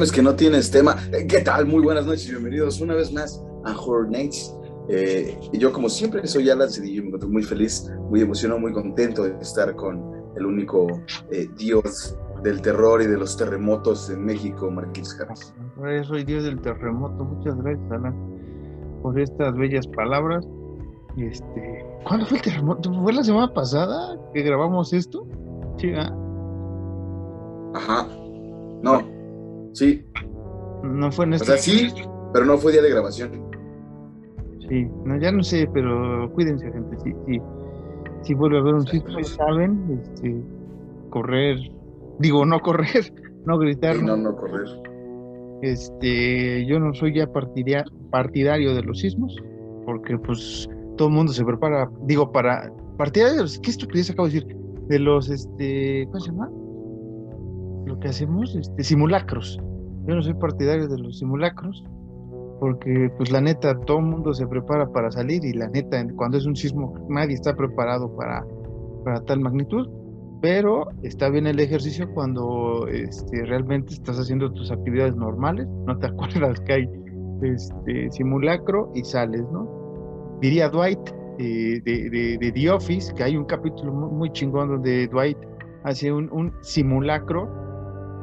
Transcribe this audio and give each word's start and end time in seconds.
mames 0.00 0.12
que 0.12 0.22
no 0.22 0.34
tienes 0.34 0.70
tema. 0.70 0.96
Eh, 1.12 1.26
¿Qué 1.26 1.40
tal? 1.40 1.66
Muy 1.66 1.82
buenas 1.82 2.06
noches 2.06 2.26
y 2.26 2.30
bienvenidos 2.30 2.80
una 2.80 2.94
vez 2.94 3.12
más 3.12 3.44
a 3.66 3.78
Horror 3.78 4.08
Nights. 4.08 4.56
Eh, 4.88 5.38
y 5.52 5.58
yo 5.58 5.74
como 5.74 5.90
siempre 5.90 6.26
soy 6.26 6.48
Alan 6.48 6.70
Cedillo, 6.70 7.02
me 7.02 7.08
encuentro 7.08 7.28
muy 7.28 7.42
feliz, 7.42 7.92
muy 8.08 8.22
emocionado, 8.22 8.58
muy 8.58 8.72
contento 8.72 9.24
de 9.24 9.36
estar 9.42 9.76
con 9.76 10.02
el 10.38 10.46
único 10.46 10.86
eh, 11.30 11.50
dios 11.58 12.16
del 12.42 12.62
terror 12.62 13.02
y 13.02 13.08
de 13.08 13.18
los 13.18 13.36
terremotos 13.36 14.08
en 14.08 14.24
México, 14.24 14.70
Marqués 14.70 15.12
Jarras. 15.16 15.54
Soy 16.04 16.24
dios 16.24 16.44
del 16.44 16.58
terremoto, 16.62 17.22
muchas 17.22 17.58
gracias 17.58 17.92
Alan 17.92 18.14
por 19.02 19.20
estas 19.20 19.54
bellas 19.54 19.86
palabras. 19.88 20.48
Este, 21.18 21.84
¿Cuándo 22.06 22.24
fue 22.24 22.38
el 22.38 22.42
terremoto? 22.42 22.90
¿Fue 23.02 23.12
la 23.12 23.22
semana 23.22 23.52
pasada 23.52 24.18
que 24.32 24.40
grabamos 24.44 24.94
esto? 24.94 25.26
Sí, 25.76 25.92
¿ah? 25.94 26.10
Ajá. 27.74 28.08
Sí. 29.80 30.04
No 30.82 31.10
fue 31.10 31.24
en 31.24 31.32
este. 31.32 31.52
O 31.52 31.56
sea, 31.56 31.56
sí, 31.56 31.88
pero 32.34 32.44
no 32.44 32.58
fue 32.58 32.72
día 32.72 32.82
de 32.82 32.90
grabación. 32.90 33.30
Sí, 34.68 34.86
no, 35.06 35.18
ya 35.18 35.32
no 35.32 35.42
sé, 35.42 35.66
pero 35.72 36.30
cuídense, 36.34 36.70
gente. 36.70 36.98
Sí, 37.02 37.14
sí. 37.26 37.40
Si 38.20 38.34
vuelve 38.34 38.58
a 38.58 38.60
haber 38.60 38.74
un 38.74 38.86
sitio, 38.86 39.24
saben, 39.24 39.98
este, 40.02 40.36
correr, 41.08 41.56
digo, 42.18 42.44
no 42.44 42.60
correr, 42.60 43.10
no 43.46 43.56
gritar. 43.56 44.02
no, 44.02 44.18
no 44.18 44.36
correr. 44.36 44.68
Este, 45.62 46.66
yo 46.66 46.78
no 46.78 46.92
soy 46.92 47.14
ya 47.14 47.26
partidario 48.10 48.74
de 48.74 48.82
los 48.82 48.98
sismos, 48.98 49.34
porque 49.86 50.18
pues 50.18 50.68
todo 50.98 51.08
el 51.08 51.14
mundo 51.14 51.32
se 51.32 51.42
prepara, 51.42 51.90
digo, 52.02 52.30
para 52.30 52.70
partidario 52.98 53.36
de 53.36 53.42
los, 53.44 53.58
¿qué 53.60 53.70
estupidez 53.70 54.10
acabo 54.10 54.28
de 54.28 54.34
decir? 54.34 54.56
De 54.88 54.98
los, 54.98 55.30
este, 55.30 56.06
¿cómo 56.12 56.20
se 56.20 56.32
llama? 56.32 56.50
lo 57.90 57.98
que 57.98 58.08
hacemos, 58.08 58.54
este, 58.54 58.84
simulacros. 58.84 59.60
Yo 60.06 60.14
no 60.14 60.22
soy 60.22 60.34
partidario 60.34 60.88
de 60.88 60.98
los 60.98 61.18
simulacros, 61.18 61.84
porque 62.60 63.10
pues 63.16 63.32
la 63.32 63.40
neta, 63.40 63.78
todo 63.80 63.98
el 63.98 64.04
mundo 64.04 64.34
se 64.34 64.46
prepara 64.46 64.86
para 64.92 65.10
salir 65.10 65.44
y 65.44 65.54
la 65.54 65.68
neta, 65.68 66.04
cuando 66.14 66.36
es 66.36 66.46
un 66.46 66.54
sismo, 66.54 66.94
nadie 67.08 67.34
está 67.34 67.56
preparado 67.56 68.14
para, 68.14 68.44
para 69.04 69.20
tal 69.22 69.40
magnitud, 69.40 69.88
pero 70.42 70.88
está 71.02 71.28
bien 71.30 71.46
el 71.46 71.58
ejercicio 71.58 72.10
cuando 72.12 72.86
este, 72.88 73.44
realmente 73.44 73.94
estás 73.94 74.18
haciendo 74.18 74.52
tus 74.52 74.70
actividades 74.70 75.16
normales, 75.16 75.66
no 75.86 75.98
te 75.98 76.06
acuerdas 76.08 76.60
que 76.60 76.72
hay 76.72 76.88
este, 77.42 78.10
simulacro 78.10 78.92
y 78.94 79.04
sales, 79.04 79.42
¿no? 79.52 80.38
Diría 80.40 80.68
Dwight 80.68 81.00
eh, 81.38 81.80
de, 81.84 82.38
de, 82.38 82.52
The 82.52 82.70
Office, 82.70 83.14
que 83.14 83.24
hay 83.24 83.36
un 83.36 83.44
capítulo 83.44 83.92
muy, 83.92 84.30
chingón 84.32 84.68
donde 84.68 85.06
Dwight 85.08 85.38
hace 85.84 86.12
un, 86.12 86.30
un 86.32 86.52
simulacro 86.60 87.69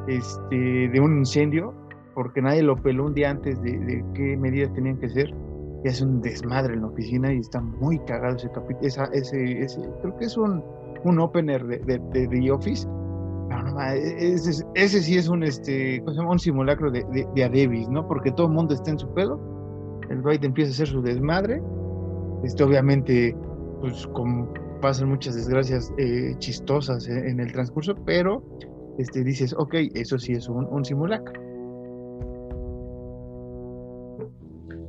este, 0.08 0.88
de 0.88 1.00
un 1.00 1.18
incendio, 1.18 1.74
porque 2.14 2.42
nadie 2.42 2.62
lo 2.62 2.76
peló 2.76 3.06
un 3.06 3.14
día 3.14 3.30
antes 3.30 3.60
de, 3.62 4.04
qué 4.14 4.36
medidas 4.36 4.72
tenían 4.72 4.98
que 4.98 5.08
ser, 5.08 5.32
y 5.84 5.88
hace 5.88 6.04
un 6.04 6.20
desmadre 6.20 6.74
en 6.74 6.80
la 6.80 6.88
oficina 6.88 7.32
y 7.32 7.38
está 7.38 7.60
muy 7.60 7.98
cagado 8.00 8.36
ese 8.36 8.50
capítulo, 8.50 8.88
ese, 9.12 9.62
ese, 9.62 9.80
creo 10.02 10.16
que 10.16 10.24
es 10.24 10.36
un, 10.36 10.64
un 11.04 11.20
opener 11.20 11.64
de, 11.66 11.78
de, 11.78 12.26
The 12.26 12.50
Office, 12.50 12.88
ese, 14.18 14.64
ese, 14.74 15.00
sí 15.00 15.16
es 15.16 15.28
un, 15.28 15.42
este, 15.42 16.02
un 16.02 16.38
simulacro 16.38 16.90
de, 16.90 17.04
de, 17.34 17.44
Adebis, 17.44 17.88
¿no? 17.88 18.06
Porque 18.08 18.32
todo 18.32 18.48
el 18.48 18.54
mundo 18.54 18.74
está 18.74 18.90
en 18.90 18.98
su 18.98 19.12
pedo, 19.14 19.38
el 20.10 20.22
Dwight 20.22 20.42
empieza 20.42 20.70
a 20.70 20.72
hacer 20.72 20.88
su 20.88 21.02
desmadre, 21.02 21.62
este, 22.42 22.64
obviamente, 22.64 23.36
pues 23.80 24.06
como 24.08 24.52
pasan 24.80 25.08
muchas 25.08 25.34
desgracias 25.34 25.92
eh, 25.98 26.34
chistosas 26.38 27.08
en, 27.08 27.28
en, 27.28 27.40
el 27.40 27.52
transcurso, 27.52 27.94
pero 28.04 28.42
este, 28.98 29.22
dices, 29.22 29.54
ok, 29.56 29.74
eso 29.94 30.18
sí 30.18 30.32
es 30.32 30.48
un, 30.48 30.84
simulacro. 30.84 31.40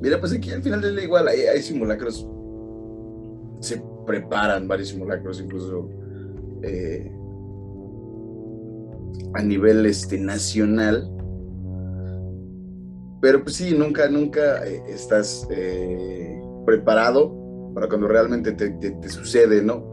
Mira, 0.02 0.20
pues 0.20 0.34
aquí 0.34 0.52
al 0.52 0.64
final 0.64 0.82
del 0.82 0.96
día 0.96 1.06
igual 1.06 1.28
hay, 1.28 1.62
simulacros, 1.62 2.28
se 3.60 3.82
preparan 4.08 4.68
varios 4.68 4.90
simulacros, 4.90 5.40
incluso 5.40 5.90
eh, 6.64 7.12
a 9.36 9.44
nivel 9.44 9.86
este, 9.86 10.18
nacional. 10.18 11.08
Pero 13.22 13.44
pues 13.44 13.58
sí, 13.58 13.76
nunca, 13.78 14.10
nunca 14.10 14.66
eh, 14.66 14.82
estás 14.88 15.48
eh, 15.52 16.42
preparado 16.66 17.72
para 17.76 17.88
cuando 17.88 18.08
realmente 18.08 18.54
te, 18.54 19.10
sucede, 19.10 19.62
¿no? 19.62 19.92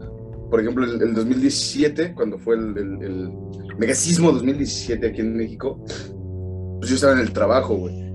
Por 0.49 0.61
ejemplo, 0.61 0.85
el, 0.85 0.99
el 1.01 1.13
2017, 1.13 2.15
cuando 2.15 2.39
fue 2.39 2.55
el 2.55 3.31
Megasismo 3.77 4.31
2017 4.31 5.07
aquí 5.07 5.21
en 5.21 5.37
México, 5.37 5.79
pues 6.79 6.89
yo 6.89 6.95
estaba 6.95 7.13
en 7.13 7.19
el 7.19 7.31
trabajo, 7.31 7.75
güey. 7.75 8.07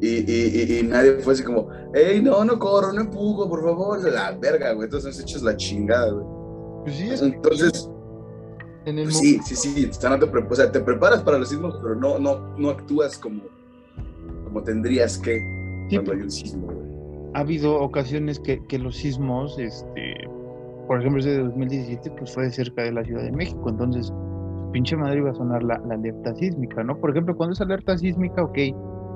Y, 0.00 0.82
nadie 0.84 1.14
fue 1.14 1.32
así 1.32 1.42
como, 1.42 1.68
hey, 1.94 2.20
no, 2.22 2.44
no 2.44 2.58
corro, 2.58 2.92
no 2.92 3.00
empujo, 3.00 3.48
por 3.48 3.62
favor, 3.62 4.12
la 4.12 4.32
verga, 4.32 4.72
güey. 4.72 4.84
Entonces 4.84 5.16
nos 5.16 5.20
echas 5.20 5.42
la 5.42 5.56
chingada, 5.56 6.12
güey. 6.12 6.26
Pues 6.84 6.96
sí, 6.96 7.10
es 7.10 7.22
Entonces, 7.22 7.90
en 8.84 8.98
el 8.98 9.04
pues 9.04 9.18
sí, 9.18 9.40
sí, 9.44 9.56
sí, 9.56 9.86
o 9.90 9.92
sea, 9.92 10.18
te, 10.18 10.26
o 10.26 10.54
sea, 10.54 10.72
te 10.72 10.80
preparas 10.80 11.22
para 11.22 11.38
los 11.38 11.48
sismos, 11.48 11.78
pero 11.82 11.94
no, 11.94 12.18
no, 12.18 12.56
no 12.56 12.70
actúas 12.70 13.18
como, 13.18 13.42
como 14.44 14.62
tendrías 14.62 15.18
que 15.18 15.40
cuando 15.90 16.12
hay 16.12 16.20
un 16.20 16.30
sismo, 16.30 16.66
güey. 16.66 16.88
Ha 17.34 17.40
habido 17.40 17.78
ocasiones 17.80 18.38
que, 18.40 18.64
que 18.66 18.78
los 18.78 18.96
sismos, 18.96 19.58
este, 19.58 20.14
por 20.86 21.00
ejemplo, 21.00 21.20
ese 21.20 21.30
de 21.30 21.42
2017, 21.44 22.10
pues 22.12 22.32
fue 22.32 22.50
cerca 22.50 22.82
de 22.82 22.92
la 22.92 23.04
Ciudad 23.04 23.22
de 23.22 23.32
México, 23.32 23.68
entonces 23.68 24.12
pinche 24.72 24.96
madre 24.96 25.18
iba 25.18 25.30
a 25.30 25.34
sonar 25.34 25.62
la, 25.62 25.74
alerta 25.90 26.34
sísmica, 26.34 26.82
¿no? 26.82 26.98
Por 26.98 27.10
ejemplo, 27.10 27.36
cuando 27.36 27.52
es 27.52 27.60
alerta 27.60 27.96
sísmica, 27.96 28.42
ok, 28.42 28.58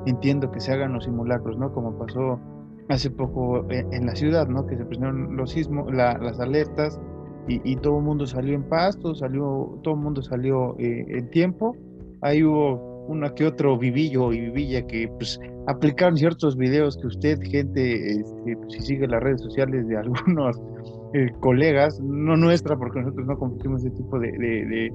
entiendo 0.06 0.50
que 0.50 0.60
se 0.60 0.72
hagan 0.72 0.92
los 0.92 1.04
simulacros, 1.04 1.56
¿no? 1.58 1.72
Como 1.72 1.96
pasó 1.98 2.40
hace 2.88 3.10
poco 3.10 3.68
eh, 3.70 3.86
en, 3.92 4.06
la 4.06 4.14
ciudad, 4.14 4.48
¿no? 4.48 4.66
Que 4.66 4.76
se 4.76 4.84
presentaron 4.84 5.36
los 5.36 5.50
sismos, 5.50 5.92
las 5.92 6.40
alertas 6.40 7.00
y, 7.48 7.76
todo 7.76 7.98
el 7.98 8.04
mundo 8.04 8.26
salió 8.26 8.54
en 8.54 8.62
paz, 8.62 8.96
todo, 8.98 9.14
salió, 9.14 9.78
todo 9.82 9.94
el 9.94 10.00
mundo 10.00 10.22
salió 10.22 10.76
eh, 10.78 11.04
en 11.08 11.28
tiempo. 11.30 11.76
Ahí 12.20 12.44
hubo 12.44 13.06
una 13.08 13.34
que 13.34 13.46
otro 13.46 13.76
vivillo 13.76 14.32
y 14.32 14.40
vivilla 14.40 14.86
que 14.86 15.08
pues 15.08 15.40
aplicaron 15.66 16.16
ciertos 16.16 16.56
videos 16.56 16.96
que 16.98 17.08
usted, 17.08 17.40
gente, 17.42 18.12
este, 18.20 18.56
pues, 18.56 18.74
si 18.74 18.80
sigue 18.80 19.08
las 19.08 19.20
redes 19.22 19.40
sociales 19.40 19.88
de 19.88 19.96
algunos 19.96 20.60
eh, 21.14 21.30
colegas, 21.40 22.00
no 22.00 22.36
nuestra, 22.36 22.76
porque 22.76 23.00
nosotros 23.00 23.26
no 23.26 23.36
compartimos 23.36 23.84
ese 23.84 23.90
tipo 23.96 24.20
de 24.20 24.92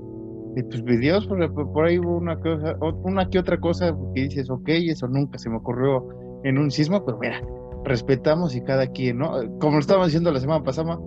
tus 0.64 0.84
videos, 0.84 1.28
por, 1.28 1.72
por 1.72 1.86
ahí 1.86 2.00
hubo 2.00 2.18
una, 2.18 2.40
cosa, 2.40 2.76
una 3.04 3.30
que 3.30 3.40
otra 3.40 3.60
cosa 3.60 3.96
que 4.14 4.24
dices, 4.24 4.50
ok, 4.50 4.68
eso 4.68 5.08
nunca 5.08 5.38
se 5.38 5.50
me 5.50 5.58
ocurrió 5.58 6.08
en 6.44 6.58
un 6.58 6.72
sismo, 6.72 7.04
pero 7.06 7.18
mira, 7.20 7.42
respetamos 7.84 8.56
y 8.56 8.62
cada 8.62 8.88
quien, 8.88 9.20
¿no? 9.20 9.34
Como 9.60 9.74
lo 9.74 9.80
estábamos 9.80 10.08
diciendo 10.08 10.32
la 10.32 10.40
semana 10.40 10.64
pasada, 10.64 11.00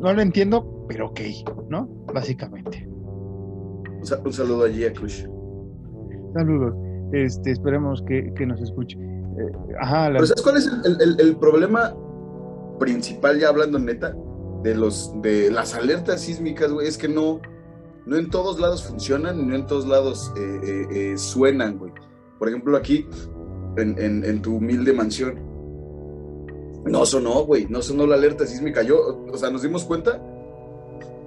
no 0.00 0.12
lo 0.12 0.20
entiendo, 0.20 0.86
pero 0.88 1.08
ok, 1.08 1.20
¿no? 1.68 1.88
Básicamente. 2.12 2.88
Un 4.24 4.32
saludo 4.32 4.64
allí 4.64 4.84
a 4.84 4.92
Kush. 4.94 5.26
Saludos. 6.34 6.74
Este, 7.12 7.50
esperemos 7.50 8.02
que, 8.06 8.32
que 8.34 8.46
nos 8.46 8.60
escuche. 8.60 8.96
Eh, 8.98 9.52
ajá, 9.80 10.08
Pero 10.12 10.26
¿sabes 10.26 10.42
cuál 10.42 10.56
es 10.56 10.70
el, 10.84 11.00
el, 11.00 11.20
el, 11.20 11.36
problema 11.36 11.94
principal, 12.78 13.38
ya 13.38 13.48
hablando 13.48 13.78
neta, 13.78 14.14
de 14.62 14.74
los 14.74 15.12
de 15.22 15.50
las 15.50 15.74
alertas 15.74 16.22
sísmicas, 16.22 16.72
güey? 16.72 16.86
Es 16.86 16.96
que 16.96 17.08
no, 17.08 17.40
no 18.10 18.16
en 18.16 18.28
todos 18.28 18.58
lados 18.58 18.82
funcionan, 18.82 19.46
no 19.46 19.54
en 19.54 19.66
todos 19.68 19.86
lados 19.86 20.32
eh, 20.36 20.60
eh, 20.64 20.86
eh, 20.90 21.16
suenan, 21.16 21.78
güey. 21.78 21.92
Por 22.40 22.48
ejemplo, 22.48 22.76
aquí, 22.76 23.06
en, 23.76 24.42
tu 24.42 24.56
humilde 24.56 24.92
mansión, 24.92 25.38
no 26.86 27.06
sonó, 27.06 27.44
güey, 27.44 27.68
no 27.68 27.80
sonó 27.82 28.08
la 28.08 28.16
alerta 28.16 28.46
sísmica. 28.46 28.82
Yo, 28.82 29.24
o 29.32 29.36
sea, 29.36 29.50
nos 29.50 29.62
dimos 29.62 29.84
cuenta, 29.84 30.20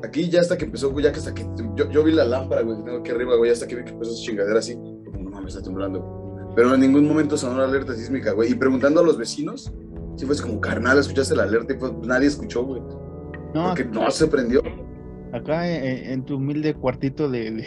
aquí 0.03 0.29
ya 0.29 0.41
hasta 0.41 0.57
que 0.57 0.65
empezó, 0.65 0.91
güey, 0.91 1.05
ya 1.05 1.13
que 1.13 1.19
hasta 1.19 1.33
que, 1.33 1.47
yo, 1.89 2.03
vi 2.03 2.11
la 2.11 2.25
lámpara, 2.25 2.63
güey, 2.63 2.75
que 2.75 2.83
tengo 2.83 2.97
aquí 2.97 3.11
arriba, 3.11 3.37
güey, 3.37 3.49
hasta 3.49 3.65
que 3.65 3.77
vi 3.77 3.85
que 3.85 3.91
empezó 3.91 4.11
esa 4.11 4.21
chingadera 4.21 4.59
así, 4.59 4.75
como, 4.75 5.23
no 5.23 5.29
mames, 5.29 5.55
está 5.55 5.63
temblando. 5.63 6.51
Pero 6.53 6.73
en 6.73 6.81
ningún 6.81 7.07
momento 7.07 7.37
sonó 7.37 7.59
la 7.59 7.63
alerta 7.63 7.95
sísmica, 7.95 8.33
güey. 8.33 8.51
Y 8.51 8.55
preguntando 8.55 8.99
a 8.99 9.03
los 9.03 9.17
vecinos, 9.17 9.71
sí 10.17 10.25
fue 10.25 10.35
como, 10.35 10.59
carnal, 10.59 10.99
escuchaste 10.99 11.33
la 11.33 11.43
alerta 11.43 11.71
y 11.71 11.77
pues 11.77 11.93
nadie 12.03 12.27
escuchó, 12.27 12.65
güey. 12.65 12.81
No, 13.53 13.67
porque 13.69 13.85
no 13.85 14.11
se 14.11 14.27
prendió 14.27 14.61
acá 15.33 15.67
en, 15.67 16.23
tu 16.23 16.37
humilde 16.37 16.73
cuartito 16.73 17.29
de, 17.31 17.65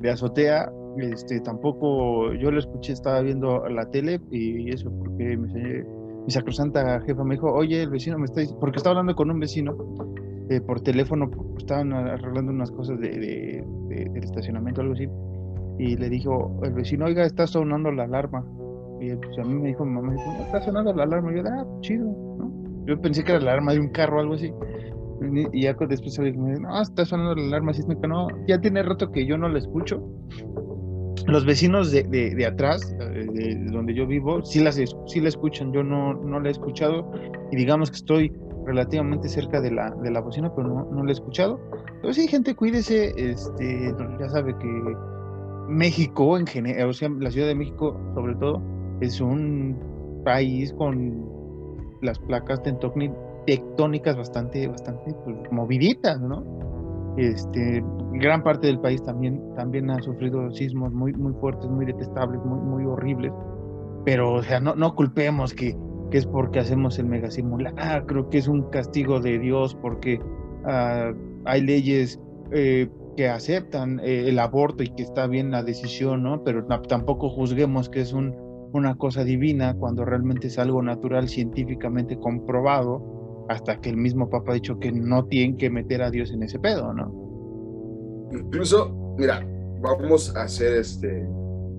de, 0.00 0.10
azotea, 0.10 0.70
este, 0.98 1.40
tampoco 1.40 2.32
yo 2.34 2.50
lo 2.50 2.58
escuché, 2.58 2.92
estaba 2.92 3.20
viendo 3.20 3.68
la 3.68 3.88
tele 3.90 4.20
y 4.30 4.70
eso, 4.70 4.90
porque 4.98 5.36
mi 5.36 6.30
sacrosanta 6.30 7.00
jefa 7.02 7.24
me 7.24 7.34
dijo, 7.34 7.52
oye, 7.52 7.82
el 7.82 7.90
vecino 7.90 8.18
me 8.18 8.24
está 8.24 8.42
porque 8.60 8.78
estaba 8.78 8.92
hablando 8.92 9.14
con 9.14 9.30
un 9.30 9.38
vecino 9.40 9.76
eh, 10.48 10.60
por 10.60 10.80
teléfono, 10.80 11.30
estaban 11.58 11.92
arreglando 11.92 12.52
unas 12.52 12.70
cosas 12.70 12.98
de, 13.00 13.64
del 13.88 14.24
estacionamiento, 14.24 14.80
algo 14.80 14.94
así, 14.94 15.08
y 15.78 15.96
le 15.96 16.08
dijo 16.08 16.60
el 16.62 16.72
vecino, 16.72 17.06
oiga, 17.06 17.24
está 17.24 17.46
sonando 17.46 17.90
la 17.90 18.04
alarma. 18.04 18.44
Y 19.00 19.14
pues, 19.16 19.38
a 19.38 19.42
mí 19.42 19.54
me 19.54 19.68
dijo, 19.68 19.84
mi 19.84 19.94
mamá, 19.94 20.14
está 20.44 20.60
sonando 20.60 20.92
la 20.94 21.04
alarma. 21.04 21.32
Y 21.32 21.36
yo, 21.36 21.42
ah, 21.46 21.66
chido, 21.80 22.04
¿no? 22.38 22.52
Yo 22.86 23.00
pensé 23.00 23.24
que 23.24 23.32
era 23.32 23.40
la 23.40 23.52
alarma 23.52 23.72
de 23.72 23.80
un 23.80 23.88
carro 23.88 24.18
o 24.18 24.20
algo 24.20 24.34
así. 24.34 24.52
Y 25.52 25.62
ya 25.62 25.74
después 25.74 26.18
me 26.18 26.32
dice, 26.32 26.60
no, 26.60 26.82
está 26.82 27.04
sonando 27.04 27.34
la 27.34 27.46
alarma 27.48 27.72
sísmica, 27.72 28.06
no, 28.06 28.28
ya 28.46 28.60
tiene 28.60 28.82
rato 28.82 29.10
que 29.10 29.26
yo 29.26 29.36
no 29.38 29.48
la 29.48 29.58
escucho. 29.58 30.02
los 31.26 31.44
vecinos 31.44 31.90
de, 31.90 32.02
de, 32.04 32.46
atrás, 32.46 32.80
de, 32.98 33.64
donde 33.70 33.94
yo 33.94 34.06
vivo, 34.06 34.44
sí, 34.44 34.60
las, 34.60 34.76
sí 35.06 35.20
la 35.20 35.28
escuchan, 35.28 35.72
yo 35.72 35.82
no, 35.82 36.14
no 36.14 36.40
la 36.40 36.48
he 36.48 36.52
escuchado 36.52 37.10
y 37.50 37.56
digamos 37.56 37.90
que 37.90 37.96
estoy 37.96 38.32
relativamente 38.66 39.28
cerca 39.28 39.60
de 39.60 39.70
la, 39.70 39.90
de 39.90 40.10
la 40.10 40.20
bocina, 40.20 40.52
pero 40.54 40.68
no, 40.68 40.84
no 40.90 41.04
la 41.04 41.10
he 41.10 41.14
escuchado. 41.14 41.60
Pero 42.00 42.12
sí, 42.12 42.28
gente, 42.28 42.54
cuídese, 42.54 43.12
este, 43.16 43.94
ya 44.18 44.28
sabe 44.28 44.56
que 44.58 44.96
México 45.68 46.38
en 46.38 46.46
general, 46.46 46.90
o 46.90 46.92
sea, 46.92 47.08
la 47.08 47.30
Ciudad 47.30 47.46
de 47.48 47.54
México 47.54 47.98
sobre 48.14 48.34
todo, 48.36 48.62
es 49.00 49.20
un 49.20 49.76
país 50.24 50.72
con 50.74 51.28
las 52.02 52.18
placas 52.18 52.62
tectónicas 53.46 54.16
bastante, 54.16 54.66
bastante 54.68 55.14
pues, 55.24 55.36
moviditas, 55.50 56.20
¿no? 56.20 56.44
Este, 57.16 57.84
gran 58.12 58.42
parte 58.42 58.68
del 58.68 58.80
país 58.80 59.02
también, 59.02 59.40
también 59.54 59.90
ha 59.90 60.00
sufrido 60.00 60.50
sismos 60.50 60.92
muy, 60.92 61.12
muy 61.12 61.32
fuertes, 61.34 61.68
muy 61.68 61.84
detestables, 61.84 62.40
muy, 62.44 62.60
muy 62.60 62.84
horribles. 62.84 63.32
Pero, 64.04 64.34
o 64.34 64.42
sea, 64.42 64.60
no, 64.60 64.74
no 64.74 64.94
culpemos 64.94 65.52
que, 65.52 65.76
que 66.10 66.18
es 66.18 66.26
porque 66.26 66.58
hacemos 66.58 66.98
el 66.98 67.06
mega 67.06 67.28
creo 68.06 68.28
que 68.30 68.38
es 68.38 68.48
un 68.48 68.70
castigo 68.70 69.20
de 69.20 69.38
Dios 69.38 69.74
porque 69.74 70.20
uh, 70.64 71.14
hay 71.44 71.60
leyes 71.62 72.20
eh, 72.50 72.88
que 73.16 73.28
aceptan 73.28 74.00
eh, 74.00 74.28
el 74.28 74.38
aborto 74.38 74.82
y 74.82 74.88
que 74.88 75.02
está 75.02 75.26
bien 75.26 75.50
la 75.50 75.62
decisión, 75.62 76.22
¿no? 76.22 76.42
Pero 76.44 76.64
tampoco 76.88 77.28
juzguemos 77.28 77.88
que 77.88 78.00
es 78.00 78.12
un, 78.12 78.34
una 78.72 78.94
cosa 78.96 79.22
divina 79.24 79.74
cuando 79.74 80.04
realmente 80.04 80.46
es 80.46 80.58
algo 80.58 80.82
natural, 80.82 81.28
científicamente 81.28 82.18
comprobado, 82.18 83.21
hasta 83.48 83.80
que 83.80 83.90
el 83.90 83.96
mismo 83.96 84.28
Papa 84.28 84.52
ha 84.52 84.54
dicho 84.54 84.78
que 84.78 84.92
no 84.92 85.24
tienen 85.26 85.56
que 85.56 85.70
meter 85.70 86.02
a 86.02 86.10
Dios 86.10 86.32
en 86.32 86.42
ese 86.42 86.58
pedo, 86.58 86.92
¿no? 86.92 88.30
Incluso, 88.32 89.14
mira, 89.18 89.46
vamos 89.80 90.34
a 90.36 90.42
hacer 90.42 90.74
este 90.74 91.28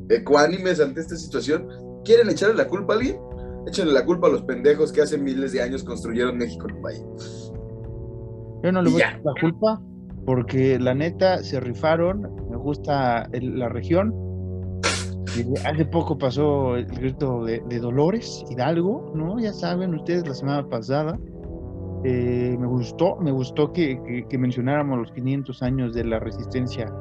ecuánimes 0.09 0.79
ante 0.79 1.01
esta 1.01 1.15
situación. 1.15 1.67
¿Quieren 2.03 2.29
echarle 2.29 2.55
la 2.55 2.67
culpa 2.67 2.93
a 2.93 2.97
alguien? 2.97 3.17
Échenle 3.67 3.93
la 3.93 4.05
culpa 4.05 4.27
a 4.27 4.31
los 4.31 4.43
pendejos 4.43 4.91
que 4.91 5.01
hace 5.01 5.17
miles 5.17 5.53
de 5.53 5.61
años 5.61 5.83
construyeron 5.83 6.37
México 6.37 6.67
en 6.69 6.75
un 6.75 6.81
país. 6.81 7.01
Yo 8.63 8.71
no 8.71 8.81
le 8.81 8.89
voy 8.89 9.01
a 9.01 9.09
echar 9.09 9.21
la 9.23 9.33
culpa 9.39 9.81
porque 10.25 10.79
la 10.79 10.93
neta 10.93 11.43
se 11.43 11.59
rifaron, 11.59 12.21
me 12.49 12.57
gusta 12.57 13.29
la 13.31 13.69
región. 13.69 14.13
hace 15.65 15.85
poco 15.85 16.17
pasó 16.17 16.75
el 16.75 16.85
grito 16.85 17.43
de, 17.45 17.61
Dolores 17.79 18.43
Hidalgo, 18.49 19.11
¿no? 19.15 19.39
Ya 19.39 19.53
saben 19.53 19.93
ustedes 19.95 20.27
la 20.27 20.33
semana 20.33 20.69
pasada. 20.69 21.19
Eh, 22.03 22.57
me 22.59 22.67
gustó, 22.67 23.15
me 23.17 23.31
gustó 23.31 23.71
que, 23.71 24.25
que, 24.29 24.37
mencionáramos 24.37 24.99
los 24.99 25.11
500 25.11 25.63
años 25.63 25.93
de 25.93 26.03
la 26.03 26.19
resistencia 26.19 26.93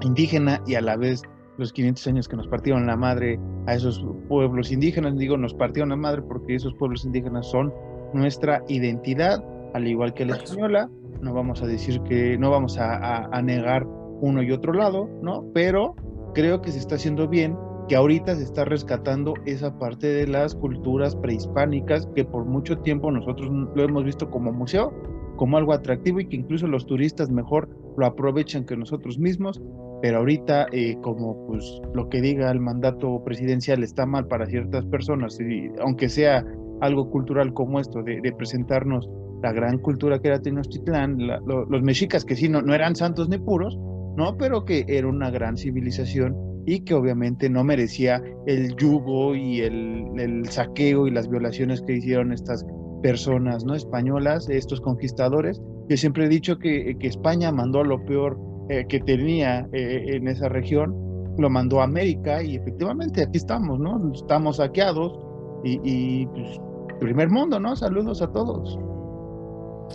indígena 0.00 0.60
y 0.66 0.74
a 0.74 0.80
la 0.80 0.96
vez 0.96 1.22
los 1.58 1.72
500 1.72 2.06
años 2.08 2.28
que 2.28 2.36
nos 2.36 2.48
partieron 2.48 2.86
la 2.86 2.96
madre 2.96 3.38
a 3.66 3.74
esos 3.74 4.04
pueblos 4.28 4.72
indígenas. 4.72 5.16
Digo, 5.16 5.36
nos 5.36 5.54
partieron 5.54 5.90
la 5.90 5.96
madre 5.96 6.22
porque 6.22 6.56
esos 6.56 6.74
pueblos 6.74 7.04
indígenas 7.04 7.48
son 7.48 7.72
nuestra 8.12 8.62
identidad, 8.68 9.44
al 9.74 9.86
igual 9.86 10.14
que 10.14 10.24
la 10.24 10.36
española, 10.36 10.88
no 11.20 11.32
vamos 11.32 11.62
a 11.62 11.66
decir 11.66 12.00
que 12.02 12.36
no 12.38 12.50
vamos 12.50 12.78
a, 12.78 13.42
negar 13.42 13.86
uno 14.20 14.42
y 14.42 14.52
otro 14.52 14.72
lado, 14.72 15.08
¿no? 15.22 15.44
Pero 15.52 15.94
creo 16.34 16.60
que 16.60 16.70
se 16.70 16.78
está 16.78 16.94
haciendo 16.94 17.28
bien, 17.28 17.56
que 17.88 17.96
ahorita 17.96 18.34
se 18.36 18.44
está 18.44 18.64
rescatando 18.64 19.34
esa 19.44 19.78
parte 19.78 20.06
de 20.06 20.26
las 20.26 20.54
culturas 20.54 21.14
prehispánicas 21.16 22.06
que 22.14 22.24
por 22.24 22.44
mucho 22.44 22.78
tiempo 22.78 23.10
nosotros 23.10 23.50
lo 23.74 23.82
hemos 23.82 24.04
visto 24.04 24.30
como 24.30 24.52
museo, 24.52 24.92
como 25.36 25.58
algo 25.58 25.72
atractivo 25.72 26.20
y 26.20 26.26
que 26.26 26.36
incluso 26.36 26.66
los 26.66 26.86
turistas 26.86 27.30
mejor 27.30 27.68
lo 27.96 28.06
aprovechan 28.06 28.64
que 28.64 28.76
nosotros 28.76 29.18
mismos, 29.18 29.60
pero 30.00 30.18
ahorita 30.18 30.66
eh, 30.72 30.96
como 31.02 31.46
pues 31.46 31.80
lo 31.94 32.08
que 32.08 32.20
diga 32.20 32.50
el 32.50 32.60
mandato 32.60 33.22
presidencial 33.24 33.82
está 33.82 34.06
mal 34.06 34.26
para 34.26 34.46
ciertas 34.46 34.84
personas, 34.86 35.38
y 35.40 35.70
aunque 35.80 36.08
sea 36.08 36.44
algo 36.80 37.10
cultural 37.10 37.52
como 37.52 37.80
esto, 37.80 38.02
de, 38.02 38.32
presentarnos 38.36 39.08
la 39.42 39.52
gran 39.52 39.78
cultura 39.78 40.18
que 40.18 40.28
era 40.28 40.40
Tenochtitlán, 40.40 41.18
los 41.46 41.82
mexicas 41.82 42.24
que 42.24 42.34
sí, 42.34 42.48
no, 42.48 42.62
no 42.62 42.74
eran 42.74 42.96
santos 42.96 43.28
ni 43.28 43.38
puros, 43.38 43.78
¿no? 44.16 44.36
Pero 44.38 44.64
que 44.64 44.84
era 44.88 45.06
una 45.06 45.30
gran 45.30 45.56
civilización 45.56 46.53
y 46.66 46.80
que 46.80 46.94
obviamente 46.94 47.48
no 47.48 47.64
merecía 47.64 48.22
el 48.46 48.74
yugo 48.76 49.34
y 49.34 49.60
el, 49.60 50.46
saqueo 50.48 51.06
y 51.06 51.10
las 51.10 51.28
violaciones 51.28 51.82
que 51.82 51.94
hicieron 51.94 52.32
estas 52.32 52.64
personas, 53.02 53.64
¿no? 53.64 53.74
Españolas, 53.74 54.48
estos 54.48 54.80
conquistadores. 54.80 55.60
Yo 55.88 55.96
siempre 55.96 56.24
he 56.24 56.28
dicho 56.28 56.58
que, 56.58 56.96
que 56.98 57.06
España 57.08 57.52
mandó 57.52 57.84
lo 57.84 58.02
peor 58.04 58.38
eh, 58.70 58.86
que 58.88 59.00
tenía 59.00 59.68
eh, 59.72 60.04
en 60.06 60.28
esa 60.28 60.48
región, 60.48 60.94
lo 61.36 61.50
mandó 61.50 61.80
a 61.80 61.84
América 61.84 62.42
y 62.42 62.56
efectivamente 62.56 63.22
aquí 63.22 63.36
estamos, 63.36 63.78
¿no? 63.78 64.12
Estamos 64.14 64.56
saqueados 64.56 65.18
y, 65.64 65.80
y 65.84 66.26
pues, 66.26 66.60
primer 67.00 67.28
mundo, 67.28 67.60
¿no? 67.60 67.76
Saludos 67.76 68.22
a 68.22 68.28
todos. 68.28 68.78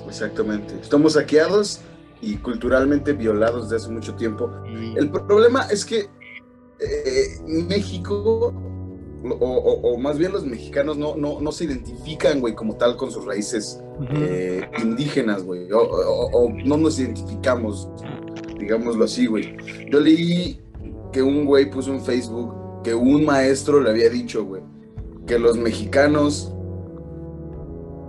Exactamente. 0.07 0.75
Estamos 0.81 1.13
saqueados 1.13 1.81
y 2.21 2.35
culturalmente 2.37 3.13
violados 3.13 3.69
desde 3.69 3.83
hace 3.83 3.93
mucho 3.93 4.13
tiempo. 4.15 4.51
El 4.95 5.09
problema 5.09 5.63
es 5.71 5.85
que 5.85 6.07
eh, 6.79 7.37
México, 7.45 8.53
o, 9.39 9.97
más 9.97 10.17
bien 10.17 10.31
los 10.31 10.45
mexicanos, 10.45 10.97
no, 10.97 11.15
no, 11.15 11.41
no 11.41 11.51
se 11.51 11.65
identifican, 11.65 12.39
güey, 12.39 12.55
como 12.55 12.75
tal 12.75 12.95
con 12.95 13.11
sus 13.11 13.25
raíces 13.25 13.81
eh, 14.13 14.61
indígenas, 14.81 15.43
güey. 15.43 15.67
O, 15.71 16.49
no 16.65 16.77
nos 16.77 16.99
identificamos, 16.99 17.89
digámoslo 18.57 19.05
así, 19.05 19.27
güey. 19.27 19.57
Yo 19.91 19.99
leí 19.99 20.61
que 21.11 21.21
un 21.21 21.45
güey 21.45 21.69
puso 21.69 21.93
en 21.93 22.01
Facebook 22.01 22.53
que 22.83 22.93
un 22.93 23.25
maestro 23.25 23.81
le 23.81 23.89
había 23.89 24.09
dicho, 24.09 24.45
güey, 24.45 24.61
que 25.27 25.37
los 25.37 25.57
mexicanos 25.57 26.53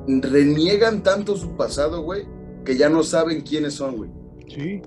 reniegan 0.07 1.03
tanto 1.03 1.37
su 1.37 1.57
pasado, 1.57 2.03
güey, 2.03 2.25
que 2.65 2.77
ya 2.77 2.89
no 2.89 3.03
saben 3.03 3.41
quiénes 3.41 3.75
son, 3.75 3.97
güey. 3.97 4.11
Sí. 4.49 4.83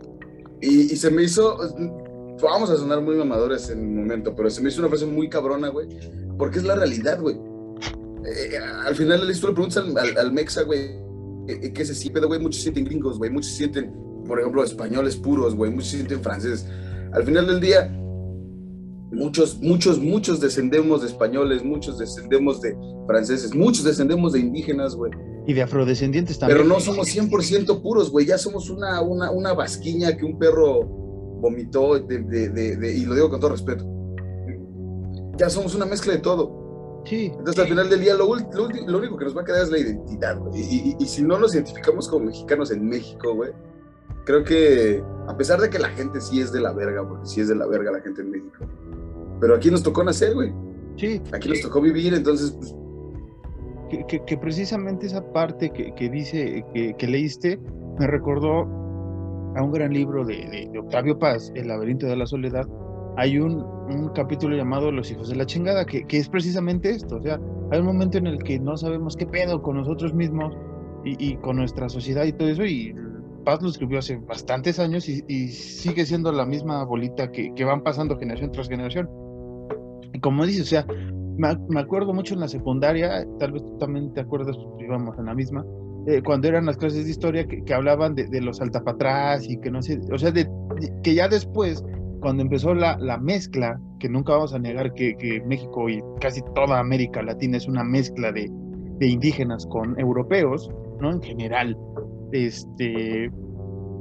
Y, 0.62 0.96
se 0.96 1.12
me 1.12 1.24
hizo, 1.24 1.58
vamos 2.42 2.70
a 2.70 2.78
sonar 2.78 3.02
muy 3.02 3.16
mamadores 3.16 3.70
en 3.70 3.80
un 3.80 3.96
momento, 3.96 4.36
pero 4.36 4.50
se 4.50 4.62
me 4.62 4.70
hizo 4.70 4.80
una 4.80 4.90
frase 4.90 5.06
muy 5.06 5.30
cabrona, 5.30 5.70
güey, 5.70 5.88
porque 6.38 6.60
es 6.60 6.66
la 6.66 6.75
realidad, 6.75 7.20
güey. 7.20 7.38
Eh, 8.25 8.58
al 8.58 8.96
final 8.96 9.20
de 9.20 9.25
la 9.25 9.32
historia 9.32 9.56
preguntas 9.56 9.84
al, 10.18 10.32
Mexa, 10.32 10.63
güey, 10.63 10.80
eh, 11.48 11.72
¿qué 11.74 11.86
se 11.86 11.94
siente, 11.94 12.22
güey? 12.22 12.40
Muchos 12.40 12.62
sienten 12.62 12.86
gringos, 12.86 13.18
güey, 13.18 13.30
muchos 13.32 13.52
sienten, 13.52 13.94
por 14.28 14.40
ejemplo, 14.40 14.63
españoles 14.63 15.16
puros, 15.16 15.56
güey, 15.56 15.72
muchos 15.72 15.92
sienten 15.92 16.22
franceses. 16.22 16.66
Al 17.12 17.24
final 17.24 17.48
del 17.48 17.60
día, 17.60 17.92
Muchos, 19.13 19.60
muchos, 19.62 20.00
muchos 20.00 20.40
descendemos 20.40 21.02
de 21.02 21.08
españoles, 21.08 21.63
muchos 21.63 22.00
descendemos 22.00 22.62
de 22.62 22.75
franceses, 23.06 23.54
muchos 23.54 23.84
descendemos 23.84 24.34
de 24.34 24.40
indígenas, 24.40 24.96
güey. 24.96 25.12
Y 25.46 25.54
de 25.54 25.62
afrodescendientes 25.62 26.40
también. 26.40 26.58
Pero 26.58 26.68
no 26.68 26.80
somos 26.80 27.08
100% 27.16 27.82
puros, 27.82 28.10
güey. 28.10 28.25
Ya 28.25 28.40
somos 28.40 28.72
una, 28.72 29.02
una, 29.02 29.30
una 29.30 29.54
vasquiña 29.54 30.18
que 30.18 30.25
un 30.25 30.40
perro 30.40 31.03
vomitó, 31.44 32.00
de, 32.00 32.96
y 32.96 33.06
lo 33.06 33.16
digo 33.16 33.30
con 33.30 33.40
todo 33.40 33.52
respeto. 33.52 33.86
Ya 35.38 35.50
somos 35.50 35.76
una 35.76 35.86
mezcla 35.86 36.14
de 36.14 36.20
todo. 36.20 37.04
Sí. 37.06 37.32
Entonces, 37.38 37.60
al 37.60 37.68
final 37.68 37.90
del 37.90 38.00
día, 38.00 38.16
lo, 38.16 38.34
lo, 38.34 38.98
único 38.98 39.18
que 39.18 39.26
nos 39.26 39.36
va 39.36 39.42
a 39.42 39.44
quedar 39.44 39.64
es 39.64 39.70
la 39.70 39.78
identidad, 39.78 40.40
güey. 40.40 40.62
Y, 40.62 40.96
y, 40.98 41.06
si 41.06 41.22
no 41.22 41.38
nos 41.38 41.54
identificamos 41.54 42.08
como 42.08 42.28
mexicanos 42.28 42.72
en 42.72 42.88
México, 42.88 43.36
güey, 43.36 43.52
creo 44.26 44.46
que, 44.46 45.04
a 45.28 45.36
pesar 45.36 45.60
de 45.60 45.70
que 45.70 45.80
la 45.80 45.90
gente 45.90 46.22
sí 46.22 46.40
es 46.40 46.54
de 46.54 46.62
la 46.62 46.72
verga, 46.72 47.06
porque 47.06 47.26
sí 47.26 47.42
es 47.42 47.50
de 47.50 47.56
la 47.56 47.68
verga 47.68 47.92
la 47.92 48.00
gente 48.00 48.22
en 48.22 48.32
México, 48.32 48.66
pero 49.42 49.56
aquí 49.56 49.70
nos 49.70 49.84
tocó 49.84 50.02
nacer, 50.02 50.34
güey. 50.34 50.54
Sí. 50.96 51.22
Aquí 51.34 51.50
nos 51.50 51.60
tocó 51.60 51.82
vivir, 51.82 52.14
entonces, 52.14 52.52
pues... 52.52 52.74
Que, 54.08 54.38
precisamente 54.38 55.06
esa 55.06 55.22
parte 55.34 55.70
que, 55.70 56.10
dice, 56.10 56.66
que, 56.74 57.08
leíste, 57.08 57.60
me 58.00 58.08
recordó 58.08 58.66
a 59.56 59.64
un 59.64 59.72
gran 59.72 59.94
libro 59.94 60.26
de, 60.26 60.70
Octavio 60.78 61.18
Paz, 61.18 61.52
El 61.56 61.68
laberinto 61.68 62.08
de 62.08 62.16
la 62.16 62.26
soledad. 62.26 62.68
Hay 63.18 63.38
un, 63.38 63.64
capítulo 64.16 64.56
llamado 64.56 64.92
Los 64.92 65.12
hijos 65.12 65.30
de 65.30 65.36
la 65.36 65.46
chingada, 65.46 65.86
que, 65.86 66.06
es 66.10 66.30
precisamente 66.30 66.90
esto. 66.90 67.18
O 67.18 67.22
sea, 67.22 67.40
hay 67.72 67.80
un 67.80 67.86
momento 67.86 68.18
en 68.18 68.28
el 68.28 68.44
que 68.44 68.60
no 68.60 68.78
sabemos 68.78 69.16
qué 69.16 69.26
pedo 69.26 69.62
con 69.62 69.78
nosotros 69.78 70.14
mismos 70.14 70.56
y, 71.04 71.36
con 71.38 71.58
nuestra 71.58 71.90
sociedad 71.90 72.26
y 72.26 72.34
todo 72.34 72.50
eso, 72.50 72.66
y 72.66 72.96
Paz 73.44 73.62
lo 73.62 73.68
escribió 73.68 74.00
hace 74.00 74.16
bastantes 74.18 74.80
años 74.80 75.10
y, 75.10 75.48
sigue 75.50 76.06
siendo 76.06 76.32
la 76.32 76.46
misma 76.46 76.84
bolita 76.86 77.32
que, 77.32 77.54
que, 77.54 77.66
van 77.66 77.84
pasando 77.84 78.18
generación 78.18 78.52
tras 78.52 78.70
generación. 78.70 79.10
Y 80.14 80.20
como 80.20 80.46
dices, 80.46 80.64
o 80.64 80.66
sea, 80.66 80.86
me, 81.38 81.80
acuerdo 81.80 82.14
mucho 82.14 82.34
en 82.34 82.42
la 82.42 82.48
secundaria, 82.48 83.26
tal 83.40 83.54
vez 83.54 83.64
tú 83.64 83.78
también 83.78 84.14
te 84.14 84.22
acuerdas, 84.22 84.56
íbamos 84.80 85.18
en 85.18 85.26
la 85.26 85.34
misma, 85.34 85.66
eh, 86.08 86.22
cuando 86.22 86.48
eran 86.48 86.66
las 86.66 86.78
clases 86.78 87.06
de 87.06 87.12
historia 87.12 87.48
que, 87.48 87.74
hablaban 87.74 88.16
de, 88.16 88.42
los 88.42 88.60
altapatrás 88.60 89.50
y 89.50 89.58
que 89.60 89.72
no 89.72 89.82
sé, 89.82 90.00
o 90.12 90.18
sea, 90.18 90.32
de, 90.32 90.50
que 91.02 91.16
ya 91.16 91.28
después, 91.28 91.84
cuando 92.20 92.44
empezó 92.44 92.74
la, 92.74 92.98
la 92.98 93.18
mezcla, 93.18 93.80
que 94.00 94.10
nunca 94.10 94.34
vamos 94.34 94.54
a 94.54 94.60
negar 94.60 94.94
que, 94.94 95.16
que, 95.16 95.42
México 95.46 95.90
y 95.90 96.02
casi 96.20 96.42
toda 96.56 96.80
América 96.80 97.22
Latina 97.22 97.58
es 97.58 97.68
una 97.68 97.84
mezcla 97.84 98.32
de, 98.32 98.50
de 99.00 99.08
indígenas 99.08 99.66
con 99.68 99.98
europeos, 100.00 100.70
¿no? 101.00 101.12
En 101.12 101.22
general, 101.22 101.78
este, 102.34 103.32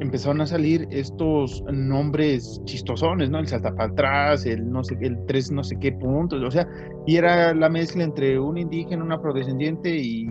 empezaron 0.00 0.40
a 0.40 0.46
salir 0.46 0.86
estos 0.90 1.62
nombres 1.72 2.60
chistosones, 2.64 3.30
¿no? 3.30 3.38
El 3.38 3.46
saltapatrás, 3.46 4.44
el 4.44 4.70
no 4.70 4.82
sé, 4.82 4.96
el 5.00 5.16
tres 5.26 5.50
no 5.50 5.62
sé 5.62 5.76
qué 5.80 5.92
puntos, 5.92 6.42
o 6.42 6.50
sea, 6.50 6.66
y 7.06 7.16
era 7.16 7.54
la 7.54 7.68
mezcla 7.68 8.04
entre 8.04 8.38
un 8.38 8.58
indígena, 8.58 9.04
un 9.04 9.12
afrodescendiente 9.12 9.96
y 9.96 10.26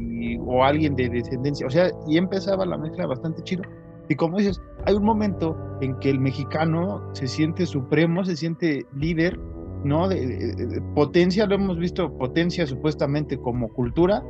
o 0.45 0.63
alguien 0.63 0.95
de 0.95 1.09
descendencia, 1.09 1.67
o 1.67 1.69
sea, 1.69 1.89
y 2.07 2.17
empezaba 2.17 2.65
la 2.65 2.77
mezcla 2.77 3.07
bastante 3.07 3.43
chido. 3.43 3.63
Y 4.09 4.15
como 4.15 4.37
dices, 4.37 4.61
hay 4.85 4.95
un 4.95 5.03
momento 5.03 5.57
en 5.81 5.97
que 5.99 6.09
el 6.09 6.19
mexicano 6.19 7.01
se 7.13 7.27
siente 7.27 7.65
supremo, 7.65 8.25
se 8.25 8.35
siente 8.35 8.85
líder, 8.95 9.39
¿no? 9.83 10.07
de 10.07 10.81
potencia, 10.95 11.45
lo 11.45 11.55
hemos 11.55 11.77
visto, 11.77 12.11
potencia 12.17 12.67
supuestamente 12.67 13.37
como 13.37 13.69
cultura, 13.69 14.21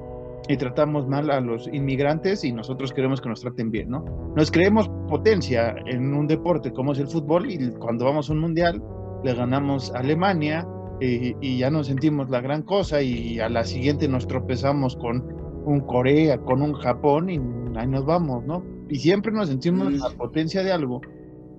y 0.47 0.57
tratamos 0.57 1.07
mal 1.07 1.29
a 1.29 1.39
los 1.39 1.67
inmigrantes 1.67 2.43
y 2.43 2.51
nosotros 2.51 2.93
queremos 2.93 3.21
que 3.21 3.29
nos 3.29 3.41
traten 3.41 3.71
bien, 3.71 3.89
¿no? 3.89 4.03
Nos 4.35 4.51
creemos 4.51 4.89
potencia 5.07 5.75
en 5.85 6.13
un 6.13 6.27
deporte 6.27 6.71
como 6.71 6.93
es 6.93 6.99
el 6.99 7.07
fútbol 7.07 7.49
y 7.49 7.71
cuando 7.73 8.05
vamos 8.05 8.29
a 8.29 8.33
un 8.33 8.39
mundial 8.39 8.81
le 9.23 9.33
ganamos 9.33 9.93
a 9.93 9.99
Alemania 9.99 10.67
y, 10.99 11.57
ya 11.57 11.71
nos 11.71 11.87
sentimos 11.87 12.29
la 12.29 12.41
gran 12.41 12.61
cosa 12.61 13.01
y 13.01 13.39
a 13.39 13.49
la 13.49 13.63
siguiente 13.63 14.07
nos 14.07 14.27
tropezamos 14.27 14.95
con 14.95 15.40
un 15.65 15.81
Corea, 15.81 16.37
con 16.37 16.61
un 16.61 16.73
Japón 16.73 17.29
y 17.29 17.39
ahí 17.77 17.87
nos 17.87 18.05
vamos, 18.05 18.45
¿no? 18.45 18.63
Y 18.89 18.95
siempre 18.95 19.31
nos 19.31 19.49
sentimos 19.49 19.93
la 19.93 20.09
potencia 20.09 20.63
de 20.63 20.71
algo 20.71 21.01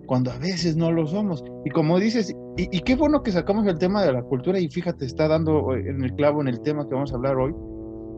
cuando 0.06 0.30
a 0.30 0.38
veces 0.38 0.76
no 0.76 0.92
lo 0.92 1.06
somos. 1.06 1.44
Y 1.64 1.70
como 1.70 1.98
dices, 1.98 2.34
y, 2.56 2.76
y 2.76 2.80
qué 2.80 2.96
bueno 2.96 3.22
que 3.22 3.32
sacamos 3.32 3.66
el 3.66 3.78
tema 3.78 4.04
de 4.04 4.12
la 4.12 4.22
cultura 4.22 4.58
y 4.58 4.68
fíjate, 4.68 5.06
está 5.06 5.28
dando 5.28 5.74
en 5.74 6.04
el 6.04 6.14
clavo 6.14 6.40
en 6.42 6.48
el 6.48 6.60
tema 6.60 6.86
que 6.86 6.94
vamos 6.94 7.12
a 7.12 7.16
hablar 7.16 7.36
hoy 7.36 7.54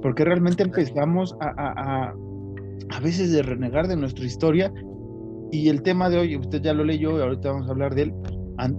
porque 0.04 0.22
realmente 0.22 0.62
empezamos 0.62 1.34
a, 1.40 1.48
a, 1.56 2.14
a, 2.90 3.00
veces 3.00 3.32
de 3.32 3.42
renegar 3.42 3.88
de 3.88 3.96
nuestra 3.96 4.26
historia 4.26 4.70
y 5.50 5.70
el 5.70 5.80
tema 5.80 6.10
de 6.10 6.18
hoy, 6.18 6.36
usted 6.36 6.60
ya 6.60 6.74
lo 6.74 6.84
leyó 6.84 7.16
y 7.16 7.22
ahorita 7.22 7.52
vamos 7.52 7.68
a 7.68 7.70
hablar 7.70 7.94
de 7.94 8.02
él 8.02 8.14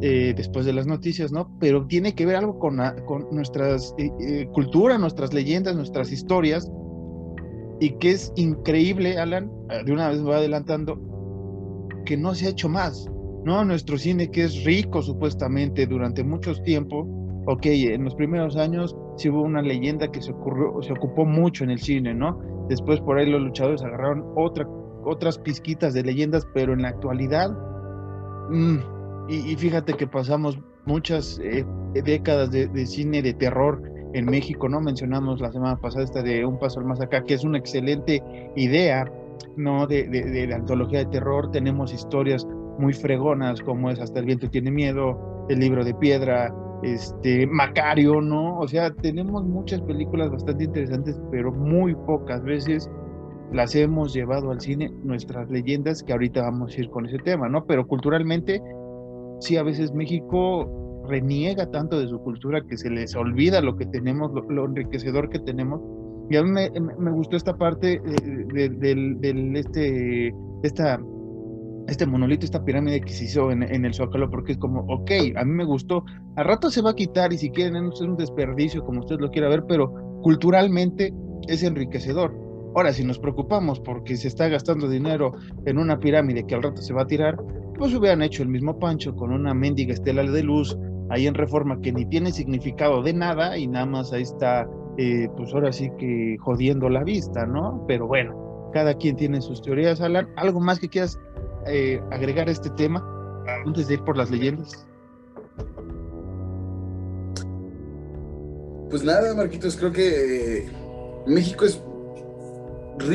eh, 0.01 0.35
después 0.37 0.67
de 0.67 0.73
las 0.73 0.85
noticias, 0.85 1.31
¿no? 1.31 1.49
Pero 1.59 1.87
tiene 1.87 2.13
que 2.13 2.27
ver 2.27 2.35
algo 2.35 2.59
con, 2.59 2.79
con 3.07 3.25
nuestras 3.31 3.95
eh, 3.97 4.11
eh, 4.19 4.47
cultura, 4.53 4.99
nuestras 4.99 5.33
leyendas, 5.33 5.75
nuestras 5.75 6.11
historias 6.11 6.71
y 7.79 7.91
que 7.97 8.11
es 8.11 8.31
increíble, 8.35 9.17
Alan, 9.17 9.51
de 9.85 9.91
una 9.91 10.09
vez 10.09 10.25
va 10.25 10.37
adelantando, 10.37 10.99
que 12.05 12.17
no 12.17 12.33
se 12.35 12.47
ha 12.47 12.49
hecho 12.49 12.69
más, 12.69 13.09
¿no? 13.43 13.65
Nuestro 13.65 13.97
cine 13.97 14.31
que 14.31 14.43
es 14.43 14.63
rico 14.63 15.01
supuestamente 15.01 15.85
durante 15.87 16.23
muchos 16.23 16.61
tiempos, 16.63 17.07
ok, 17.47 17.65
en 17.65 18.03
los 18.03 18.15
primeros 18.15 18.55
años 18.55 18.95
sí 19.17 19.29
hubo 19.29 19.41
una 19.41 19.61
leyenda 19.61 20.11
que 20.11 20.21
se, 20.21 20.31
ocurrió, 20.31 20.81
se 20.81 20.93
ocupó 20.93 21.25
mucho 21.25 21.63
en 21.63 21.71
el 21.71 21.79
cine, 21.79 22.13
¿no? 22.13 22.39
Después 22.69 22.99
por 23.01 23.17
ahí 23.17 23.29
los 23.29 23.41
luchadores 23.41 23.83
agarraron 23.83 24.25
otra, 24.35 24.67
otras 25.03 25.37
pizquitas 25.37 25.93
de 25.93 26.03
leyendas, 26.03 26.47
pero 26.53 26.73
en 26.73 26.81
la 26.81 26.89
actualidad, 26.89 27.51
mm, 28.49 28.77
y, 29.27 29.55
fíjate 29.55 29.93
que 29.93 30.07
pasamos 30.07 30.59
muchas 30.85 31.39
eh, 31.43 31.65
décadas 32.03 32.51
de, 32.51 32.85
cine 32.85 33.21
de 33.21 33.33
terror 33.33 33.81
en 34.15 34.25
México, 34.25 34.69
¿no? 34.69 34.79
Mencionamos 34.79 35.41
la 35.41 35.51
semana 35.51 35.75
pasada 35.75 36.05
esta 36.05 36.23
de 36.23 36.45
Un 36.45 36.57
Paso 36.57 36.79
al 36.79 36.85
Más 36.85 37.01
Acá, 37.01 37.23
que 37.23 37.33
es 37.33 37.43
una 37.43 37.57
excelente 37.57 38.23
idea, 38.55 39.05
¿no? 39.57 39.85
De, 39.87 40.07
de, 40.07 40.23
de 40.23 40.53
antología 40.53 40.99
de 40.99 41.05
terror, 41.07 41.51
tenemos 41.51 41.93
historias 41.93 42.47
muy 42.79 42.93
fregonas 42.93 43.61
como 43.61 43.89
es 43.89 43.99
Hasta 43.99 44.19
el 44.19 44.25
viento 44.25 44.49
tiene 44.49 44.71
miedo, 44.71 45.45
El 45.49 45.59
libro 45.59 45.83
de 45.83 45.93
piedra, 45.93 46.53
este, 46.81 47.45
Macario, 47.47 48.21
¿no? 48.21 48.57
O 48.57 48.67
sea, 48.67 48.89
tenemos 48.91 49.43
muchas 49.43 49.81
películas 49.81 50.31
bastante 50.31 50.63
interesantes, 50.63 51.19
pero 51.29 51.51
muy 51.51 51.93
pocas 51.93 52.41
veces 52.43 52.89
las 53.51 53.75
hemos 53.75 54.13
llevado 54.13 54.51
al 54.51 54.61
cine, 54.61 54.91
nuestras 55.03 55.49
leyendas, 55.49 56.03
que 56.03 56.13
ahorita 56.13 56.41
vamos 56.41 56.75
a 56.75 56.79
ir 56.79 56.89
con 56.89 57.05
ese 57.05 57.17
tema, 57.19 57.49
¿no? 57.49 57.65
Pero 57.65 57.85
culturalmente, 57.85 58.61
sí, 59.39 59.57
a 59.57 59.63
veces 59.63 59.93
México 59.93 60.84
reniega 61.07 61.69
tanto 61.71 61.99
de 61.99 62.07
su 62.07 62.19
cultura 62.19 62.61
que 62.61 62.77
se 62.77 62.89
les 62.89 63.15
olvida 63.15 63.61
lo 63.61 63.75
que 63.75 63.85
tenemos, 63.85 64.31
lo, 64.49 64.65
enriquecedor 64.65 65.29
que 65.29 65.39
tenemos. 65.39 65.81
Y 66.29 66.37
a 66.37 66.43
mí 66.43 66.49
me, 66.49 67.11
gustó 67.11 67.37
esta 67.37 67.55
parte 67.55 68.01
del, 68.53 68.79
del, 68.79 69.55
este, 69.55 70.33
este 70.63 72.05
monolito, 72.05 72.45
esta 72.45 72.63
pirámide 72.63 73.01
que 73.01 73.13
se 73.13 73.25
hizo 73.25 73.51
en, 73.51 73.63
el 73.63 73.93
Zócalo, 73.93 74.29
porque 74.29 74.53
es 74.53 74.57
como, 74.57 74.81
ok, 74.87 75.11
a 75.35 75.45
mí 75.45 75.51
me 75.51 75.65
gustó, 75.65 76.03
a 76.35 76.43
rato 76.43 76.69
se 76.69 76.81
va 76.81 76.91
a 76.91 76.95
quitar 76.95 77.31
y 77.31 77.37
si 77.37 77.51
quieren 77.51 77.89
es 77.93 78.01
un 78.01 78.17
desperdicio, 78.17 78.83
como 78.83 79.01
usted 79.01 79.17
lo 79.19 79.29
quiera 79.29 79.49
ver, 79.49 79.63
pero 79.67 79.93
culturalmente 80.21 81.13
es 81.47 81.63
enriquecedor. 81.63 82.35
Ahora, 82.75 82.91
si 82.91 83.05
nos 83.05 83.19
preocupamos 83.19 83.79
porque 83.79 84.17
se 84.17 84.27
está 84.27 84.49
gastando 84.49 84.89
dinero 84.89 85.31
en 85.65 85.77
una 85.77 85.99
pirámide 85.99 86.45
que 86.45 86.55
al 86.55 86.63
rato 86.63 86.81
se 86.81 86.93
va 86.93 87.03
a 87.03 87.07
tirar, 87.07 87.37
pues 87.77 87.93
hubieran 87.93 88.21
hecho 88.21 88.43
el 88.43 88.49
mismo 88.49 88.77
pancho 88.79 89.15
con 89.15 89.31
una 89.31 89.53
mendiga 89.53 89.93
estela 89.93 90.23
de 90.23 90.43
luz 90.43 90.77
ahí 91.09 91.27
en 91.27 91.33
reforma 91.33 91.79
que 91.81 91.91
ni 91.91 92.05
tiene 92.05 92.31
significado 92.31 93.01
de 93.03 93.13
nada 93.13 93.57
y 93.57 93.67
nada 93.67 93.85
más 93.85 94.13
ahí 94.13 94.23
está, 94.23 94.67
eh, 94.97 95.27
pues 95.37 95.53
ahora 95.53 95.71
sí 95.71 95.91
que 95.97 96.37
jodiendo 96.39 96.89
la 96.89 97.03
vista, 97.03 97.45
¿no? 97.45 97.83
Pero 97.87 98.07
bueno, 98.07 98.69
cada 98.73 98.93
quien 98.95 99.15
tiene 99.15 99.41
sus 99.41 99.61
teorías, 99.61 100.01
Alan. 100.01 100.27
¿Algo 100.35 100.59
más 100.59 100.79
que 100.79 100.89
quieras 100.89 101.19
eh, 101.67 102.01
agregar 102.11 102.49
este 102.49 102.69
tema 102.71 103.03
antes 103.65 103.87
de 103.87 103.95
ir 103.95 104.03
por 104.03 104.17
las 104.17 104.29
leyendas? 104.29 104.85
Pues 108.89 109.03
nada, 109.03 109.33
Marquitos, 109.35 109.75
creo 109.75 109.91
que 109.91 110.57
eh, 110.57 110.69
México 111.27 111.65
es 111.65 111.81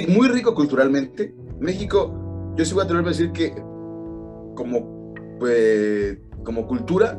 muy 0.08 0.28
rico 0.28 0.54
culturalmente. 0.54 1.34
México, 1.58 2.54
yo 2.56 2.64
sí 2.64 2.74
voy 2.74 2.84
a 2.84 2.86
tener 2.86 3.02
que 3.02 3.08
decir 3.08 3.32
que 3.32 3.54
como, 4.54 5.14
pues, 5.38 6.18
como 6.44 6.66
cultura, 6.66 7.18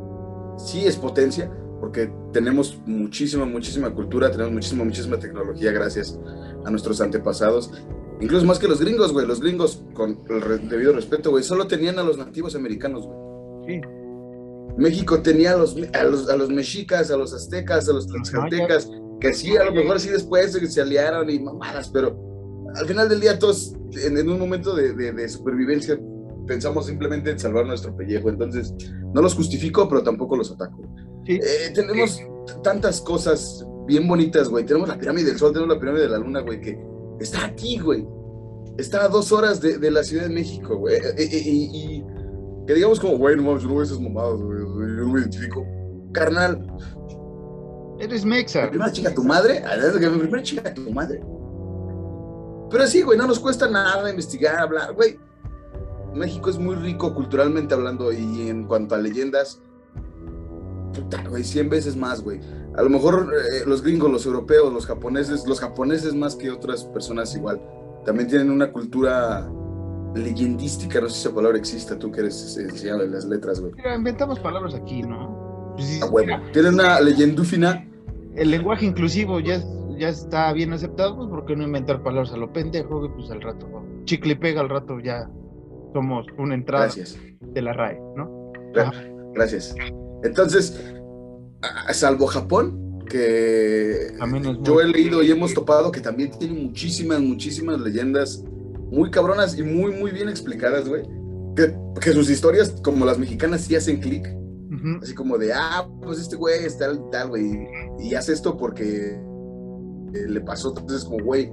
sí 0.58 0.86
es 0.86 0.98
potencia, 0.98 1.52
porque 1.80 2.12
tenemos 2.32 2.80
muchísima, 2.86 3.46
muchísima 3.46 3.90
cultura, 3.94 4.32
tenemos 4.32 4.54
muchísima, 4.54 4.84
muchísima 4.84 5.18
tecnología 5.18 5.72
gracias 5.72 6.20
a 6.66 6.70
nuestros 6.70 7.02
antepasados. 7.02 7.72
Incluso 8.20 8.46
más 8.46 8.60
que 8.60 8.68
los 8.68 8.80
gringos, 8.80 9.12
güey. 9.12 9.26
Los 9.26 9.42
gringos, 9.42 9.84
con 9.94 10.20
el 10.30 10.70
debido 10.70 10.94
respeto, 10.94 11.32
güey, 11.32 11.44
solo 11.44 11.68
tenían 11.68 11.98
a 11.98 12.04
los 12.04 12.18
nativos 12.18 12.56
americanos, 12.56 13.08
güey. 13.08 13.82
Sí. 13.82 13.82
México 14.78 15.22
tenía 15.22 15.54
a 15.54 15.58
los, 15.58 15.76
a 15.94 16.36
los, 16.38 16.50
mexicas, 16.50 17.12
a 17.12 17.18
los 17.18 17.34
aztecas, 17.34 17.90
a 17.90 17.94
los 17.94 18.08
tlaxcaltecas, 18.08 18.90
que 19.20 19.34
sí, 19.34 19.58
a 19.58 19.66
lo 19.66 19.74
mejor 19.74 20.00
sí 20.00 20.10
después 20.10 20.52
se 20.52 20.82
aliaron 20.82 21.30
y 21.30 21.40
mamadas, 21.40 21.90
pero 21.90 22.18
al 22.76 22.88
final 22.88 23.10
del 23.10 23.20
día 23.20 23.38
todos, 23.38 23.74
en, 23.96 24.18
un 24.30 24.40
momento 24.40 24.76
de, 24.76 25.30
supervivencia, 25.30 26.00
pensamos 26.48 26.86
simplemente 26.86 27.32
en 27.32 27.40
salvar 27.40 27.66
nuestro 27.66 27.96
pellejo. 27.96 28.30
Entonces, 28.30 28.74
no 29.14 29.22
los 29.22 29.36
justifico, 29.36 29.88
pero 29.88 30.04
tampoco 30.04 30.38
los 30.38 30.52
ataco. 30.52 30.82
Sí. 31.26 31.34
Eh, 31.34 31.72
tenemos 31.74 32.22
tantas 32.64 33.02
cosas 33.02 33.66
bien 33.88 34.08
bonitas, 34.08 34.50
güey. 34.50 34.66
Tenemos 34.66 34.90
la 34.90 34.98
pirámide 34.98 35.26
del 35.26 35.38
sol, 35.38 35.54
tenemos 35.54 35.76
la 35.76 35.80
pirámide 35.80 36.04
de 36.04 36.10
la 36.10 36.18
luna, 36.18 36.42
güey, 36.42 36.62
que 36.62 36.92
Está 37.22 37.46
aquí, 37.46 37.78
güey. 37.78 38.08
Está 38.78 39.06
a 39.06 39.08
dos 39.08 39.32
horas 39.32 39.62
de, 39.62 39.92
la 39.92 40.04
Ciudad 40.04 40.24
de 40.24 40.34
México, 40.34 40.76
güey. 40.76 40.96
Eh, 40.96 41.14
eh, 41.18 41.42
y, 41.44 42.04
que 42.66 42.74
digamos 42.74 43.00
como, 43.00 43.18
güey, 43.18 43.36
no 43.36 43.44
mames, 43.44 43.62
yo 43.62 43.70
no 43.70 43.76
veo 43.76 43.84
esas 43.84 44.00
mamadas, 44.00 44.42
güey. 44.42 44.60
Yo 44.60 45.06
no 45.06 45.14
me 45.14 45.20
identifico. 45.20 45.66
Carnal. 46.14 46.66
Eres 48.00 48.26
mexa. 48.26 48.70
Primera 48.70 48.92
chica 48.92 49.14
tu 49.14 49.24
madre. 49.24 49.64
Primera 49.94 50.42
chica 50.42 50.74
tu 50.74 50.90
madre. 50.92 51.22
Pero 52.72 52.88
sí, 52.88 53.04
güey, 53.04 53.18
no 53.20 53.28
nos 53.28 53.40
cuesta 53.40 53.70
nada 53.70 54.10
investigar, 54.10 54.58
hablar, 54.58 54.94
güey. 54.94 55.20
México 56.14 56.50
es 56.50 56.58
muy 56.58 56.76
rico 56.76 57.14
culturalmente 57.14 57.74
hablando 57.74 58.12
y 58.12 58.50
en 58.50 58.66
cuanto 58.66 58.96
a 58.96 58.98
leyendas, 58.98 59.62
puta, 60.94 61.24
güey, 61.28 61.44
100 61.44 61.70
veces 61.70 61.96
más, 61.96 62.22
güey. 62.22 62.40
A 62.76 62.84
lo 62.84 62.90
mejor 62.90 63.34
eh, 63.34 63.64
los 63.66 63.82
gringos, 63.82 64.12
los 64.12 64.26
europeos, 64.26 64.74
los 64.74 64.86
japoneses, 64.86 65.46
los 65.48 65.60
japoneses 65.60 66.14
más 66.14 66.36
que 66.36 66.52
otras 66.52 66.86
personas 66.86 67.36
igual, 67.36 67.62
también 68.06 68.28
tienen 68.28 68.50
una 68.50 68.72
cultura 68.72 69.50
leyendística, 70.16 71.00
no 71.00 71.08
sé 71.08 71.16
si 71.16 71.28
esa 71.28 71.36
palabra 71.36 71.58
exista, 71.58 71.98
tú 71.98 72.12
que 72.12 72.22
eres 72.22 72.58
enseñado 72.58 73.04
en 73.04 73.12
las 73.12 73.26
letras, 73.26 73.62
güey. 73.62 73.74
Mira, 73.76 73.96
inventamos 73.96 74.40
palabras 74.40 74.74
aquí, 74.74 75.04
¿no? 75.04 75.74
Pues 75.76 76.02
bueno, 76.12 76.42
tienen 76.52 76.74
una 76.74 77.00
leyendúfina. 77.00 77.88
El 78.36 78.52
lenguaje 78.52 78.86
inclusivo 78.86 79.40
ya, 79.40 79.62
ya 79.98 80.10
está 80.10 80.52
bien 80.52 80.74
aceptado, 80.74 81.16
pues 81.16 81.30
¿por 81.30 81.46
qué 81.46 81.56
no 81.56 81.64
inventar 81.64 82.04
palabras 82.04 82.34
a 82.34 82.38
lo 82.38 82.52
pendejo? 82.52 83.10
Pues 83.16 83.30
al 83.32 83.42
rato, 83.42 83.68
chicle 84.04 84.34
y 84.34 84.36
pega 84.36 84.62
al 84.62 84.70
rato 84.70 85.00
ya 85.00 85.30
somos 85.94 86.26
una 86.38 86.56
entrada 86.56 86.90
de 87.40 87.62
la 87.62 87.74
RAE, 87.74 88.00
¿no? 88.16 88.52
Gracias. 89.34 89.76
Entonces, 90.24 90.80
salvo 91.92 92.28
Japón, 92.28 93.06
que 93.10 94.14
yo 94.64 94.82
he 94.82 94.88
leído 94.88 95.22
y 95.22 95.32
hemos 95.32 95.54
topado 95.54 95.92
que 95.92 96.00
también 96.00 96.32
tiene 96.38 96.60
muchísimas, 96.60 97.20
muchísimas 97.20 97.80
leyendas 97.80 98.44
muy 98.92 99.10
cabronas 99.10 99.58
y 99.58 99.64
muy, 99.64 99.92
muy 99.94 100.12
bien 100.12 100.30
explicadas, 100.30 100.88
güey. 100.88 101.04
Que, 101.56 101.76
que, 102.00 102.14
sus 102.14 102.30
historias, 102.30 102.72
como 102.84 103.06
las 103.06 103.18
mexicanas, 103.18 103.62
sí 103.62 103.76
hacen 103.76 104.00
clic. 104.00 104.28
Así 105.02 105.14
como 105.14 105.38
de, 105.38 105.52
ah, 105.54 105.88
pues 106.02 106.20
este 106.20 106.38
güey 106.38 106.66
es 106.66 106.78
tal, 106.78 107.10
tal, 107.12 107.30
güey. 107.30 107.68
Y 108.00 108.16
hace 108.16 108.34
esto 108.34 108.58
porque 108.58 109.20
eh, 110.14 110.28
le 110.28 110.42
pasó. 110.42 110.70
Entonces, 110.70 111.04
como, 111.04 111.24
güey, 111.24 111.52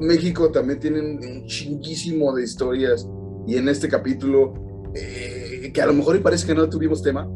México 0.00 0.50
también 0.50 0.78
tiene 0.78 1.00
un 1.00 1.46
chinguísimo 1.46 2.34
de 2.34 2.44
historias 2.44 3.08
y 3.48 3.56
en 3.56 3.66
este 3.66 3.88
capítulo, 3.88 4.52
eh, 4.94 5.70
que 5.72 5.80
a 5.80 5.86
lo 5.86 5.94
mejor 5.94 6.16
y 6.16 6.18
parece 6.18 6.46
que 6.46 6.54
no 6.54 6.68
tuvimos 6.68 7.02
tema. 7.02 7.26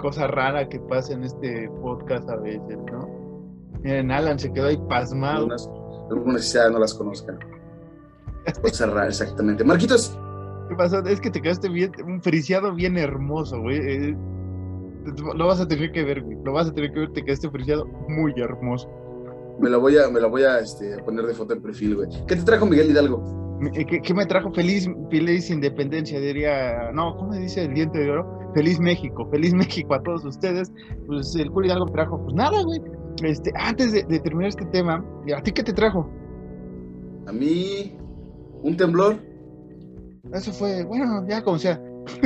Cosa 0.00 0.26
rara 0.26 0.68
que 0.68 0.80
pasa 0.80 1.12
en 1.12 1.22
este 1.22 1.70
podcast 1.80 2.28
a 2.28 2.36
veces, 2.38 2.76
¿no? 2.90 3.08
Miren, 3.84 4.10
Alan 4.10 4.36
se 4.36 4.52
quedó 4.52 4.66
ahí 4.66 4.78
pasmado. 4.88 5.36
Algunas, 5.36 5.70
algunas 6.10 6.54
no 6.72 6.78
las 6.80 6.92
conozcan. 6.92 7.38
Cosa 8.60 8.86
rara, 8.86 9.06
exactamente. 9.06 9.62
Marquitos. 9.62 10.18
¿Qué 10.68 10.74
pasó? 10.74 10.98
Es 11.04 11.20
que 11.20 11.30
te 11.30 11.40
quedaste 11.40 11.68
bien, 11.68 11.92
un 12.04 12.20
friciado 12.20 12.74
bien 12.74 12.98
hermoso, 12.98 13.60
güey. 13.60 13.76
Eh, 13.78 14.16
lo 15.36 15.46
vas 15.46 15.60
a 15.60 15.68
tener 15.68 15.92
que 15.92 16.02
ver, 16.02 16.22
güey. 16.22 16.36
Lo 16.42 16.52
vas 16.52 16.68
a 16.68 16.74
tener 16.74 16.92
que 16.92 16.98
ver, 16.98 17.12
te 17.12 17.24
quedaste 17.24 17.48
friciado 17.48 17.86
muy 18.08 18.32
hermoso. 18.38 18.90
Me 19.60 19.70
la 19.70 19.76
voy 19.76 19.96
a, 19.98 20.08
me 20.08 20.18
la 20.18 20.26
voy 20.26 20.42
a 20.42 20.58
este, 20.58 21.00
poner 21.04 21.26
de 21.26 21.34
foto 21.34 21.54
en 21.54 21.62
perfil, 21.62 21.94
güey. 21.94 22.08
¿Qué 22.26 22.34
te 22.34 22.42
trajo 22.42 22.66
Miguel 22.66 22.90
Hidalgo? 22.90 23.42
Eh, 23.74 23.86
¿Qué, 24.02 24.14
me 24.14 24.26
trajo? 24.26 24.52
Feliz, 24.52 24.88
feliz 25.10 25.50
independencia, 25.50 26.18
diría. 26.20 26.90
No, 26.92 27.16
¿cómo 27.16 27.34
dice 27.34 27.64
el 27.64 27.74
diente 27.74 27.98
de 27.98 28.10
oro? 28.10 28.52
Feliz 28.54 28.80
México, 28.80 29.28
feliz 29.30 29.54
México 29.54 29.94
a 29.94 30.02
todos 30.02 30.24
ustedes. 30.24 30.72
Pues 31.06 31.34
el 31.36 31.48
Julio 31.48 31.68
Hidalgo 31.68 31.86
me 31.86 31.92
trajo, 31.92 32.22
pues 32.24 32.34
nada, 32.34 32.62
güey. 32.62 32.80
Este, 33.22 33.52
antes 33.54 33.92
de, 33.92 34.02
terminar 34.20 34.48
este 34.48 34.64
tema, 34.66 35.04
¿a 35.36 35.42
ti 35.42 35.52
qué 35.52 35.62
te 35.62 35.72
trajo? 35.72 36.10
A 37.26 37.32
mí, 37.32 37.96
un 38.62 38.76
temblor. 38.76 39.22
Eso 40.32 40.52
fue, 40.52 40.84
bueno, 40.84 41.24
ya 41.28 41.42
como 41.42 41.58
sea. 41.58 41.80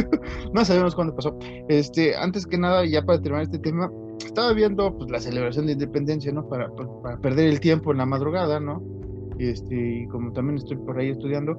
no 0.55 0.65
sabemos 0.65 0.95
cuándo 0.95 1.15
pasó. 1.15 1.37
Este, 1.69 2.17
antes 2.17 2.47
que 2.47 2.57
nada, 2.57 2.87
ya 2.87 3.03
para 3.03 3.21
terminar 3.21 3.43
este 3.43 3.59
tema, 3.59 3.91
estaba 4.25 4.53
viendo 4.55 4.97
pues, 4.97 5.11
la 5.11 5.21
celebración 5.21 5.67
de 5.67 5.73
independencia, 5.73 6.33
¿no? 6.33 6.49
Para, 6.49 6.71
para 7.03 7.19
perder 7.21 7.49
el 7.49 7.61
tiempo 7.61 7.93
en 7.93 7.99
la 7.99 8.07
madrugada, 8.07 8.59
¿no? 8.59 8.96
Este, 9.39 9.75
y 9.75 10.07
como 10.09 10.33
también 10.33 10.59
estoy 10.59 10.77
por 10.79 10.99
ahí 10.99 11.11
estudiando, 11.11 11.57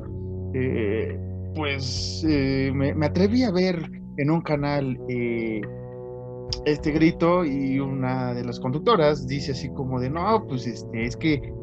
eh, 0.53 1.17
pues 1.55 2.25
eh, 2.27 2.71
me, 2.73 3.05
atreví 3.05 3.43
a 3.43 3.51
ver 3.51 3.89
en 4.17 4.31
un 4.31 4.41
canal 4.41 4.99
eh, 5.09 5.61
este 6.65 6.91
grito 6.91 7.45
y 7.45 7.79
una 7.79 8.33
de 8.33 8.45
las 8.45 8.59
conductoras 8.59 9.27
dice 9.27 9.51
así 9.51 9.69
como 9.69 9.99
de, 9.99 10.09
no, 10.09 10.45
pues 10.47 10.65
este, 10.67 11.05
es 11.05 11.15
que 11.15 11.53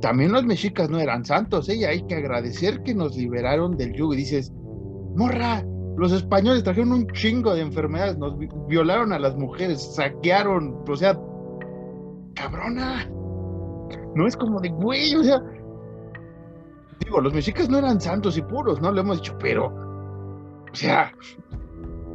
también 0.00 0.32
los 0.32 0.44
mexicas 0.44 0.90
no 0.90 0.98
eran 0.98 1.24
santos, 1.24 1.68
¿eh? 1.68 1.86
hay 1.86 2.02
que 2.02 2.16
agradecer 2.16 2.82
que 2.82 2.94
nos 2.94 3.16
liberaron 3.16 3.76
del 3.76 3.94
yugo. 3.94 4.14
Y 4.14 4.18
dices, 4.18 4.52
morra, 5.14 5.64
los 5.96 6.12
españoles 6.12 6.64
trajeron 6.64 6.92
un 6.92 7.06
chingo 7.12 7.54
de 7.54 7.62
enfermedades, 7.62 8.18
nos 8.18 8.36
violaron 8.68 9.12
a 9.12 9.18
las 9.18 9.36
mujeres, 9.36 9.94
saquearon, 9.94 10.84
o 10.88 10.96
sea, 10.96 11.18
cabrona. 12.34 13.08
No 14.14 14.26
es 14.26 14.36
como 14.36 14.60
de, 14.60 14.68
güey, 14.68 15.14
o 15.14 15.24
sea, 15.24 15.42
digo, 17.00 17.20
los 17.20 17.32
mexicas 17.32 17.68
no 17.68 17.78
eran 17.78 18.00
santos 18.00 18.36
y 18.36 18.42
puros, 18.42 18.80
¿no? 18.80 18.92
Lo 18.92 19.00
hemos 19.00 19.18
dicho, 19.18 19.36
pero, 19.38 19.66
o 19.66 20.74
sea, 20.74 21.12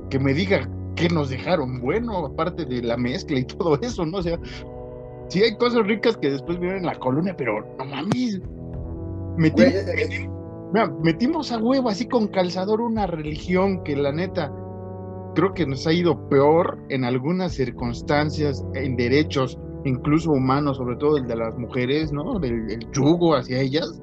que 0.09 0.19
me 0.19 0.33
diga 0.33 0.69
que 0.95 1.09
nos 1.09 1.29
dejaron 1.29 1.79
bueno, 1.79 2.25
aparte 2.25 2.65
de 2.65 2.81
la 2.81 2.97
mezcla 2.97 3.39
y 3.39 3.43
todo 3.57 3.79
eso, 3.81 4.05
¿no? 4.05 4.17
O 4.17 4.23
sea, 4.23 4.39
sí 5.29 5.43
hay 5.43 5.55
cosas 5.57 5.85
ricas 5.85 6.17
que 6.17 6.31
después 6.31 6.59
vienen 6.59 6.79
en 6.79 6.85
la 6.85 6.99
colonia, 6.99 7.35
pero 7.37 7.65
no 7.77 7.85
mames. 7.85 8.41
Metimos, 9.37 9.73
metimos 11.01 11.51
a 11.51 11.57
huevo 11.57 11.89
así 11.89 12.05
con 12.07 12.27
calzador 12.27 12.81
una 12.81 13.07
religión 13.07 13.83
que 13.83 13.95
la 13.95 14.11
neta 14.11 14.51
creo 15.35 15.53
que 15.53 15.65
nos 15.65 15.87
ha 15.87 15.93
ido 15.93 16.27
peor 16.27 16.77
en 16.89 17.05
algunas 17.05 17.53
circunstancias, 17.53 18.65
en 18.73 18.97
derechos, 18.97 19.57
incluso 19.85 20.31
humanos, 20.31 20.75
sobre 20.75 20.97
todo 20.97 21.17
el 21.17 21.27
de 21.27 21.37
las 21.37 21.57
mujeres, 21.57 22.11
¿no? 22.11 22.39
Del 22.39 22.69
el 22.69 22.91
yugo 22.91 23.35
hacia 23.35 23.59
ellas 23.59 24.01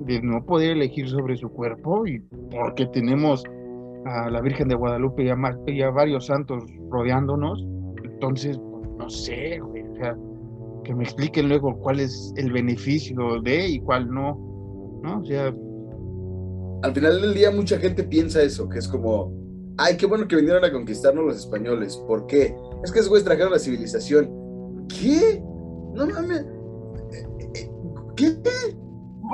de 0.00 0.20
no 0.22 0.44
poder 0.44 0.72
elegir 0.72 1.08
sobre 1.08 1.36
su 1.36 1.48
cuerpo 1.48 2.06
y 2.06 2.20
porque 2.50 2.86
tenemos 2.86 3.42
a 4.04 4.30
la 4.30 4.40
Virgen 4.40 4.68
de 4.68 4.74
Guadalupe 4.74 5.24
y 5.24 5.82
a, 5.82 5.90
varios 5.90 6.26
santos 6.26 6.64
rodeándonos, 6.90 7.64
entonces, 8.04 8.58
no 8.96 9.08
sé, 9.08 9.58
güey, 9.58 9.82
o 9.82 9.94
sea, 9.96 10.16
que 10.84 10.94
me 10.94 11.04
expliquen 11.04 11.48
luego 11.48 11.78
cuál 11.80 12.00
es 12.00 12.32
el 12.36 12.52
beneficio 12.52 13.40
de 13.42 13.68
y 13.68 13.80
cuál 13.80 14.08
no, 14.10 15.00
¿no? 15.02 15.20
O 15.20 15.24
sea... 15.24 15.52
Al 16.82 16.94
final 16.94 17.20
del 17.20 17.34
día 17.34 17.50
mucha 17.50 17.78
gente 17.78 18.04
piensa 18.04 18.40
eso, 18.40 18.68
que 18.68 18.78
es 18.78 18.88
como, 18.88 19.32
ay, 19.78 19.96
qué 19.96 20.06
bueno 20.06 20.28
que 20.28 20.36
vinieron 20.36 20.64
a 20.64 20.72
conquistarnos 20.72 21.24
los 21.24 21.36
españoles, 21.38 21.96
¿por 22.06 22.26
qué? 22.26 22.54
Es 22.84 22.92
que 22.92 23.00
esos 23.00 23.08
güeyes 23.08 23.24
trajeron 23.24 23.52
la 23.52 23.58
civilización. 23.58 24.86
¿Qué? 24.88 25.42
No 25.94 26.06
mames. 26.06 26.46
Eh, 27.12 27.68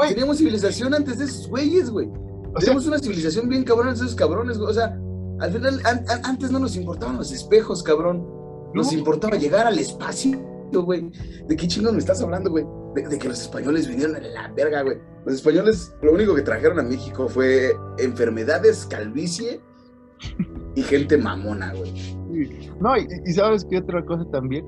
Teníamos 0.08 0.38
civilización 0.38 0.94
antes 0.94 1.18
de 1.18 1.24
esos 1.24 1.48
güeyes, 1.48 1.90
güey. 1.90 2.10
Teníamos 2.58 2.86
una 2.86 2.98
civilización 2.98 3.48
bien 3.48 3.64
cabrón 3.64 3.88
de 3.88 3.94
esos 3.94 4.14
cabrones, 4.14 4.58
güey. 4.58 4.70
O 4.70 4.74
sea, 4.74 4.98
al 5.40 5.52
final, 5.52 5.80
antes 6.24 6.50
no 6.50 6.58
nos 6.58 6.76
importaban 6.76 7.16
los 7.16 7.32
espejos, 7.32 7.82
cabrón. 7.82 8.26
Nos 8.74 8.92
importaba 8.92 9.36
llegar 9.36 9.66
al 9.66 9.78
espacio, 9.78 10.38
güey. 10.72 11.10
¿De 11.46 11.56
qué 11.56 11.68
chingos 11.68 11.92
me 11.92 11.98
estás 11.98 12.20
hablando, 12.22 12.50
güey? 12.50 12.64
De, 12.94 13.18
que 13.18 13.28
los 13.28 13.40
españoles 13.40 13.88
vinieron 13.88 14.16
a 14.16 14.20
la 14.20 14.48
verga, 14.48 14.82
güey. 14.82 14.98
Los 15.24 15.36
españoles, 15.36 15.94
lo 16.02 16.12
único 16.12 16.34
que 16.34 16.42
trajeron 16.42 16.78
a 16.78 16.82
México 16.82 17.28
fue 17.28 17.72
enfermedades, 17.98 18.86
calvicie 18.86 19.60
y 20.74 20.82
gente 20.82 21.16
mamona, 21.16 21.72
güey. 21.74 22.16
No, 22.80 22.96
y, 22.96 23.06
y 23.26 23.32
sabes 23.32 23.64
qué 23.68 23.78
otra 23.78 24.04
cosa 24.04 24.24
también, 24.30 24.64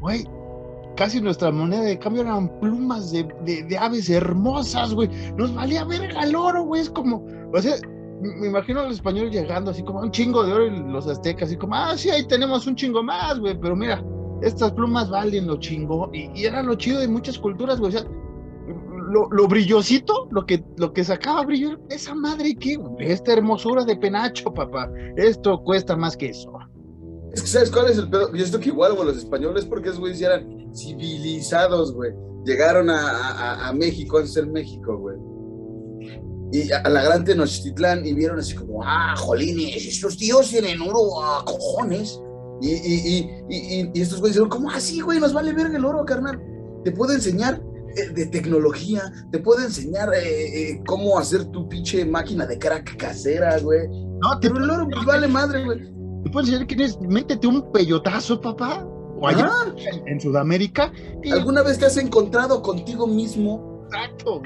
güey 0.00 0.26
casi 1.00 1.18
nuestra 1.18 1.50
moneda 1.50 1.80
de 1.80 1.98
cambio 1.98 2.20
eran 2.20 2.60
plumas 2.60 3.10
de, 3.10 3.24
de, 3.46 3.78
aves 3.78 4.10
hermosas, 4.10 4.92
güey. 4.92 5.08
Nos 5.34 5.54
valía 5.54 5.82
verga 5.84 6.24
el 6.24 6.36
oro, 6.36 6.64
güey. 6.64 6.82
Es 6.82 6.90
como, 6.90 7.24
o 7.54 7.62
sea, 7.62 7.76
me 8.20 8.48
imagino 8.48 8.80
a 8.80 8.82
los 8.82 8.96
españoles 8.96 9.32
llegando 9.32 9.70
así 9.70 9.82
como 9.82 10.00
un 10.00 10.10
chingo 10.10 10.44
de 10.44 10.52
oro 10.52 10.66
y 10.66 10.92
los 10.92 11.06
aztecas, 11.06 11.44
así 11.44 11.56
como, 11.56 11.74
ah, 11.74 11.96
sí, 11.96 12.10
ahí 12.10 12.26
tenemos 12.26 12.66
un 12.66 12.76
chingo 12.76 13.02
más, 13.02 13.40
güey, 13.40 13.58
pero 13.58 13.74
mira, 13.74 14.04
estas 14.42 14.72
plumas 14.72 15.08
valen 15.08 15.46
lo 15.46 15.58
chingo. 15.58 16.10
Y, 16.12 16.30
y 16.38 16.44
era 16.44 16.62
lo 16.62 16.74
chido 16.74 17.00
de 17.00 17.08
muchas 17.08 17.38
culturas, 17.38 17.80
güey. 17.80 17.96
O 17.96 17.98
sea, 17.98 18.06
lo, 19.10 19.26
lo, 19.30 19.48
brillosito, 19.48 20.28
lo 20.30 20.44
que, 20.44 20.62
lo 20.76 20.92
que 20.92 21.02
sacaba 21.02 21.46
brillo, 21.46 21.78
esa 21.88 22.14
madre 22.14 22.54
que, 22.56 22.78
esta 22.98 23.32
hermosura 23.32 23.86
de 23.86 23.96
penacho, 23.96 24.52
papá. 24.52 24.90
Esto 25.16 25.62
cuesta 25.64 25.96
más 25.96 26.14
que 26.14 26.26
eso. 26.26 26.52
Es 27.32 27.42
que, 27.42 27.48
¿sabes 27.48 27.70
cuál 27.70 27.88
es 27.90 27.98
el 27.98 28.10
pedo? 28.10 28.34
Yo 28.34 28.44
estoy 28.44 28.60
que 28.60 28.68
igual, 28.70 28.94
güey, 28.94 29.06
los 29.06 29.16
españoles, 29.16 29.64
porque 29.64 29.88
esos 29.88 30.00
güeyes 30.00 30.20
eran 30.20 30.72
civilizados, 30.74 31.94
güey. 31.94 32.12
Llegaron 32.44 32.90
a, 32.90 33.68
a, 33.68 33.72
México 33.72 34.16
antes 34.16 34.34
de 34.34 34.40
ser 34.40 34.50
México, 34.50 34.96
güey. 34.96 35.16
Y 36.52 36.72
a, 36.72 36.88
la 36.88 37.02
gran 37.02 37.24
Tenochtitlán 37.24 38.04
y 38.04 38.14
vieron 38.14 38.38
así 38.38 38.54
como, 38.54 38.82
ah, 38.82 39.14
jolines, 39.16 39.86
estos 39.86 40.16
tíos 40.16 40.48
tienen 40.48 40.80
oro 40.80 41.22
a 41.22 41.44
cojones. 41.44 42.20
Y, 42.60 42.70
y, 42.72 43.30
y, 43.48 43.90
y, 43.94 44.00
estos 44.00 44.18
güeyes 44.20 44.34
dijeron, 44.34 44.48
¿cómo 44.48 44.70
así, 44.70 45.00
güey? 45.00 45.20
Nos 45.20 45.32
vale 45.32 45.52
ver 45.52 45.66
el 45.66 45.84
oro, 45.84 46.04
carnal. 46.04 46.42
Te 46.82 46.90
puedo 46.90 47.12
enseñar 47.12 47.62
eh, 47.96 48.08
de 48.08 48.26
tecnología, 48.26 49.12
te 49.30 49.38
puedo 49.38 49.62
enseñar 49.62 50.12
eh, 50.14 50.70
eh, 50.70 50.82
cómo 50.84 51.18
hacer 51.18 51.44
tu 51.46 51.68
pinche 51.68 52.04
máquina 52.04 52.44
de 52.46 52.58
crack 52.58 52.96
casera, 52.96 53.58
güey. 53.60 53.86
No, 53.88 54.38
Pero 54.40 54.56
el 54.56 54.68
oro, 54.68 54.88
pues 54.90 55.04
vale 55.06 55.28
madre, 55.28 55.64
güey 55.64 55.99
¿Te 56.30 56.34
puedes 56.34 56.50
decir 56.52 56.66
quién 56.68 56.80
es? 56.82 57.00
Métete 57.00 57.44
un 57.48 57.72
peyotazo, 57.72 58.40
papá. 58.40 58.86
O 59.18 59.26
allá 59.26 59.50
en, 60.06 60.20
Sudamérica. 60.20 60.92
¿Alguna 61.32 61.64
vez 61.64 61.80
te 61.80 61.86
has 61.86 61.96
encontrado 61.96 62.62
contigo 62.62 63.04
mismo? 63.04 63.84
Exacto. 63.86 64.40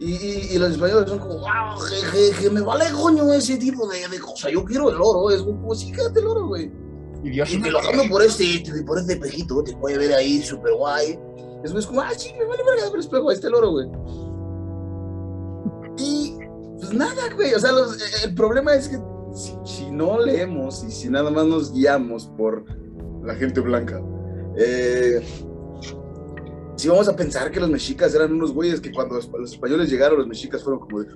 Y, 0.00 0.14
y, 0.54 0.58
los 0.58 0.72
españoles 0.72 1.08
son 1.08 1.20
como, 1.20 1.34
wow, 1.34 1.78
je, 1.78 2.50
me 2.50 2.60
vale 2.60 2.86
coño 2.90 3.32
ese 3.32 3.56
tipo 3.56 3.86
de, 3.86 4.08
de 4.08 4.18
cosas. 4.18 4.50
Yo 4.50 4.64
quiero 4.64 4.90
el 4.90 4.96
oro, 4.96 5.30
es 5.30 5.42
como, 5.42 5.72
sí, 5.76 5.92
quédate 5.92 6.18
el 6.18 6.26
oro, 6.26 6.48
güey. 6.48 6.72
Y, 7.22 7.40
y 7.40 7.62
te 7.62 7.70
lo 7.70 7.80
cambio 7.80 8.10
por 8.10 8.22
este, 8.22 8.64
por 8.84 8.98
este 8.98 9.12
espejito, 9.12 9.62
te 9.62 9.76
puede 9.76 9.98
ver 9.98 10.12
ahí 10.12 10.42
súper 10.42 10.74
guay. 10.74 11.16
Es 11.62 11.86
como, 11.86 12.00
ah, 12.00 12.10
sí, 12.16 12.32
me 12.36 12.46
vale 12.46 12.64
verga 12.64 12.92
el 12.92 12.98
espejo, 12.98 13.30
ahí 13.30 13.36
está 13.36 13.46
el 13.46 13.54
oro, 13.54 13.70
güey. 13.70 13.86
Y 15.98 16.36
pues 16.80 16.92
nada, 16.92 17.32
güey, 17.32 17.54
o 17.54 17.60
sea, 17.60 17.70
los, 17.70 17.96
el 18.24 18.34
problema 18.34 18.74
es 18.74 18.88
que 18.88 18.98
si, 19.36 19.75
no 19.96 20.20
leemos 20.20 20.84
y 20.84 20.90
si 20.90 21.08
nada 21.08 21.30
más 21.30 21.46
nos 21.46 21.72
guiamos 21.72 22.26
por 22.36 22.64
la 23.24 23.34
gente 23.34 23.60
blanca, 23.60 24.00
eh, 24.56 25.20
si 26.76 26.88
vamos 26.88 27.08
a 27.08 27.16
pensar 27.16 27.50
que 27.50 27.58
los 27.58 27.70
mexicas 27.70 28.14
eran 28.14 28.32
unos 28.32 28.52
güeyes 28.52 28.80
que 28.80 28.92
cuando 28.92 29.14
los 29.14 29.52
españoles 29.52 29.90
llegaron, 29.90 30.18
los 30.18 30.28
mexicas 30.28 30.62
fueron 30.62 30.80
como 30.80 31.00
de. 31.00 31.08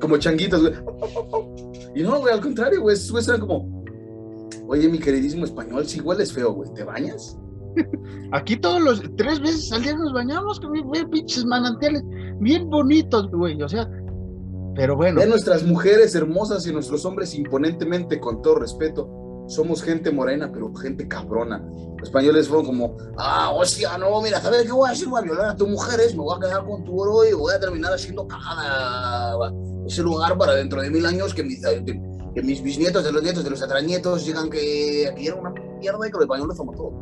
como 0.00 0.16
changuitos, 0.16 0.62
güey. 0.62 0.74
Y 1.96 2.02
no, 2.02 2.20
güey, 2.20 2.32
al 2.32 2.40
contrario, 2.40 2.80
güey, 2.82 2.94
esos 2.94 3.10
güeyes 3.10 3.28
eran 3.28 3.40
como. 3.40 3.84
Oye, 4.68 4.88
mi 4.88 4.98
queridísimo 4.98 5.44
español, 5.44 5.86
si 5.86 6.00
hueles 6.00 6.32
feo, 6.32 6.52
güey, 6.52 6.72
¿te 6.74 6.84
bañas? 6.84 7.36
Aquí 8.32 8.56
todos 8.56 8.80
los 8.80 9.02
tres 9.16 9.40
veces 9.40 9.72
al 9.72 9.82
día 9.82 9.96
nos 9.96 10.12
bañamos 10.12 10.60
con 10.60 10.72
pinches 11.10 11.44
manantiales 11.44 12.02
bien 12.38 12.70
bonitos, 12.70 13.28
güey. 13.32 13.60
O 13.60 13.68
sea, 13.68 13.88
pero 14.74 14.96
bueno. 14.96 15.20
Ve 15.20 15.26
nuestras 15.26 15.62
mujeres 15.64 16.14
hermosas 16.14 16.66
y 16.66 16.72
nuestros 16.72 17.04
hombres 17.04 17.34
imponentemente, 17.34 18.20
con 18.20 18.42
todo 18.42 18.56
respeto, 18.56 19.08
somos 19.46 19.82
gente 19.82 20.10
morena, 20.10 20.50
pero 20.52 20.74
gente 20.74 21.06
cabrona. 21.06 21.62
Los 21.98 22.08
españoles 22.08 22.48
fueron 22.48 22.66
como, 22.66 22.96
ah, 23.18 23.50
hostia, 23.54 23.96
no, 23.98 24.20
mira, 24.20 24.40
¿sabes 24.40 24.62
qué 24.62 24.72
voy 24.72 24.88
a 24.88 24.92
hacer? 24.92 25.08
Voy 25.08 25.20
a 25.20 25.24
violar 25.24 25.50
a 25.50 25.56
tus 25.56 25.68
mujeres, 25.68 26.14
me 26.14 26.22
voy 26.22 26.36
a 26.36 26.40
quedar 26.40 26.64
con 26.64 26.84
tu 26.84 26.98
oro 26.98 27.24
y 27.24 27.32
voy 27.34 27.54
a 27.54 27.60
terminar 27.60 27.92
haciendo 27.92 28.26
cagada 28.26 29.52
ese 29.86 30.02
lugar 30.02 30.36
para 30.38 30.54
dentro 30.54 30.80
de 30.80 30.90
mil 30.90 31.04
años 31.04 31.34
que 31.34 31.42
mis, 31.42 31.60
que 31.60 32.42
mis 32.42 32.62
bisnietos 32.62 33.04
de 33.04 33.12
los 33.12 33.22
nietos 33.22 33.44
de 33.44 33.50
los 33.50 33.62
atrañetos 33.62 34.24
digan 34.24 34.48
que 34.48 35.08
aquí 35.10 35.26
era 35.26 35.36
una 35.36 35.50
mierda 35.78 36.08
y 36.08 36.10
que 36.10 36.14
los 36.14 36.22
españoles 36.22 36.56
somos 36.56 36.76
todo. 36.76 36.92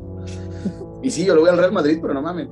Y 1.02 1.11
sí, 1.11 1.24
yo 1.24 1.35
le 1.35 1.40
voy 1.40 1.50
al 1.50 1.58
Real 1.58 1.72
Madrid, 1.72 1.98
pero 2.00 2.14
no 2.14 2.22
mames. 2.22 2.48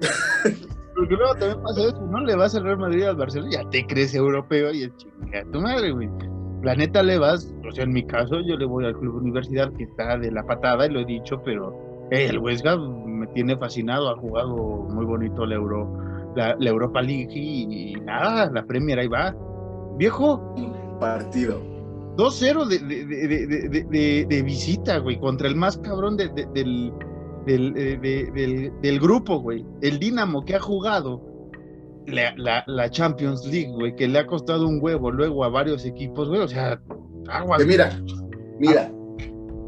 Porque 0.98 1.14
luego 1.14 1.34
también 1.34 1.62
pasa 1.62 1.80
eso, 1.82 2.06
no 2.10 2.20
le 2.20 2.34
vas 2.34 2.56
al 2.56 2.64
Real 2.64 2.78
Madrid 2.78 3.04
al 3.04 3.14
Barcelona, 3.14 3.52
ya 3.52 3.70
te 3.70 3.86
crees 3.86 4.14
europeo 4.14 4.72
y 4.72 4.82
es 4.82 4.96
chingada 4.96 5.44
tu 5.52 5.60
madre, 5.60 5.92
güey. 5.92 6.08
La 6.62 6.74
neta 6.74 7.04
le 7.04 7.18
vas, 7.18 7.54
o 7.64 7.70
sea, 7.70 7.84
en 7.84 7.92
mi 7.92 8.04
caso, 8.04 8.40
yo 8.40 8.56
le 8.56 8.66
voy 8.66 8.84
al 8.84 8.98
Club 8.98 9.14
Universidad 9.14 9.72
que 9.74 9.84
está 9.84 10.18
de 10.18 10.32
la 10.32 10.42
patada, 10.42 10.86
y 10.86 10.90
lo 10.90 10.98
he 10.98 11.04
dicho, 11.04 11.40
pero 11.44 12.08
eh, 12.10 12.26
el 12.26 12.38
Huesca 12.38 12.76
me 12.76 13.28
tiene 13.28 13.56
fascinado, 13.56 14.10
ha 14.10 14.16
jugado 14.16 14.56
muy 14.56 15.04
bonito 15.04 15.46
la, 15.46 15.54
Euro, 15.54 15.88
la, 16.34 16.56
Europa 16.58 17.00
League 17.00 17.30
y, 17.32 17.94
nada, 18.00 18.50
la 18.50 18.64
Premier 18.64 18.98
ahí 18.98 19.08
va. 19.08 19.36
Viejo. 19.98 20.52
Partido. 20.98 21.60
2-0 22.16 22.66
de, 22.66 22.78
de, 22.80 23.84
de, 23.84 24.26
de, 24.28 24.42
visita, 24.42 24.98
güey, 24.98 25.20
contra 25.20 25.46
el 25.46 25.54
más 25.54 25.78
cabrón 25.78 26.16
del, 26.16 26.92
eh, 27.48 28.70
del, 28.82 29.00
grupo, 29.00 29.40
güey. 29.40 29.64
El 29.80 29.98
Dinamo 29.98 30.44
que 30.44 30.54
ha 30.54 30.60
jugado 30.60 31.22
la, 32.06 32.64
la, 32.66 32.90
Champions 32.90 33.46
League, 33.46 33.72
güey, 33.72 33.96
que 33.96 34.06
le 34.06 34.18
ha 34.18 34.26
costado 34.26 34.66
un 34.66 34.78
huevo 34.82 35.10
luego 35.10 35.44
a 35.44 35.48
varios 35.48 35.84
equipos, 35.84 36.28
güey. 36.28 36.40
O 36.40 36.48
sea, 36.48 36.80
agua. 37.28 37.58
mira, 37.66 38.02
mira, 38.58 38.92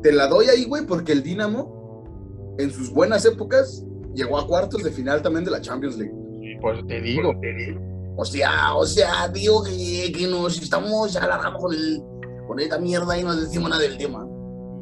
te 0.03 0.13
la 0.13 0.27
doy 0.27 0.47
ahí, 0.47 0.65
güey, 0.65 0.87
porque 0.87 1.13
el 1.13 1.23
Dinamo, 1.23 2.55
en 2.59 2.71
sus 2.71 2.91
buenas 2.91 3.25
épocas, 3.25 3.85
llegó 4.15 4.39
a 4.39 4.47
cuartos 4.47 4.83
de 4.83 4.91
final 4.91 5.23
también 5.23 5.45
de 5.45 5.51
la 5.51 5.61
Champions 5.61 5.97
League. 5.97 6.15
Pues 6.61 6.87
te 6.87 7.01
digo, 7.01 7.35
te 7.41 7.55
digo. 7.55 7.81
O 8.17 8.25
sea, 8.25 8.75
o 8.75 8.85
sea, 8.85 9.29
digo 9.29 9.63
que, 9.65 10.13
que 10.13 10.27
nos 10.27 10.61
estamos 10.61 11.17
alargando 11.17 11.59
con, 11.59 11.73
el, 11.73 12.03
con 12.47 12.61
esta 12.61 12.79
mierda 12.79 13.19
y 13.19 13.23
no 13.23 13.35
decimos 13.35 13.71
nada 13.71 13.81
del 13.81 13.97
tema 13.97 14.30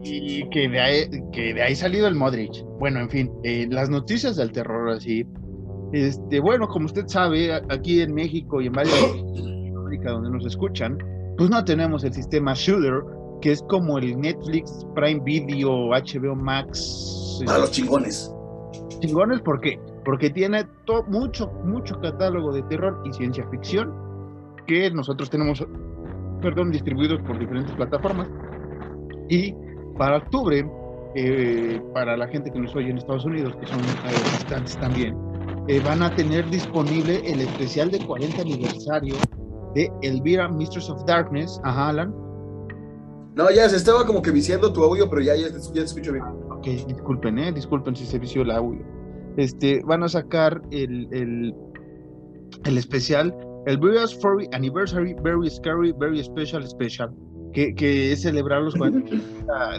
y 0.02 0.48
que 0.50 0.68
de 0.68 0.80
ahí, 0.80 1.10
que 1.32 1.54
de 1.54 1.62
ahí 1.62 1.74
salido 1.74 2.06
el 2.06 2.14
Modric. 2.14 2.64
Bueno, 2.78 3.00
en 3.00 3.10
fin, 3.10 3.32
eh, 3.42 3.66
las 3.70 3.90
noticias 3.90 4.36
del 4.36 4.52
terror 4.52 4.90
así. 4.90 5.26
Este, 5.92 6.40
bueno, 6.40 6.68
como 6.68 6.86
usted 6.86 7.06
sabe, 7.06 7.52
aquí 7.70 8.02
en 8.02 8.14
México 8.14 8.60
y 8.60 8.66
en 8.66 8.72
varias 8.72 8.94
América 9.76 10.12
donde 10.12 10.30
nos 10.30 10.44
escuchan, 10.44 10.98
pues 11.36 11.50
no 11.50 11.64
tenemos 11.64 12.04
el 12.04 12.12
sistema 12.12 12.52
Shooter, 12.54 13.02
que 13.40 13.52
es 13.52 13.62
como 13.62 13.98
el 13.98 14.18
Netflix, 14.20 14.86
Prime 14.94 15.20
Video, 15.24 15.90
HBO 15.90 16.34
Max. 16.34 17.40
Para 17.46 17.58
los 17.58 17.70
chingones. 17.70 18.32
Chingones, 19.00 19.40
¿por 19.40 19.60
qué? 19.60 19.78
Porque 20.04 20.30
tiene 20.30 20.66
mucho, 21.08 21.50
mucho 21.64 21.98
catálogo 22.00 22.52
de 22.52 22.62
terror 22.64 23.00
y 23.04 23.12
ciencia 23.12 23.46
ficción 23.50 23.92
que 24.66 24.90
nosotros 24.90 25.30
tenemos, 25.30 25.64
perdón, 26.42 26.70
distribuidos 26.70 27.20
por 27.22 27.38
diferentes 27.38 27.74
plataformas. 27.76 28.28
Y 29.28 29.54
para 29.98 30.18
octubre, 30.18 30.64
eh, 31.14 31.82
para 31.92 32.16
la 32.16 32.28
gente 32.28 32.50
que 32.50 32.58
nos 32.58 32.74
oye 32.74 32.90
en 32.90 32.98
Estados 32.98 33.24
Unidos, 33.24 33.54
que 33.56 33.66
son 33.66 33.80
bastantes 34.32 34.76
también, 34.78 35.16
eh, 35.66 35.80
van 35.84 36.02
a 36.02 36.14
tener 36.14 36.48
disponible 36.48 37.20
el 37.24 37.40
especial 37.42 37.90
de 37.90 37.98
40 37.98 38.40
aniversario 38.40 39.16
de 39.74 39.90
Elvira, 40.02 40.48
Mistress 40.48 40.88
of 40.88 41.04
Darkness. 41.04 41.60
Ajá, 41.64 41.90
Alan. 41.90 42.14
No, 43.34 43.50
ya 43.50 43.68
se 43.68 43.76
estaba 43.76 44.06
como 44.06 44.22
que 44.22 44.30
viciando 44.30 44.72
tu 44.72 44.82
audio, 44.82 45.08
pero 45.10 45.22
ya, 45.22 45.36
ya, 45.36 45.48
te 45.50 45.80
escucho 45.80 46.12
bien. 46.12 46.24
Ok, 46.50 46.64
disculpen, 46.86 47.38
eh, 47.38 47.52
disculpen 47.52 47.94
si 47.94 48.06
se 48.06 48.18
vició 48.18 48.42
el 48.42 48.50
audio. 48.50 48.80
Este, 49.36 49.82
van 49.84 50.02
a 50.02 50.08
sacar 50.08 50.60
el, 50.70 51.08
el, 51.12 51.54
el 52.64 52.78
especial, 52.78 53.34
Elvira's 53.66 54.14
40 54.16 54.56
Anniversary, 54.56 55.14
Very 55.22 55.50
Scary, 55.50 55.92
Very 55.92 56.24
Special 56.24 56.66
Special 56.66 57.10
que, 57.52 58.12
es 58.12 58.22
celebrar 58.22 58.62
los 58.62 58.74
40 58.74 59.16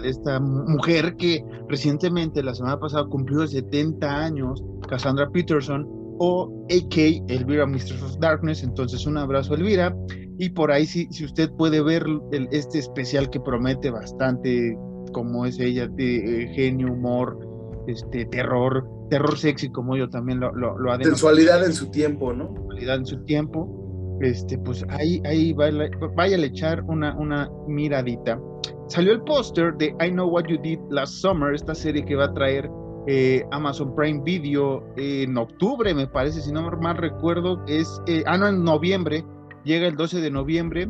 de 0.02 0.10
esta 0.10 0.40
mujer 0.40 1.16
que 1.16 1.44
recientemente, 1.68 2.44
la 2.44 2.54
semana 2.54 2.80
pasada, 2.80 3.06
cumplió 3.06 3.46
70 3.48 4.08
años, 4.08 4.64
Cassandra 4.88 5.30
Peterson, 5.30 5.88
o 6.20 6.66
AK 6.70 6.98
Elvira 7.30 7.66
Mistress 7.66 8.02
of 8.02 8.18
Darkness. 8.20 8.64
Entonces, 8.64 9.06
un 9.06 9.18
abrazo, 9.18 9.56
Elvira. 9.56 9.96
Y 10.38 10.50
por 10.50 10.72
ahí, 10.72 10.86
si, 10.86 11.08
si 11.12 11.26
usted 11.26 11.50
puede 11.52 11.82
ver 11.82 12.06
este 12.52 12.80
especial 12.80 13.30
que 13.30 13.40
promete 13.40 13.90
bastante, 13.90 14.78
como 15.14 15.46
es 15.46 15.60
ella, 15.60 15.88
de 15.88 16.44
eh, 16.44 16.54
genio, 16.54 16.94
humor, 16.94 17.40
este, 17.88 18.26
terror, 18.26 18.86
terror 19.10 19.38
sexy, 19.38 19.70
como 19.70 19.96
yo 19.98 20.10
también 20.10 20.40
lo, 20.40 20.54
lo, 20.54 20.78
lo 20.78 20.92
ha 20.92 20.98
Sensualidad 20.98 21.66
en 21.66 21.74
su 21.74 21.90
tiempo, 21.90 22.34
¿no? 22.34 22.54
Sensualidad 22.54 22.96
en 22.98 23.06
su 23.06 23.24
tiempo 23.24 23.79
este, 24.22 24.58
pues 24.58 24.86
ahí, 24.90 25.22
ahí 25.26 25.54
vaya 25.54 26.38
a 26.38 26.46
echar 26.46 26.84
una, 26.84 27.16
una 27.18 27.50
miradita. 27.68 28.40
Salió 28.88 29.14
el 29.14 29.22
póster 29.22 29.76
de 29.78 29.96
I 30.02 30.10
Know 30.10 30.28
What 30.28 30.46
You 30.48 30.58
Did 30.62 30.80
Last 30.90 31.14
Summer, 31.14 31.54
esta 31.54 31.76
serie 31.76 32.04
que 32.04 32.16
va 32.16 32.26
a 32.26 32.34
traer 32.34 32.70
eh, 33.08 33.46
Amazon 33.52 33.96
Prime 33.96 34.22
Video 34.24 34.84
en 34.98 35.38
octubre, 35.38 35.94
me 35.94 36.08
parece, 36.08 36.42
si 36.42 36.52
no 36.52 36.70
mal 36.70 36.98
recuerdo, 36.98 37.64
es, 37.68 38.02
eh, 38.08 38.24
ah, 38.26 38.38
no, 38.38 38.48
en 38.48 38.64
noviembre, 38.64 39.24
llega 39.64 39.88
el 39.88 39.96
12 39.96 40.22
de 40.22 40.32
noviembre 40.32 40.90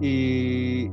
y... 0.00 0.90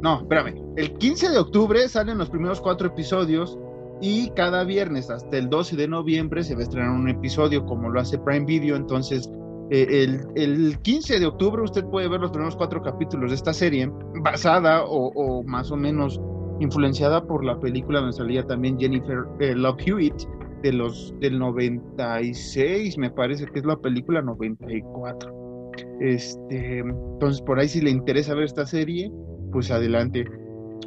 No, 0.00 0.20
espérame, 0.20 0.54
el 0.76 0.92
15 0.94 1.30
de 1.30 1.38
octubre 1.38 1.88
salen 1.88 2.18
los 2.18 2.30
primeros 2.30 2.60
cuatro 2.60 2.86
episodios 2.86 3.58
y 4.00 4.30
cada 4.30 4.62
viernes 4.62 5.10
hasta 5.10 5.36
el 5.36 5.50
12 5.50 5.76
de 5.76 5.88
noviembre 5.88 6.44
se 6.44 6.54
va 6.54 6.60
a 6.60 6.62
estrenar 6.62 6.90
un 6.90 7.08
episodio 7.08 7.64
como 7.66 7.90
lo 7.90 8.00
hace 8.00 8.16
Prime 8.18 8.46
Video, 8.46 8.76
entonces 8.76 9.28
eh, 9.70 10.18
el, 10.34 10.78
15 10.80 11.20
de 11.20 11.26
octubre 11.26 11.62
usted 11.62 11.84
puede 11.84 12.08
ver 12.08 12.20
los 12.20 12.30
primeros 12.30 12.56
cuatro 12.56 12.82
capítulos 12.82 13.30
de 13.30 13.36
esta 13.36 13.52
serie, 13.52 13.90
basada 14.22 14.84
o, 14.86 15.42
más 15.44 15.70
o 15.70 15.76
menos 15.76 16.20
influenciada 16.60 17.22
por 17.24 17.44
la 17.44 17.58
película 17.60 18.00
donde 18.00 18.16
salía 18.16 18.46
también 18.46 18.78
Jennifer 18.78 19.24
eh, 19.40 19.54
Love 19.54 19.80
Hewitt 19.86 20.14
de 20.62 20.72
los 20.72 21.14
del 21.20 21.38
96, 21.38 22.98
me 22.98 23.10
parece 23.10 23.46
que 23.46 23.60
es 23.60 23.64
la 23.64 23.76
película 23.76 24.22
94. 24.22 25.70
Este, 26.00 26.78
entonces 26.78 27.40
por 27.42 27.58
ahí 27.58 27.68
si 27.68 27.80
le 27.80 27.90
interesa 27.90 28.34
ver 28.34 28.44
esta 28.44 28.66
serie, 28.66 29.12
pues 29.52 29.70
adelante. 29.70 30.24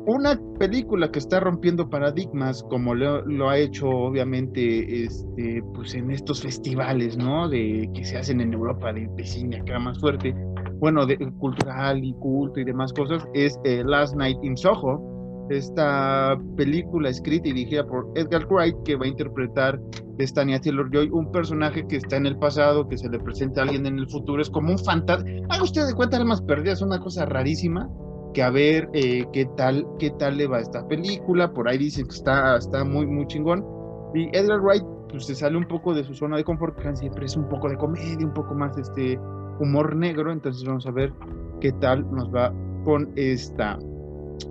Una 0.06 0.40
película 0.58 1.12
que 1.12 1.20
está 1.20 1.40
rompiendo 1.40 1.88
paradigmas, 1.90 2.64
como 2.64 2.96
lo, 2.96 3.50
ha 3.50 3.58
hecho 3.58 3.88
obviamente 3.88 5.04
este, 5.04 5.62
pues 5.76 5.94
en 5.94 6.10
estos 6.10 6.42
festivales, 6.42 7.18
¿no? 7.18 7.48
De, 7.48 7.88
que 7.94 8.04
se 8.04 8.18
hacen 8.18 8.42
en 8.42 8.54
Europa 8.54 8.92
de, 8.94 9.10
cine 9.24 9.58
acá 9.58 9.78
más 9.78 10.00
fuerte, 10.00 10.34
bueno, 10.80 11.06
de, 11.06 11.18
cultural 11.38 12.04
y 12.04 12.14
culto 12.14 12.60
y 12.60 12.64
demás 12.64 12.94
cosas, 12.94 13.28
es 13.36 13.60
eh, 13.64 13.84
Last 13.86 14.16
Night 14.16 14.40
in 14.42 14.58
Soho, 14.58 15.48
esta 15.52 16.36
película 16.56 17.10
escrita 17.10 17.50
y 17.50 17.54
dirigida 17.54 17.86
por 17.86 18.12
Edgar 18.16 18.48
Wright, 18.48 18.76
que 18.84 18.96
va 18.96 19.06
a 19.06 19.10
interpretar 19.10 19.80
de 20.18 20.26
Tanya 20.26 20.60
Taylor-Joy, 20.60 21.10
un 21.12 21.32
personaje 21.32 21.86
que 21.88 21.98
está 21.98 22.18
en 22.18 22.26
el 22.26 22.38
pasado, 22.38 22.88
que 22.88 22.98
se 22.98 23.10
le 23.10 23.20
presenta 23.20 23.62
a 23.62 23.64
alguien 23.66 23.86
en 23.86 24.00
el 24.00 24.10
futuro, 24.10 24.42
es 24.42 24.50
como 24.50 24.72
un 24.72 24.80
fantasma. 24.80 25.30
Haga 25.50 25.64
usted 25.64 25.86
de 25.86 25.94
cuenta, 25.94 26.18
almas 26.18 26.42
perdidas, 26.42 26.82
una 26.82 27.00
cosa 27.00 27.26
rarísima, 27.26 27.88
que 28.34 28.44
a 28.44 28.50
ver 28.50 28.90
eh, 28.94 29.26
qué 29.34 29.46
tal 29.58 29.86
qué 30.00 30.12
tal 30.12 30.38
le 30.38 30.48
va 30.48 30.60
esta 30.60 30.88
película 30.88 31.52
por 31.54 31.68
ahí 31.68 31.78
dicen 31.78 32.06
que 32.06 32.16
está 32.16 32.58
está 32.58 32.84
muy 32.84 33.06
muy 33.06 33.28
chingón. 33.28 33.66
Y 34.14 34.30
Edgar 34.36 34.60
Wright 34.62 34.84
pues 35.10 35.26
se 35.26 35.36
sale 35.36 35.58
un 35.58 35.68
poco 35.68 35.94
de 35.94 36.04
su 36.04 36.14
zona 36.14 36.38
de 36.38 36.44
confort 36.44 36.78
siempre 36.96 37.26
es 37.26 37.36
un 37.36 37.48
poco 37.50 37.70
de 37.70 37.78
comedia 37.78 38.26
un 38.26 38.34
poco 38.34 38.54
más 38.54 38.78
este 38.78 39.20
humor 39.60 39.96
negro 39.96 40.32
entonces 40.32 40.64
vamos 40.66 40.86
a 40.88 40.92
ver 40.92 41.14
qué 41.60 41.72
tal 41.74 42.10
nos 42.12 42.34
va 42.34 42.54
con 42.84 43.10
esta. 43.16 43.78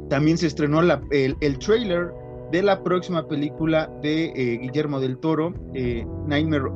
También 0.09 0.39
se 0.39 0.47
estrenó 0.47 0.83
la, 0.83 1.01
el, 1.11 1.37
el 1.41 1.59
trailer 1.59 2.13
de 2.53 2.63
la 2.63 2.83
próxima 2.83 3.27
película 3.27 3.91
de 4.03 4.27
eh, 4.27 4.59
Guillermo 4.59 5.01
del 5.01 5.19
Toro 5.19 5.53
eh, 5.75 6.07
Nightmare 6.27 6.71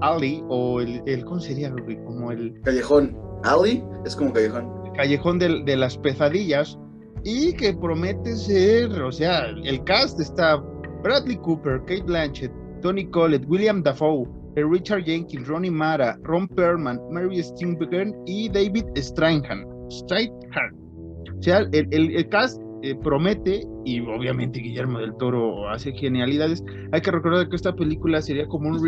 Alley 0.00 0.44
o 0.48 0.80
el, 0.80 1.02
el 1.06 1.24
¿cómo 1.24 1.40
sería 1.40 1.72
como 2.04 2.30
el 2.30 2.60
callejón 2.62 3.16
Alley 3.44 3.82
es 4.04 4.16
como 4.16 4.32
callejón 4.32 4.85
Callejón 4.96 5.38
de, 5.38 5.76
las 5.76 5.98
Pesadillas 5.98 6.78
y 7.24 7.52
que 7.54 7.74
promete 7.74 8.36
ser, 8.36 8.90
o 9.02 9.12
sea, 9.12 9.46
el 9.64 9.82
cast 9.84 10.20
está 10.20 10.56
Bradley 11.02 11.36
Cooper, 11.38 11.80
Kate 11.80 12.02
Blanchett, 12.02 12.52
Tony 12.82 13.08
Collett, 13.10 13.44
William 13.48 13.82
Dafoe, 13.82 14.26
Richard 14.56 15.04
Jenkins, 15.04 15.46
Ronnie 15.46 15.70
Mara, 15.70 16.18
Ron 16.22 16.48
Perlman, 16.48 17.00
Mary 17.10 17.42
Steenburgen 17.42 18.14
y 18.26 18.48
David 18.48 18.84
Steinhan. 18.96 19.64
O 19.64 21.42
sea, 21.42 21.58
el, 21.72 22.28
cast 22.30 22.60
eh, 22.82 22.94
promete 23.02 23.66
y 23.84 24.00
obviamente 24.00 24.60
Guillermo 24.60 24.98
del 24.98 25.14
Toro 25.16 25.68
hace 25.68 25.92
genialidades. 25.92 26.64
Hay 26.92 27.00
que 27.00 27.10
recordar 27.10 27.48
que 27.48 27.56
esta 27.56 27.74
película 27.74 28.22
sería 28.22 28.46
como 28.46 28.68
un 28.70 28.82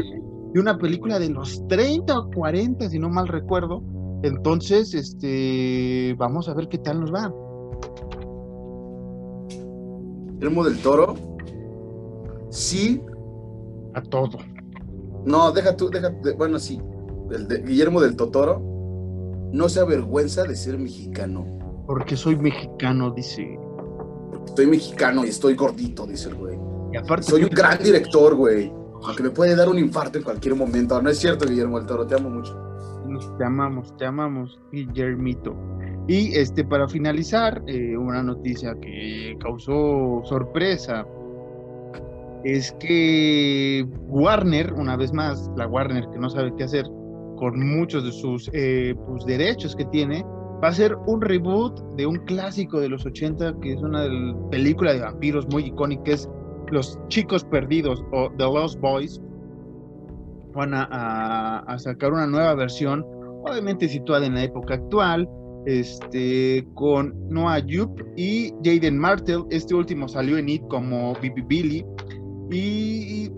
de 0.52 0.60
una 0.60 0.78
película 0.78 1.18
de 1.18 1.28
los 1.28 1.66
30 1.68 2.18
o 2.18 2.30
40, 2.30 2.88
si 2.88 2.98
no 2.98 3.10
mal 3.10 3.28
recuerdo, 3.28 3.82
entonces, 4.22 4.94
este, 4.94 6.14
vamos 6.18 6.48
a 6.48 6.54
ver 6.54 6.68
qué 6.68 6.78
tal 6.78 7.00
nos 7.00 7.12
va. 7.12 7.32
Guillermo 10.34 10.64
del 10.64 10.78
Toro, 10.80 11.14
sí. 12.50 13.00
A 13.94 14.02
todo. 14.02 14.38
No, 15.24 15.52
deja 15.52 15.76
tú, 15.76 15.90
deja, 15.90 16.12
bueno, 16.36 16.58
sí. 16.58 16.80
El 17.30 17.46
de 17.46 17.62
Guillermo 17.62 18.00
del 18.00 18.16
Totoro 18.16 18.60
no 19.52 19.68
se 19.68 19.80
avergüenza 19.80 20.44
de 20.44 20.56
ser 20.56 20.78
mexicano. 20.78 21.46
Porque 21.86 22.16
soy 22.16 22.36
mexicano, 22.36 23.10
dice. 23.10 23.58
Estoy 24.46 24.66
mexicano 24.66 25.24
y 25.24 25.28
estoy 25.28 25.54
gordito, 25.54 26.06
dice 26.06 26.28
el 26.28 26.36
güey. 26.36 26.58
Y 26.92 26.96
aparte. 26.96 27.24
Soy 27.24 27.44
un 27.44 27.50
gran 27.50 27.82
director, 27.82 28.34
güey. 28.34 28.72
Aunque 29.04 29.22
me 29.22 29.30
puede 29.30 29.54
dar 29.54 29.68
un 29.68 29.78
infarto 29.78 30.18
en 30.18 30.24
cualquier 30.24 30.54
momento. 30.54 31.00
No 31.00 31.10
es 31.10 31.18
cierto, 31.18 31.46
Guillermo 31.46 31.78
del 31.78 31.86
Toro, 31.86 32.06
te 32.06 32.14
amo 32.14 32.30
mucho. 32.30 32.67
Te 33.38 33.44
amamos, 33.44 33.96
te 33.96 34.06
amamos. 34.06 34.58
Y 36.08 36.34
este, 36.34 36.64
para 36.64 36.88
finalizar, 36.88 37.62
eh, 37.66 37.96
una 37.96 38.22
noticia 38.22 38.74
que 38.80 39.36
causó 39.40 40.22
sorpresa 40.24 41.06
es 42.44 42.72
que 42.80 43.86
Warner, 44.06 44.72
una 44.72 44.96
vez 44.96 45.12
más, 45.12 45.50
la 45.56 45.66
Warner 45.66 46.08
que 46.10 46.18
no 46.18 46.30
sabe 46.30 46.52
qué 46.56 46.64
hacer 46.64 46.86
con 47.36 47.58
muchos 47.58 48.04
de 48.04 48.12
sus 48.12 48.50
eh, 48.52 48.94
pues, 49.06 49.24
derechos 49.26 49.76
que 49.76 49.84
tiene, 49.86 50.24
va 50.62 50.68
a 50.68 50.72
ser 50.72 50.96
un 51.06 51.20
reboot 51.20 51.78
de 51.96 52.06
un 52.06 52.16
clásico 52.24 52.80
de 52.80 52.88
los 52.88 53.04
80 53.06 53.60
que 53.60 53.74
es 53.74 53.82
una 53.82 54.08
película 54.50 54.92
de 54.92 55.00
vampiros 55.00 55.46
muy 55.48 55.66
icónica, 55.66 56.12
es 56.12 56.28
Los 56.70 56.98
Chicos 57.08 57.44
Perdidos 57.44 58.02
o 58.12 58.30
The 58.38 58.44
Lost 58.44 58.80
Boys. 58.80 59.20
Van 60.58 60.74
a, 60.74 61.76
sacar 61.78 62.12
una 62.12 62.26
nueva 62.26 62.52
versión, 62.54 63.06
obviamente 63.46 63.88
situada 63.88 64.26
en 64.26 64.34
la 64.34 64.42
época 64.42 64.74
actual, 64.74 65.28
este, 65.66 66.66
con 66.74 67.14
Noah 67.28 67.60
Jupe 67.60 68.02
y 68.16 68.52
Jaden 68.64 68.98
Martell. 68.98 69.44
Este 69.50 69.76
último 69.76 70.08
salió 70.08 70.36
en 70.36 70.48
It 70.48 70.62
como 70.68 71.14
Bibi 71.22 71.42
Billy 71.42 71.86
y 72.50 73.30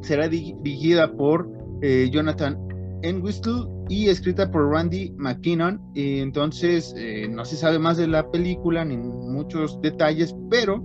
será 0.00 0.26
dirigida 0.26 1.12
por 1.14 1.46
eh, 1.82 2.08
Jonathan 2.10 2.58
Entwistle 3.02 3.66
y 3.90 4.08
escrita 4.08 4.50
por 4.50 4.70
Randy 4.70 5.12
McKinnon. 5.18 5.78
entonces, 5.94 6.94
eh, 6.96 7.28
no 7.28 7.44
se 7.44 7.56
sabe 7.56 7.78
más 7.78 7.98
de 7.98 8.06
la 8.06 8.30
película 8.30 8.82
ni 8.82 8.96
muchos 8.96 9.78
detalles, 9.82 10.34
pero 10.48 10.82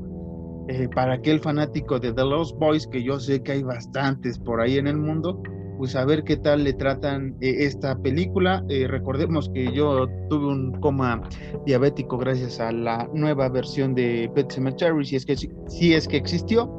eh, 0.69 0.88
para 0.93 1.13
aquel 1.13 1.39
fanático 1.39 1.99
de 1.99 2.13
The 2.13 2.23
Lost 2.23 2.55
Boys, 2.60 2.86
que 2.86 3.01
yo 3.01 3.19
sé 3.19 3.41
que 3.41 3.53
hay 3.53 3.63
bastantes 3.63 4.38
por 4.38 4.62
ahí 4.62 4.77
en 4.77 4.86
el 4.86 4.97
mundo, 4.97 5.41
pues 5.79 5.95
a 5.95 6.05
ver 6.05 6.23
qué 6.23 6.38
tal 6.38 6.63
le 6.63 6.73
tratan 6.73 7.36
eh, 7.41 7.65
esta 7.65 7.97
película. 7.97 8.63
Eh, 8.69 8.86
recordemos 8.88 9.49
que 9.51 9.73
yo 9.73 10.05
tuve 10.29 10.45
un 10.45 10.79
coma 10.79 11.27
diabético 11.65 12.19
gracias 12.19 12.60
a 12.60 12.71
la 12.71 13.10
nueva 13.15 13.49
versión 13.49 13.95
de 13.95 14.32
Pet 14.36 14.51
Cemetery, 14.51 15.03
si 15.05 15.15
es 15.15 15.25
que, 15.25 15.38
si 15.38 15.95
es 15.95 16.08
que 16.08 16.17
existió, 16.17 16.77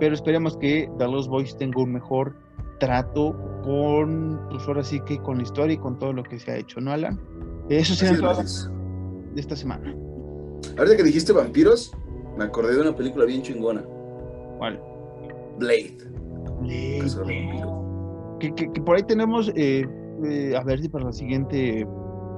pero 0.00 0.16
esperemos 0.16 0.56
que 0.56 0.90
The 0.98 1.06
Lost 1.06 1.28
Boys 1.28 1.56
tenga 1.56 1.80
un 1.80 1.92
mejor 1.92 2.34
trato 2.80 3.36
con, 3.62 4.40
pues 4.50 4.66
ahora 4.66 4.82
sí 4.82 4.98
que 5.06 5.16
con 5.18 5.36
la 5.36 5.44
historia 5.44 5.74
y 5.74 5.78
con 5.78 5.96
todo 6.00 6.12
lo 6.12 6.24
que 6.24 6.40
se 6.40 6.50
ha 6.50 6.56
hecho, 6.56 6.80
¿no, 6.80 6.90
Alan? 6.90 7.20
Eso 7.68 7.94
será 7.94 8.34
de 8.34 9.40
esta 9.40 9.54
semana. 9.54 9.94
Ahorita 10.76 10.96
que 10.96 11.04
dijiste 11.04 11.32
vampiros, 11.32 11.92
me 12.38 12.44
acordé 12.44 12.76
de 12.76 12.80
una 12.82 12.94
película 12.94 13.26
bien 13.26 13.42
chingona. 13.42 13.84
¿Cuál? 14.58 14.80
Blade. 15.58 15.98
Blade 16.62 17.78
que, 18.38 18.52
por 18.84 18.96
ahí 18.96 19.02
tenemos, 19.02 19.50
eh, 19.56 19.84
eh, 20.24 20.56
a 20.56 20.62
ver 20.62 20.80
si 20.80 20.88
para 20.88 21.06
la 21.06 21.12
siguiente 21.12 21.86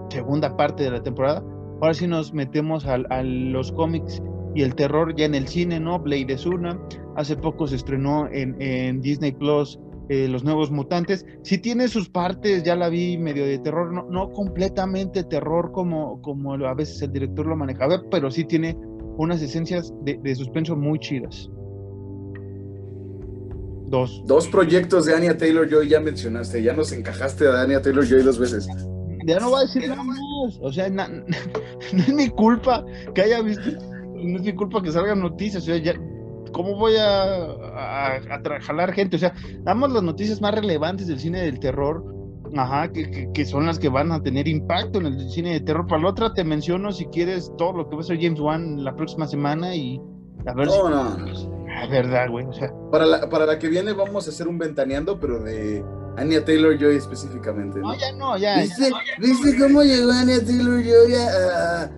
segunda 0.09 0.57
parte 0.57 0.85
de 0.85 0.91
la 0.91 1.03
temporada, 1.03 1.45
ahora 1.81 1.95
sí 1.95 2.07
nos 2.07 2.33
metemos 2.33 2.87
a, 2.87 3.23
los 3.23 3.73
cómics 3.73 4.23
y 4.55 4.63
el 4.63 4.75
terror 4.75 5.15
ya 5.15 5.27
en 5.27 5.35
el 5.35 5.47
cine, 5.47 5.79
¿no? 5.79 5.99
Blade 5.99 6.33
es 6.33 6.47
una, 6.47 6.81
hace 7.17 7.37
poco 7.37 7.67
se 7.67 7.77
estrenó 7.77 8.29
en, 8.33 9.01
Disney 9.01 9.33
Plus 9.33 9.79
eh, 10.09 10.27
Los 10.27 10.43
Nuevos 10.43 10.71
Mutantes, 10.71 11.25
sí 11.43 11.59
tiene 11.59 11.87
sus 11.87 12.09
partes, 12.09 12.65
ya 12.65 12.75
la 12.75 12.89
vi 12.89 13.17
medio 13.17 13.45
de 13.45 13.59
terror, 13.59 13.93
no, 13.93 14.07
no 14.11 14.33
completamente 14.33 15.23
terror 15.23 15.71
como, 15.71 16.21
como 16.23 16.55
a 16.55 16.75
veces 16.75 17.01
el 17.03 17.13
director 17.13 17.47
lo 17.47 17.57
manejaba, 17.57 18.03
pero 18.11 18.31
sí 18.31 18.45
tiene 18.45 18.77
unas 19.21 19.43
esencias 19.43 19.93
de, 20.03 20.19
de 20.23 20.35
suspenso 20.35 20.75
muy 20.77 20.99
chidas. 20.99 21.51
Dos. 23.87 24.23
Dos 24.25 24.49
proyectos 24.49 25.07
de 25.07 25.15
Anya 25.15 25.37
Taylor 25.37 25.69
Joy 25.69 25.89
ya 25.89 26.01
mencionaste, 26.01 26.63
ya 26.63 26.73
nos 26.73 26.93
encajaste 26.93 27.49
a 27.49 27.63
Anya 27.63 27.83
Taylor 27.83 28.07
Joy 28.07 28.23
dos 28.23 28.39
veces. 28.39 28.67
Ya 29.27 29.39
no 29.41 29.51
voy 29.51 29.61
a 29.61 29.63
decir 29.63 29.87
nada 29.89 30.03
más. 30.03 30.59
O 30.63 30.73
sea, 30.73 30.89
no 30.89 31.05
es 31.93 32.15
mi 32.15 32.29
culpa 32.31 32.85
que 33.15 33.23
haya 33.23 33.43
visto, 33.43 33.69
no 34.15 34.37
es 34.37 34.43
mi 34.43 34.55
culpa 34.55 34.83
que 34.83 34.93
salgan 34.93 35.21
noticias. 35.21 35.65
O 35.65 35.67
sea, 35.67 35.77
ya, 35.77 35.95
¿cómo 36.53 36.77
voy 36.77 36.97
a, 36.97 38.17
a, 38.17 38.61
jalar 38.63 38.93
gente? 38.93 39.17
O 39.17 39.19
sea, 39.19 39.35
damos 39.65 39.93
las 39.93 40.03
noticias 40.03 40.41
más 40.41 40.55
relevantes 40.55 41.09
del 41.09 41.19
cine 41.19 41.43
del 41.43 41.59
terror, 41.59 42.03
ajá, 42.57 42.93
que, 42.93 43.31
que, 43.33 43.45
son 43.45 43.67
las 43.67 43.79
que 43.79 43.89
van 43.89 44.13
a 44.13 44.23
tener 44.23 44.49
impacto 44.49 44.99
en 44.99 45.07
el 45.07 45.31
cine 45.31 45.53
de 45.53 45.61
terror. 45.61 45.87
Para 45.87 46.03
la 46.03 46.09
otra 46.09 46.35
te 46.35 46.45
menciono 46.45 46.93
si 46.93 47.07
quieres 47.07 47.53
todo 47.59 47.73
lo 47.73 47.89
que 47.89 47.97
va 47.97 48.03
a 48.03 48.05
ser 48.05 48.21
James 48.21 48.41
Wan 48.41 48.85
la 48.85 48.95
próxima 48.95 49.27
semana 49.27 49.75
y 49.75 50.01
a 50.47 50.55
ver 50.55 50.67
no, 50.67 50.89
No. 50.89 51.61
Ah, 51.73 51.87
verdad, 51.87 52.29
güey. 52.29 52.47
O 52.47 52.53
sea. 52.53 52.73
Para 52.91 53.07
la, 53.07 53.29
para 53.29 53.47
la 53.47 53.59
que 53.59 53.69
viene 53.69 53.93
vamos 53.93 54.27
a 54.27 54.31
hacer 54.31 54.49
un 54.49 54.59
ventaneando, 54.59 55.21
pero 55.21 55.43
de 55.43 55.85
Anya 56.17 56.45
Taylor 56.45 56.77
Joy 56.77 56.97
específicamente. 56.97 57.79
No, 57.81 57.95
ya 57.97 58.13
no, 58.13 58.37
ya. 58.37 58.61
¿Viste, 58.61 58.91
¿viste 59.19 59.59
cómo 59.59 59.83
llegó 59.83 60.11
Anya 60.11 60.45
Taylor 60.45 60.83
Joy 60.83 61.15
a, 61.15 61.91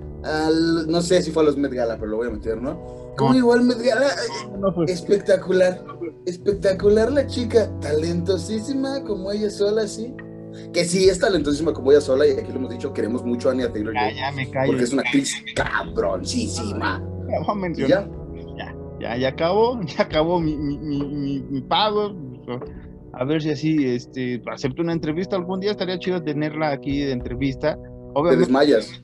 no 0.86 1.02
sé 1.02 1.22
si 1.22 1.32
fue 1.32 1.42
a 1.42 1.46
los 1.46 1.56
Met 1.56 1.72
Gala, 1.72 1.96
pero 1.96 2.12
lo 2.12 2.16
voy 2.18 2.28
a 2.28 2.30
meter, 2.30 2.60
¿no? 2.60 2.78
¿Cómo 3.16 3.34
llegó 3.34 3.54
al 3.54 3.62
Met 3.62 3.78
Gala? 3.78 4.08
Espectacular. 4.86 5.82
Espectacular 6.26 7.10
la 7.10 7.26
chica. 7.26 7.68
Talentosísima 7.80 9.02
como 9.04 9.32
ella 9.32 9.50
sola, 9.50 9.86
sí. 9.88 10.14
Que 10.72 10.84
sí, 10.84 11.08
es 11.08 11.18
talentosísima 11.18 11.72
como 11.72 11.92
ella 11.92 12.00
sola, 12.00 12.26
y 12.26 12.30
aquí 12.32 12.50
lo 12.52 12.58
hemos 12.58 12.70
dicho, 12.70 12.92
queremos 12.92 13.24
mucho 13.24 13.48
a 13.48 13.52
Anya 13.52 13.72
Taylor. 13.72 13.94
Ya, 13.94 14.12
ya 14.12 14.32
me 14.32 14.48
callo. 14.50 14.72
Porque 14.72 14.84
es 14.84 14.92
una 14.92 15.02
actriz 15.02 15.34
cabroncísima. 15.54 17.02
Ya, 17.86 18.08
ya, 19.00 19.16
ya 19.16 19.28
acabó, 19.28 19.80
ya 19.96 20.04
acabó 20.04 20.40
mi, 20.40 20.56
mi, 20.56 21.60
pago. 21.62 22.14
A 23.14 23.24
ver 23.24 23.42
si 23.42 23.50
así 23.50 23.86
este, 23.86 24.42
acepto 24.50 24.82
una 24.82 24.92
entrevista 24.92 25.36
algún 25.36 25.60
día, 25.60 25.72
estaría 25.72 25.98
chido 25.98 26.22
tenerla 26.22 26.70
aquí 26.70 27.00
de 27.00 27.12
entrevista. 27.12 27.78
Obviamente, 28.14 28.36
¿Te 28.36 28.52
desmayas? 28.52 29.02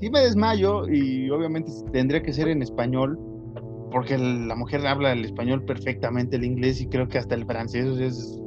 Sí 0.00 0.10
me 0.10 0.20
desmayo 0.20 0.86
y 0.88 1.30
obviamente 1.30 1.72
tendría 1.92 2.22
que 2.22 2.32
ser 2.32 2.48
en 2.48 2.62
español, 2.62 3.18
porque 3.90 4.18
la 4.18 4.54
mujer 4.54 4.86
habla 4.86 5.12
el 5.12 5.24
español 5.24 5.64
perfectamente, 5.64 6.36
el 6.36 6.44
inglés 6.44 6.80
y 6.82 6.86
creo 6.88 7.08
que 7.08 7.18
hasta 7.18 7.34
el 7.34 7.46
francés. 7.46 7.98
es, 7.98 8.38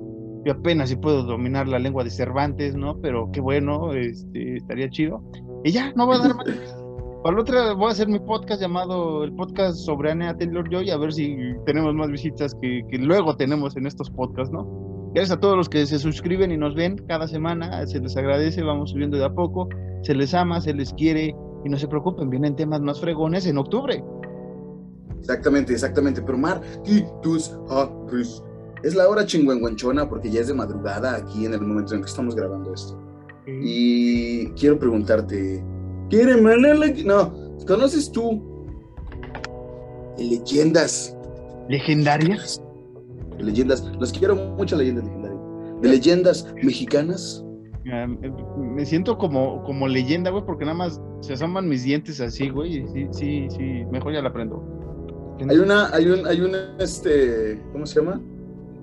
yo 0.46 0.54
apenas 0.54 0.90
si 0.90 0.96
puedo 0.96 1.24
dominar 1.24 1.68
la 1.68 1.80
lengua 1.80 2.04
de 2.04 2.10
Cervantes, 2.10 2.76
¿no? 2.76 3.00
Pero 3.02 3.30
qué 3.32 3.42
bueno, 3.42 3.94
este, 3.94 4.58
estaría 4.58 4.90
chido. 4.90 5.22
Y 5.64 5.72
ya, 5.72 5.92
no 5.96 6.06
voy 6.06 6.18
a 6.18 6.20
dar 6.20 6.36
más. 6.36 6.46
Para 7.24 7.36
la 7.36 7.42
otra 7.42 7.74
voy 7.74 7.90
a 7.90 7.92
hacer 7.92 8.08
mi 8.08 8.20
podcast 8.20 8.62
llamado 8.62 9.26
el 9.26 9.34
podcast 9.34 9.80
sobre 9.80 10.12
Anea 10.12 10.38
Taylor 10.38 10.70
Joy, 10.72 10.90
a 10.90 10.96
ver 10.96 11.12
si 11.12 11.36
tenemos 11.66 11.94
más 11.94 12.10
visitas 12.10 12.56
que, 12.62 12.82
luego 12.98 13.36
tenemos 13.36 13.76
en 13.76 13.88
estos 13.88 14.10
podcasts, 14.10 14.54
¿no? 14.54 15.12
Gracias 15.14 15.38
a 15.38 15.40
todos 15.42 15.58
los 15.58 15.68
que 15.68 15.86
se 15.86 16.00
suscriben 16.00 16.50
y 16.54 16.56
nos 16.56 16.76
ven 16.76 16.96
cada 17.10 17.28
semana, 17.28 17.86
se 17.88 18.00
les 18.00 18.16
agradece, 18.16 18.64
vamos 18.64 18.92
subiendo 18.92 19.18
de 19.18 19.26
a 19.26 19.34
poco, 19.34 19.68
se 20.04 20.16
les 20.16 20.34
ama, 20.34 20.62
se 20.62 20.74
les 20.74 20.94
quiere 20.94 21.36
y 21.66 21.70
no 21.70 21.78
se 21.78 21.90
preocupen, 21.90 22.30
vienen 22.30 22.56
temas 22.56 22.80
más 22.80 23.02
fregones 23.02 23.46
en 23.46 23.58
octubre. 23.58 24.02
Exactamente, 25.20 25.74
exactamente, 25.74 26.22
pero 26.22 26.38
Mar, 26.38 26.62
tus 27.22 27.52
es 28.84 28.96
la 28.96 29.08
hora 29.10 29.26
chingüengüenchona 29.26 30.10
porque 30.10 30.30
ya 30.30 30.42
es 30.42 30.48
de 30.48 30.54
madrugada 30.54 31.16
aquí 31.16 31.46
en 31.46 31.54
el 31.54 31.62
momento 31.62 31.96
en 31.96 32.02
que 32.02 32.08
estamos 32.08 32.36
grabando 32.36 32.74
esto. 32.74 32.98
Y 33.48 34.48
quiero 34.52 34.78
preguntarte, 34.78 35.64
¿Quiere 36.10 36.42
No, 37.06 37.34
¿conoces 37.68 38.12
tú 38.12 38.42
leyendas? 40.18 41.16
¿Legendarias? 41.70 42.62
Leyendas, 43.38 43.84
los 44.00 44.12
quiero 44.12 44.36
mucho 44.36 44.76
leyendas 44.76 45.06
legendarias. 45.06 45.42
¿De 45.82 45.90
leyendas 45.90 46.48
mexicanas? 46.64 47.46
me 48.58 48.86
siento 48.86 49.18
como, 49.18 49.64
como 49.64 49.88
leyenda, 49.88 50.30
güey, 50.30 50.46
porque 50.46 50.64
nada 50.64 50.78
más 50.78 51.02
se 51.22 51.34
asoman 51.34 51.68
mis 51.68 51.84
dientes 51.84 52.20
así, 52.22 52.50
güey. 52.50 52.86
Sí, 52.94 53.08
sí, 53.12 53.48
sí, 53.50 53.86
mejor 53.92 54.14
ya 54.14 54.22
la 54.22 54.30
aprendo. 54.30 54.64
Hay 55.48 55.58
una, 55.58 55.90
hay 55.94 56.08
un, 56.08 56.28
hay 56.28 56.42
un, 56.42 56.52
este, 56.80 57.62
¿cómo 57.72 57.86
se 57.86 58.02
llama? 58.02 58.22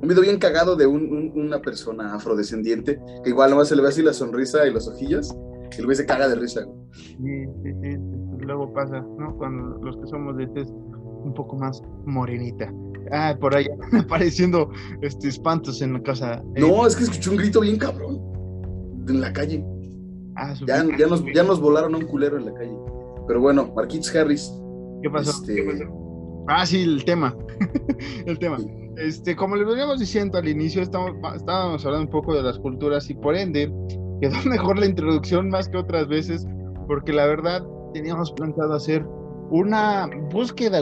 Un 0.02 0.08
video 0.08 0.22
bien 0.22 0.38
cagado 0.38 0.76
de 0.76 0.86
una 0.86 1.60
persona 1.60 2.14
afrodescendiente, 2.14 3.00
que 3.24 3.30
igual 3.30 3.50
nomás 3.50 3.68
se 3.68 3.76
le 3.76 3.82
ve 3.82 3.88
así 3.88 4.02
la 4.02 4.12
sonrisa 4.12 4.66
y 4.66 4.72
los 4.72 4.86
ojillos, 4.88 5.34
el 5.78 5.84
güey 5.84 5.96
se 5.96 6.06
caga 6.06 6.28
de 6.28 6.36
risa. 6.36 6.66
Sí, 6.92 7.16
sí, 7.62 7.70
sí, 7.82 7.98
luego 8.40 8.72
pasa, 8.72 9.00
¿no? 9.18 9.36
Con 9.36 9.84
los 9.84 9.96
que 9.96 10.06
somos 10.06 10.36
de 10.36 10.46
test 10.48 10.70
un 10.70 11.34
poco 11.34 11.56
más 11.56 11.82
morenita. 12.04 12.72
Ah, 13.12 13.36
por 13.38 13.54
ahí 13.54 13.66
apareciendo 13.98 14.70
este, 15.02 15.28
espantos 15.28 15.82
en 15.82 15.94
la 15.94 16.02
casa. 16.02 16.42
No, 16.56 16.86
es 16.86 16.96
que 16.96 17.04
escuché 17.04 17.30
un 17.30 17.36
grito 17.36 17.60
bien 17.60 17.78
cabrón 17.78 18.20
en 19.08 19.20
la 19.20 19.32
calle. 19.32 19.64
Ah, 20.36 20.54
ya, 20.66 20.84
ya, 20.98 21.06
nos, 21.06 21.24
ya 21.34 21.42
nos 21.42 21.60
volaron 21.60 21.94
a 21.94 21.98
un 21.98 22.04
culero 22.04 22.36
en 22.36 22.46
la 22.46 22.54
calle. 22.54 22.76
Pero 23.26 23.40
bueno, 23.40 23.72
Marquitos 23.74 24.14
Harris. 24.14 24.52
¿Qué 25.02 25.10
pasó? 25.10 25.30
Este, 25.30 25.88
Ah, 26.48 26.64
sí, 26.64 26.82
el 26.82 27.04
tema. 27.04 27.36
el 28.26 28.38
tema. 28.38 28.58
Este, 28.96 29.36
como 29.36 29.56
les 29.56 29.66
veníamos 29.66 30.00
diciendo 30.00 30.38
al 30.38 30.48
inicio, 30.48 30.80
estamos, 30.80 31.12
estábamos 31.34 31.84
hablando 31.84 32.06
un 32.06 32.10
poco 32.10 32.34
de 32.34 32.42
las 32.42 32.58
culturas 32.58 33.10
y 33.10 33.14
por 33.14 33.36
ende 33.36 33.70
quedó 34.20 34.36
mejor 34.46 34.78
la 34.78 34.86
introducción 34.86 35.50
más 35.50 35.68
que 35.68 35.76
otras 35.76 36.08
veces, 36.08 36.46
porque 36.86 37.12
la 37.12 37.26
verdad 37.26 37.62
teníamos 37.92 38.32
planteado 38.32 38.74
hacer 38.74 39.06
una 39.50 40.08
búsqueda 40.30 40.80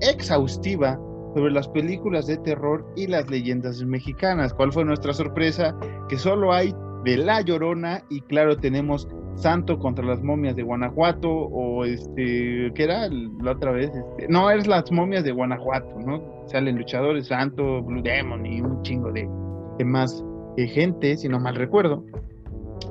exhaustiva 0.00 0.98
sobre 1.34 1.52
las 1.52 1.68
películas 1.68 2.26
de 2.26 2.38
terror 2.38 2.86
y 2.96 3.06
las 3.06 3.28
leyendas 3.30 3.82
mexicanas. 3.82 4.54
¿Cuál 4.54 4.72
fue 4.72 4.84
nuestra 4.84 5.12
sorpresa? 5.12 5.76
Que 6.08 6.18
solo 6.18 6.52
hay 6.52 6.74
de 7.04 7.18
La 7.18 7.40
Llorona 7.40 8.02
y 8.10 8.20
claro 8.22 8.56
tenemos 8.56 9.06
Santo 9.34 9.78
contra 9.78 10.04
las 10.04 10.22
momias 10.22 10.56
de 10.56 10.62
Guanajuato 10.62 11.30
o 11.30 11.84
este, 11.84 12.70
¿qué 12.74 12.84
era 12.84 13.08
la 13.08 13.52
otra 13.52 13.72
vez? 13.72 13.90
Este, 13.94 14.28
no, 14.28 14.50
es 14.50 14.66
las 14.66 14.90
momias 14.92 15.24
de 15.24 15.32
Guanajuato, 15.32 15.98
¿no? 16.00 16.22
Salen 16.46 16.76
luchadores 16.76 17.28
Santo, 17.28 17.82
Blue 17.82 18.02
Demon 18.02 18.44
y 18.44 18.60
un 18.60 18.82
chingo 18.82 19.10
de, 19.12 19.28
más 19.84 20.24
eh, 20.56 20.66
gente, 20.66 21.16
si 21.16 21.28
no 21.28 21.40
mal 21.40 21.54
recuerdo. 21.54 22.04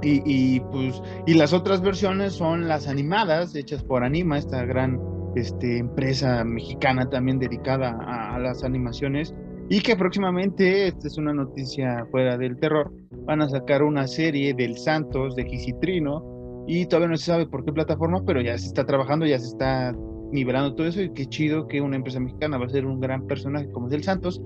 Y, 0.02 0.62
pues, 0.71 1.02
y 1.25 1.34
las 1.34 1.52
otras 1.52 1.82
versiones 1.82 2.34
son 2.34 2.69
las 2.69 2.88
animadas, 2.88 3.54
hechas 3.54 3.84
por 3.84 4.04
Anima, 4.04 4.38
esta 4.38 4.63
gran 4.63 4.97
este, 5.36 5.80
empresa 5.80 6.43
mexicana 6.45 7.10
también 7.10 7.38
dedicada 7.38 7.97
a, 8.08 8.39
las 8.39 8.63
animaciones. 8.63 9.36
Y 9.69 9.82
que 9.82 9.95
próximamente, 9.95 10.88
esta 10.88 11.08
es 11.08 11.17
una 11.17 11.34
noticia 11.34 12.05
fuera 12.10 12.38
del 12.38 12.58
terror, 12.58 12.91
van 13.25 13.41
a 13.41 13.49
sacar 13.49 13.84
una 13.84 14.08
serie 14.08 14.53
del 14.53 14.77
Santos 14.77 15.36
de 15.36 15.45
Gisitrino. 15.45 16.65
Y 16.67 16.86
todavía 16.86 17.10
no 17.10 17.17
se 17.17 17.25
sabe 17.25 17.47
por 17.47 17.65
qué 17.65 17.71
plataforma, 17.71 18.23
pero 18.25 18.41
ya 18.41 18.58
se 18.58 18.67
está 18.67 18.86
trabajando, 18.86 19.25
ya 19.25 19.39
se 19.39 19.47
está 19.47 19.95
nivelando 20.32 20.75
todo 20.75 20.88
eso. 20.88 21.01
Y 21.01 21.13
qué 21.13 21.25
chido 21.25 21.67
que 21.67 21.82
una 21.82 21.95
empresa 21.95 22.19
mexicana 22.19 22.58
va 22.58 22.65
a 22.65 22.69
ser 22.69 22.86
un 22.86 22.99
gran 22.99 23.25
personaje 23.27 23.69
como 23.71 23.88
es 23.88 23.93
el 23.93 24.03
Santos. 24.03 24.41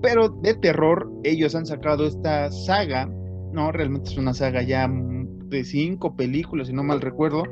Pero 0.00 0.28
de 0.28 0.54
terror, 0.54 1.10
ellos 1.24 1.54
han 1.54 1.66
sacado 1.66 2.06
esta 2.06 2.50
saga 2.50 3.08
no, 3.52 3.72
realmente 3.72 4.10
es 4.10 4.16
una 4.18 4.34
saga 4.34 4.62
ya 4.62 4.88
de 4.88 5.64
cinco 5.64 6.14
películas, 6.14 6.68
si 6.68 6.72
no 6.72 6.82
mal 6.82 7.00
recuerdo. 7.00 7.44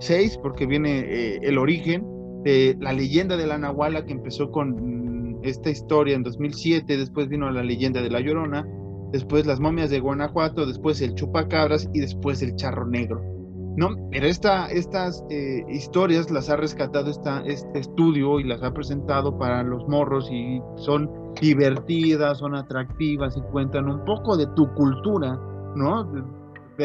Seis, 0.00 0.38
porque 0.42 0.66
viene 0.66 1.00
eh, 1.00 1.40
el 1.42 1.58
origen 1.58 2.04
de 2.44 2.76
la 2.80 2.92
leyenda 2.92 3.36
de 3.36 3.46
la 3.46 3.58
Nahuala, 3.58 4.04
que 4.04 4.12
empezó 4.12 4.50
con 4.50 5.01
esta 5.42 5.70
historia 5.70 6.14
en 6.14 6.22
2007, 6.22 6.96
después 6.96 7.28
vino 7.28 7.50
la 7.50 7.62
leyenda 7.62 8.02
de 8.02 8.10
la 8.10 8.20
Llorona, 8.20 8.66
después 9.12 9.46
las 9.46 9.60
momias 9.60 9.90
de 9.90 10.00
Guanajuato, 10.00 10.66
después 10.66 11.00
el 11.00 11.14
chupacabras 11.14 11.88
y 11.92 12.00
después 12.00 12.42
el 12.42 12.56
charro 12.56 12.86
negro. 12.86 13.32
¿no? 13.76 13.96
Pero 14.10 14.26
esta, 14.26 14.66
estas 14.66 15.24
eh, 15.30 15.64
historias 15.68 16.30
las 16.30 16.50
ha 16.50 16.56
rescatado 16.56 17.10
esta, 17.10 17.42
este 17.46 17.80
estudio 17.80 18.38
y 18.38 18.44
las 18.44 18.62
ha 18.62 18.72
presentado 18.72 19.38
para 19.38 19.62
los 19.62 19.86
morros 19.88 20.28
y 20.30 20.60
son 20.76 21.10
divertidas, 21.40 22.38
son 22.38 22.54
atractivas 22.54 23.36
y 23.36 23.40
cuentan 23.50 23.88
un 23.88 24.04
poco 24.04 24.36
de 24.36 24.46
tu 24.48 24.72
cultura, 24.74 25.38
¿no? 25.74 26.04
De, 26.04 26.22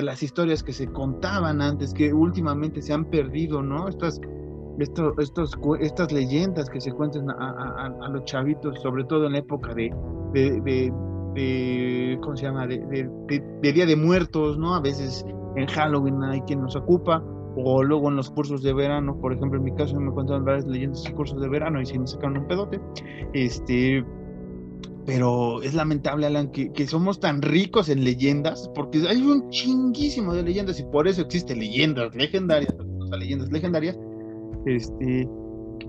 las 0.02 0.22
historias 0.22 0.62
que 0.62 0.74
se 0.74 0.92
contaban 0.92 1.60
antes, 1.60 1.92
que 1.92 2.14
últimamente 2.14 2.84
se 2.84 2.94
han 2.94 3.06
perdido, 3.06 3.64
¿no? 3.64 3.88
Estas, 3.88 4.22
estos, 4.80 5.14
estos, 5.20 5.58
estas 5.80 6.12
leyendas 6.12 6.70
que 6.70 6.80
se 6.80 6.92
cuentan 6.92 7.30
a, 7.30 8.10
los 8.12 8.24
chavitos, 8.26 8.80
sobre 8.82 9.04
todo 9.06 9.26
en 9.26 9.34
la 9.34 9.40
época 9.40 9.74
de, 9.74 9.94
de, 10.34 10.92
de 11.34 12.20
¿cómo 12.22 12.36
se 12.36 12.44
llama? 12.44 12.68
De, 12.68 13.10
Día 13.62 13.86
de 13.86 13.96
Muertos, 13.96 14.58
¿no? 14.58 14.76
A 14.76 14.80
veces 14.80 15.26
en 15.56 15.68
Halloween 15.68 16.22
hay 16.24 16.42
quien 16.42 16.62
nos 16.62 16.76
ocupa, 16.76 17.24
o 17.56 17.84
luego 17.84 18.10
en 18.10 18.16
los 18.18 18.30
cursos 18.30 18.62
de 18.62 18.74
verano, 18.74 19.20
por 19.20 19.34
ejemplo, 19.34 19.58
en 19.58 19.66
mi 19.66 19.74
caso 19.74 20.00
me 20.00 20.12
cuentan 20.12 20.46
varias 20.46 20.68
leyendas 20.68 21.04
y 21.10 21.12
cursos 21.14 21.42
de 21.42 21.50
verano 21.50 21.82
y 21.82 21.86
si 21.86 21.98
me 21.98 22.06
sacan 22.06 22.38
un 22.38 22.48
pedote, 22.48 22.80
este, 23.34 24.06
pero 25.08 25.62
es 25.64 25.74
lamentable, 25.74 26.28
Alan, 26.28 26.52
que, 26.52 26.72
que, 26.72 26.86
somos 26.86 27.20
tan 27.20 27.42
ricos 27.42 27.90
en 27.90 28.04
leyendas, 28.04 28.70
porque 28.76 29.08
hay 29.08 29.22
un 29.22 29.50
chinguísimo 29.50 30.36
de 30.36 30.44
leyendas 30.44 30.80
y 30.80 30.84
por 30.84 31.08
eso 31.08 31.22
existen 31.22 31.58
leyendas 31.58 32.14
legendarias, 32.14 32.76
leyendas 33.18 33.52
legendarias, 33.52 33.98
este, 34.66 35.28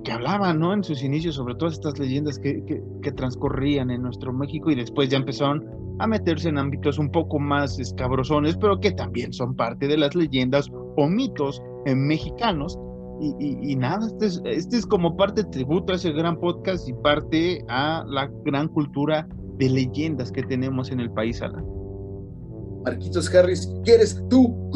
que 0.05 0.13
hablaban, 0.13 0.59
¿no? 0.61 0.73
En 0.73 0.85
sus 0.85 1.03
inicios 1.03 1.35
sobre 1.37 1.55
todas 1.55 1.75
estas 1.75 1.99
leyendas 1.99 2.39
que, 2.39 2.65
que, 2.65 2.83
que 3.03 3.13
transcurrían 3.13 3.91
en 3.91 4.03
nuestro 4.03 4.33
México 4.33 4.71
y 4.71 4.75
después 4.75 5.09
ya 5.09 5.19
empezaron 5.19 5.65
a 5.99 6.07
meterse 6.07 6.49
en 6.49 6.59
ámbitos 6.59 6.99
un 6.99 7.11
poco 7.11 7.39
más 7.39 7.79
escabrosones, 7.79 8.57
pero 8.57 8.79
que 8.79 8.93
también 8.93 9.33
son 9.33 9.55
parte 9.55 9.89
de 9.89 9.97
las 9.97 10.15
leyendas 10.15 10.71
o 10.97 11.09
mitos 11.09 11.63
mexicanos. 11.87 12.79
Y, 13.21 13.75
nada, 13.75 14.07
este 14.07 14.27
es, 14.27 14.43
este 14.45 14.77
es 14.77 14.87
como 14.87 15.17
parte 15.17 15.43
tributo 15.43 15.93
a 15.93 15.97
ese 15.97 16.13
gran 16.13 16.39
podcast 16.39 16.89
y 16.89 16.93
parte 16.93 17.65
a 17.69 18.05
la 18.07 18.31
gran 18.45 18.69
cultura 18.69 19.27
de 19.57 19.69
leyendas 19.69 20.31
que 20.31 20.45
tenemos 20.45 20.93
en 20.93 21.01
el 21.01 21.11
país, 21.11 21.43
Alan. 21.43 21.65
Marquitos 22.85 23.35
Harris, 23.35 23.69
¿quieres 23.85 24.23
tú? 24.31 24.71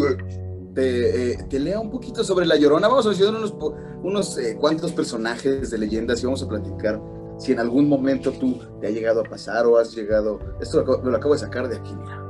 Te, 0.74 1.32
eh, 1.32 1.38
te, 1.50 1.60
lea 1.60 1.78
un 1.78 1.90
poquito 1.90 2.24
sobre 2.24 2.46
La 2.46 2.56
Llorona. 2.56 2.88
Vamos 2.88 3.04
a 3.06 3.10
mencionar 3.10 3.40
unos, 3.40 3.54
unos 4.02 4.38
eh, 4.38 4.56
cuantos 4.58 4.92
personajes 4.92 5.70
de 5.70 5.78
leyendas 5.78 6.22
y 6.22 6.26
vamos 6.26 6.42
a 6.42 6.48
platicar 6.48 7.00
si 7.38 7.52
en 7.52 7.58
algún 7.58 7.88
momento 7.88 8.30
tú 8.32 8.58
te 8.80 8.86
ha 8.86 8.90
llegado 8.90 9.20
a 9.20 9.24
pasar 9.24 9.66
o 9.66 9.76
has 9.76 9.94
llegado, 9.94 10.38
esto 10.60 10.84
lo, 10.84 11.02
lo 11.02 11.16
acabo 11.16 11.34
de 11.34 11.40
sacar 11.40 11.68
de 11.68 11.76
aquí, 11.76 11.94
mira. 11.94 12.22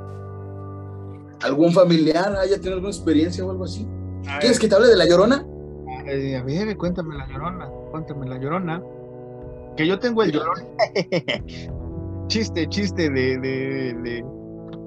¿Algún 1.42 1.72
familiar 1.72 2.36
haya 2.36 2.56
tenido 2.56 2.74
alguna 2.74 2.92
experiencia 2.92 3.44
o 3.44 3.50
algo 3.50 3.64
así? 3.64 3.86
¿Quieres 4.40 4.58
que 4.58 4.68
te 4.68 4.74
hable 4.74 4.88
de 4.88 4.96
la 4.96 5.06
llorona? 5.06 5.46
a 5.86 6.42
ver, 6.42 6.76
cuéntame 6.76 7.16
la 7.16 7.26
llorona, 7.28 7.68
cuéntame 7.90 8.28
la 8.28 8.38
llorona. 8.38 8.82
Que 9.76 9.86
yo 9.86 9.98
tengo 9.98 10.22
el 10.22 10.32
llorón. 10.32 10.66
chiste, 12.28 12.66
chiste 12.68 13.10
de, 13.10 13.38
de, 13.38 13.94
de... 14.02 14.24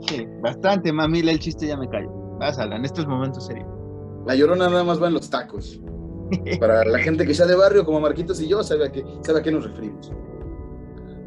Sí, 0.07 0.27
bastante, 0.41 0.91
mamila, 0.91 1.31
el 1.31 1.39
chiste 1.39 1.67
ya 1.67 1.77
me 1.77 1.87
callo. 1.89 2.24
Vas, 2.39 2.57
en 2.57 2.85
estos 2.85 3.07
momentos 3.07 3.47
serio. 3.47 3.65
La 4.25 4.35
llorona 4.35 4.69
nada 4.69 4.83
más 4.83 5.01
va 5.01 5.07
en 5.07 5.13
los 5.13 5.29
tacos. 5.29 5.79
Para 6.59 6.83
la 6.85 6.99
gente 6.99 7.25
que 7.25 7.33
sea 7.33 7.45
de 7.45 7.55
barrio 7.55 7.85
como 7.85 7.99
Marquitos 7.99 8.41
y 8.41 8.47
yo, 8.47 8.63
sabe 8.63 8.87
a 8.87 8.91
qué, 8.91 9.05
sabe 9.21 9.39
a 9.39 9.43
qué 9.43 9.51
nos 9.51 9.65
referimos. 9.65 10.11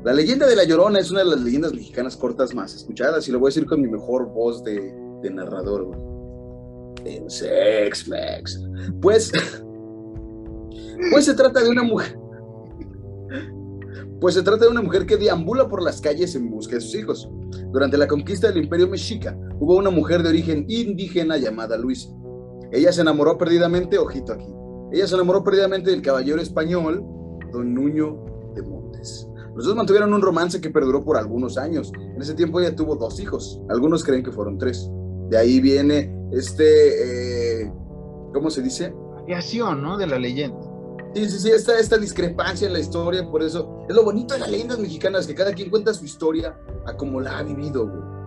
La 0.04 0.12
leyenda 0.12 0.46
de 0.46 0.56
La 0.56 0.64
Llorona 0.64 1.00
es 1.00 1.10
una 1.10 1.20
de 1.20 1.26
las 1.26 1.40
leyendas 1.40 1.72
mexicanas 1.72 2.16
cortas 2.16 2.54
más 2.54 2.74
escuchadas 2.74 3.28
y 3.28 3.32
lo 3.32 3.38
voy 3.38 3.48
a 3.48 3.50
decir 3.50 3.66
con 3.66 3.80
mi 3.80 3.88
mejor 3.88 4.26
voz 4.32 4.62
de, 4.62 4.94
de 5.22 5.30
narrador, 5.30 5.90
En 7.04 7.28
Sex 7.28 8.08
Max. 8.08 8.60
Pues, 9.00 9.32
pues 11.10 11.24
se 11.24 11.34
trata 11.34 11.62
de 11.62 11.68
una 11.68 11.82
mujer. 11.82 12.18
Pues 14.20 14.34
se 14.34 14.42
trata 14.42 14.64
de 14.64 14.70
una 14.70 14.82
mujer 14.82 15.06
que 15.06 15.16
deambula 15.16 15.68
por 15.68 15.82
las 15.82 16.00
calles 16.00 16.34
en 16.34 16.50
busca 16.50 16.76
de 16.76 16.80
sus 16.80 16.94
hijos. 16.94 17.30
Durante 17.72 17.96
la 17.96 18.08
conquista 18.08 18.48
del 18.48 18.64
Imperio 18.64 18.88
Mexica, 18.88 19.36
hubo 19.60 19.76
una 19.76 19.90
mujer 19.90 20.22
de 20.22 20.30
origen 20.30 20.64
indígena 20.68 21.36
llamada 21.36 21.76
Luisa. 21.76 22.10
Ella 22.72 22.92
se 22.92 23.00
enamoró 23.00 23.38
perdidamente, 23.38 23.98
ojito 23.98 24.32
aquí, 24.32 24.52
ella 24.92 25.06
se 25.06 25.14
enamoró 25.14 25.44
perdidamente 25.44 25.90
del 25.90 26.02
caballero 26.02 26.40
español, 26.40 27.04
don 27.52 27.74
Nuño 27.74 28.24
de 28.54 28.62
Montes. 28.62 29.28
Los 29.54 29.66
dos 29.66 29.74
mantuvieron 29.74 30.14
un 30.14 30.22
romance 30.22 30.60
que 30.60 30.70
perduró 30.70 31.04
por 31.04 31.16
algunos 31.16 31.58
años. 31.58 31.92
En 31.96 32.22
ese 32.22 32.34
tiempo 32.34 32.60
ella 32.60 32.76
tuvo 32.76 32.94
dos 32.94 33.18
hijos. 33.18 33.60
Algunos 33.68 34.04
creen 34.04 34.22
que 34.22 34.30
fueron 34.30 34.56
tres. 34.56 34.88
De 35.30 35.36
ahí 35.36 35.60
viene 35.60 36.14
este, 36.32 37.62
eh, 37.62 37.72
¿cómo 38.32 38.50
se 38.50 38.62
dice? 38.62 38.94
Variación, 39.22 39.82
¿no? 39.82 39.98
De 39.98 40.06
la 40.06 40.18
leyenda. 40.18 40.58
Sí, 41.14 41.28
sí, 41.28 41.38
sí, 41.40 41.50
esta, 41.50 41.78
esta 41.78 41.98
discrepancia 41.98 42.66
en 42.66 42.72
la 42.72 42.80
historia, 42.80 43.28
por 43.28 43.42
eso 43.42 43.84
es 43.88 43.96
lo 43.96 44.04
bonito 44.04 44.34
de 44.34 44.40
las 44.40 44.50
leyendas 44.50 44.78
mexicanas, 44.78 45.26
que 45.26 45.34
cada 45.34 45.52
quien 45.52 45.70
cuenta 45.70 45.92
su 45.92 46.04
historia 46.04 46.56
a 46.86 46.96
como 46.96 47.20
la 47.20 47.38
ha 47.38 47.42
vivido, 47.42 47.88
güey. 47.88 48.18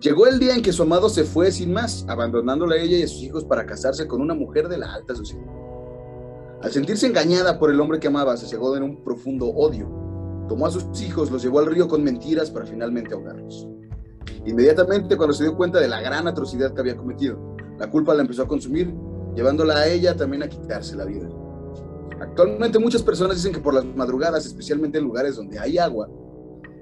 Llegó 0.00 0.26
el 0.26 0.38
día 0.38 0.54
en 0.54 0.62
que 0.62 0.72
su 0.72 0.82
amado 0.82 1.10
se 1.10 1.24
fue 1.24 1.52
sin 1.52 1.74
más, 1.74 2.06
abandonándola 2.08 2.74
a 2.74 2.78
ella 2.78 2.96
y 2.96 3.02
a 3.02 3.08
sus 3.08 3.22
hijos 3.22 3.44
para 3.44 3.66
casarse 3.66 4.06
con 4.06 4.22
una 4.22 4.32
mujer 4.32 4.66
de 4.68 4.78
la 4.78 4.94
alta 4.94 5.14
sociedad. 5.14 5.44
Al 6.62 6.72
sentirse 6.72 7.06
engañada 7.06 7.58
por 7.58 7.70
el 7.70 7.78
hombre 7.78 8.00
que 8.00 8.08
amaba, 8.08 8.34
se 8.38 8.46
cegó 8.46 8.74
en 8.78 8.82
un 8.82 9.04
profundo 9.04 9.48
odio. 9.48 9.86
Tomó 10.48 10.66
a 10.66 10.70
sus 10.70 11.02
hijos, 11.02 11.30
los 11.30 11.42
llevó 11.42 11.58
al 11.58 11.66
río 11.66 11.86
con 11.86 12.02
mentiras 12.02 12.50
para 12.50 12.64
finalmente 12.64 13.12
ahogarlos. 13.12 13.68
Inmediatamente, 14.46 15.18
cuando 15.18 15.34
se 15.34 15.44
dio 15.44 15.54
cuenta 15.54 15.78
de 15.78 15.88
la 15.88 16.00
gran 16.00 16.26
atrocidad 16.26 16.72
que 16.72 16.80
había 16.80 16.96
cometido, 16.96 17.56
la 17.78 17.90
culpa 17.90 18.14
la 18.14 18.22
empezó 18.22 18.44
a 18.44 18.48
consumir, 18.48 18.94
llevándola 19.36 19.80
a 19.80 19.86
ella 19.86 20.16
también 20.16 20.42
a 20.42 20.48
quitarse 20.48 20.96
la 20.96 21.04
vida. 21.04 21.28
Actualmente 22.22 22.78
muchas 22.78 23.02
personas 23.02 23.36
dicen 23.36 23.52
que 23.52 23.60
por 23.60 23.74
las 23.74 23.84
madrugadas, 23.84 24.46
especialmente 24.46 24.96
en 24.96 25.04
lugares 25.04 25.36
donde 25.36 25.58
hay 25.58 25.76
agua, 25.76 26.08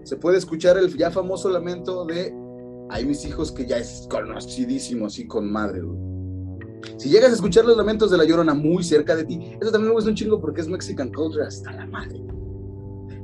se 0.04 0.16
puede 0.16 0.38
escuchar 0.38 0.78
el 0.78 0.96
ya 0.96 1.10
famoso 1.10 1.48
lamento 1.50 2.04
de 2.04 2.32
hay 2.90 3.04
mis 3.04 3.24
hijos 3.24 3.52
que 3.52 3.66
ya 3.66 3.78
es 3.78 4.06
conocidísimo 4.10 5.06
así 5.06 5.26
con 5.26 5.50
madre, 5.50 5.82
Si 6.96 7.08
llegas 7.08 7.30
a 7.30 7.34
escuchar 7.34 7.64
los 7.64 7.76
lamentos 7.76 8.10
de 8.10 8.16
la 8.18 8.24
llorona 8.24 8.54
muy 8.54 8.82
cerca 8.82 9.14
de 9.16 9.24
ti, 9.24 9.38
eso 9.60 9.70
también 9.70 9.88
me 9.88 9.94
gusta 9.94 10.10
un 10.10 10.16
chingo 10.16 10.40
porque 10.40 10.60
es 10.60 10.68
Mexican 10.68 11.12
culture 11.12 11.46
hasta 11.46 11.72
la 11.72 11.86
madre. 11.86 12.20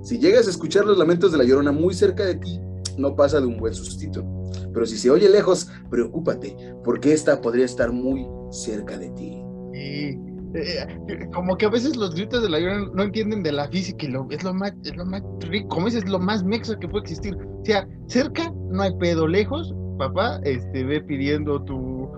Si 0.03 0.19
llegas 0.19 0.47
a 0.47 0.51
escuchar 0.51 0.85
los 0.85 0.99
lamentos 0.99 1.33
de 1.33 1.39
la 1.39 1.45
llorona 1.45 1.73
muy 1.73 1.95
cerca 1.95 2.25
de 2.27 2.35
ti, 2.35 2.61
no 2.99 3.17
pasa 3.17 3.41
de 3.41 3.47
un 3.47 3.57
buen 3.57 3.75
sustito. 3.75 4.25
Pero 4.73 4.87
si 4.87 4.99
se 4.99 5.11
oye 5.11 5.29
lejos, 5.29 5.69
preocúpate, 5.91 6.57
porque 6.85 7.13
esta 7.13 7.41
podría 7.41 7.65
estar 7.65 7.91
muy 7.93 8.27
cerca 8.51 8.99
de 8.99 9.11
ti. 9.11 9.43
eh, 9.73 10.19
eh, 10.55 10.87
como 11.35 11.57
que 11.57 11.67
a 11.67 11.71
veces 11.71 11.97
los 11.97 12.15
gritos 12.15 12.43
de 12.43 12.49
la 12.49 12.61
llorona 12.61 12.89
no 12.95 13.03
entienden 13.03 13.43
de 13.43 13.51
la 13.51 13.69
física 13.69 14.07
y 14.07 14.11
lo, 14.11 14.27
es 14.31 14.45
lo 14.45 14.55
más, 14.55 14.73
es 14.85 14.97
lo 14.97 15.05
más 15.05 15.23
rico, 15.41 15.69
como 15.69 15.87
dices, 15.87 16.09
lo 16.09 16.21
más 16.21 16.45
mexa 16.45 16.79
que 16.79 16.87
puede 16.87 17.03
existir. 17.03 17.37
O 17.37 17.65
sea, 17.65 17.89
cerca 18.07 18.53
no 18.71 18.83
hay 18.83 18.97
pedo, 18.99 19.27
lejos, 19.27 19.75
papá, 19.99 20.41
este, 20.45 20.85
ve 20.85 21.01
pidiendo 21.01 21.61
tu, 21.65 22.09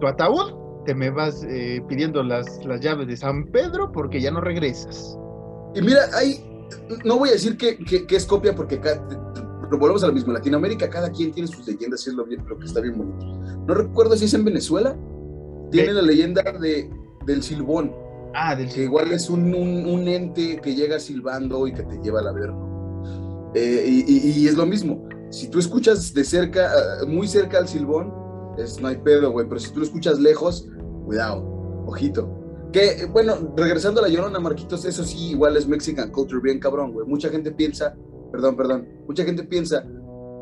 tu 0.00 0.06
ataúd, 0.08 0.84
te 0.86 0.94
me 0.94 1.10
vas 1.10 1.44
eh, 1.48 1.80
pidiendo 1.88 2.22
las, 2.22 2.64
las 2.64 2.80
llaves 2.80 3.06
de 3.06 3.16
San 3.16 3.44
Pedro 3.46 3.92
porque 3.92 4.20
ya 4.20 4.32
no 4.32 4.40
regresas. 4.40 5.16
Y 5.74 5.82
mira, 5.82 6.00
hay, 6.14 6.44
no 7.04 7.18
voy 7.18 7.28
a 7.28 7.32
decir 7.32 7.56
que, 7.56 7.76
que, 7.78 8.04
es 8.16 8.26
copia 8.26 8.54
porque 8.56 8.76
acá, 8.76 9.06
volvemos 9.70 10.02
a 10.02 10.08
lo 10.08 10.12
mismo, 10.12 10.30
en 10.30 10.34
Latinoamérica 10.34 10.90
cada 10.90 11.10
quien 11.10 11.32
tiene 11.32 11.48
sus 11.48 11.66
leyendas 11.66 12.04
y 12.06 12.10
es 12.10 12.16
lo, 12.16 12.26
lo 12.26 12.58
que 12.58 12.66
está 12.66 12.80
bien 12.80 12.98
bonito. 12.98 13.24
No 13.68 13.74
recuerdo 13.74 14.16
si 14.16 14.24
es 14.24 14.34
en 14.34 14.44
Venezuela, 14.44 14.96
tiene 15.70 15.92
la 15.92 16.02
leyenda 16.02 16.42
de 16.42 16.90
del 17.26 17.42
silbón. 17.42 17.94
Ah, 18.34 18.56
del 18.56 18.68
Que 18.68 18.82
igual 18.82 19.12
es 19.12 19.30
un, 19.30 19.54
un, 19.54 20.08
ente 20.08 20.60
que 20.60 20.74
llega 20.74 20.98
silbando 20.98 21.66
y 21.66 21.72
que 21.72 21.84
te 21.84 21.98
lleva 21.98 22.20
al 22.20 22.28
averno. 22.28 23.52
Eh, 23.54 24.04
y, 24.08 24.48
es 24.48 24.56
lo 24.56 24.66
mismo. 24.66 25.08
Si 25.30 25.48
tú 25.48 25.58
escuchas 25.58 26.12
de 26.12 26.24
cerca, 26.24 26.72
ah, 26.72 27.06
muy 27.06 27.28
cerca 27.28 27.58
al 27.58 27.68
silbón, 27.68 28.12
es, 28.58 28.80
no 28.80 28.88
hay 28.88 28.96
pedo, 28.96 29.30
güey. 29.30 29.48
Pero 29.48 29.60
si 29.60 29.72
tú 29.72 29.80
lo 29.80 29.84
escuchas 29.84 30.18
lejos, 30.18 30.68
cuidado, 31.04 31.44
ojito. 31.86 32.28
Que, 32.72 33.06
bueno, 33.06 33.36
regresando 33.56 34.00
a 34.00 34.02
la 34.02 34.08
Llorona, 34.08 34.40
Marquitos, 34.40 34.84
eso 34.84 35.04
sí, 35.04 35.30
igual 35.30 35.56
es 35.56 35.68
Mexican 35.68 36.10
culture 36.10 36.40
bien 36.42 36.58
cabrón, 36.58 36.92
güey. 36.92 37.06
Mucha 37.06 37.28
gente 37.28 37.52
piensa, 37.52 37.94
perdón, 38.32 38.56
perdón, 38.56 38.88
mucha 39.06 39.24
gente 39.24 39.44
piensa 39.44 39.86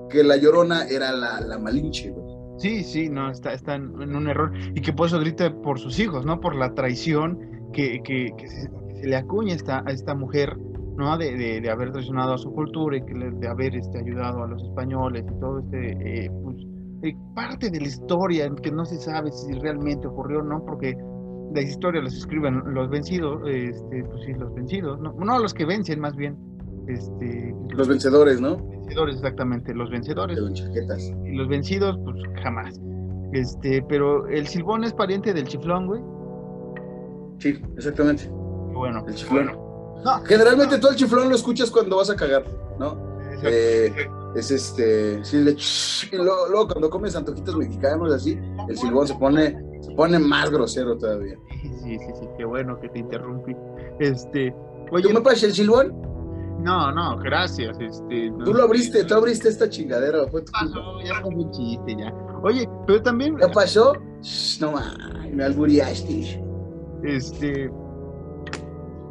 que 0.09 0.25
la 0.25 0.39
Llorona 0.39 0.87
era 0.87 1.13
la, 1.13 1.43
la 1.43 1.59
Malinche, 1.59 2.11
güey. 2.11 2.42
Sí, 2.63 2.85
sí, 2.85 3.09
no, 3.09 3.29
está, 3.29 3.53
está 3.53 3.75
en, 3.75 3.91
un 3.91 4.29
error. 4.29 4.53
Y 4.73 4.81
que 4.81 4.93
por 4.93 5.09
eso 5.09 5.19
grita 5.19 5.53
por 5.63 5.81
sus 5.81 5.99
hijos, 5.99 6.25
¿no? 6.25 6.41
Por 6.41 6.55
la 6.55 6.73
traición 6.75 7.37
que, 7.73 8.01
que, 8.05 8.33
se, 8.47 8.71
le 9.05 9.17
acuña 9.17 9.53
esta, 9.55 9.83
a 9.85 9.91
esta 9.91 10.15
mujer, 10.15 10.57
¿no? 10.97 11.19
De, 11.19 11.61
de, 11.61 11.71
haber 11.71 11.91
traicionado 11.91 12.35
a 12.35 12.39
su 12.39 12.53
cultura 12.53 12.99
y 12.99 13.05
que 13.05 13.15
de 13.15 13.49
haber 13.49 13.75
este, 13.75 13.99
ayudado 13.99 14.45
a 14.45 14.47
los 14.47 14.63
españoles 14.63 15.25
y 15.29 15.41
todo 15.41 15.59
este, 15.59 16.27
eh, 16.27 16.31
pues, 16.45 16.57
eh, 17.03 17.17
parte 17.35 17.69
de 17.69 17.81
la 17.81 17.89
historia 17.89 18.49
que 18.63 18.71
no 18.71 18.85
se 18.85 18.97
sabe 18.97 19.33
si 19.33 19.55
realmente 19.55 20.07
ocurrió 20.07 20.39
o 20.39 20.43
no, 20.45 20.65
porque 20.65 20.97
la 21.53 21.63
historia 21.63 22.01
las 22.01 22.15
escriben 22.15 22.63
los 22.65 22.89
vencidos, 22.91 23.43
este, 23.49 24.05
pues 24.05 24.25
sí, 24.25 24.35
los 24.35 24.55
vencidos, 24.55 25.01
¿no? 25.01 25.13
No, 25.15 25.39
los 25.41 25.53
que 25.53 25.65
vencen 25.65 25.99
más 25.99 26.15
bien. 26.15 26.37
Este, 26.89 27.55
los 27.71 27.89
vencedores, 27.89 28.41
¿no? 28.41 28.57
Vencedores, 28.57 29.17
exactamente, 29.17 29.75
los 29.75 29.91
vencedores. 29.91 30.37
De 30.37 31.31
Y 31.31 31.37
los 31.37 31.49
vencidos, 31.49 31.99
pues 32.05 32.17
jamás. 32.43 32.81
Este, 33.33 33.83
pero 33.89 34.29
el 34.29 34.47
silbón 34.47 34.85
es 34.85 34.93
pariente 34.93 35.33
del 35.33 35.47
chiflón, 35.47 35.87
güey. 35.87 36.03
Sí, 37.39 37.59
exactamente. 37.77 38.29
Bueno. 38.31 39.05
El 39.07 39.15
chiflón. 39.15 39.51
Generalmente 40.27 40.79
todo 40.79 40.91
el 40.91 40.97
chiflón 40.97 41.29
lo 41.29 41.35
escuchas 41.35 41.71
cuando 41.71 41.97
vas 41.97 42.11
a 42.11 42.17
cagar, 42.17 42.45
¿no? 42.79 43.13
Eh, 43.45 43.93
es 44.37 44.51
este, 44.51 45.25
sí, 45.25 45.39
le, 45.39 45.53
y 45.53 46.17
luego, 46.17 46.69
cuando 46.69 46.89
comes 46.91 47.17
antojitos 47.17 47.57
mexicanos 47.57 48.13
así, 48.13 48.39
el 48.69 48.77
silbón 48.77 49.09
se 49.09 49.15
pone, 49.15 49.59
se 49.81 49.91
pone 49.93 50.19
más 50.19 50.51
grosero 50.51 50.97
todavía. 50.97 51.37
Sí, 51.61 51.99
sí, 51.99 51.99
sí, 51.99 52.27
qué 52.37 52.45
bueno 52.45 52.79
que 52.81 52.89
te 52.89 53.01
interrumpí. 53.01 53.55
Este, 53.99 54.55
oye, 54.91 55.09
¿tú 55.09 55.15
me 55.15 55.21
pasas 55.21 55.45
el 55.45 55.53
silbón? 55.53 56.12
No, 56.63 56.93
no, 56.93 57.19
gracias. 57.19 57.77
Este, 57.81 58.33
tú 58.45 58.55
lo 58.55 58.63
abriste, 58.63 59.05
tú 59.05 59.15
abriste 59.15 59.49
esta 59.49 59.69
chingadera. 59.69 60.27
Fue 60.29 60.43
pasó, 60.45 61.01
ya 61.05 61.21
fue 61.21 61.35
un 61.35 61.51
chiste 61.51 61.97
ya. 61.99 62.13
Oye, 62.43 62.69
pero 62.87 63.03
también. 63.03 63.37
¿Qué 63.37 63.49
pasó? 63.49 63.95
No 64.61 64.75
me 65.33 65.45
alburiaste. 65.45 66.41
Este. 67.03 67.71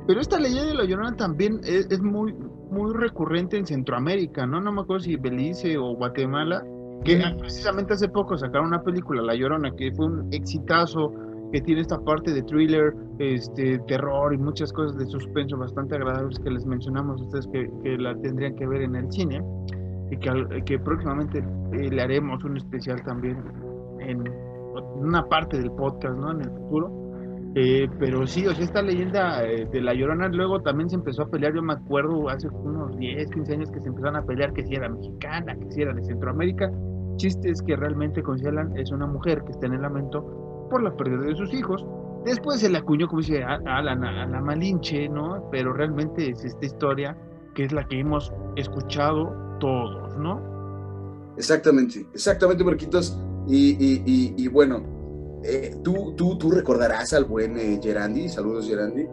Pero 0.08 0.20
esta 0.20 0.40
leyenda 0.40 0.66
de 0.66 0.74
la 0.74 0.86
Llorona 0.86 1.16
también 1.16 1.62
es, 1.64 2.02
muy, 2.02 2.34
muy 2.34 2.94
recurrente 2.94 3.58
en 3.58 3.66
Centroamérica, 3.66 4.46
¿no? 4.46 4.60
No 4.60 4.72
me 4.72 4.82
acuerdo 4.82 5.04
si 5.04 5.16
Belice 5.16 5.78
o 5.78 5.96
Guatemala, 5.96 6.64
que 7.04 7.22
precisamente 7.38 7.94
hace 7.94 8.10
poco 8.10 8.38
sacaron 8.38 8.68
una 8.68 8.82
película, 8.82 9.22
La 9.22 9.36
Llorona, 9.36 9.72
que 9.76 9.92
fue 9.94 10.08
un 10.08 10.34
exitazo 10.34 11.14
que 11.52 11.62
tiene 11.62 11.82
esta 11.82 12.00
parte 12.00 12.32
de 12.34 12.44
thriller, 12.44 12.94
este, 13.20 13.80
terror 13.80 14.34
y 14.34 14.38
muchas 14.38 14.72
cosas 14.72 14.98
de 14.98 15.06
suspenso 15.06 15.58
bastante 15.58 15.96
agradables 15.96 16.40
que 16.40 16.50
les 16.50 16.66
mencionamos 16.66 17.22
a 17.22 17.26
ustedes 17.26 17.48
que, 17.48 17.70
que 17.84 17.98
la 17.98 18.16
tendrían 18.16 18.56
que 18.56 18.66
ver 18.66 18.84
en 18.84 18.96
el 18.96 19.12
cine 19.12 19.42
y 20.10 20.18
que, 20.18 20.64
que 20.66 20.80
próximamente 20.80 21.40
eh, 21.40 21.90
le 21.90 22.02
haremos 22.02 22.44
un 22.44 22.58
especial 22.58 23.02
también 23.04 23.38
en 24.00 24.24
una 24.96 25.24
parte 25.28 25.58
del 25.58 25.72
podcast, 25.72 26.18
¿no? 26.18 26.32
En 26.32 26.42
el 26.42 26.50
futuro. 26.50 27.02
Eh, 27.56 27.90
pero 28.00 28.26
sí, 28.26 28.48
o 28.48 28.54
sea, 28.54 28.64
esta 28.64 28.82
leyenda 28.82 29.44
eh, 29.44 29.68
de 29.70 29.82
La 29.82 29.94
Llorona 29.94 30.30
luego 30.30 30.62
también 30.62 30.90
se 30.90 30.96
empezó 30.96 31.24
a 31.24 31.30
pelear, 31.30 31.54
yo 31.54 31.62
me 31.62 31.74
acuerdo 31.74 32.30
hace 32.30 32.48
unos 32.48 32.98
10, 32.98 33.30
15 33.30 33.54
años 33.54 33.72
que 33.72 33.82
se 33.82 33.90
empezaron 33.90 34.16
a 34.16 34.24
pelear 34.24 34.54
que 34.54 34.64
si 34.64 34.76
era 34.76 34.88
mexicana, 34.88 35.56
que 35.56 35.70
si 35.70 35.82
era 35.82 35.94
de 35.94 36.04
Centroamérica. 36.04 36.72
Chiste 37.18 37.50
es 37.50 37.62
que 37.62 37.76
realmente 37.76 38.24
consideran 38.24 38.76
es 38.78 38.90
una 38.92 39.06
mujer 39.06 39.44
que 39.44 39.52
está 39.52 39.68
en 39.68 39.74
el 39.74 39.82
lamento 39.82 40.41
por 40.72 40.82
la 40.82 40.96
pérdida 40.96 41.26
de 41.28 41.36
sus 41.36 41.54
hijos. 41.54 41.86
Después 42.26 42.62
se 42.62 42.70
le 42.70 42.80
acuñó, 42.80 43.08
como 43.08 43.22
dice, 43.22 43.44
a, 43.44 43.60
la, 43.82 44.42
Malinche, 44.42 45.10
¿no? 45.10 45.48
Pero 45.52 45.74
realmente 45.74 46.32
es 46.32 46.44
esta 46.44 46.66
historia 46.66 47.18
que 47.54 47.66
es 47.66 47.72
la 47.72 47.86
que 47.88 48.00
hemos 48.00 48.34
escuchado 48.56 49.36
todos, 49.60 50.18
¿no? 50.18 50.42
Exactamente, 51.38 52.06
exactamente, 52.14 52.64
Marquitos. 52.64 53.20
Y, 53.48 53.72
y, 53.72 54.34
y, 54.38 54.48
bueno, 54.48 54.84
eh, 55.44 55.76
tú, 55.84 56.14
tú, 56.16 56.38
tú 56.38 56.52
recordarás 56.52 57.14
al 57.14 57.26
buen 57.26 57.58
eh, 57.58 57.80
Gerandi, 57.82 58.30
saludos 58.30 58.68
Gerandi, 58.68 59.06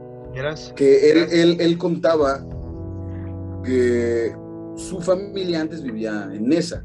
que 0.76 1.10
él, 1.10 1.26
él, 1.32 1.56
él 1.60 1.78
contaba 1.78 2.46
que 3.64 4.36
su 4.76 5.00
familia 5.00 5.62
antes 5.62 5.82
vivía 5.82 6.28
en 6.32 6.48
Nesa. 6.48 6.84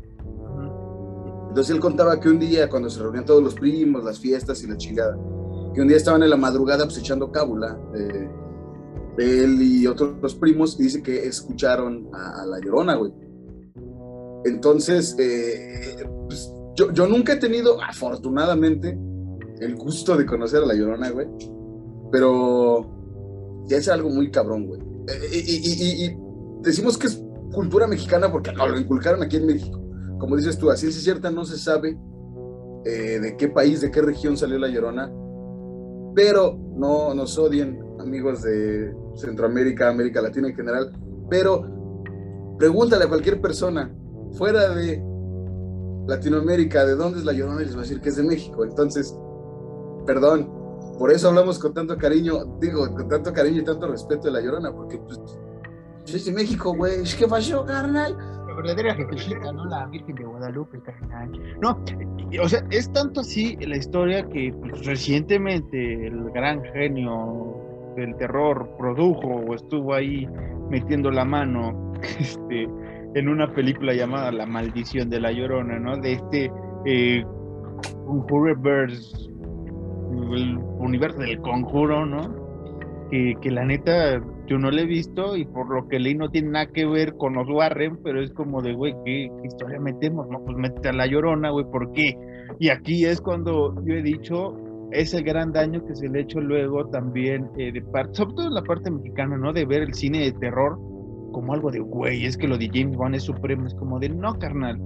Entonces 1.54 1.76
él 1.76 1.82
contaba 1.82 2.20
que 2.20 2.30
un 2.30 2.39
día, 2.39 2.68
cuando 2.68 2.89
se 2.89 2.99
reunían 2.99 3.26
todos 3.26 3.43
los 3.43 3.54
primos, 3.54 4.04
las 4.04 4.18
fiestas 4.18 4.64
y 4.64 4.68
la 4.68 4.76
chingada, 4.76 5.16
que 5.72 5.82
un 5.82 5.88
día 5.88 5.97
estaban 5.97 6.24
en 6.24 6.32
la 6.32 6.36
madrugada 6.36 6.86
pues 6.86 6.97
echando 6.97 7.32
cábula, 7.32 7.80
eh, 7.95 8.28
él 9.20 9.62
y 9.62 9.86
otros 9.86 10.34
primos, 10.34 10.80
y 10.80 10.86
dice 10.86 11.04
que 11.04 11.28
escucharon 11.28 12.10
a, 12.12 12.43
la 12.47 12.60
llorona, 12.60 12.95
güey. 12.95 13.12
Entonces, 14.45 15.16
eh, 15.20 16.04
pues, 16.28 16.51
yo, 16.76 16.91
yo 16.91 17.06
nunca 17.06 17.34
he 17.34 17.38
tenido, 17.38 17.80
afortunadamente, 17.84 18.97
el 19.60 19.76
gusto 19.76 20.18
de 20.18 20.26
conocer 20.26 20.64
a 20.64 20.66
la 20.66 20.74
llorona, 20.74 21.12
güey. 21.12 21.28
Pero 22.12 23.66
ya 23.68 23.78
es 23.78 23.88
algo 23.89 24.10
muy 24.10 24.32
cabrón, 24.32 24.66
güey. 24.66 24.82
Eh, 25.08 25.43
y, 25.45 26.06
y, 26.06 26.18
decimos 26.64 26.97
que 26.97 27.06
es 27.06 27.24
cultura 27.54 27.86
mexicana 27.86 28.32
porque 28.32 28.51
no, 28.54 28.68
lo 28.68 28.80
inculcaron 28.80 29.22
aquí 29.22 29.38
en 29.38 29.45
México 29.45 29.83
como 30.24 30.38
dices 30.38 30.57
tú, 30.57 30.71
a 30.71 30.78
ciencia 30.78 31.01
cierta 31.01 31.30
no 31.30 31.43
se 31.43 31.57
sabe 31.57 31.99
eh, 32.86 33.19
de 33.19 33.36
qué 33.36 33.49
país, 33.49 33.82
de 33.82 33.91
qué 33.91 34.01
región 34.01 34.38
salió 34.38 34.57
la 34.57 34.69
Llorona, 34.69 35.11
pero 36.15 36.57
no 36.78 37.13
nos 37.13 37.38
odien 37.38 37.78
amigos 37.99 38.41
de 38.41 38.95
Centroamérica, 39.15 39.89
América 39.89 40.21
Latina 40.21 40.47
en 40.47 40.55
general, 40.55 40.93
pero 41.30 42.55
pregúntale 42.57 43.03
a 43.03 43.09
cualquier 43.09 43.41
persona 43.41 43.93
fuera 44.38 44.69
de 44.74 45.03
Latinoamérica 46.07 46.86
de 46.86 46.95
dónde 46.95 47.19
es 47.19 47.26
la 47.26 47.34
Llorona 47.34 47.61
y 47.61 47.65
les 47.65 47.76
va 47.76 47.80
a 47.80 47.84
decir 47.84 47.99
que 47.99 48.07
es 48.07 48.15
de 48.15 48.24
México. 48.24 48.63
Entonces, 48.63 49.13
perdón, 50.05 50.49
por 50.97 51.11
eso 51.11 51.28
hablamos 51.28 51.59
con 51.59 51.74
tanto 51.74 51.97
cariño, 51.97 52.57
digo, 52.61 52.89
con 52.95 53.09
tanto 53.09 53.34
cariño 53.34 53.59
y 53.59 53.65
tanto 53.65 53.88
respeto 53.88 54.30
de 54.30 54.32
la 54.32 54.39
Llorona, 54.39 54.74
porque 54.74 54.99
pues, 54.99 55.19
soy 56.05 56.21
de 56.21 56.32
México, 56.32 56.74
güey, 56.74 57.03
¿qué 57.19 57.28
pasó, 57.28 57.65
carnal? 57.65 58.15
Verdadera 58.54 58.95
jefecita, 58.95 59.51
¿no? 59.51 59.66
La 59.66 59.86
Virgen 59.88 60.16
de 60.16 60.24
Guadalupe, 60.24 60.80
carnal. 60.82 61.32
No, 61.62 61.80
o 62.41 62.49
sea, 62.49 62.64
es 62.70 62.91
tanto 62.91 63.22
así 63.22 63.56
la 63.58 63.78
historia 63.78 64.28
que 64.30 64.54
pues, 64.60 64.86
recientemente 64.86 66.08
el 66.08 66.30
gran 66.32 66.64
genio 66.64 67.56
del 67.95 68.16
terror 68.18 68.70
produjo 68.78 69.28
o 69.28 69.54
estuvo 69.54 69.93
ahí 69.93 70.28
metiendo 70.70 71.12
la 71.12 71.26
mano 71.26 71.93
este, 72.20 72.68
en 73.16 73.30
una 73.30 73.54
película 73.54 73.93
llamada 73.93 74.32
La 74.32 74.45
Maldición 74.45 75.10
de 75.10 75.20
la 75.20 75.32
Llorona, 75.32 75.80
¿no? 75.80 75.97
De 75.97 76.14
este 76.14 76.51
eh, 76.86 77.24
el 80.34 80.58
universo 80.80 81.20
del 81.20 81.39
conjuro, 81.41 82.06
¿no? 82.06 82.43
Que, 83.10 83.36
que 83.41 83.51
la 83.51 83.66
neta 83.66 84.22
yo 84.48 84.58
no 84.58 84.72
la 84.72 84.82
he 84.82 84.86
visto 84.86 85.38
y 85.38 85.46
por 85.46 85.74
lo 85.74 85.88
que 85.88 86.00
leí 86.00 86.16
no 86.16 86.30
tiene 86.30 86.50
nada 86.50 86.68
que 86.68 86.86
ver 86.86 87.16
con 87.16 87.34
los 87.34 87.50
Warren, 87.50 87.98
pero 88.04 88.22
es 88.22 88.32
como 88.32 88.62
de, 88.62 88.74
güey, 88.74 88.94
¿qué, 89.06 89.30
historia 89.44 89.80
metemos? 89.80 90.28
No, 90.30 90.44
pues 90.44 90.58
mete 90.58 90.89
a 90.89 90.94
la 90.94 91.08
llorona, 91.08 91.50
güey, 91.52 91.66
¿por 91.66 91.91
qué? 91.94 92.18
Y 92.60 92.70
aquí 92.70 93.06
es 93.06 93.22
cuando 93.22 93.74
yo 93.86 93.94
he 93.94 94.02
dicho, 94.02 94.56
es 94.91 95.14
el 95.14 95.24
gran 95.24 95.52
daño 95.54 95.86
que 95.86 95.96
se 95.96 96.10
le 96.10 96.20
ha 96.20 96.22
hecho 96.24 96.41
luego 96.41 96.86
también, 96.88 97.50
eh, 97.58 97.72
de 97.72 97.82
parte, 97.82 98.16
sobre 98.16 98.36
todo 98.36 98.48
en 98.48 98.54
la 98.54 98.64
parte 98.64 98.91
mexicana, 98.91 99.38
¿no? 99.38 99.54
De 99.54 99.66
ver 99.66 99.82
el 99.82 99.94
cine 99.94 100.20
de 100.20 100.34
terror 100.34 100.78
como 101.32 101.54
algo 101.54 101.72
de, 101.72 101.80
güey, 101.80 102.26
es 102.26 102.38
que 102.38 102.48
lo 102.48 102.58
de 102.58 102.70
James 102.72 102.96
Bond 102.96 103.16
es 103.16 103.24
supremo, 103.24 103.66
es 103.66 103.74
como 103.76 104.00
de, 104.00 104.10
no, 104.10 104.34
carnal. 104.39 104.78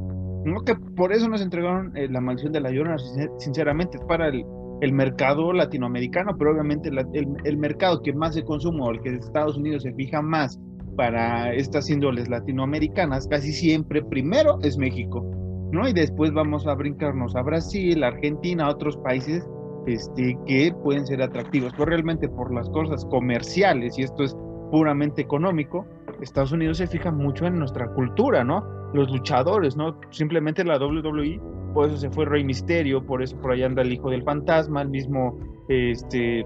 No, 0.46 0.62
que 0.62 0.76
por 0.96 1.12
eso 1.12 1.28
nos 1.28 1.42
entregaron 1.42 1.96
eh, 1.98 2.08
la 2.10 2.22
maldición 2.22 2.54
de 2.54 2.62
la 2.62 2.72
llorona, 2.72 2.98
sinceramente, 3.40 3.98
es 3.98 4.04
para 4.06 4.30
el 4.30 4.46
el 4.82 4.94
mercado 4.94 5.54
latinoamericano, 5.54 6.36
pero 6.38 6.52
obviamente 6.52 6.90
el, 6.90 7.58
mercado 7.58 8.02
que 8.02 8.14
más 8.14 8.36
se 8.36 8.44
consume 8.44 8.82
o 8.82 8.92
el 8.92 9.02
que 9.02 9.16
Estados 9.16 9.58
Unidos 9.58 9.84
se 9.84 9.94
fija 9.94 10.22
más 10.22 10.60
para 10.96 11.54
estas 11.54 11.90
índoles 11.90 12.28
latinoamericanas, 12.30 13.28
casi 13.28 13.52
siempre 13.52 14.04
primero 14.04 14.60
es 14.62 14.78
México, 14.78 15.24
¿no? 15.72 15.88
Y 15.88 15.94
después 15.94 16.32
vamos 16.34 16.66
a 16.68 16.76
brincarnos 16.76 17.36
a 17.36 17.42
Brasil, 17.42 18.04
Argentina, 18.04 18.70
otros 18.70 18.98
países 18.98 19.48
este, 19.86 20.38
que 20.46 20.74
pueden 20.84 21.06
ser 21.06 21.22
atractivos, 21.22 21.72
pero 21.74 21.86
realmente 21.86 22.28
por 22.28 22.54
las 22.54 22.70
cosas 22.70 23.06
comerciales, 23.06 23.98
y 23.98 24.04
esto 24.04 24.24
es 24.24 24.36
puramente 24.72 25.22
económico, 25.22 25.86
Estados 26.22 26.52
Unidos 26.52 26.78
se 26.78 26.88
fija 26.88 27.12
mucho 27.12 27.46
en 27.46 27.60
nuestra 27.60 27.88
cultura, 27.94 28.44
¿no? 28.44 28.64
Los 28.94 29.10
luchadores, 29.12 29.76
¿no? 29.76 30.00
Simplemente 30.10 30.64
la 30.64 30.78
WWE, 30.78 31.40
por 31.74 31.88
eso 31.88 31.98
se 31.98 32.10
fue 32.10 32.26
Rey 32.26 32.44
Misterio, 32.44 33.06
por 33.06 33.22
eso 33.22 33.38
por 33.38 33.52
allá 33.52 33.66
anda 33.66 33.82
el 33.82 33.94
Hijo 33.94 34.10
del 34.10 34.24
Fantasma, 34.24 34.82
el 34.82 34.90
mismo 34.90 35.38
este, 35.70 36.46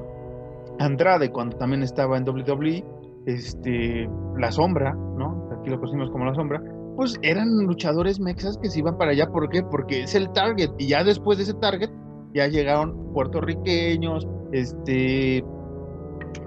Andrade 0.79 1.31
cuando 1.31 1.57
también 1.57 1.83
estaba 1.83 2.17
en 2.17 2.27
WWE, 2.27 2.83
este, 3.25 4.09
La 4.37 4.51
Sombra, 4.51 4.93
¿no? 4.93 5.49
Aquí 5.51 5.69
lo 5.69 5.77
conocimos 5.77 6.09
como 6.11 6.25
La 6.25 6.33
Sombra, 6.33 6.61
pues 6.95 7.17
eran 7.21 7.47
luchadores 7.65 8.19
mexas 8.19 8.57
que 8.57 8.69
se 8.69 8.79
iban 8.79 8.97
para 8.97 9.11
allá, 9.11 9.27
¿por 9.27 9.49
qué? 9.49 9.63
Porque 9.63 10.03
es 10.03 10.15
el 10.15 10.31
target, 10.31 10.69
y 10.77 10.87
ya 10.87 11.03
después 11.03 11.37
de 11.37 11.45
ese 11.45 11.53
target, 11.55 11.89
ya 12.33 12.47
llegaron 12.47 13.13
puertorriqueños, 13.13 14.27
este, 14.51 15.43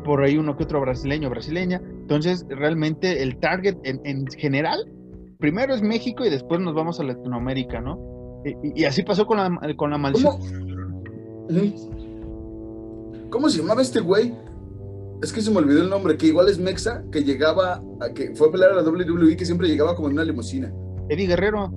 por 0.05 0.23
ahí 0.23 0.37
uno 0.37 0.57
que 0.57 0.65
otro 0.65 0.81
brasileño, 0.81 1.31
brasileña. 1.31 1.81
Entonces, 1.85 2.47
realmente 2.49 3.23
el 3.23 3.39
target 3.39 3.77
en, 3.85 4.27
general, 4.27 4.79
primero 5.39 5.75
es 5.75 5.83
México 5.83 6.25
y 6.25 6.31
después 6.31 6.61
nos 6.61 6.75
vamos 6.75 7.01
a 7.01 7.05
Latinoamérica, 7.05 7.81
¿no? 7.81 7.99
Y, 8.45 8.85
así 8.85 9.03
pasó 9.03 9.27
con 9.27 9.39
la, 9.39 9.75
con 9.77 9.91
la 9.91 9.99
maldición. 9.99 10.37
¿Cómo? 13.31 13.49
se 13.49 13.59
llamaba 13.59 13.83
este 13.83 14.01
güey? 14.01 14.35
Es 15.23 15.33
que 15.33 15.41
se 15.41 15.51
me 15.51 15.59
olvidó 15.59 15.83
el 15.83 15.91
nombre, 15.91 16.17
que 16.17 16.27
igual 16.27 16.49
es 16.49 16.59
Mexa, 16.59 17.03
que 17.11 17.25
llegaba, 17.25 17.83
a, 18.01 18.09
que 18.15 18.35
fue 18.35 18.49
a 18.49 18.51
pelear 18.51 18.73
a 18.73 18.75
la 18.75 18.83
WWE, 18.83 19.37
que 19.37 19.47
siempre 19.47 19.69
llegaba 19.69 19.95
como 19.97 20.09
en 20.09 20.15
una 20.15 20.25
limusina. 20.25 20.73
Eddie 21.09 21.27
Guerrero. 21.27 21.73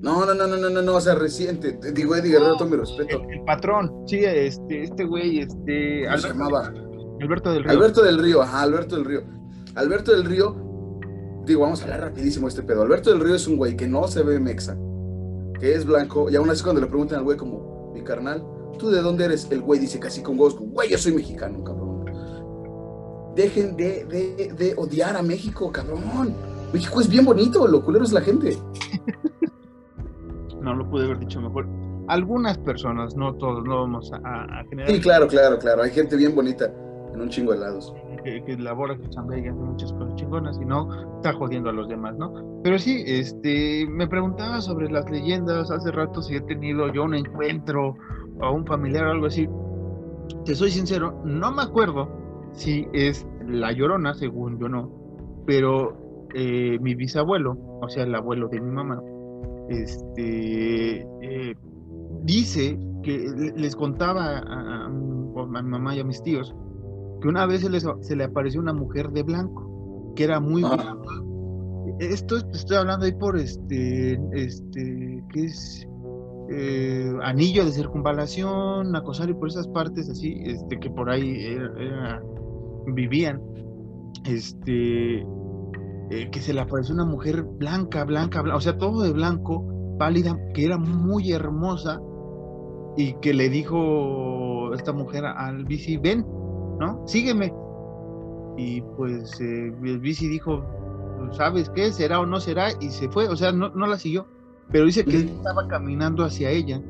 No, 0.00 0.24
no, 0.24 0.34
no, 0.34 0.46
no, 0.46 0.56
no, 0.56 0.70
no, 0.70 0.82
no, 0.82 0.94
o 0.94 1.00
sea, 1.00 1.14
reciente. 1.14 1.78
Digo 1.92 2.16
Eddie 2.16 2.32
Guerrero, 2.32 2.56
todo 2.56 2.68
mi 2.68 2.76
respeto. 2.76 3.22
El, 3.28 3.42
patrón, 3.42 3.92
sí, 4.06 4.24
este, 4.24 4.84
este 4.84 5.04
güey, 5.04 5.40
este. 5.40 6.04
¿Cómo 6.06 6.18
se 6.18 6.28
llamaba? 6.28 6.72
Alberto 7.20 7.52
del 7.52 7.64
Río. 7.64 7.72
Alberto 7.72 8.02
del 8.02 8.18
Río, 8.18 8.42
ajá, 8.42 8.62
Alberto 8.62 8.96
del 8.96 9.04
Río. 9.04 9.22
Alberto 9.74 10.12
del 10.12 10.24
Río, 10.24 10.56
digo, 11.44 11.62
vamos 11.62 11.80
a 11.80 11.84
hablar 11.84 12.00
rapidísimo 12.00 12.48
este 12.48 12.62
pedo. 12.62 12.82
Alberto 12.82 13.10
del 13.10 13.20
Río 13.20 13.34
es 13.34 13.46
un 13.46 13.56
güey 13.56 13.76
que 13.76 13.86
no 13.86 14.06
se 14.08 14.22
ve 14.22 14.38
mexa, 14.38 14.76
que 15.58 15.74
es 15.74 15.84
blanco, 15.84 16.30
y 16.30 16.36
aún 16.36 16.50
así 16.50 16.62
cuando 16.62 16.80
le 16.80 16.86
preguntan 16.86 17.18
al 17.18 17.24
güey 17.24 17.36
como, 17.36 17.92
mi 17.94 18.02
carnal, 18.02 18.44
¿tú 18.78 18.90
de 18.90 19.00
dónde 19.00 19.24
eres? 19.24 19.48
El 19.50 19.60
güey 19.60 19.80
dice 19.80 19.98
casi 19.98 20.22
con 20.22 20.36
gozo, 20.36 20.58
güey, 20.60 20.90
yo 20.90 20.98
soy 20.98 21.12
mexicano, 21.12 21.62
cabrón. 21.64 22.04
Dejen 23.34 23.76
de, 23.76 24.04
de, 24.06 24.52
de 24.54 24.74
odiar 24.76 25.16
a 25.16 25.22
México, 25.22 25.70
cabrón. 25.70 26.34
México 26.72 27.00
es 27.00 27.08
bien 27.08 27.24
bonito, 27.24 27.66
lo 27.66 27.84
culero 27.84 28.04
es 28.04 28.12
la 28.12 28.20
gente. 28.20 28.56
no 30.60 30.74
lo 30.74 30.88
pude 30.88 31.04
haber 31.04 31.18
dicho 31.18 31.40
mejor. 31.40 31.66
Algunas 32.08 32.56
personas, 32.58 33.16
no 33.16 33.34
todos, 33.34 33.64
no 33.64 33.80
vamos 33.80 34.10
a, 34.12 34.60
a 34.60 34.64
generar. 34.64 34.90
Sí, 34.90 35.00
claro, 35.00 35.26
claro, 35.28 35.58
claro. 35.58 35.82
Hay 35.82 35.90
gente 35.90 36.16
bien 36.16 36.34
bonita 36.34 36.72
en 37.12 37.20
un 37.20 37.28
chingo 37.28 37.52
de 37.52 37.58
lados. 37.58 37.92
Que, 38.26 38.56
labora, 38.58 38.96
que 38.98 39.08
chambea 39.08 39.38
y 39.38 39.46
hace 39.46 39.60
muchas 39.60 39.92
cosas 39.92 40.16
chingonas 40.16 40.58
y 40.60 40.64
no 40.64 40.88
está 41.16 41.32
jodiendo 41.32 41.70
a 41.70 41.72
los 41.72 41.88
demás, 41.88 42.16
¿no? 42.18 42.60
Pero 42.64 42.76
sí, 42.76 43.04
este, 43.06 43.86
me 43.88 44.08
preguntaba 44.08 44.60
sobre 44.60 44.90
las 44.90 45.08
leyendas 45.08 45.70
hace 45.70 45.92
rato 45.92 46.20
si 46.20 46.34
he 46.34 46.40
tenido 46.40 46.92
yo 46.92 47.04
un 47.04 47.14
encuentro 47.14 47.94
o 48.40 48.50
un 48.50 48.66
familiar 48.66 49.06
o 49.06 49.10
algo 49.12 49.26
así. 49.26 49.48
Te 50.44 50.56
soy 50.56 50.72
sincero, 50.72 51.22
no 51.24 51.52
me 51.52 51.62
acuerdo 51.62 52.08
si 52.50 52.88
es 52.92 53.24
la 53.46 53.70
llorona, 53.70 54.12
según 54.14 54.58
yo 54.58 54.68
no, 54.68 54.90
pero 55.46 56.26
eh, 56.34 56.78
mi 56.80 56.96
bisabuelo, 56.96 57.56
o 57.80 57.88
sea, 57.88 58.02
el 58.02 58.14
abuelo 58.16 58.48
de 58.48 58.60
mi 58.60 58.72
mamá, 58.72 59.00
este, 59.68 61.06
eh, 61.22 61.54
dice 62.24 62.76
que 63.04 63.52
les 63.54 63.76
contaba 63.76 64.38
a, 64.38 64.88
mi 64.88 65.70
mamá 65.70 65.94
y 65.94 66.00
a 66.00 66.04
mis 66.04 66.20
tíos 66.24 66.52
que 67.20 67.28
una 67.28 67.46
vez 67.46 67.62
se, 68.00 68.16
le 68.16 68.24
apareció 68.24 68.60
una 68.60 68.72
mujer 68.72 69.10
de 69.10 69.22
blanco, 69.22 70.12
que 70.14 70.24
era 70.24 70.40
muy... 70.40 70.62
Ah. 70.64 70.96
Esto 71.98 72.36
estoy 72.52 72.76
hablando 72.76 73.06
ahí 73.06 73.12
por 73.12 73.38
este, 73.38 74.20
este, 74.32 75.24
¿qué 75.32 75.44
es? 75.44 75.88
Eh, 76.48 77.12
anillo 77.22 77.64
de 77.64 77.72
circunvalación, 77.72 78.94
acosar 78.94 79.30
y 79.30 79.34
por 79.34 79.48
esas 79.48 79.66
partes 79.68 80.08
así, 80.08 80.42
este, 80.44 80.78
que 80.78 80.90
por 80.90 81.10
ahí 81.10 81.58
vivían, 82.86 83.40
este, 84.24 85.26
eh, 86.10 86.30
que 86.30 86.40
se 86.40 86.54
le 86.54 86.60
apareció 86.60 86.94
una 86.94 87.04
mujer 87.04 87.42
blanca, 87.42 88.04
blanca, 88.04 88.42
blanca, 88.42 88.56
o 88.56 88.60
sea, 88.60 88.78
todo 88.78 89.02
de 89.02 89.12
blanco, 89.12 89.96
pálida, 89.98 90.38
que 90.54 90.64
era 90.64 90.78
muy 90.78 91.32
hermosa 91.32 92.00
y 92.96 93.14
que 93.14 93.34
le 93.34 93.48
dijo 93.48 94.72
esta 94.72 94.92
mujer 94.92 95.24
al 95.24 95.64
bici, 95.64 95.96
ven, 95.96 96.24
¿no? 96.78 97.06
Sígueme. 97.06 97.52
Y 98.56 98.80
pues 98.96 99.40
eh, 99.40 99.72
el 99.84 99.98
bici 99.98 100.28
dijo, 100.28 100.64
¿sabes 101.32 101.70
qué? 101.70 101.92
¿Será 101.92 102.20
o 102.20 102.26
no 102.26 102.40
será? 102.40 102.68
Y 102.80 102.90
se 102.90 103.08
fue, 103.08 103.28
o 103.28 103.36
sea, 103.36 103.52
no, 103.52 103.70
no 103.70 103.86
la 103.86 103.98
siguió. 103.98 104.26
Pero 104.70 104.86
dice 104.86 105.04
que 105.04 105.18
estaba 105.18 105.68
caminando 105.68 106.24
hacia 106.24 106.50
ella, 106.50 106.80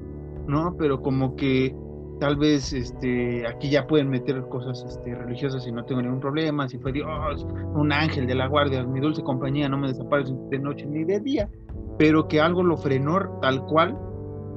¿no? 0.46 0.76
Pero 0.78 1.02
como 1.02 1.36
que 1.36 1.74
tal 2.20 2.36
vez 2.36 2.72
este, 2.72 3.46
aquí 3.46 3.70
ya 3.70 3.86
pueden 3.86 4.08
meter 4.08 4.40
cosas 4.48 4.84
este, 4.88 5.14
religiosas 5.14 5.66
y 5.66 5.72
no 5.72 5.84
tengo 5.84 6.02
ningún 6.02 6.20
problema, 6.20 6.68
si 6.68 6.78
fue 6.78 6.92
Dios, 6.92 7.46
un 7.74 7.92
ángel 7.92 8.26
de 8.26 8.34
la 8.34 8.46
guardia, 8.46 8.82
mi 8.84 9.00
dulce 9.00 9.22
compañía, 9.22 9.68
no 9.68 9.76
me 9.78 9.88
desaparece 9.88 10.32
de 10.50 10.58
noche 10.58 10.86
ni 10.86 11.04
de 11.04 11.20
día, 11.20 11.50
pero 11.98 12.26
que 12.28 12.40
algo 12.40 12.62
lo 12.62 12.76
frenó 12.76 13.38
tal 13.42 13.64
cual, 13.66 13.98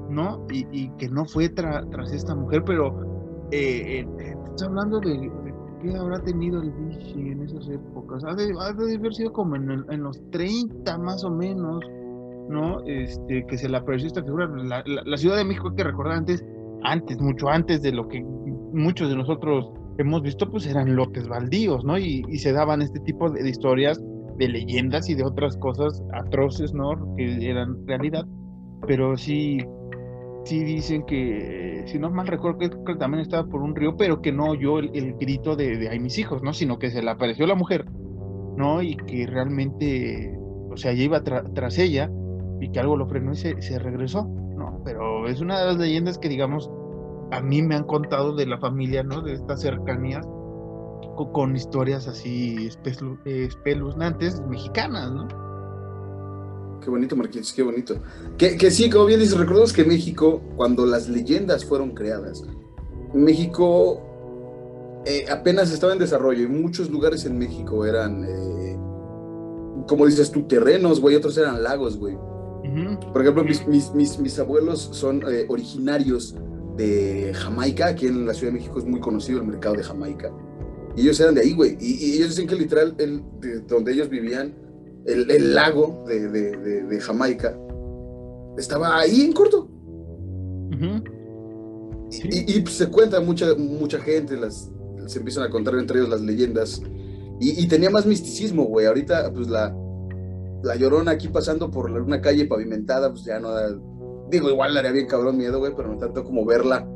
¿no? 0.09 0.45
Y, 0.49 0.89
que 0.91 1.09
no 1.09 1.25
fue 1.25 1.49
tras 1.49 2.11
esta 2.13 2.33
mujer, 2.35 2.63
pero 2.63 3.08
eh, 3.51 4.05
estás 4.19 4.67
hablando 4.67 4.99
de, 4.99 5.31
qué 5.81 5.95
habrá 5.95 6.21
tenido 6.23 6.61
el 6.61 6.71
Vichy 6.71 7.31
en 7.31 7.43
esas 7.43 7.67
épocas, 7.69 8.23
ha 8.25 8.33
de, 8.33 8.51
haber 8.59 9.13
sido 9.13 9.31
como 9.31 9.55
en, 9.55 9.85
en, 9.89 10.03
los 10.03 10.21
30 10.31 10.97
más 10.97 11.23
o 11.23 11.31
menos, 11.31 11.83
¿no? 12.49 12.81
Este, 12.85 13.45
que 13.45 13.57
se 13.57 13.69
le 13.69 13.77
apareció 13.77 14.07
esta 14.07 14.23
figura, 14.23 14.47
la, 14.47 14.83
la 14.85 15.17
Ciudad 15.17 15.37
de 15.37 15.45
México 15.45 15.69
hay 15.69 15.75
que 15.75 15.83
recordar 15.83 16.17
antes, 16.17 16.43
antes, 16.83 17.19
mucho 17.19 17.49
antes 17.49 17.81
de 17.81 17.91
lo 17.91 18.07
que 18.07 18.23
muchos 18.73 19.09
de 19.09 19.15
nosotros 19.15 19.71
hemos 19.97 20.21
visto, 20.21 20.49
pues 20.49 20.65
eran 20.65 20.95
lotes 20.95 21.27
baldíos, 21.27 21.83
¿no? 21.83 21.97
Y, 21.97 22.23
se 22.37 22.53
daban 22.53 22.81
este 22.81 22.99
tipo 23.01 23.29
de, 23.29 23.47
historias, 23.47 24.01
de 24.37 24.47
leyendas 24.47 25.09
y 25.09 25.15
de 25.15 25.23
otras 25.23 25.57
cosas 25.57 26.01
atroces, 26.13 26.73
¿no? 26.73 27.15
Que 27.15 27.49
eran 27.49 27.85
realidad. 27.85 28.25
Pero 28.87 29.17
sí, 29.17 29.59
sí 30.45 30.63
dicen 30.63 31.05
que, 31.05 31.83
si 31.87 31.99
no 31.99 32.09
mal 32.09 32.27
recuerdo, 32.27 32.59
que, 32.59 32.95
también 32.95 33.21
estaba 33.21 33.47
por 33.47 33.61
un 33.61 33.75
río, 33.75 33.95
pero 33.97 34.21
que 34.21 34.31
no 34.31 34.45
oyó 34.49 34.79
el, 34.79 35.13
grito 35.15 35.55
de, 35.55 35.77
de 35.77 35.89
ay 35.89 35.99
mis 35.99 36.17
hijos, 36.17 36.41
¿no? 36.43 36.53
Sino 36.53 36.79
que 36.79 36.89
se 36.91 37.01
le 37.01 37.11
apareció 37.11 37.45
la 37.47 37.55
mujer, 37.55 37.85
¿no? 38.57 38.81
Y 38.81 38.95
que 38.95 39.25
realmente, 39.27 40.37
o 40.71 40.77
sea, 40.77 40.93
ya 40.93 41.03
iba 41.03 41.23
tras 41.23 41.77
ella 41.77 42.11
y 42.59 42.71
que 42.71 42.79
algo 42.79 42.97
lo 42.97 43.07
frenó 43.07 43.33
y 43.33 43.35
se, 43.35 43.61
se 43.61 43.79
regresó 43.79 44.27
pero 44.83 45.27
es 45.27 45.41
una 45.41 45.59
de 45.59 45.65
las 45.67 45.77
leyendas 45.77 46.17
que, 46.17 46.29
digamos, 46.29 46.69
a 47.31 47.41
mí 47.41 47.61
me 47.61 47.75
han 47.75 47.83
contado 47.83 48.35
de 48.35 48.45
la 48.45 48.57
familia, 48.57 49.03
¿no? 49.03 49.21
De 49.21 49.33
estas 49.33 49.61
cercanías 49.61 50.27
con, 51.33 51.55
historias 51.55 52.07
así 52.07 52.69
espeluznantes 53.25 54.41
mexicanas, 54.47 55.11
¿no? 55.11 55.27
Qué 56.81 56.89
bonito, 56.89 57.15
Marquinhos, 57.15 57.53
qué 57.53 57.63
bonito. 57.63 58.01
Que, 58.37 58.57
que 58.57 58.71
sí, 58.71 58.89
como 58.89 59.05
bien 59.05 59.19
dices, 59.19 59.37
recordemos 59.37 59.73
que 59.73 59.83
México, 59.83 60.41
cuando 60.55 60.85
las 60.85 61.09
leyendas 61.09 61.65
fueron 61.65 61.91
creadas, 61.91 62.43
México 63.13 64.01
eh, 65.05 65.25
apenas 65.29 65.71
estaba 65.71 65.93
en 65.93 65.99
desarrollo 65.99 66.43
y 66.43 66.47
muchos 66.47 66.89
lugares 66.89 67.25
en 67.25 67.37
México 67.37 67.85
eran, 67.85 68.25
eh, 68.25 68.77
como 69.87 70.05
dices 70.05 70.29
tú, 70.29 70.43
terrenos, 70.43 70.99
güey, 70.99 71.15
otros 71.15 71.37
eran 71.37 71.63
lagos, 71.63 71.97
güey. 71.97 72.17
Por 73.13 73.21
ejemplo, 73.21 73.43
mis, 73.43 74.39
abuelos 74.39 74.89
son 74.91 75.23
eh, 75.27 75.45
originarios 75.47 76.35
de 76.77 77.31
Jamaica, 77.33 77.87
aquí 77.87 78.05
en 78.05 78.27
la 78.27 78.33
Ciudad 78.33 78.53
de 78.53 78.59
México 78.59 78.77
es 78.77 78.85
muy 78.85 78.99
conocido 78.99 79.39
el 79.39 79.47
mercado 79.47 79.75
de 79.75 79.83
Jamaica. 79.83 80.31
Y 80.95 81.01
ellos 81.01 81.19
eran 81.19 81.33
de 81.33 81.41
ahí, 81.41 81.53
güey. 81.53 81.77
Y, 81.79 82.17
ellos 82.17 82.29
dicen 82.29 82.47
que 82.47 82.55
literal, 82.55 82.93
el, 82.99 83.23
donde 83.67 83.93
ellos 83.93 84.09
vivían, 84.09 84.53
el, 85.05 85.53
lago 85.53 86.03
de, 86.07 86.99
Jamaica, 87.01 87.57
estaba 88.57 88.99
ahí 88.99 89.21
en 89.21 89.33
corto. 89.33 89.69
y, 92.11 92.65
se 92.67 92.87
cuenta 92.89 93.19
mucha, 93.21 93.55
mucha 93.55 93.99
gente, 93.99 94.37
las, 94.37 94.71
se 95.07 95.19
empiezan 95.19 95.43
a 95.43 95.49
contar 95.49 95.75
entre 95.75 95.99
ellos 95.99 96.09
las 96.09 96.21
leyendas. 96.21 96.81
Y, 97.39 97.67
tenía 97.67 97.89
más 97.89 98.05
misticismo, 98.05 98.65
güey. 98.65 98.85
Ahorita, 98.85 99.31
pues 99.33 99.47
la, 99.47 99.73
la 100.63 100.75
llorona 100.75 101.11
aquí 101.11 101.29
pasando 101.29 101.71
por 101.71 101.89
una 101.89 102.21
calle 102.21 102.45
pavimentada, 102.45 103.09
pues 103.11 103.23
ya 103.23 103.39
no 103.39 103.51
da. 103.51 103.73
Digo, 104.29 104.49
igual 104.49 104.73
le 104.73 104.79
haría 104.79 104.91
bien 104.91 105.07
cabrón 105.07 105.37
miedo, 105.37 105.59
güey, 105.59 105.73
pero 105.75 105.87
no 105.89 105.97
tanto 105.97 106.23
como 106.23 106.45
verla 106.45 106.87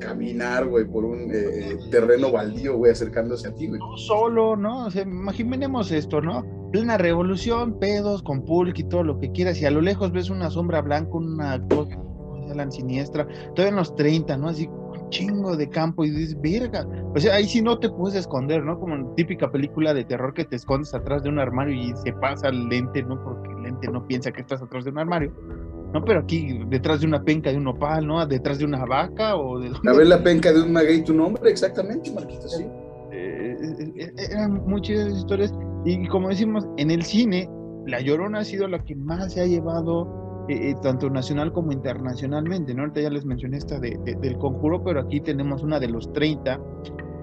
caminar, 0.00 0.66
güey, 0.66 0.84
por 0.84 1.04
un 1.04 1.30
eh, 1.30 1.34
eh, 1.34 1.78
terreno 1.90 2.32
baldío, 2.32 2.76
güey, 2.76 2.90
acercándose 2.90 3.48
a 3.48 3.54
ti, 3.54 3.68
güey. 3.68 3.78
No 3.78 3.96
solo, 3.96 4.56
¿no? 4.56 4.86
O 4.86 4.90
sea, 4.90 5.02
imaginemos 5.02 5.92
esto, 5.92 6.20
¿no? 6.20 6.44
Plena 6.72 6.98
revolución, 6.98 7.78
pedos, 7.78 8.22
con 8.22 8.44
pulque 8.44 8.80
y 8.80 8.84
todo 8.84 9.04
lo 9.04 9.20
que 9.20 9.30
quieras, 9.30 9.60
y 9.60 9.66
a 9.66 9.70
lo 9.70 9.80
lejos 9.80 10.10
ves 10.10 10.30
una 10.30 10.50
sombra 10.50 10.80
blanca, 10.80 11.10
una 11.12 11.62
cosa 11.68 11.96
la 12.54 12.70
siniestra, 12.70 13.26
todavía 13.54 13.70
en 13.70 13.76
los 13.76 13.94
30, 13.96 14.36
¿no? 14.36 14.48
Así 14.48 14.66
un 14.66 15.10
chingo 15.10 15.56
de 15.56 15.68
campo 15.68 16.04
y 16.04 16.10
dices, 16.10 16.40
verga. 16.40 16.86
O 17.14 17.18
sea, 17.18 17.34
ahí 17.34 17.46
sí 17.46 17.62
no 17.62 17.78
te 17.78 17.88
puedes 17.88 18.16
esconder, 18.16 18.62
¿no? 18.62 18.78
Como 18.78 18.94
en 18.94 19.14
típica 19.14 19.50
película 19.50 19.94
de 19.94 20.04
terror 20.04 20.34
que 20.34 20.44
te 20.44 20.56
escondes 20.56 20.94
atrás 20.94 21.22
de 21.22 21.28
un 21.28 21.38
armario 21.38 21.74
y 21.74 21.94
se 21.96 22.12
pasa 22.12 22.48
el 22.48 22.68
lente, 22.68 23.02
¿no? 23.02 23.22
Porque 23.22 23.50
el 23.50 23.62
lente 23.62 23.88
no 23.88 24.06
piensa 24.06 24.32
que 24.32 24.40
estás 24.40 24.62
atrás 24.62 24.84
de 24.84 24.90
un 24.90 24.98
armario. 24.98 25.32
¿no? 25.92 26.02
Pero 26.04 26.20
aquí, 26.20 26.58
detrás 26.68 27.00
de 27.00 27.06
una 27.06 27.22
penca 27.22 27.50
de 27.50 27.58
un 27.58 27.66
opal, 27.66 28.06
¿no? 28.06 28.24
Detrás 28.26 28.58
de 28.58 28.64
una 28.64 28.84
vaca 28.86 29.36
o 29.36 29.58
de... 29.58 29.70
A 29.86 29.92
ver 29.92 30.06
la 30.06 30.22
penca 30.22 30.50
de 30.50 30.62
un 30.62 30.72
maguey, 30.72 31.04
tu 31.04 31.12
nombre, 31.12 31.50
exactamente, 31.50 32.10
Marquito, 32.12 32.48
sí. 32.48 32.64
Eh, 33.12 33.56
eh, 33.60 33.92
eh, 33.96 34.12
eran 34.30 34.64
muchas 34.66 35.12
historias 35.12 35.52
y 35.84 36.06
como 36.08 36.28
decimos, 36.28 36.66
en 36.76 36.90
el 36.90 37.02
cine, 37.02 37.48
La 37.86 38.00
Llorona 38.00 38.40
ha 38.40 38.44
sido 38.44 38.68
la 38.68 38.82
que 38.84 38.94
más 38.94 39.32
se 39.32 39.40
ha 39.40 39.46
llevado 39.46 40.22
tanto 40.82 41.08
nacional 41.08 41.52
como 41.52 41.72
internacionalmente, 41.72 42.74
¿no? 42.74 42.82
Ahorita 42.82 43.00
ya 43.00 43.10
les 43.10 43.24
mencioné 43.24 43.58
esta 43.58 43.78
de, 43.78 43.98
del 44.20 44.36
conjuro, 44.38 44.82
pero 44.82 45.00
aquí 45.00 45.20
tenemos 45.20 45.62
una 45.62 45.78
de 45.78 45.88
los 45.88 46.12
30 46.12 46.60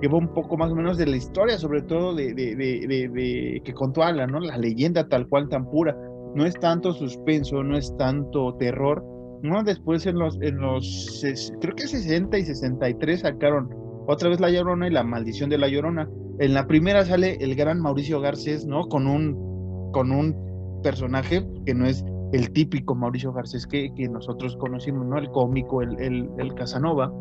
que 0.01 0.07
va 0.07 0.17
un 0.17 0.33
poco 0.33 0.55
más 0.55 0.71
o 0.71 0.75
menos 0.75 0.97
de 0.97 1.05
la 1.05 1.17
historia, 1.17 1.57
sobre 1.57 1.81
todo 1.81 2.15
de, 2.15 2.33
de 2.33 3.61
que 3.63 3.73
contó 3.73 4.03
Alan, 4.03 4.31
¿no? 4.31 4.39
La 4.39 4.57
leyenda 4.57 5.07
tal 5.07 5.27
cual 5.27 5.49
tan 5.49 5.69
pura 5.69 5.95
no 6.35 6.45
es 6.45 6.53
tanto 6.55 6.93
suspenso, 6.93 7.63
no 7.63 7.77
es 7.77 7.95
tanto 7.97 8.55
terror, 8.55 9.03
¿no? 9.41 9.63
Después 9.63 10.05
en 10.05 10.17
los, 10.17 10.39
en 10.41 10.57
los, 10.57 11.23
creo 11.59 11.75
que 11.75 11.87
60 11.87 12.37
y 12.37 12.45
63 12.45 13.19
sacaron 13.21 13.69
otra 14.13 14.29
vez 14.29 14.39
La 14.39 14.49
Llorona 14.49 14.87
y 14.87 14.91
La 14.91 15.03
Maldición 15.03 15.49
de 15.49 15.57
La 15.57 15.67
Llorona. 15.67 16.09
En 16.39 16.53
la 16.53 16.65
primera 16.65 17.05
sale 17.05 17.37
el 17.41 17.55
gran 17.55 17.79
Mauricio 17.79 18.19
Garcés, 18.21 18.65
¿no? 18.65 18.87
Con 18.87 19.05
un, 19.05 19.91
con 19.91 20.11
un 20.11 20.81
personaje 20.81 21.45
que 21.65 21.73
no 21.75 21.85
es 21.85 22.03
el 22.33 22.51
típico 22.51 22.95
Mauricio 22.95 23.33
Garcés 23.33 23.67
que, 23.67 23.93
que 23.95 24.07
nosotros 24.07 24.57
conocimos, 24.57 25.05
¿no? 25.05 25.17
El 25.17 25.29
cómico, 25.29 25.81
el, 25.81 25.99
el, 25.99 26.29
el, 26.39 26.53
Casanova, 26.55 27.13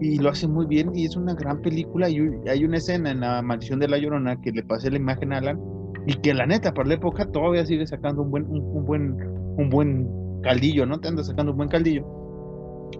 y 0.00 0.18
lo 0.18 0.30
hace 0.30 0.48
muy 0.48 0.66
bien 0.66 0.92
y 0.94 1.04
es 1.04 1.16
una 1.16 1.34
gran 1.34 1.60
película. 1.60 2.08
Y 2.08 2.18
hay 2.48 2.64
una 2.64 2.78
escena 2.78 3.10
en 3.10 3.20
La 3.20 3.42
Maldición 3.42 3.78
de 3.78 3.88
la 3.88 3.98
Llorona 3.98 4.40
que 4.40 4.52
le 4.52 4.62
pasé 4.62 4.90
la 4.90 4.96
imagen 4.96 5.32
a 5.34 5.38
Alan, 5.38 5.60
y 6.06 6.14
que 6.14 6.32
la 6.32 6.46
neta, 6.46 6.72
para 6.72 6.88
la 6.88 6.94
época 6.94 7.26
todavía 7.26 7.66
sigue 7.66 7.86
sacando 7.86 8.22
un 8.22 8.30
buen, 8.30 8.44
un, 8.48 8.84
buen, 8.84 9.16
un 9.56 9.68
buen 9.68 10.08
caldillo, 10.42 10.86
¿no? 10.86 10.98
Te 10.98 11.08
anda 11.08 11.22
sacando 11.22 11.52
un 11.52 11.58
buen 11.58 11.68
caldillo. 11.68 12.21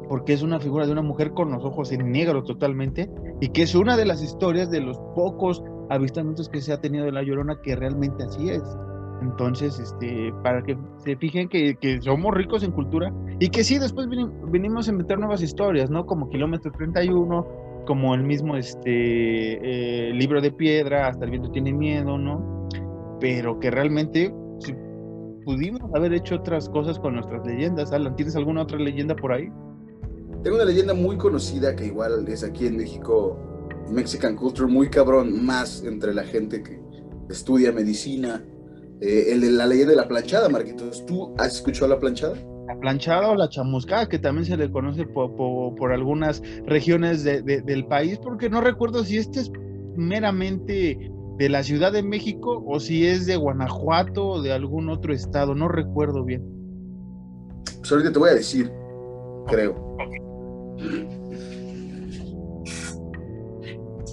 Porque 0.08 0.32
es 0.32 0.42
una 0.42 0.58
figura 0.60 0.86
de 0.86 0.92
una 0.92 1.02
mujer 1.02 1.32
con 1.32 1.50
los 1.50 1.64
ojos 1.64 1.92
en 1.92 2.10
negro 2.10 2.42
totalmente 2.42 3.10
y 3.40 3.48
que 3.48 3.62
es 3.62 3.74
una 3.74 3.96
de 3.96 4.04
las 4.04 4.22
historias 4.22 4.70
de 4.70 4.80
los 4.80 4.98
pocos 5.14 5.62
avistamientos 5.90 6.48
que 6.48 6.60
se 6.60 6.72
ha 6.72 6.80
tenido 6.80 7.04
de 7.04 7.12
la 7.12 7.22
Llorona 7.22 7.60
que 7.62 7.76
realmente 7.76 8.24
así 8.24 8.50
es. 8.50 8.62
Entonces, 9.20 9.78
este, 9.78 10.32
para 10.42 10.62
que 10.62 10.76
se 10.98 11.16
fijen 11.16 11.48
que, 11.48 11.76
que 11.76 12.00
somos 12.00 12.34
ricos 12.34 12.64
en 12.64 12.72
cultura 12.72 13.12
y 13.38 13.48
que 13.48 13.62
sí, 13.62 13.78
después 13.78 14.08
venimos 14.50 14.88
a 14.88 14.92
meter 14.92 15.18
nuevas 15.18 15.42
historias, 15.42 15.90
¿no? 15.90 16.06
Como 16.06 16.28
Kilómetro 16.28 16.72
31, 16.72 17.46
como 17.86 18.14
el 18.14 18.24
mismo 18.24 18.56
este, 18.56 18.88
eh, 18.88 20.12
libro 20.12 20.40
de 20.40 20.50
piedra, 20.50 21.06
hasta 21.06 21.24
el 21.24 21.30
viento 21.30 21.50
tiene 21.50 21.72
miedo, 21.72 22.18
¿no? 22.18 22.62
pero 23.22 23.60
que 23.60 23.70
realmente 23.70 24.34
si 24.58 24.74
pudimos 25.44 25.80
haber 25.94 26.12
hecho 26.12 26.34
otras 26.34 26.68
cosas 26.68 26.98
con 26.98 27.14
nuestras 27.14 27.46
leyendas. 27.46 27.92
Alan, 27.92 28.16
¿tienes 28.16 28.34
alguna 28.34 28.62
otra 28.62 28.78
leyenda 28.78 29.14
por 29.14 29.32
ahí? 29.32 29.48
Tengo 30.42 30.56
una 30.56 30.64
leyenda 30.64 30.92
muy 30.92 31.16
conocida 31.16 31.76
que 31.76 31.86
igual 31.86 32.26
es 32.26 32.42
aquí 32.42 32.66
en 32.66 32.76
México, 32.76 33.38
Mexican 33.88 34.34
Culture, 34.34 34.68
muy 34.68 34.90
cabrón, 34.90 35.44
más 35.44 35.84
entre 35.84 36.12
la 36.12 36.24
gente 36.24 36.64
que 36.64 36.80
estudia 37.30 37.70
medicina. 37.70 38.44
Eh, 39.00 39.32
el 39.32 39.40
de 39.40 39.50
la 39.52 39.66
leyenda 39.66 39.92
de 39.92 39.96
la 39.96 40.08
planchada, 40.08 40.48
Marquitos. 40.48 41.06
¿Tú 41.06 41.32
has 41.38 41.56
escuchado 41.56 41.88
la 41.88 42.00
planchada? 42.00 42.34
La 42.66 42.76
planchada 42.80 43.30
o 43.30 43.36
la 43.36 43.48
chamuscada, 43.48 44.08
que 44.08 44.18
también 44.18 44.44
se 44.44 44.56
le 44.56 44.70
conoce 44.70 45.04
por, 45.06 45.36
por, 45.36 45.92
algunas 45.92 46.42
regiones 46.66 47.22
del 47.22 47.86
país, 47.86 48.18
porque 48.18 48.50
no 48.50 48.60
recuerdo 48.60 49.04
si 49.04 49.18
este 49.18 49.40
es 49.40 49.52
meramente 49.96 51.12
de 51.38 51.48
la 51.48 51.62
Ciudad 51.62 51.92
de 51.92 52.02
México 52.02 52.64
o 52.66 52.80
si 52.80 53.06
es 53.06 53.26
de 53.26 53.36
Guanajuato 53.36 54.26
o 54.26 54.42
de 54.42 54.52
algún 54.52 54.88
otro 54.88 55.12
estado, 55.12 55.54
no 55.54 55.68
recuerdo 55.68 56.24
bien. 56.24 56.42
Pues 57.78 57.92
ahorita 57.92 58.12
te 58.12 58.18
voy 58.18 58.30
a 58.30 58.34
decir, 58.34 58.72
creo. 59.48 59.92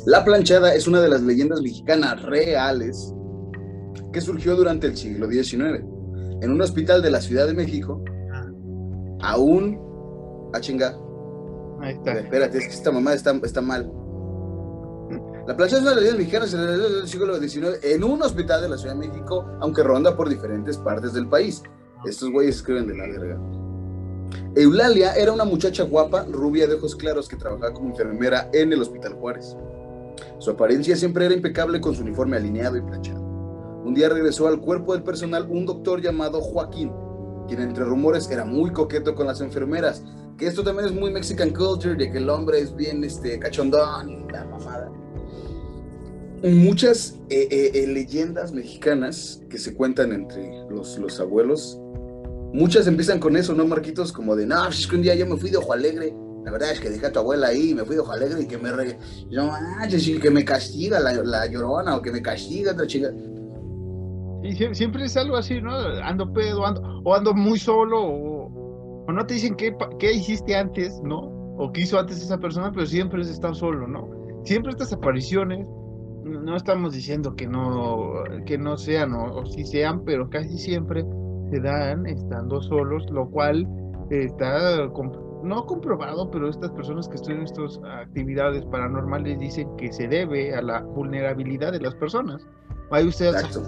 La 0.06 0.24
planchada 0.24 0.74
es 0.74 0.88
una 0.88 1.02
de 1.02 1.10
las 1.10 1.22
leyendas 1.22 1.62
mexicanas 1.62 2.22
reales 2.24 3.14
que 4.12 4.22
surgió 4.22 4.56
durante 4.56 4.88
el 4.88 4.98
siglo 4.98 5.30
XIX. 5.30 5.84
En 6.42 6.52
un 6.52 6.62
hospital 6.62 7.02
de 7.02 7.12
la 7.12 7.22
Ciudad 7.22 7.46
de 7.48 7.54
México, 7.54 8.04
aún... 9.22 9.78
a 10.54 10.58
ah, 10.58 10.62
chinga. 10.62 10.98
Ahí 11.82 11.94
está. 11.94 12.14
Espérate, 12.14 12.58
es 12.58 12.66
que 12.66 12.74
esta 12.74 12.92
mamá 12.92 13.14
está, 13.14 13.32
está 13.44 13.62
mal. 13.62 13.92
La 15.48 15.58
plancha 15.58 15.78
es 15.78 15.82
una 15.82 15.96
leyenda 15.96 16.18
mexicana 16.18 16.46
del 16.46 17.08
siglo 17.08 17.40
XIX 17.40 17.84
en 17.84 18.04
un 18.04 18.22
hospital 18.22 18.62
de 18.62 18.70
la 18.70 18.78
Ciudad 18.78 18.94
de 18.96 19.08
México, 19.08 19.46
aunque 19.60 19.84
ronda 19.84 20.16
por 20.16 20.30
diferentes 20.30 20.78
partes 20.78 21.14
del 21.14 21.28
país. 21.28 21.64
Estos 22.06 22.32
güeyes 22.32 22.58
escriben 22.58 22.88
de 22.88 22.96
la 22.96 23.08
verga. 23.08 23.59
Eulalia 24.56 25.14
era 25.14 25.32
una 25.32 25.46
muchacha 25.46 25.84
guapa, 25.84 26.26
rubia 26.30 26.68
de 26.68 26.76
ojos 26.76 26.96
claros 26.96 27.28
que 27.28 27.36
trabajaba 27.36 27.74
como 27.74 27.90
enfermera 27.90 28.50
en 28.54 28.74
el 28.74 28.82
Hospital 28.82 29.14
Juárez. 29.14 29.56
Su 30.40 30.52
apariencia 30.52 30.96
siempre 30.96 31.26
era 31.26 31.34
impecable 31.34 31.80
con 31.80 31.96
su 31.96 32.02
uniforme 32.02 32.38
alineado 32.38 32.78
y 32.78 32.82
planchado. 32.82 33.22
Un 33.86 33.94
día 33.94 34.10
regresó 34.10 34.48
al 34.48 34.60
cuerpo 34.60 34.94
del 34.94 35.04
personal 35.04 35.48
un 35.50 35.66
doctor 35.66 36.02
llamado 36.02 36.42
Joaquín, 36.42 36.92
quien 37.48 37.62
entre 37.62 37.86
rumores 37.86 38.30
era 38.30 38.46
muy 38.46 38.72
coqueto 38.72 39.16
con 39.16 39.28
las 39.28 39.42
enfermeras, 39.42 40.04
que 40.38 40.48
esto 40.48 40.64
también 40.64 40.88
es 40.88 40.94
muy 40.94 41.12
Mexican 41.12 41.50
culture, 41.52 41.96
de 41.96 42.12
que 42.12 42.18
el 42.18 42.30
hombre 42.30 42.60
es 42.60 42.76
bien 42.76 43.04
este, 43.04 43.40
cachondón 43.40 44.10
y 44.10 44.32
la 44.32 44.46
mamada 44.46 44.92
muchas 46.44 47.20
eh, 47.30 47.48
eh, 47.52 47.72
eh, 47.74 47.88
leyendas 47.88 48.54
mexicanas 48.54 49.42
que 49.50 49.58
se 49.58 49.74
cuentan 49.74 50.14
entre 50.14 50.64
los, 50.70 50.98
los 50.98 51.20
abuelos, 51.20 51.80
muchas 52.54 52.88
empiezan 52.88 53.20
con 53.20 53.36
eso, 53.36 53.54
¿no, 53.54 53.66
Marquitos? 53.66 54.12
Como 54.12 54.36
de, 54.36 54.46
no, 54.46 54.64
pues 54.66 54.80
es 54.80 54.88
que 54.88 54.96
un 54.96 55.02
día 55.02 55.16
yo 55.16 55.26
me 55.26 55.38
fui 55.38 55.50
de 55.50 55.58
Ojo 55.58 55.74
Alegre. 55.74 56.14
La 56.46 56.52
verdad 56.52 56.72
es 56.72 56.80
que 56.80 56.90
dejé 56.90 57.06
a 57.06 57.12
tu 57.12 57.20
abuela 57.20 57.48
ahí 57.48 57.76
me 57.76 57.84
fui 57.84 57.96
de 57.96 58.02
Ojo 58.02 58.12
Alegre 58.12 58.42
y 58.42 58.48
que 58.48 58.58
me, 58.58 58.72
re... 58.72 58.98
no, 59.32 59.52
que 60.22 60.32
me 60.32 60.46
castiga 60.46 61.00
la, 61.00 61.48
llorona 61.48 61.98
o 61.98 62.02
que 62.02 62.12
me 62.12 62.22
castiga 62.22 62.72
otra 62.72 62.88
chica. 62.88 63.12
Y 64.42 64.56
siempre 64.74 65.06
es 65.06 65.18
algo 65.18 65.36
así, 65.36 65.62
¿no? 65.62 65.76
Ando 66.04 66.32
pedo, 66.32 66.66
ando, 66.66 66.82
o 67.04 67.14
ando 67.14 67.34
muy 67.34 67.60
solo, 67.60 68.02
o, 68.02 69.06
o 69.06 69.12
no 69.12 69.26
te 69.26 69.34
dicen 69.34 69.56
qué, 69.56 70.14
hiciste 70.14 70.56
antes, 70.56 71.02
¿no? 71.04 71.18
O 71.58 71.72
qué 71.74 71.82
hizo 71.82 72.00
antes 72.00 72.22
esa 72.22 72.38
persona, 72.38 72.72
pero 72.72 72.86
siempre 72.86 73.22
has 73.22 73.30
estado 73.30 73.54
solo, 73.54 73.88
¿no? 73.88 74.08
Siempre 74.46 74.72
estas 74.72 74.94
apariciones 74.94 75.66
no 76.24 76.56
estamos 76.56 76.94
diciendo 76.94 77.36
que 77.36 77.48
no, 77.48 78.24
que 78.46 78.58
no 78.58 78.78
sean 78.78 79.14
o, 79.14 79.46
si 79.46 79.66
sean, 79.66 80.04
pero 80.06 80.30
casi 80.30 80.58
siempre 80.58 81.04
se 81.50 81.60
dan 81.60 82.06
estando 82.06 82.62
solos, 82.62 83.06
lo 83.12 83.30
cual 83.30 83.68
está 84.10 84.90
no 85.44 85.66
comprobado, 85.66 86.30
pero 86.32 86.50
estas 86.50 86.72
personas 86.72 87.08
que 87.08 87.16
estudian 87.16 87.44
estas 87.44 87.80
actividades 87.84 88.66
paranormales 88.66 89.40
dicen 89.40 89.70
que 89.78 89.92
se 89.92 90.08
debe 90.08 90.54
a 90.54 90.62
la 90.62 90.82
vulnerabilidad 90.82 91.72
de 91.72 91.80
las 91.80 91.96
personas. 91.96 92.46
Hay 92.92 93.08
ustedes 93.08 93.60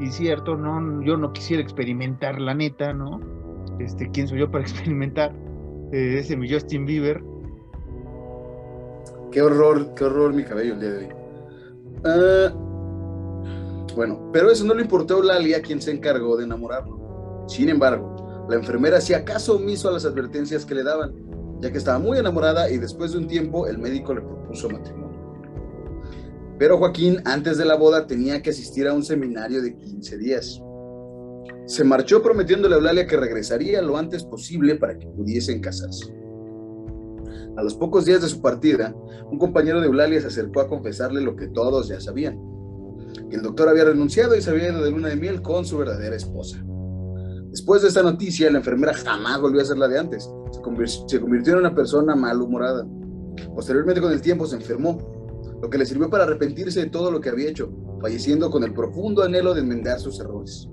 y 0.00 0.10
cierto, 0.12 0.56
no, 0.56 1.02
yo 1.02 1.16
no 1.16 1.32
quisiera 1.32 1.62
experimentar 1.62 2.40
la 2.40 2.54
neta, 2.54 2.92
¿no? 2.92 3.20
Este, 3.80 4.08
¿quién 4.10 4.28
soy 4.28 4.40
yo 4.40 4.50
para 4.50 4.62
experimentar? 4.64 5.32
Eh, 5.92 6.18
ese 6.18 6.36
mi 6.36 6.52
Justin 6.52 6.84
Bieber. 6.84 7.22
Qué 9.32 9.42
horror, 9.42 9.94
qué 9.94 10.04
horror 10.04 10.32
mi 10.32 10.44
cabello 10.44 10.74
el 10.74 10.80
día 10.80 10.90
de 10.90 10.98
hoy. 10.98 11.08
Ah, 12.04 12.52
bueno, 13.96 14.30
pero 14.32 14.50
eso 14.50 14.64
no 14.64 14.74
le 14.74 14.82
importó 14.82 15.14
a 15.14 15.18
Eulalia, 15.18 15.60
quien 15.60 15.82
se 15.82 15.90
encargó 15.90 16.36
de 16.36 16.44
enamorarlo. 16.44 17.07
Sin 17.48 17.70
embargo, 17.70 18.46
la 18.48 18.56
enfermera 18.56 18.98
hacía 18.98 19.24
caso 19.24 19.56
omiso 19.56 19.88
a 19.88 19.92
las 19.92 20.04
advertencias 20.04 20.66
que 20.66 20.74
le 20.74 20.84
daban, 20.84 21.14
ya 21.60 21.72
que 21.72 21.78
estaba 21.78 21.98
muy 21.98 22.18
enamorada 22.18 22.70
y 22.70 22.76
después 22.76 23.12
de 23.12 23.18
un 23.18 23.26
tiempo 23.26 23.66
el 23.66 23.78
médico 23.78 24.14
le 24.14 24.20
propuso 24.20 24.68
matrimonio. 24.68 25.08
Pero 26.58 26.76
Joaquín, 26.76 27.22
antes 27.24 27.56
de 27.56 27.64
la 27.64 27.76
boda, 27.76 28.06
tenía 28.06 28.42
que 28.42 28.50
asistir 28.50 28.86
a 28.86 28.92
un 28.92 29.02
seminario 29.02 29.62
de 29.62 29.74
15 29.76 30.18
días. 30.18 30.62
Se 31.66 31.84
marchó 31.84 32.22
prometiéndole 32.22 32.74
a 32.74 32.78
Eulalia 32.78 33.06
que 33.06 33.16
regresaría 33.16 33.80
lo 33.80 33.96
antes 33.96 34.24
posible 34.24 34.74
para 34.76 34.98
que 34.98 35.06
pudiesen 35.06 35.60
casarse. 35.60 36.12
A 37.56 37.62
los 37.62 37.74
pocos 37.74 38.04
días 38.04 38.20
de 38.20 38.28
su 38.28 38.42
partida, 38.42 38.94
un 39.30 39.38
compañero 39.38 39.80
de 39.80 39.86
Eulalia 39.86 40.20
se 40.20 40.26
acercó 40.26 40.60
a 40.60 40.68
confesarle 40.68 41.22
lo 41.22 41.34
que 41.34 41.48
todos 41.48 41.88
ya 41.88 42.00
sabían, 42.00 42.38
que 43.30 43.36
el 43.36 43.42
doctor 43.42 43.68
había 43.68 43.84
renunciado 43.84 44.36
y 44.36 44.42
se 44.42 44.50
había 44.50 44.68
ido 44.68 44.82
de 44.82 44.90
luna 44.90 45.08
de 45.08 45.16
miel 45.16 45.40
con 45.40 45.64
su 45.64 45.78
verdadera 45.78 46.14
esposa. 46.14 46.62
Después 47.58 47.82
de 47.82 47.88
esta 47.88 48.04
noticia, 48.04 48.48
la 48.52 48.58
enfermera 48.58 48.94
jamás 48.94 49.40
volvió 49.40 49.60
a 49.60 49.64
ser 49.64 49.78
la 49.78 49.88
de 49.88 49.98
antes. 49.98 50.30
Se 50.52 50.60
convirtió, 51.20 51.54
en 51.54 51.58
una 51.58 51.74
persona 51.74 52.14
malhumorada. 52.14 52.86
Posteriormente, 53.52 54.00
con 54.00 54.12
el 54.12 54.22
tiempo, 54.22 54.46
se 54.46 54.54
enfermó, 54.54 54.96
lo 55.60 55.68
que 55.68 55.76
le 55.76 55.84
sirvió 55.84 56.08
para 56.08 56.22
arrepentirse 56.22 56.78
de 56.78 56.86
todo 56.88 57.10
lo 57.10 57.20
que 57.20 57.30
había 57.30 57.50
hecho, 57.50 57.68
falleciendo 58.00 58.48
con 58.48 58.62
el 58.62 58.72
profundo 58.72 59.24
anhelo 59.24 59.54
de 59.54 59.62
enmendar 59.62 59.98
sus 59.98 60.20
errores. 60.20 60.68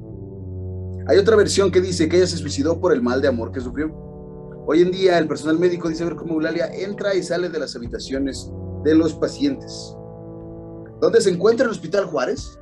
Hay 1.08 1.18
otra 1.18 1.36
versión 1.36 1.72
que 1.72 1.82
dice 1.82 2.08
que 2.08 2.18
ella 2.18 2.28
se 2.28 2.38
suicidó 2.38 2.80
por 2.80 2.94
el 2.94 3.02
mal 3.02 3.20
de 3.20 3.30
amor 3.30 3.52
que 3.52 3.62
sufrió. 3.62 3.92
Hoy 4.68 4.84
en 4.84 4.92
día, 4.92 5.18
el 5.18 5.28
personal 5.28 5.58
médico 5.58 5.90
dice 5.90 6.06
ver 6.06 6.16
cómo 6.16 6.36
Eulalia 6.36 6.68
entra 6.68 7.16
y 7.16 7.24
sale 7.24 7.50
de 7.50 7.58
las 7.58 7.76
habitaciones 7.76 8.52
de 8.84 8.94
los 8.94 9.16
pacientes. 9.16 9.96
¿Dónde 11.02 11.20
se 11.20 11.32
encuentra 11.32 11.66
el 11.66 11.72
Hospital 11.72 12.06
Juárez? 12.06 12.60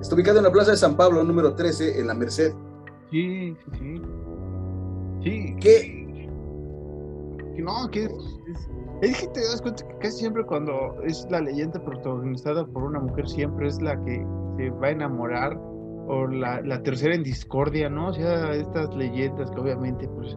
Está 0.00 0.14
ubicado 0.14 0.38
en 0.38 0.44
la 0.44 0.52
Plaza 0.52 0.70
de 0.70 0.78
San 0.78 0.96
Pablo, 0.96 1.22
número 1.22 1.54
13, 1.54 2.00
en 2.00 2.06
la 2.06 2.14
Merced. 2.14 2.54
Sí, 3.10 3.54
sí, 3.54 3.78
sí. 3.78 4.02
Sí. 5.22 5.56
¿Qué? 5.60 5.98
Que 7.56 7.62
no, 7.62 7.90
que 7.90 8.04
es, 8.04 8.40
es, 9.02 9.20
que 9.20 9.26
te 9.28 9.40
das 9.40 9.60
cuenta 9.62 9.86
que 9.86 9.98
casi 9.98 10.18
siempre 10.18 10.44
cuando 10.44 11.02
es 11.02 11.26
la 11.30 11.40
leyenda 11.40 11.82
protagonizada 11.82 12.64
por 12.66 12.84
una 12.84 13.00
mujer, 13.00 13.28
siempre 13.28 13.66
es 13.68 13.80
la 13.82 14.00
que 14.04 14.24
se 14.56 14.70
va 14.70 14.88
a 14.88 14.90
enamorar 14.90 15.58
o 16.06 16.26
la, 16.26 16.60
la 16.62 16.82
tercera 16.82 17.14
en 17.14 17.22
discordia, 17.22 17.88
¿no? 17.88 18.08
O 18.08 18.12
sea, 18.12 18.52
estas 18.54 18.94
leyendas 18.94 19.50
que 19.50 19.60
obviamente, 19.60 20.08
pues, 20.08 20.36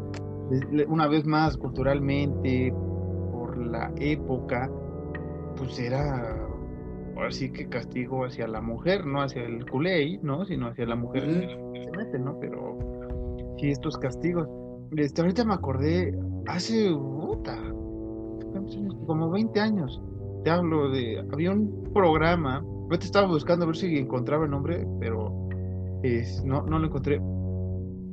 una 0.87 1.07
vez 1.07 1.25
más, 1.25 1.57
culturalmente, 1.57 2.73
por 3.31 3.57
la 3.57 3.91
época, 3.97 4.69
pues 5.55 5.79
era 5.79 6.47
así 7.25 7.51
que 7.51 7.67
castigo 7.67 8.25
hacia 8.25 8.47
la 8.47 8.61
mujer, 8.61 9.05
no 9.05 9.21
hacia 9.21 9.43
el 9.43 9.69
culé, 9.69 10.19
¿no? 10.23 10.45
Sino 10.45 10.67
hacia 10.67 10.85
la 10.85 10.95
mujer 10.95 11.23
se 11.83 11.91
mete, 11.91 12.19
¿no? 12.19 12.39
Pero 12.39 12.77
sí, 13.57 13.71
estos 13.71 13.97
castigos. 13.97 14.47
Este, 14.95 15.21
ahorita 15.21 15.45
me 15.45 15.53
acordé, 15.53 16.17
hace, 16.47 16.89
puta, 16.89 17.57
como 19.05 19.29
20 19.29 19.59
años, 19.59 20.01
te 20.43 20.49
hablo 20.49 20.89
de, 20.89 21.23
había 21.31 21.51
un 21.51 21.89
programa, 21.93 22.57
ahorita 22.57 23.05
estaba 23.05 23.27
buscando 23.27 23.63
a 23.63 23.67
ver 23.67 23.77
si 23.77 23.97
encontraba 23.97 24.45
el 24.45 24.51
nombre, 24.51 24.85
pero 24.99 25.47
no, 26.43 26.63
no 26.63 26.79
lo 26.79 26.87
encontré. 26.87 27.21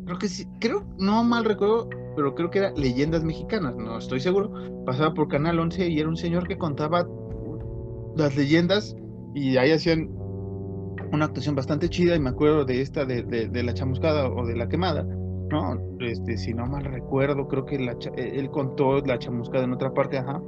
Creo 0.05 0.19
que 0.19 0.29
sí, 0.29 0.47
creo, 0.61 0.85
no 0.99 1.25
mal 1.25 1.45
recuerdo, 1.45 1.89
pero 2.16 2.35
creo 2.35 2.51
que 2.51 2.59
era 2.61 2.71
Leyendas 2.73 3.25
Mexicanas, 3.25 3.77
no 3.77 3.99
estoy 3.99 4.21
seguro. 4.21 4.85
Pasaba 4.85 5.14
por 5.14 5.29
Canal 5.29 5.59
11 5.59 5.89
y 5.89 5.99
era 5.99 6.09
un 6.09 6.16
señor 6.16 6.47
que 6.49 6.57
contaba 6.57 7.07
las 8.16 8.37
leyendas 8.37 8.97
y 9.35 9.57
ahí 9.57 9.71
hacían 9.71 10.11
una 11.13 11.27
actuación 11.27 11.55
bastante 11.55 11.89
chida 11.89 12.15
y 12.15 12.21
me 12.21 12.31
acuerdo 12.31 12.65
de 12.65 12.81
esta 12.81 13.05
de, 13.05 13.23
de, 13.23 13.63
la 13.63 13.75
chamuscada 13.75 14.29
o 14.29 14.47
de 14.47 14.57
la 14.57 14.69
quemada, 14.69 15.03
¿no? 15.03 15.79
Este, 16.01 16.37
si 16.37 16.55
no 16.55 16.67
mal 16.67 16.85
recuerdo, 16.85 17.49
creo 17.49 17.65
que 17.65 17.79
la, 17.79 17.97
él 18.17 18.51
contó 18.51 19.01
la 19.01 19.19
chamuscada 19.19 19.65
en 19.65 19.73
otra 19.73 19.93
parte, 19.93 20.19
ajá. 20.19 20.41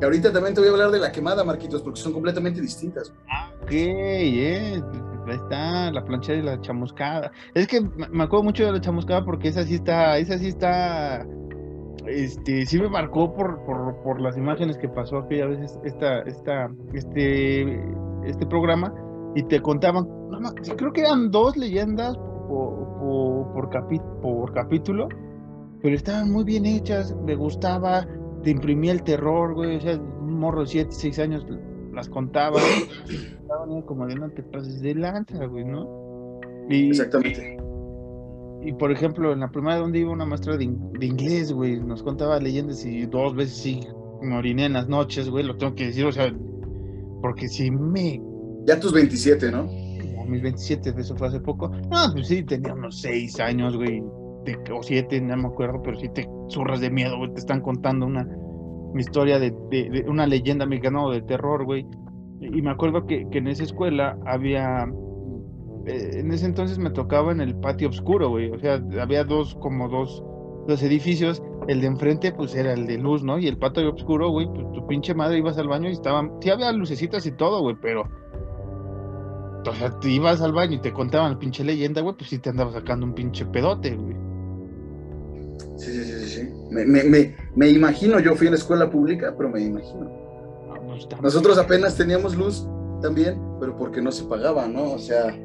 Y 0.00 0.04
ahorita 0.04 0.32
también 0.32 0.54
te 0.54 0.60
voy 0.60 0.68
a 0.68 0.72
hablar 0.72 0.90
de 0.90 1.00
la 1.00 1.10
quemada, 1.10 1.42
Marquitos, 1.42 1.82
porque 1.82 2.00
son 2.00 2.12
completamente 2.12 2.60
distintas. 2.60 3.12
Ah, 3.28 3.50
ok, 3.62 3.72
eh, 3.72 4.80
ahí 5.26 5.34
está, 5.34 5.90
la 5.90 6.04
plancha 6.04 6.32
de 6.32 6.42
la 6.42 6.60
chamuscada. 6.60 7.32
Es 7.54 7.66
que 7.66 7.80
me 7.80 8.22
acuerdo 8.22 8.44
mucho 8.44 8.64
de 8.64 8.72
la 8.72 8.80
chamuscada 8.80 9.24
porque 9.24 9.48
esa 9.48 9.64
sí 9.64 9.74
está, 9.74 10.18
esa 10.18 10.38
sí 10.38 10.48
está 10.48 11.26
este, 12.08 12.64
sí 12.66 12.80
me 12.80 12.88
marcó 12.88 13.34
por, 13.34 13.62
por, 14.02 14.20
las 14.20 14.36
imágenes 14.36 14.78
que 14.78 14.88
pasó 14.88 15.18
aquella 15.18 15.46
vez 15.46 15.78
esta, 15.84 16.20
esta, 16.20 16.70
este, 16.92 17.82
este 18.30 18.46
programa 18.46 18.94
y 19.34 19.42
te 19.42 19.60
contaban, 19.60 20.06
creo 20.76 20.92
que 20.92 21.02
eran 21.02 21.30
dos 21.30 21.56
leyendas 21.56 22.16
por, 22.48 22.98
por, 22.98 23.70
por 24.22 24.52
capítulo, 24.52 25.08
pero 25.82 25.94
estaban 25.94 26.30
muy 26.30 26.44
bien 26.44 26.66
hechas, 26.66 27.14
me 27.24 27.34
gustaba, 27.34 28.06
te 28.42 28.50
imprimía 28.50 28.92
el 28.92 29.02
terror, 29.02 29.54
güey, 29.54 29.76
o 29.76 29.80
sea, 29.80 29.96
un 29.96 30.38
morro 30.38 30.60
de 30.60 30.66
7, 30.66 30.90
6 30.90 31.18
años 31.18 31.46
las 31.92 32.08
contaba, 32.08 32.60
como 33.86 34.06
de 34.06 34.14
no 34.14 34.30
te 34.30 34.42
pases 34.42 34.80
de 34.80 34.94
lanza, 34.94 35.44
güey, 35.46 35.64
¿no? 35.64 36.40
Exactamente. 36.68 37.58
Y 38.62 38.72
por 38.72 38.90
ejemplo, 38.90 39.32
en 39.32 39.40
la 39.40 39.50
primera 39.50 39.76
donde 39.76 40.00
iba 40.00 40.10
una 40.10 40.24
maestra 40.24 40.56
de, 40.56 40.64
inglés, 40.64 41.52
güey, 41.52 41.80
nos 41.80 42.02
contaba 42.02 42.38
leyendas 42.40 42.84
y 42.84 43.06
dos 43.06 43.34
veces 43.34 43.56
sí 43.56 43.80
me 44.20 44.36
oriné 44.36 44.66
en 44.66 44.72
las 44.72 44.88
noches, 44.88 45.30
güey, 45.30 45.44
lo 45.44 45.56
tengo 45.56 45.74
que 45.74 45.86
decir, 45.86 46.04
o 46.04 46.12
sea, 46.12 46.32
porque 47.20 47.48
si 47.48 47.70
me... 47.70 48.20
Ya 48.66 48.78
tus 48.78 48.92
27, 48.92 49.50
¿no? 49.50 49.68
mis 50.28 50.42
27, 50.42 50.92
de 50.92 51.00
eso 51.00 51.16
fue 51.16 51.28
hace 51.28 51.40
poco. 51.40 51.68
No, 51.68 52.12
pues 52.12 52.28
sí, 52.28 52.42
tenía 52.44 52.74
unos 52.74 53.00
6 53.00 53.40
años, 53.40 53.76
güey, 53.76 54.00
o 54.00 54.82
7, 54.82 55.20
no 55.22 55.36
me 55.36 55.48
acuerdo, 55.48 55.80
pero 55.82 55.98
sí 55.98 56.08
te 56.10 56.28
zurras 56.50 56.80
de 56.80 56.90
miedo, 56.90 57.16
güey, 57.16 57.32
te 57.32 57.40
están 57.40 57.60
contando 57.60 58.06
una, 58.06 58.28
historia 58.94 59.38
de, 59.38 59.54
de, 59.70 60.04
una 60.06 60.26
leyenda 60.26 60.66
mexicana 60.66 61.08
de 61.10 61.22
terror, 61.22 61.64
güey. 61.64 61.86
Y 62.40 62.62
me 62.62 62.70
acuerdo 62.70 63.06
que, 63.06 63.26
que 63.30 63.38
en 63.38 63.48
esa 63.48 63.64
escuela 63.64 64.18
había 64.26 64.86
eh, 65.88 66.20
en 66.20 66.32
ese 66.32 66.46
entonces 66.46 66.78
me 66.78 66.90
tocaba 66.90 67.32
en 67.32 67.40
el 67.40 67.56
patio 67.56 67.88
oscuro, 67.88 68.28
güey. 68.30 68.50
O 68.50 68.58
sea, 68.58 68.82
había 69.00 69.24
dos, 69.24 69.54
como 69.56 69.88
dos, 69.88 70.22
dos 70.68 70.82
edificios. 70.82 71.42
El 71.66 71.80
de 71.80 71.88
enfrente, 71.88 72.30
pues 72.32 72.54
era 72.54 72.72
el 72.72 72.86
de 72.86 72.98
luz, 72.98 73.24
¿no? 73.24 73.38
Y 73.38 73.48
el 73.48 73.58
patio 73.58 73.92
oscuro, 73.92 74.30
güey, 74.30 74.46
pues 74.46 74.70
tu 74.72 74.86
pinche 74.86 75.14
madre 75.14 75.38
ibas 75.38 75.58
al 75.58 75.66
baño 75.66 75.88
y 75.88 75.92
estaban. 75.92 76.30
Sí, 76.40 76.50
había 76.50 76.70
lucecitas 76.72 77.26
y 77.26 77.32
todo, 77.32 77.60
güey, 77.60 77.76
pero. 77.80 78.08
O 79.66 79.74
sea, 79.74 79.90
te 79.98 80.08
ibas 80.08 80.40
al 80.40 80.52
baño 80.52 80.76
y 80.76 80.80
te 80.80 80.92
contaban 80.92 81.32
la 81.32 81.38
pinche 81.38 81.64
leyenda, 81.64 82.00
güey, 82.00 82.14
pues 82.16 82.30
sí 82.30 82.38
te 82.38 82.50
andaba 82.50 82.72
sacando 82.72 83.04
un 83.04 83.14
pinche 83.14 83.44
pedote, 83.46 83.96
güey. 83.96 84.16
Sí, 85.76 85.92
sí, 85.92 86.04
sí, 86.04 86.28
sí. 86.28 86.48
Me, 86.70 86.84
me, 86.86 87.34
me, 87.54 87.68
imagino, 87.68 88.18
yo 88.18 88.34
fui 88.34 88.46
a 88.46 88.50
la 88.50 88.56
escuela 88.56 88.90
pública, 88.90 89.34
pero 89.36 89.50
me 89.50 89.60
imagino. 89.60 90.10
Pues, 90.86 91.06
Nosotros 91.20 91.58
apenas 91.58 91.96
teníamos 91.96 92.34
luz 92.34 92.66
también, 93.02 93.40
pero 93.60 93.76
porque 93.76 94.00
no 94.00 94.10
se 94.10 94.24
pagaba, 94.24 94.66
¿no? 94.66 94.92
O 94.92 94.98
sea, 94.98 95.36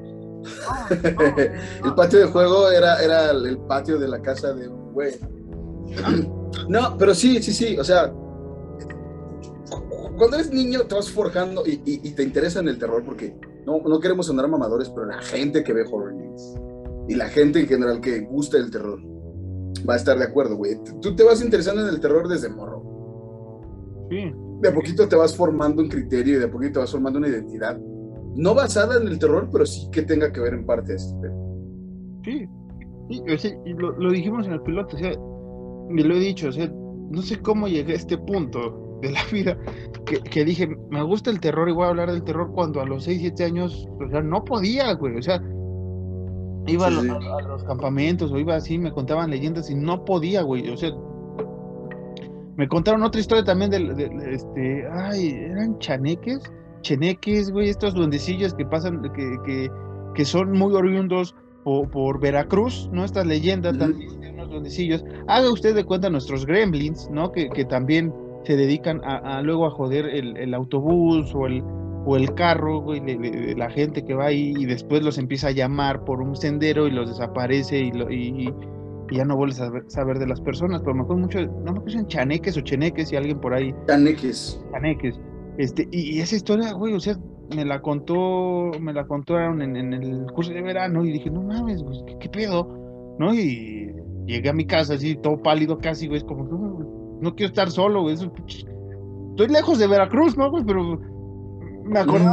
el 1.85 1.95
patio 1.95 2.19
de 2.19 2.25
juego 2.25 2.69
era, 2.69 3.01
era 3.01 3.31
el 3.31 3.57
patio 3.59 3.97
de 3.97 4.07
la 4.07 4.21
casa 4.21 4.53
de 4.53 4.67
un 4.67 4.93
güey. 4.93 5.13
No, 6.69 6.97
pero 6.97 7.13
sí, 7.13 7.41
sí, 7.41 7.53
sí, 7.53 7.77
o 7.77 7.83
sea, 7.83 8.13
cuando 10.17 10.37
eres 10.37 10.51
niño 10.51 10.81
te 10.81 10.95
vas 10.95 11.09
forjando 11.09 11.63
y, 11.65 11.77
te 12.11 12.23
interesa 12.23 12.59
en 12.59 12.69
el 12.69 12.77
terror 12.77 13.03
porque 13.03 13.35
no, 13.65 13.79
no 13.79 13.99
queremos 13.99 14.27
sonar 14.27 14.47
mamadores, 14.47 14.89
pero 14.89 15.05
la 15.05 15.21
gente 15.21 15.63
que 15.63 15.73
ve 15.73 15.83
horror 15.89 16.13
games 16.15 16.53
y 17.07 17.15
la 17.15 17.27
gente 17.29 17.59
en 17.59 17.67
general 17.67 17.99
que 17.99 18.21
gusta 18.21 18.57
el 18.57 18.71
terror 18.71 18.99
va 19.87 19.95
a 19.95 19.97
estar 19.97 20.17
de 20.17 20.25
acuerdo, 20.25 20.55
güey. 20.55 20.79
Tú 21.01 21.15
te 21.15 21.23
vas 21.23 21.41
interesando 21.41 21.81
en 21.81 21.89
el 21.89 21.99
terror 21.99 22.27
desde 22.27 22.49
morro. 22.49 22.81
Sí. 24.09 24.31
De 24.61 24.69
a 24.69 24.73
poquito 24.73 25.07
te 25.07 25.15
vas 25.15 25.35
formando 25.35 25.81
un 25.81 25.89
criterio 25.89 26.35
y 26.35 26.39
de 26.39 26.45
a 26.45 26.51
poquito 26.51 26.73
te 26.73 26.79
vas 26.79 26.91
formando 26.91 27.19
una 27.19 27.27
identidad 27.27 27.77
no 28.35 28.55
basada 28.55 28.99
en 29.01 29.07
el 29.07 29.19
terror, 29.19 29.49
pero 29.51 29.65
sí 29.65 29.89
que 29.91 30.01
tenga 30.01 30.31
que 30.31 30.41
ver 30.41 30.53
en 30.53 30.65
parte 30.65 30.95
este 30.95 31.29
Sí, 32.23 32.47
y 33.09 33.73
lo, 33.73 34.11
dijimos 34.11 34.47
en 34.47 34.53
el 34.53 34.61
piloto, 34.61 34.95
o 34.95 34.99
sea, 34.99 35.11
y 35.11 36.03
lo 36.03 36.15
he 36.15 36.19
dicho, 36.19 36.47
o 36.47 36.51
sea, 36.51 36.71
no 37.09 37.21
sé 37.21 37.39
cómo 37.41 37.67
llegué 37.67 37.93
a 37.93 37.97
este 37.97 38.17
punto 38.17 38.99
de 39.01 39.11
la 39.11 39.23
vida 39.31 39.57
que, 40.05 40.45
dije, 40.45 40.67
me 40.89 41.03
gusta 41.03 41.29
el 41.29 41.39
terror 41.41 41.67
y 41.67 41.73
voy 41.73 41.85
a 41.85 41.89
hablar 41.89 42.11
del 42.11 42.23
terror 42.23 42.51
cuando 42.53 42.79
a 42.79 42.85
los 42.85 43.03
6, 43.03 43.19
7 43.19 43.43
años, 43.43 43.87
o 43.99 44.09
sea, 44.09 44.21
no 44.21 44.43
podía, 44.45 44.93
güey, 44.93 45.17
o 45.17 45.21
sea, 45.21 45.41
iba 46.65 46.87
a, 46.87 46.89
los, 46.89 47.63
campamentos 47.65 48.31
o 48.31 48.39
iba 48.39 48.55
así, 48.55 48.77
me 48.77 48.93
contaban 48.93 49.29
leyendas 49.29 49.69
y 49.69 49.75
no 49.75 50.05
podía, 50.05 50.41
güey, 50.43 50.69
o 50.69 50.77
sea, 50.77 50.91
me 52.55 52.67
contaron 52.69 53.03
otra 53.03 53.19
historia 53.19 53.43
también 53.43 53.69
de, 53.69 53.93
de 53.93 54.33
este, 54.33 54.87
ay, 54.89 55.29
eran 55.51 55.77
chaneques 55.79 56.39
cheneques, 56.83 57.49
güey, 57.51 57.69
estos 57.69 57.95
duendecillos 57.95 58.53
que 58.53 58.65
pasan, 58.65 59.01
que, 59.13 59.69
que, 60.13 60.25
son 60.25 60.51
muy 60.51 60.73
oriundos 60.75 61.35
por, 61.63 62.19
Veracruz, 62.19 62.89
¿no? 62.91 63.03
Estas 63.03 63.25
leyendas 63.25 63.77
también 63.77 64.19
de 64.19 64.29
unos 64.29 64.49
duendecillos. 64.51 65.03
Haga 65.27 65.51
usted 65.51 65.73
de 65.73 65.83
cuenta 65.83 66.09
nuestros 66.09 66.45
gremlins, 66.45 67.09
¿no? 67.09 67.31
Que, 67.31 67.49
que 67.49 67.65
también 67.65 68.13
se 68.43 68.55
dedican 68.55 69.01
a, 69.05 69.41
luego 69.41 69.65
a 69.65 69.71
joder 69.71 70.05
el, 70.05 70.53
autobús 70.53 71.33
o 71.33 71.47
el, 71.47 71.63
o 72.05 72.17
el 72.17 72.33
carro, 72.35 72.81
güey, 72.81 72.99
de, 72.99 73.55
la 73.57 73.69
gente 73.69 74.03
que 74.03 74.13
va 74.13 74.25
ahí 74.25 74.53
y 74.57 74.65
después 74.65 75.01
los 75.01 75.17
empieza 75.17 75.47
a 75.47 75.51
llamar 75.51 76.03
por 76.03 76.21
un 76.21 76.35
sendero 76.35 76.85
y 76.87 76.91
los 76.91 77.07
desaparece 77.09 77.79
y, 77.79 77.91
lo, 77.93 78.11
y, 78.11 78.53
ya 79.11 79.23
no 79.23 79.37
vuelves 79.37 79.61
a 79.61 79.71
saber, 79.87 80.17
de 80.19 80.27
las 80.27 80.41
personas, 80.41 80.81
pero 80.81 80.95
me 80.95 81.03
acuerdo 81.03 81.21
mucho, 81.21 81.39
no 81.39 81.71
me 81.71 81.79
acuerdo 81.79 81.99
en 81.99 82.07
chaneques 82.07 82.57
o 82.57 82.61
cheneques 82.61 83.13
y 83.13 83.15
alguien 83.15 83.39
por 83.39 83.53
ahí. 83.53 83.73
Chaneques. 83.87 84.59
Chaneques 84.71 85.19
este, 85.57 85.87
y, 85.91 86.19
esa 86.19 86.35
historia, 86.35 86.73
güey, 86.73 86.93
o 86.93 86.99
sea, 86.99 87.17
me 87.55 87.65
la 87.65 87.81
contó, 87.81 88.71
me 88.79 88.93
la 88.93 89.05
contaron 89.05 89.61
en, 89.61 89.75
en 89.75 89.93
el 89.93 90.25
curso 90.33 90.51
de 90.51 90.61
verano 90.61 91.05
y 91.05 91.11
dije, 91.11 91.29
no 91.29 91.43
mames, 91.43 91.83
güey, 91.83 91.99
¿qué, 92.19 92.29
pedo? 92.29 92.67
¿No? 93.19 93.33
Y 93.33 93.91
llegué 94.25 94.49
a 94.49 94.53
mi 94.53 94.65
casa 94.65 94.95
así, 94.95 95.15
todo 95.15 95.41
pálido 95.41 95.77
casi, 95.77 96.07
güey, 96.07 96.19
es 96.19 96.23
como, 96.23 96.43
no, 96.45 97.19
no 97.21 97.35
quiero 97.35 97.49
estar 97.49 97.69
solo, 97.69 98.01
güey, 98.01 98.15
estoy 98.15 99.47
lejos 99.47 99.77
de 99.77 99.87
Veracruz, 99.87 100.37
¿no, 100.37 100.49
güey? 100.49 100.63
Pero 100.65 100.99
me 101.83 101.99
acuerdo 101.99 102.31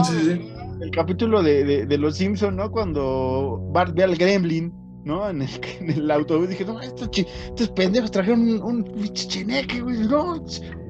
del 0.79 0.91
capítulo 0.93 1.43
de, 1.43 1.87
de, 1.87 1.99
Los 1.99 2.16
Simpsons, 2.16 2.57
¿no? 2.57 2.71
Cuando 2.71 3.61
Bart 3.73 3.95
ve 3.95 4.05
al 4.05 4.16
Gremlin 4.16 4.73
¿no? 5.05 5.29
En 5.29 5.43
el, 5.43 5.51
en 5.81 5.91
el 5.91 6.11
autobús 6.11 6.49
dije, 6.49 6.64
no, 6.64 6.81
estos, 6.81 7.11
estos 7.14 7.68
pendejos 7.71 8.11
trajeron 8.11 8.41
un, 8.41 8.62
un 8.62 9.12
cheneque, 9.12 9.81
güey, 9.81 9.99
no, 10.09 10.43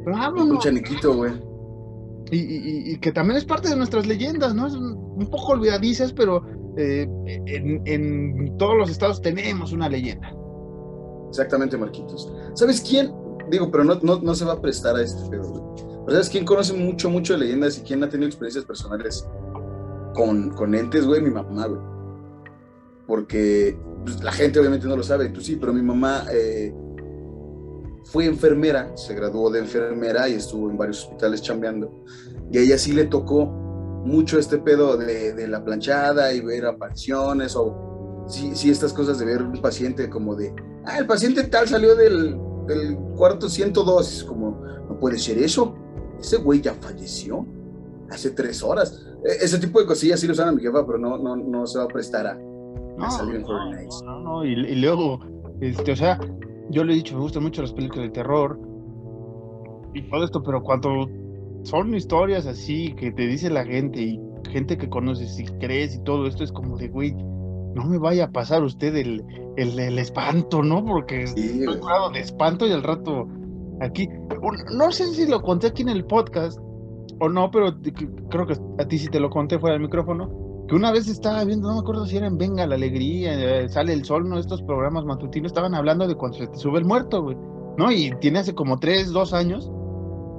vámonos. 0.07 0.51
Un 0.51 0.59
chanequito, 0.59 1.15
güey. 1.17 1.50
Y, 2.33 2.97
que 2.99 3.13
también 3.13 3.37
es 3.37 3.45
parte 3.45 3.69
de 3.69 3.77
nuestras 3.77 4.07
leyendas, 4.07 4.55
¿no? 4.55 4.67
Es 4.67 4.75
un, 4.75 4.95
un 4.95 5.31
poco 5.31 5.53
olvidadizas, 5.53 6.13
pero 6.13 6.45
eh, 6.77 7.09
en, 7.27 7.83
en, 7.87 8.57
todos 8.57 8.77
los 8.77 8.91
estados 8.91 9.21
tenemos 9.21 9.73
una 9.73 9.89
leyenda. 9.89 10.33
Exactamente, 11.29 11.77
Marquitos. 11.77 12.33
¿Sabes 12.55 12.81
quién? 12.81 13.13
Digo, 13.51 13.71
pero 13.71 13.85
no, 13.85 13.99
no, 14.03 14.21
no 14.21 14.35
se 14.35 14.45
va 14.45 14.55
a 14.55 14.61
prestar 14.61 14.97
a 14.97 15.03
este 15.03 15.29
pedo, 15.29 15.49
güey. 15.51 15.63
Pero 15.77 16.13
¿sabes 16.13 16.29
quién 16.29 16.45
conoce 16.45 16.73
mucho, 16.73 17.11
mucho 17.11 17.35
de 17.35 17.41
leyendas 17.41 17.79
y 17.79 17.83
quién 17.83 18.03
ha 18.05 18.09
tenido 18.09 18.29
experiencias 18.29 18.65
personales 18.65 19.27
con, 20.15 20.51
con 20.51 20.75
entes, 20.75 21.07
güey? 21.07 21.21
Mi 21.21 21.31
mamá, 21.31 21.67
güey. 21.67 21.81
Porque 23.07 23.77
pues, 24.05 24.23
la 24.23 24.33
gente 24.33 24.61
obviamente 24.61 24.87
no 24.87 24.97
lo 24.97 25.03
sabe, 25.03 25.29
tú 25.31 25.41
sí, 25.41 25.57
pero 25.57 25.73
mi 25.73 25.83
mamá 25.83 26.27
eh, 26.33 26.73
fue 28.11 28.27
enfermera, 28.27 28.91
se 28.97 29.15
graduó 29.15 29.51
de 29.51 29.61
enfermera 29.61 30.29
y 30.29 30.33
estuvo 30.33 30.69
en 30.69 30.77
varios 30.77 31.05
hospitales 31.05 31.43
chambeando. 31.43 32.05
Y 32.51 32.59
a 32.59 32.63
ella 32.63 32.77
sí 32.77 32.93
le 32.93 33.05
tocó 33.05 33.47
mucho 33.47 34.39
este 34.39 34.59
pedo 34.59 34.97
de, 34.97 35.33
de 35.33 35.47
la 35.47 35.65
planchada 35.65 36.33
y 36.33 36.41
ver 36.41 36.67
apariciones 36.67 37.55
o 37.55 38.25
sí, 38.27 38.51
sí, 38.55 38.69
estas 38.71 38.93
cosas 38.93 39.21
de 39.21 39.27
ver 39.27 39.43
un 39.43 39.61
paciente 39.61 40.11
como 40.11 40.35
de, 40.35 40.53
ah, 40.87 40.99
el 40.99 41.07
paciente 41.07 41.45
tal 41.45 41.69
salió 41.69 41.95
del, 41.95 42.37
del 42.67 42.97
cuarto 43.17 43.49
102, 43.49 44.13
es 44.13 44.25
como, 44.25 44.61
no 44.89 44.99
puede 44.99 45.17
ser 45.17 45.39
eso, 45.39 45.77
ese 46.19 46.39
güey 46.39 46.61
ya 46.61 46.75
falleció 46.75 47.47
hace 48.11 48.31
tres 48.31 48.61
horas. 48.65 49.07
E, 49.25 49.45
ese 49.45 49.59
tipo 49.59 49.79
de 49.79 49.87
cosillas 49.87 50.19
sí 50.19 50.27
lo 50.27 50.35
sabe 50.35 50.51
mi 50.53 50.63
jefa, 50.63 50.85
pero 50.85 50.99
no, 50.99 51.17
no, 51.17 51.37
no 51.37 51.65
se 51.65 51.79
va 51.79 51.85
a 51.85 51.89
prestar 51.89 52.27
a, 52.27 52.35
no, 52.35 53.09
salir 53.09 53.37
en 53.37 53.43
no. 53.43 53.71
No, 54.05 54.21
no, 54.21 54.45
y, 54.45 54.53
y, 54.53 54.75
luego, 54.77 55.21
este, 55.61 55.93
o 55.93 55.97
sea, 55.97 56.19
yo 56.71 56.85
le 56.85 56.93
he 56.93 56.97
dicho, 56.97 57.15
me 57.15 57.23
gustan 57.23 57.43
mucho 57.43 57.63
las 57.63 57.73
películas 57.73 58.07
de 58.07 58.11
terror 58.11 58.59
y 59.95 60.03
todo 60.09 60.25
esto, 60.25 60.43
pero 60.43 60.63
cuando 60.63 61.09
son 61.65 61.95
historias 61.95 62.47
así 62.47 62.95
que 62.95 63.13
te 63.13 63.27
dice 63.27 63.51
la 63.51 63.65
gente 63.65 64.01
y 64.01 64.21
gente 64.51 64.79
que 64.79 64.89
conoces 64.89 65.39
y 65.39 65.45
crees 65.59 65.97
y 65.97 66.03
todo 66.05 66.27
esto 66.27 66.45
es 66.45 66.53
como 66.53 66.77
de, 66.77 66.89
güey, 66.89 67.13
no 67.13 67.85
me 67.85 67.99
vaya 67.99 68.25
a 68.25 68.31
pasar 68.31 68.63
usted 68.63 68.97
el, 68.97 69.25
el, 69.57 69.79
el 69.79 69.99
espanto, 69.99 70.63
¿no? 70.63 70.85
Porque 70.85 71.27
sí, 71.27 71.61
estoy 71.61 71.79
curado 71.79 72.11
de 72.11 72.21
espanto 72.21 72.67
y 72.67 72.73
al 72.73 72.83
rato 72.83 73.29
aquí, 73.81 74.09
no 74.73 74.91
sé 74.91 75.07
si 75.15 75.29
lo 75.29 75.43
conté 75.43 75.69
aquí 75.69 75.83
en 75.83 75.91
el 75.91 76.05
podcast 76.05 76.59
o 77.21 77.29
no, 77.29 77.51
pero 77.51 77.75
creo 78.31 78.47
que 78.47 78.55
a 78.79 78.89
ti 78.89 78.99
sí 78.99 79.09
te 79.09 79.21
lo 79.21 79.31
conté 79.31 79.59
fuera 79.59 79.75
del 79.75 79.83
micrófono, 79.83 80.50
que 80.71 80.77
una 80.77 80.93
vez 80.93 81.09
estaba 81.09 81.43
viendo, 81.43 81.67
no 81.67 81.75
me 81.75 81.81
acuerdo 81.81 82.07
si 82.07 82.17
era 82.17 82.29
en 82.29 82.39
Venga 82.39 82.65
la 82.65 82.77
Alegría, 82.77 83.33
eh, 83.35 83.69
Sale 83.69 83.93
el 83.93 84.05
Sol, 84.05 84.29
¿no? 84.29 84.39
Estos 84.39 84.63
programas 84.63 85.05
matutinos 85.05 85.51
estaban 85.51 85.75
hablando 85.75 86.07
de 86.07 86.15
cuando 86.15 86.39
se 86.39 86.47
te 86.47 86.57
sube 86.57 86.79
el 86.79 86.85
muerto, 86.85 87.25
güey, 87.25 87.37
¿no? 87.77 87.91
Y 87.91 88.13
tiene 88.21 88.39
hace 88.39 88.55
como 88.55 88.79
tres, 88.79 89.11
dos 89.11 89.33
años, 89.33 89.69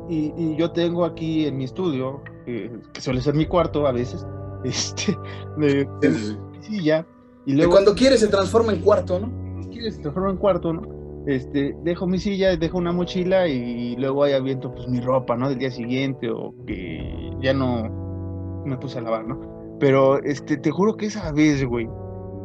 y, 0.07 0.33
y 0.37 0.55
yo 0.55 0.71
tengo 0.71 1.03
aquí 1.03 1.47
en 1.47 1.57
mi 1.57 1.65
estudio, 1.65 2.21
eh, 2.47 2.71
que 2.93 3.01
suele 3.01 3.19
ser 3.19 3.33
mi 3.33 3.45
cuarto 3.45 3.85
a 3.85 3.91
veces, 3.91 4.25
este, 4.63 5.17
de, 5.57 5.85
de 5.99 6.37
silla, 6.61 7.05
y 7.45 7.51
luego... 7.51 7.71
Que 7.71 7.75
cuando 7.75 7.93
quiere 7.93 8.15
se 8.17 8.29
transforma 8.29 8.71
en 8.71 8.79
cuarto, 8.79 9.19
¿no? 9.19 9.29
Quiere 9.69 9.91
se 9.91 9.99
transforma 9.99 10.29
en 10.29 10.37
cuarto, 10.37 10.71
¿no? 10.71 10.81
Este, 11.27 11.75
dejo 11.83 12.07
mi 12.07 12.19
silla, 12.19 12.55
dejo 12.55 12.77
una 12.77 12.93
mochila 12.93 13.49
y 13.49 13.97
luego 13.97 14.23
ahí 14.23 14.31
aviento 14.31 14.73
pues 14.73 14.87
mi 14.87 15.01
ropa, 15.01 15.35
¿no? 15.35 15.49
Del 15.49 15.59
día 15.59 15.71
siguiente 15.71 16.31
o 16.31 16.55
que 16.65 17.31
ya 17.41 17.53
no 17.53 18.63
me 18.65 18.77
puse 18.77 18.99
a 18.99 19.01
lavar, 19.01 19.27
¿no? 19.27 19.60
Pero 19.81 20.21
este, 20.23 20.57
te 20.57 20.69
juro 20.69 20.95
que 20.95 21.07
esa 21.07 21.31
vez, 21.31 21.65
güey, 21.65 21.89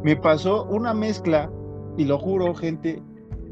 me 0.03 0.15
pasó 0.15 0.65
una 0.65 0.91
mezcla, 0.95 1.51
y 1.95 2.03
lo 2.05 2.17
juro, 2.17 2.55
gente, 2.55 2.99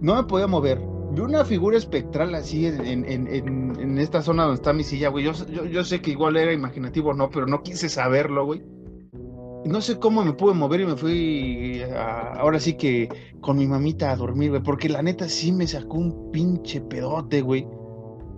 no 0.01 0.15
me 0.15 0.23
podía 0.23 0.47
mover. 0.47 0.81
Vi 1.11 1.21
una 1.21 1.45
figura 1.45 1.77
espectral 1.77 2.33
así 2.33 2.65
en, 2.65 3.05
en, 3.05 3.27
en, 3.27 3.97
esta 3.99 4.23
zona 4.23 4.43
donde 4.43 4.55
está 4.55 4.73
mi 4.73 4.83
silla, 4.83 5.09
güey. 5.09 5.23
Yo, 5.23 5.33
yo, 5.51 5.65
yo, 5.65 5.83
sé 5.83 6.01
que 6.01 6.11
igual 6.11 6.35
era 6.35 6.51
imaginativo, 6.51 7.13
¿no? 7.13 7.29
Pero 7.29 7.45
no 7.45 7.61
quise 7.61 7.87
saberlo, 7.87 8.45
güey. 8.45 8.63
No 9.65 9.81
sé 9.81 9.99
cómo 9.99 10.25
me 10.25 10.33
pude 10.33 10.55
mover 10.55 10.81
y 10.81 10.85
me 10.87 10.95
fui 10.95 11.83
a, 11.83 12.33
ahora 12.39 12.59
sí 12.59 12.73
que 12.73 13.07
con 13.39 13.57
mi 13.57 13.67
mamita 13.67 14.11
a 14.11 14.15
dormir, 14.15 14.49
güey. 14.49 14.63
Porque 14.63 14.89
la 14.89 15.03
neta 15.03 15.29
sí 15.29 15.51
me 15.51 15.67
sacó 15.67 15.97
un 15.97 16.31
pinche 16.31 16.81
pedote, 16.81 17.41
güey. 17.41 17.67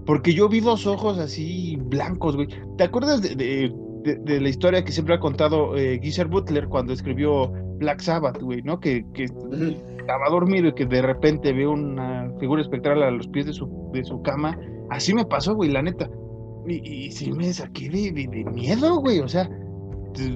Porque 0.05 0.33
yo 0.33 0.49
vi 0.49 0.59
dos 0.59 0.85
ojos 0.85 1.17
así 1.17 1.77
blancos, 1.77 2.35
güey. 2.35 2.49
¿Te 2.77 2.83
acuerdas 2.83 3.21
de 3.21 3.73
de, 4.03 4.15
de, 4.15 4.41
la 4.41 4.49
historia 4.49 4.83
que 4.83 4.91
siempre 4.91 5.15
ha 5.15 5.19
contado 5.19 5.75
eh, 5.77 5.99
Butler 6.29 6.67
cuando 6.67 6.93
escribió 6.93 7.51
Black 7.77 8.01
Sabbath, 8.01 8.41
güey, 8.41 8.61
¿no? 8.61 8.79
Que, 8.79 9.05
que 9.13 9.25
estaba 9.25 10.29
dormido 10.29 10.69
y 10.69 10.73
que 10.73 10.85
de 10.85 11.01
repente 11.01 11.53
ve 11.53 11.67
una 11.67 12.31
figura 12.39 12.61
espectral 12.61 13.03
a 13.03 13.11
los 13.11 13.27
pies 13.27 13.45
de 13.45 13.53
su, 13.53 13.91
de 13.93 14.03
su 14.03 14.21
cama. 14.21 14.57
Así 14.89 15.13
me 15.13 15.25
pasó, 15.25 15.55
güey, 15.55 15.71
la 15.71 15.81
neta. 15.81 16.09
Y, 16.67 17.05
y 17.05 17.11
sí 17.11 17.31
me 17.31 17.51
saqué 17.53 17.89
de, 17.89 18.11
de, 18.11 18.27
de, 18.27 18.43
miedo, 18.51 18.99
güey. 18.99 19.19
O 19.19 19.27
sea, 19.27 19.49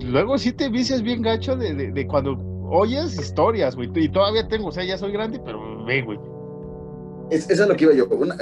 luego 0.04 0.38
sí 0.38 0.52
te 0.52 0.70
vicias 0.70 1.02
bien 1.02 1.22
gacho 1.22 1.56
de, 1.56 1.92
de 1.92 2.08
cuando 2.08 2.38
oyes 2.70 3.20
historias, 3.20 3.76
güey. 3.76 3.90
Y 3.96 4.10
todavía 4.10 4.48
tengo, 4.48 4.68
o 4.68 4.72
sea, 4.72 4.84
ya 4.84 4.98
soy 4.98 5.12
grande, 5.12 5.40
pero 5.44 5.86
ve, 5.86 6.02
güey. 6.02 6.20
Es, 7.30 7.50
eso 7.50 7.64
es 7.64 7.70
lo 7.70 7.76
que 7.76 7.86
iba 7.86 7.94
yo. 7.94 8.08
Una, 8.10 8.36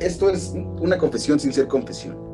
esto 0.00 0.30
es 0.30 0.54
una 0.80 0.96
confesión 0.96 1.38
sin 1.38 1.52
ser 1.52 1.68
confesión. 1.68 2.29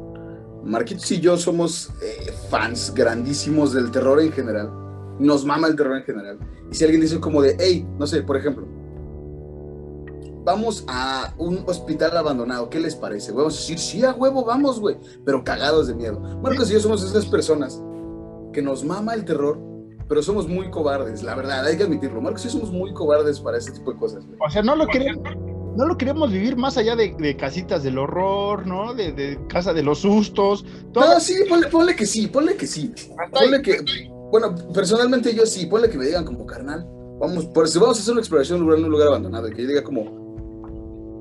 Marquitos 0.66 1.10
y 1.12 1.20
yo 1.20 1.36
somos 1.36 1.90
eh, 2.02 2.32
fans 2.50 2.92
grandísimos 2.92 3.72
del 3.72 3.90
terror 3.90 4.20
en 4.20 4.32
general. 4.32 4.70
Nos 5.18 5.44
mama 5.44 5.68
el 5.68 5.76
terror 5.76 5.96
en 5.96 6.02
general. 6.02 6.38
Y 6.70 6.74
si 6.74 6.84
alguien 6.84 7.00
dice 7.00 7.20
como 7.20 7.40
de, 7.40 7.56
hey, 7.58 7.86
no 7.98 8.06
sé, 8.06 8.22
por 8.22 8.36
ejemplo, 8.36 8.66
vamos 10.44 10.84
a 10.88 11.32
un 11.38 11.64
hospital 11.66 12.16
abandonado, 12.16 12.68
¿qué 12.68 12.80
les 12.80 12.96
parece? 12.96 13.32
Vamos 13.32 13.54
a 13.54 13.58
decir, 13.58 13.78
sí, 13.78 14.04
a 14.04 14.12
huevo, 14.12 14.44
vamos, 14.44 14.80
güey, 14.80 14.96
pero 15.24 15.44
cagados 15.44 15.86
de 15.86 15.94
miedo. 15.94 16.20
Marcos 16.42 16.70
y 16.70 16.74
yo 16.74 16.80
somos 16.80 17.04
esas 17.04 17.26
personas 17.26 17.80
que 18.52 18.60
nos 18.60 18.84
mama 18.84 19.14
el 19.14 19.24
terror, 19.24 19.58
pero 20.08 20.22
somos 20.22 20.48
muy 20.48 20.70
cobardes, 20.70 21.22
la 21.22 21.34
verdad, 21.34 21.64
hay 21.64 21.76
que 21.76 21.84
admitirlo. 21.84 22.20
Marcos 22.20 22.42
y 22.42 22.48
yo 22.48 22.52
somos 22.54 22.72
muy 22.72 22.92
cobardes 22.92 23.38
para 23.38 23.58
ese 23.58 23.70
tipo 23.70 23.92
de 23.92 23.98
cosas. 23.98 24.24
O 24.44 24.50
sea, 24.50 24.62
no 24.62 24.74
lo 24.74 24.86
queremos 24.88 25.22
no 25.76 25.86
lo 25.86 25.98
queremos 25.98 26.32
vivir 26.32 26.56
más 26.56 26.76
allá 26.76 26.96
de, 26.96 27.14
de 27.18 27.36
casitas 27.36 27.82
del 27.82 27.98
horror, 27.98 28.66
¿no? 28.66 28.94
De, 28.94 29.12
de, 29.12 29.38
casa 29.48 29.72
de 29.72 29.82
los 29.82 30.00
sustos. 30.00 30.64
Todo. 30.92 31.14
No, 31.14 31.20
sí, 31.20 31.34
ponle, 31.48 31.68
ponle, 31.68 31.94
que 31.94 32.06
sí, 32.06 32.26
ponle 32.26 32.56
que 32.56 32.66
sí. 32.66 32.92
Ponle 33.30 33.60
que, 33.62 33.84
bueno, 34.30 34.54
personalmente 34.72 35.34
yo 35.34 35.44
sí, 35.44 35.66
ponle 35.66 35.90
que 35.90 35.98
me 35.98 36.06
digan 36.06 36.24
como 36.24 36.46
carnal. 36.46 36.86
Vamos, 37.20 37.46
por 37.46 37.68
si 37.68 37.78
vamos 37.78 37.98
a 37.98 38.00
hacer 38.00 38.12
una 38.12 38.20
exploración 38.20 38.60
en 38.60 38.84
un 38.84 38.90
lugar 38.90 39.08
abandonado, 39.08 39.50
que 39.50 39.62
yo 39.62 39.68
diga 39.68 39.82
como, 39.82 40.04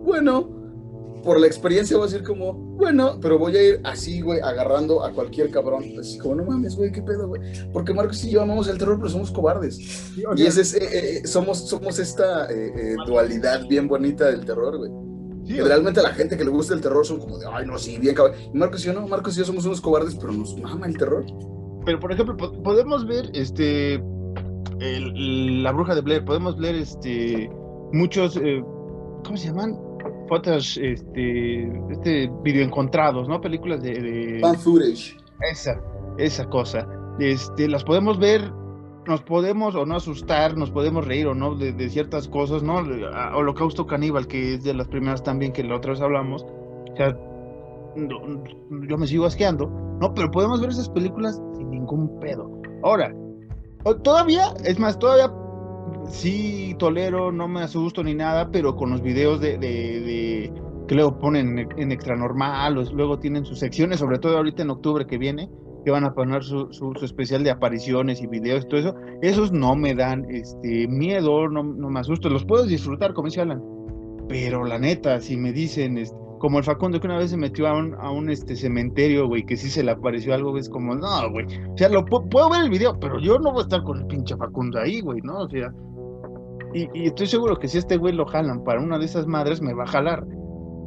bueno, 0.03 0.54
por 1.25 1.39
la 1.39 1.47
experiencia 1.47 1.97
voy 1.97 2.07
a 2.07 2.11
decir 2.11 2.25
como, 2.25 2.53
bueno, 2.53 3.17
pero 3.19 3.39
voy 3.39 3.57
a 3.57 3.63
ir 3.63 3.81
así, 3.83 4.21
güey, 4.21 4.39
agarrando 4.39 5.03
a 5.03 5.11
cualquier 5.11 5.49
cabrón. 5.49 5.83
Así 5.99 6.19
como, 6.19 6.35
no 6.35 6.45
mames, 6.45 6.75
güey, 6.75 6.91
qué 6.91 7.01
pedo, 7.01 7.27
güey. 7.27 7.41
Porque 7.73 7.93
Marcos 7.93 8.23
y 8.23 8.29
yo 8.29 8.43
amamos 8.43 8.67
el 8.67 8.77
terror, 8.77 8.97
pero 8.97 9.09
somos 9.09 9.31
cobardes. 9.31 9.75
Sí, 9.75 10.23
okay. 10.23 10.45
Y 10.45 10.47
ese 10.47 10.61
es, 10.61 10.75
eh, 10.75 10.87
eh, 10.91 11.27
somos, 11.27 11.67
somos 11.67 11.97
esta 11.97 12.49
eh, 12.51 12.95
dualidad 13.07 13.67
bien 13.67 13.87
bonita 13.87 14.27
del 14.27 14.45
terror, 14.45 14.77
güey. 14.77 14.91
Sí, 15.47 15.59
realmente 15.59 15.99
a 15.99 16.03
la 16.03 16.13
gente 16.13 16.37
que 16.37 16.45
le 16.45 16.51
gusta 16.51 16.75
el 16.75 16.81
terror 16.81 17.05
son 17.05 17.19
como 17.19 17.39
de, 17.39 17.47
ay, 17.51 17.65
no, 17.65 17.77
sí, 17.79 17.97
bien 17.97 18.15
cabrón. 18.15 18.35
Y 18.53 18.57
Marcos 18.57 18.83
y 18.83 18.87
yo 18.87 18.93
no, 18.93 19.07
Marcos 19.07 19.35
y 19.35 19.39
yo 19.39 19.45
somos 19.45 19.65
unos 19.65 19.81
cobardes, 19.81 20.15
pero 20.15 20.31
nos 20.31 20.55
mama 20.59 20.85
el 20.85 20.97
terror. 20.97 21.25
Pero, 21.85 21.99
por 21.99 22.11
ejemplo, 22.11 22.37
podemos 22.63 23.05
ver, 23.07 23.29
este, 23.33 23.95
el, 24.79 25.63
la 25.63 25.71
bruja 25.71 25.95
de 25.95 26.01
Blair, 26.01 26.23
podemos 26.23 26.57
leer, 26.59 26.75
este, 26.75 27.49
muchos, 27.93 28.39
¿cómo 29.23 29.37
se 29.37 29.47
llaman? 29.47 29.84
Fotos, 30.27 30.77
este, 30.81 31.67
este 31.91 32.31
video 32.43 32.65
encontrados, 32.65 33.27
¿no? 33.27 33.41
Películas 33.41 33.81
de, 33.81 33.93
de... 33.93 34.39
Fan 34.39 34.55
footage. 34.55 35.17
Esa, 35.51 35.79
esa 36.17 36.45
cosa. 36.45 36.87
Este, 37.19 37.67
las 37.67 37.83
podemos 37.83 38.19
ver, 38.19 38.51
nos 39.07 39.21
podemos 39.21 39.75
o 39.75 39.85
no 39.85 39.95
asustar, 39.95 40.57
nos 40.57 40.71
podemos 40.71 41.05
reír 41.05 41.27
o 41.27 41.35
no 41.35 41.55
de, 41.55 41.73
de 41.73 41.89
ciertas 41.89 42.27
cosas, 42.27 42.63
¿no? 42.63 42.77
Holocausto 43.35 43.85
Caníbal, 43.85 44.27
que 44.27 44.55
es 44.55 44.63
de 44.63 44.73
las 44.73 44.87
primeras 44.87 45.23
también 45.23 45.53
que 45.53 45.63
la 45.63 45.75
otra 45.75 45.91
vez 45.91 46.01
hablamos. 46.01 46.43
O 46.43 46.95
sea, 46.95 47.17
no, 47.95 48.43
yo 48.87 48.97
me 48.97 49.07
sigo 49.07 49.25
asqueando, 49.25 49.67
¿no? 50.01 50.13
Pero 50.13 50.31
podemos 50.31 50.59
ver 50.61 50.69
esas 50.69 50.89
películas 50.89 51.41
sin 51.55 51.69
ningún 51.69 52.19
pedo. 52.19 52.49
Ahora, 52.83 53.13
todavía, 54.03 54.53
es 54.63 54.79
más, 54.79 54.97
todavía 54.99 55.31
sí 56.09 56.75
tolero, 56.79 57.31
no 57.31 57.47
me 57.47 57.61
asusto 57.61 58.03
ni 58.03 58.13
nada, 58.13 58.49
pero 58.51 58.75
con 58.75 58.89
los 58.89 59.01
videos 59.01 59.39
de, 59.39 59.57
de, 59.57 60.01
de 60.01 60.53
que 60.87 60.95
luego 60.95 61.17
ponen 61.19 61.67
en 61.77 61.91
extra 61.91 62.15
normal, 62.15 62.75
luego 62.93 63.19
tienen 63.19 63.45
sus 63.45 63.59
secciones, 63.59 63.99
sobre 63.99 64.19
todo 64.19 64.37
ahorita 64.37 64.63
en 64.63 64.69
octubre 64.69 65.05
que 65.05 65.17
viene, 65.17 65.49
que 65.83 65.91
van 65.91 66.03
a 66.03 66.13
poner 66.13 66.43
su, 66.43 66.69
especial 67.01 67.43
de 67.43 67.51
apariciones 67.51 68.21
y 68.21 68.27
videos 68.27 68.65
y 68.65 68.67
todo 68.67 68.79
eso, 68.79 68.95
esos 69.21 69.51
no 69.51 69.75
me 69.75 69.93
dan 69.93 70.25
este 70.29 70.87
miedo, 70.87 71.47
no, 71.47 71.63
no 71.63 71.89
me 71.89 71.99
asusto, 71.99 72.29
los 72.29 72.45
puedo 72.45 72.65
disfrutar, 72.65 73.13
como 73.13 73.27
dice 73.27 73.41
Alan, 73.41 73.63
pero 74.27 74.65
la 74.65 74.79
neta, 74.79 75.21
si 75.21 75.37
me 75.37 75.51
dicen, 75.53 75.97
este, 75.97 76.17
como 76.45 76.59
el 76.59 76.63
Facundo 76.63 76.99
que 76.99 77.07
una 77.07 77.17
vez 77.17 77.31
se 77.31 77.37
metió 77.37 77.67
a 77.67 77.73
un, 77.73 77.95
a 77.95 78.11
un 78.11 78.29
este 78.29 78.55
cementerio, 78.55 79.27
güey, 79.27 79.43
que 79.43 79.57
sí 79.57 79.67
se 79.67 79.83
le 79.83 79.89
apareció 79.89 80.31
algo, 80.31 80.55
es 80.59 80.69
como, 80.69 80.93
no, 80.93 81.31
güey, 81.31 81.47
o 81.47 81.75
sea, 81.75 81.89
lo 81.89 82.05
puedo 82.05 82.51
ver 82.51 82.65
el 82.65 82.69
video, 82.69 82.99
pero 82.99 83.19
yo 83.19 83.39
no 83.39 83.51
voy 83.51 83.61
a 83.61 83.63
estar 83.63 83.81
con 83.81 84.01
el 84.01 84.05
pinche 84.05 84.37
Facundo 84.37 84.79
ahí, 84.79 85.01
güey, 85.01 85.21
¿no? 85.23 85.39
O 85.39 85.49
sea, 85.49 85.73
y, 86.71 86.87
estoy 87.07 87.25
seguro 87.25 87.57
que 87.57 87.67
si 87.67 87.79
este 87.79 87.97
güey 87.97 88.13
lo 88.13 88.27
jalan 88.27 88.63
para 88.63 88.79
una 88.79 88.99
de 88.99 89.05
esas 89.05 89.25
madres, 89.25 89.59
me 89.59 89.73
va 89.73 89.85
a 89.85 89.87
jalar. 89.87 90.23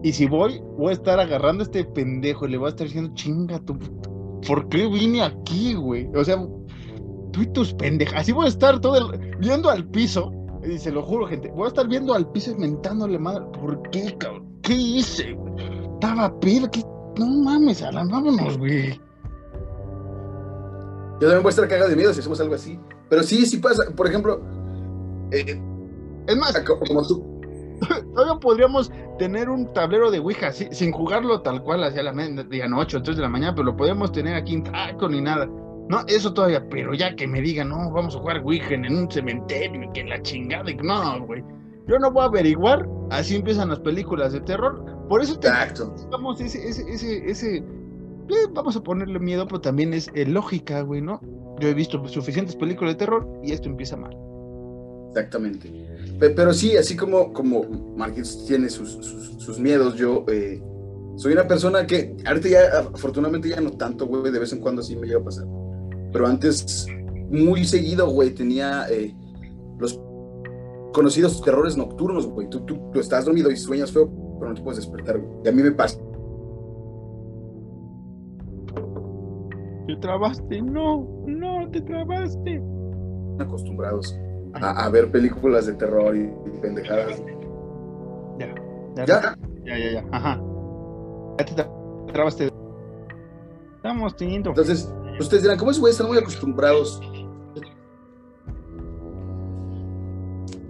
Y 0.05 0.13
si 0.13 0.29
voy, 0.29 0.63
voy 0.77 0.91
a 0.91 0.93
estar 0.93 1.19
agarrando 1.19 1.63
a 1.63 1.65
este 1.65 1.85
pendejo 1.87 2.47
y 2.47 2.53
le 2.53 2.59
voy 2.59 2.67
a 2.67 2.71
estar 2.71 2.87
diciendo, 2.87 3.11
chinga, 3.15 3.59
tú, 3.65 3.77
¿por 4.47 4.69
qué 4.69 4.87
vine 4.87 5.23
aquí, 5.23 5.75
güey? 5.75 6.09
O 6.15 6.23
sea, 6.23 6.37
tú 7.33 7.43
y 7.43 7.47
tus 7.53 7.75
pendejas. 7.75 8.21
Así 8.21 8.31
voy 8.31 8.47
a 8.47 8.51
estar 8.51 8.79
todo 8.79 9.11
viendo 9.41 9.71
al 9.71 9.89
piso. 9.89 10.31
Y 10.63 10.79
se 10.79 10.93
lo 10.93 11.03
juro, 11.03 11.27
gente. 11.27 11.51
Voy 11.51 11.65
a 11.65 11.69
estar 11.69 11.89
viendo 11.89 12.15
al 12.15 12.31
piso 12.31 12.53
y 12.53 12.61
mentándole 12.61 13.19
madre. 13.19 13.45
¿Por 13.61 13.83
qué, 13.91 14.17
cabrón? 14.19 14.48
¿Qué 14.69 14.75
hice? 14.75 15.35
Estaba 15.95 16.39
pido, 16.41 16.71
que 16.71 16.85
No 17.17 17.27
mames, 17.27 17.83
Alan, 17.83 18.07
vámonos, 18.11 18.59
güey. 18.59 19.01
Yo 21.21 21.21
también 21.21 21.43
voy 21.43 21.49
a 21.49 21.49
estar 21.49 21.67
cagado 21.67 21.89
de 21.89 21.97
miedo 21.97 22.13
si 22.13 22.21
hacemos 22.21 22.39
algo 22.39 22.55
así. 22.55 22.79
Pero 23.09 23.23
sí, 23.23 23.47
sí 23.47 23.57
pasa. 23.57 23.85
Por 23.97 24.07
ejemplo, 24.07 24.43
eh, 25.33 25.59
es 26.27 26.37
más, 26.37 26.55
como 26.61 27.07
tú. 27.07 27.41
Todavía 28.15 28.39
podríamos 28.39 28.93
tener 29.19 29.49
un 29.49 29.73
tablero 29.73 30.11
de 30.11 30.19
Ouija 30.19 30.53
sin 30.53 30.93
jugarlo 30.93 31.41
tal 31.41 31.63
cual 31.63 31.83
hacia 31.85 32.03
la 32.03 32.13
medianoche 32.13 32.99
o 32.99 33.03
3 33.03 33.17
de 33.17 33.23
la 33.23 33.31
mañana, 33.31 33.55
pero 33.55 33.65
lo 33.65 33.77
podemos 33.77 34.13
tener 34.13 34.35
aquí 34.35 34.53
en 34.53 34.65
taco 34.65 35.09
ni 35.09 35.23
nada. 35.23 35.47
No, 35.89 36.05
eso 36.09 36.35
todavía, 36.35 36.69
pero 36.69 36.93
ya 36.93 37.17
que 37.17 37.27
me 37.27 37.41
digan, 37.41 37.71
no, 37.71 37.91
vamos 37.91 38.15
a 38.15 38.19
jugar 38.19 38.43
Ouija 38.45 38.75
en 38.75 38.95
un 38.95 39.11
cementerio 39.11 39.83
y 39.85 39.93
que 39.93 40.05
la 40.05 40.21
chingada, 40.21 40.71
no, 40.83 41.25
güey. 41.25 41.43
Yo 41.89 41.99
no 41.99 42.13
voy 42.13 42.23
a 42.23 42.27
averiguar, 42.27 42.87
así 43.11 43.37
empiezan 43.37 43.71
las 43.71 43.81
películas 43.81 44.33
de 44.33 44.41
terror. 44.41 44.85
Por 45.09 45.23
eso 45.23 45.39
tenemos 45.39 46.39
ese, 46.39 46.69
ese, 46.69 46.83
ese, 46.91 47.31
ese 47.31 47.57
eh, 47.57 48.47
vamos 48.53 48.77
a 48.77 48.83
ponerle 48.83 49.19
miedo, 49.19 49.47
pero 49.47 49.63
también 49.63 49.95
es 49.95 50.11
eh, 50.15 50.27
lógica, 50.27 50.83
güey, 50.83 51.01
¿no? 51.01 51.21
Yo 51.61 51.69
he 51.69 51.75
visto 51.75 52.07
suficientes 52.09 52.55
películas 52.55 52.95
de 52.95 52.99
terror 52.99 53.27
y 53.43 53.53
esto 53.53 53.71
empieza 53.71 53.97
mal. 53.97 54.15
Exactamente. 55.09 55.73
Pero 56.21 56.53
sí, 56.53 56.77
así 56.77 56.95
como, 56.95 57.33
como 57.33 57.65
Marquez 57.97 58.45
tiene 58.47 58.69
sus, 58.69 59.59
miedos, 59.59 59.95
yo 59.95 60.27
eh, 60.29 60.63
soy 61.17 61.33
una 61.33 61.49
persona 61.49 61.87
que 61.87 62.15
ahorita 62.27 62.49
ya, 62.49 62.61
afortunadamente 62.95 63.49
ya 63.49 63.63
no 63.63 63.71
tanto, 63.71 64.07
güey, 64.07 64.31
de 64.31 64.39
vez 64.39 64.53
en 64.53 64.61
cuando 64.61 64.83
sí 64.83 64.95
me 64.95 65.07
llega 65.07 65.21
a 65.21 65.25
pasar. 65.25 65.47
Pero 66.13 66.27
antes, 66.27 66.87
muy 67.31 67.65
seguido, 67.65 68.11
güey, 68.11 68.35
tenía 68.35 68.87
los 69.79 69.99
conocidos 70.93 71.43
terrores 71.43 71.77
nocturnos, 71.77 72.27
güey. 72.27 72.49
Tú, 72.49 72.61
tú, 72.61 72.91
tú, 72.93 73.01
estás 73.01 73.25
dormido 73.25 73.51
y 73.51 73.57
sueñas 73.57 73.93
feo, 73.93 74.11
pero 74.39 74.51
no 74.51 74.55
te 74.55 74.63
puedes 74.63 74.79
despertar, 74.81 75.19
güey. 75.19 75.39
Y 75.45 75.49
a 75.49 75.53
mí 75.53 75.63
me 75.63 75.73
pasa. 75.73 75.99
Te 79.87 79.97
trabaste, 79.97 80.63
no, 80.63 81.07
no, 81.27 81.71
te 81.71 81.81
trabaste. 81.81 82.63
Acostumbrados 83.39 84.19
a, 84.55 84.89
ver 84.89 85.11
películas 85.11 85.67
de 85.67 85.75
terror 85.75 86.17
y, 86.17 86.31
pendejadas. 86.61 87.23
Ya, 88.39 88.55
ya, 88.97 89.07
ya, 89.07 89.37
ya, 89.65 89.79
ya, 89.79 89.93
ya, 89.93 90.05
ajá. 90.13 90.41
Ya 91.39 91.45
te 91.45 92.13
trabaste. 92.13 92.51
Estamos 93.77 94.17
teniendo. 94.17 94.51
Entonces, 94.51 94.93
ustedes 95.21 95.43
dirán, 95.43 95.59
¿cómo 95.59 95.71
es, 95.71 95.79
güey? 95.79 95.93
Están 95.93 96.09
muy 96.09 96.19
acostumbrados. 96.19 97.01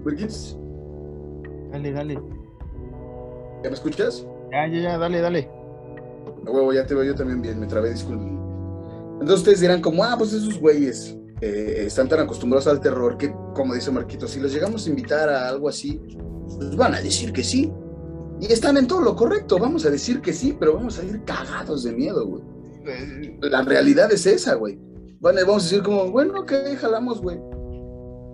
Wilkins. 0.09 0.57
Dale, 1.71 1.93
dale. 1.93 2.15
¿Ya 3.63 3.71
me 3.71 3.75
escuchas? 3.75 4.27
Ya, 4.51 4.67
ya, 4.67 4.81
ya, 4.81 4.99
dale, 4.99 5.21
dale. 5.21 5.51
Huevo, 6.47 6.73
ya 6.73 6.87
te 6.87 6.95
veo 6.95 7.05
yo 7.05 7.15
también 7.15 7.43
bien, 7.43 7.61
me 7.61 7.67
trabé, 7.67 7.91
disculpen. 7.91 8.39
Entonces 9.15 9.39
ustedes 9.39 9.61
dirán 9.61 9.83
como, 9.83 10.03
ah, 10.05 10.15
pues 10.17 10.33
esos 10.33 10.59
güeyes 10.59 11.17
eh, 11.41 11.85
están 11.87 12.09
tan 12.09 12.21
acostumbrados 12.21 12.67
al 12.69 12.81
terror 12.81 13.19
que, 13.19 13.35
como 13.55 13.75
dice 13.75 13.91
Marquito, 13.91 14.27
si 14.27 14.41
los 14.41 14.53
llegamos 14.53 14.87
a 14.87 14.91
invitar 14.91 15.29
a 15.29 15.49
algo 15.49 15.69
así, 15.69 16.01
pues 16.47 16.77
van 16.77 16.95
a 16.95 17.03
decir 17.03 17.33
que 17.33 17.45
sí. 17.45 17.73
Y 18.41 18.53
están 18.53 18.77
en 18.77 18.87
todo 18.87 19.01
lo 19.01 19.17
correcto, 19.17 19.59
vamos 19.59 19.85
a 19.85 19.91
decir 19.91 20.21
que 20.21 20.33
sí, 20.33 20.57
pero 20.59 20.75
vamos 20.75 20.99
a 20.99 21.05
ir 21.05 21.23
cagados 21.25 21.83
de 21.83 21.93
miedo, 21.93 22.25
güey. 22.27 22.43
La 23.43 23.63
realidad 23.63 24.11
es 24.13 24.25
esa, 24.27 24.55
güey. 24.55 24.79
Vamos 25.21 25.63
a 25.63 25.65
decir 25.65 25.83
como, 25.83 26.11
bueno, 26.11 26.41
ok, 26.41 26.53
jalamos, 26.81 27.21
güey. 27.21 27.39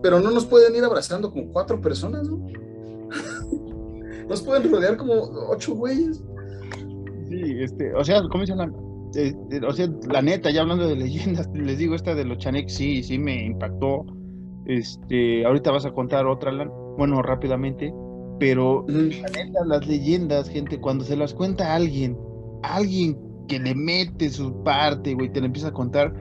Pero 0.05 0.21
no 0.21 0.31
nos 0.31 0.45
pueden 0.45 0.77
ir 0.77 0.85
abrazando 0.85 1.33
como 1.33 1.51
cuatro 1.51 1.81
personas, 1.81 2.29
¿no? 2.29 2.37
nos 4.29 4.43
pueden 4.43 4.71
rodear 4.71 4.99
como 4.99 5.15
ocho 5.49 5.75
güeyes. 5.75 6.23
Sí, 7.31 7.41
este, 7.59 7.95
o 7.95 8.05
sea, 8.05 8.21
¿cómo 8.31 8.45
la, 8.45 8.71
eh, 9.15 9.35
eh, 9.51 9.61
o 9.67 9.73
sea, 9.73 9.89
la 10.07 10.21
neta, 10.21 10.51
ya 10.51 10.61
hablando 10.61 10.87
de 10.87 10.97
leyendas, 11.05 11.49
les 11.55 11.79
digo, 11.79 11.95
esta 11.95 12.15
de 12.15 12.27
los 12.27 12.37
Chanek 12.37 12.69
sí, 12.69 13.03
sí 13.03 13.19
me 13.19 13.47
impactó. 13.47 14.05
Este, 14.67 15.47
ahorita 15.47 15.71
vas 15.71 15.87
a 15.87 15.93
contar 15.93 16.27
otra, 16.27 16.53
bueno, 16.99 17.23
rápidamente, 17.23 17.91
pero 18.39 18.85
la 18.87 19.29
neta, 19.29 19.65
las 19.65 19.87
leyendas, 19.87 20.51
gente, 20.51 20.83
cuando 20.83 21.05
se 21.05 21.17
las 21.17 21.33
cuenta 21.33 21.73
a 21.73 21.77
alguien, 21.77 22.19
alguien 22.63 23.19
que 23.49 23.59
le 23.59 23.75
mete 23.75 24.29
su 24.29 24.63
parte, 24.65 25.15
güey, 25.15 25.33
te 25.33 25.41
la 25.41 25.47
empieza 25.47 25.69
a 25.69 25.73
contar, 25.73 26.15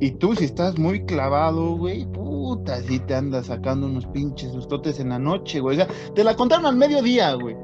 y 0.00 0.12
tú 0.12 0.34
si 0.34 0.44
estás 0.46 0.78
muy 0.78 1.04
clavado, 1.04 1.76
güey, 1.76 2.06
puta, 2.50 2.82
si 2.82 2.98
te 2.98 3.14
andas 3.14 3.46
sacando 3.46 3.86
unos 3.86 4.06
pinches 4.06 4.50
sustotes 4.50 4.98
en 4.98 5.10
la 5.10 5.20
noche, 5.20 5.60
güey, 5.60 5.80
o 5.80 5.84
sea, 5.84 5.94
te 6.16 6.24
la 6.24 6.34
contaron 6.34 6.66
al 6.66 6.74
mediodía, 6.74 7.34
güey. 7.34 7.56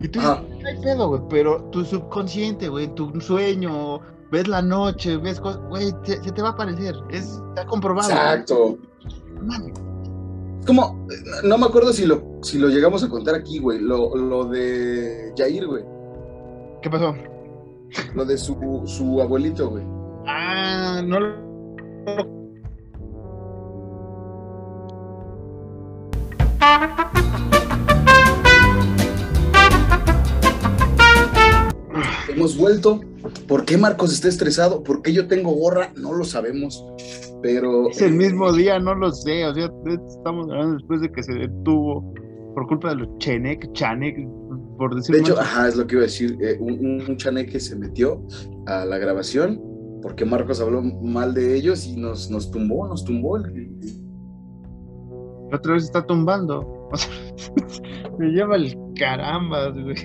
Y 0.00 0.08
tú 0.08 0.18
dices, 0.18 0.38
no 0.62 0.66
hay 0.66 0.78
pedo, 0.80 1.08
güey, 1.08 1.20
pero 1.28 1.62
tu 1.64 1.84
subconsciente, 1.84 2.70
güey, 2.70 2.88
tu 2.94 3.20
sueño, 3.20 4.00
ves 4.32 4.48
la 4.48 4.62
noche, 4.62 5.18
ves 5.18 5.38
cosas, 5.40 5.60
güey, 5.68 5.92
se 6.04 6.16
te 6.18 6.42
va 6.42 6.48
a 6.48 6.52
aparecer, 6.52 6.94
es, 7.10 7.38
está 7.50 7.66
comprobado. 7.66 8.08
Exacto. 8.08 8.78
Es 10.60 10.66
como, 10.66 11.06
no 11.44 11.58
me 11.58 11.66
acuerdo 11.66 11.92
si 11.92 12.06
lo, 12.06 12.38
si 12.42 12.58
lo 12.58 12.68
llegamos 12.68 13.04
a 13.04 13.10
contar 13.10 13.34
aquí, 13.34 13.58
güey, 13.58 13.78
lo, 13.78 14.16
lo 14.16 14.46
de 14.46 15.34
Jair, 15.36 15.66
güey. 15.66 15.84
¿Qué 16.80 16.88
pasó? 16.88 17.14
Lo 18.14 18.24
de 18.24 18.38
su, 18.38 18.82
su 18.86 19.20
abuelito, 19.20 19.68
güey. 19.68 19.84
Ah, 20.26 21.02
no 21.04 21.20
lo 21.20 22.33
hemos 32.44 32.56
vuelto. 32.56 33.00
¿Por 33.48 33.64
qué 33.64 33.78
Marcos 33.78 34.12
está 34.12 34.28
estresado? 34.28 34.82
¿Por 34.82 35.02
qué 35.02 35.12
yo 35.12 35.26
tengo 35.26 35.52
gorra? 35.52 35.92
No 35.96 36.12
lo 36.12 36.24
sabemos. 36.24 36.84
Pero. 37.42 37.88
Es 37.90 38.02
el 38.02 38.14
mismo 38.14 38.50
eh, 38.50 38.58
día, 38.58 38.78
no 38.78 38.94
lo 38.94 39.12
sé. 39.12 39.46
O 39.46 39.54
sea, 39.54 39.70
estamos 40.16 40.50
hablando 40.50 40.74
después 40.74 41.00
de 41.00 41.12
que 41.12 41.22
se 41.22 41.32
detuvo 41.32 42.14
por 42.54 42.66
culpa 42.66 42.90
de 42.90 42.96
los 42.96 43.18
Chenek, 43.18 43.72
Chanek, 43.72 44.16
por 44.78 44.94
decirlo 44.94 45.22
De 45.22 45.24
hecho, 45.24 45.40
ajá, 45.40 45.68
es 45.68 45.76
lo 45.76 45.86
que 45.86 45.94
iba 45.94 46.02
a 46.02 46.06
decir. 46.06 46.36
Eh, 46.40 46.56
un, 46.60 47.02
un 47.08 47.16
Chanek 47.16 47.58
se 47.58 47.76
metió 47.76 48.22
a 48.66 48.84
la 48.84 48.98
grabación 48.98 49.60
porque 50.02 50.26
Marcos 50.26 50.60
habló 50.60 50.82
mal 50.82 51.32
de 51.32 51.56
ellos 51.56 51.86
y 51.86 51.96
nos, 51.96 52.30
nos 52.30 52.50
tumbó, 52.50 52.86
nos 52.86 53.04
tumbó. 53.04 53.38
Otra 55.54 55.74
vez 55.74 55.84
está 55.84 56.04
tumbando. 56.04 56.88
me 58.18 58.28
lleva 58.30 58.56
el 58.56 58.76
caramba, 58.98 59.70
güey 59.70 59.96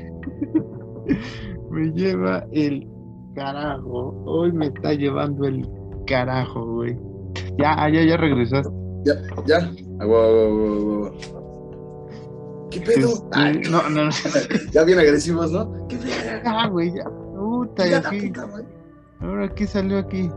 me 1.72 1.92
lleva 1.92 2.46
el 2.52 2.88
carajo. 3.36 4.24
Hoy 4.26 4.52
me 4.52 4.68
está 4.68 4.94
llevando 4.94 5.46
el 5.46 5.68
carajo, 6.06 6.66
güey. 6.66 6.98
Ya, 7.58 7.90
ya, 7.90 8.04
ya 8.04 8.18
regresaste. 8.18 8.74
Ya, 9.06 9.16
ya. 9.46 9.72
¿Qué 12.72 12.82
pedo? 12.82 13.10
Este, 13.10 13.70
no, 13.70 13.90
no, 13.90 14.06
no. 14.06 14.12
ya 14.72 14.84
bien 14.84 15.00
agresivos, 15.00 15.52
¿no? 15.52 15.88
¿Qué 15.88 15.98
pedo? 15.98 16.42
Ah, 16.46 16.68
güey, 16.68 16.94
ya. 16.94 17.06
Puta, 17.06 17.88
ya 17.88 17.98
aquí. 18.00 18.32
Ahora, 19.22 19.50
¿qué 19.50 19.66
salió 19.66 20.00
aquí? 20.00 20.30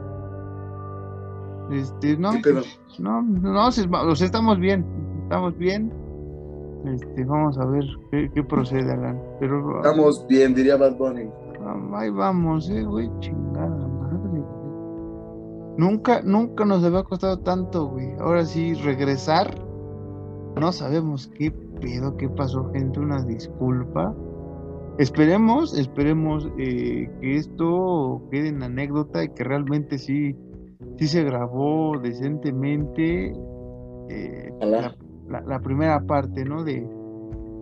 Este, 1.72 2.16
no. 2.16 2.32
¿Qué? 2.42 2.52
No, 2.98 3.22
no, 3.22 3.66
o 3.66 3.72
sea, 3.72 4.26
estamos 4.26 4.58
bien. 4.58 4.84
Estamos 5.24 5.56
bien. 5.56 5.92
Este, 6.86 7.24
vamos 7.24 7.56
a 7.58 7.64
ver 7.64 7.84
qué, 8.10 8.42
procede, 8.42 8.92
Alan. 8.92 9.20
Pero, 9.40 9.78
Estamos 9.78 10.26
bien, 10.28 10.54
diría 10.54 10.76
Bad 10.76 10.96
Bunny. 10.96 11.28
Ahí 11.94 12.10
vamos, 12.10 12.68
eh, 12.70 12.82
güey, 12.82 13.10
chingada 13.20 13.86
madre. 13.86 14.42
Nunca, 15.78 16.20
nunca 16.22 16.64
nos 16.64 16.84
había 16.84 17.04
costado 17.04 17.38
tanto, 17.38 17.86
güey. 17.86 18.12
Ahora 18.18 18.44
sí, 18.44 18.74
regresar. 18.74 19.54
No 20.60 20.70
sabemos 20.72 21.30
qué 21.38 21.50
pedo, 21.80 22.16
qué 22.16 22.28
pasó, 22.28 22.70
gente. 22.72 23.00
Una 23.00 23.22
disculpa. 23.22 24.14
Esperemos, 24.98 25.78
esperemos 25.78 26.48
eh, 26.58 27.08
que 27.20 27.36
esto 27.36 28.22
quede 28.30 28.48
en 28.48 28.62
anécdota 28.62 29.24
y 29.24 29.30
que 29.30 29.42
realmente 29.42 29.98
sí, 29.98 30.36
sí 30.98 31.08
se 31.08 31.24
grabó 31.24 31.98
decentemente. 31.98 33.32
Eh, 34.08 34.52
la, 35.28 35.60
primera 35.60 36.00
parte, 36.06 36.44
¿no? 36.44 36.62
De, 36.64 36.86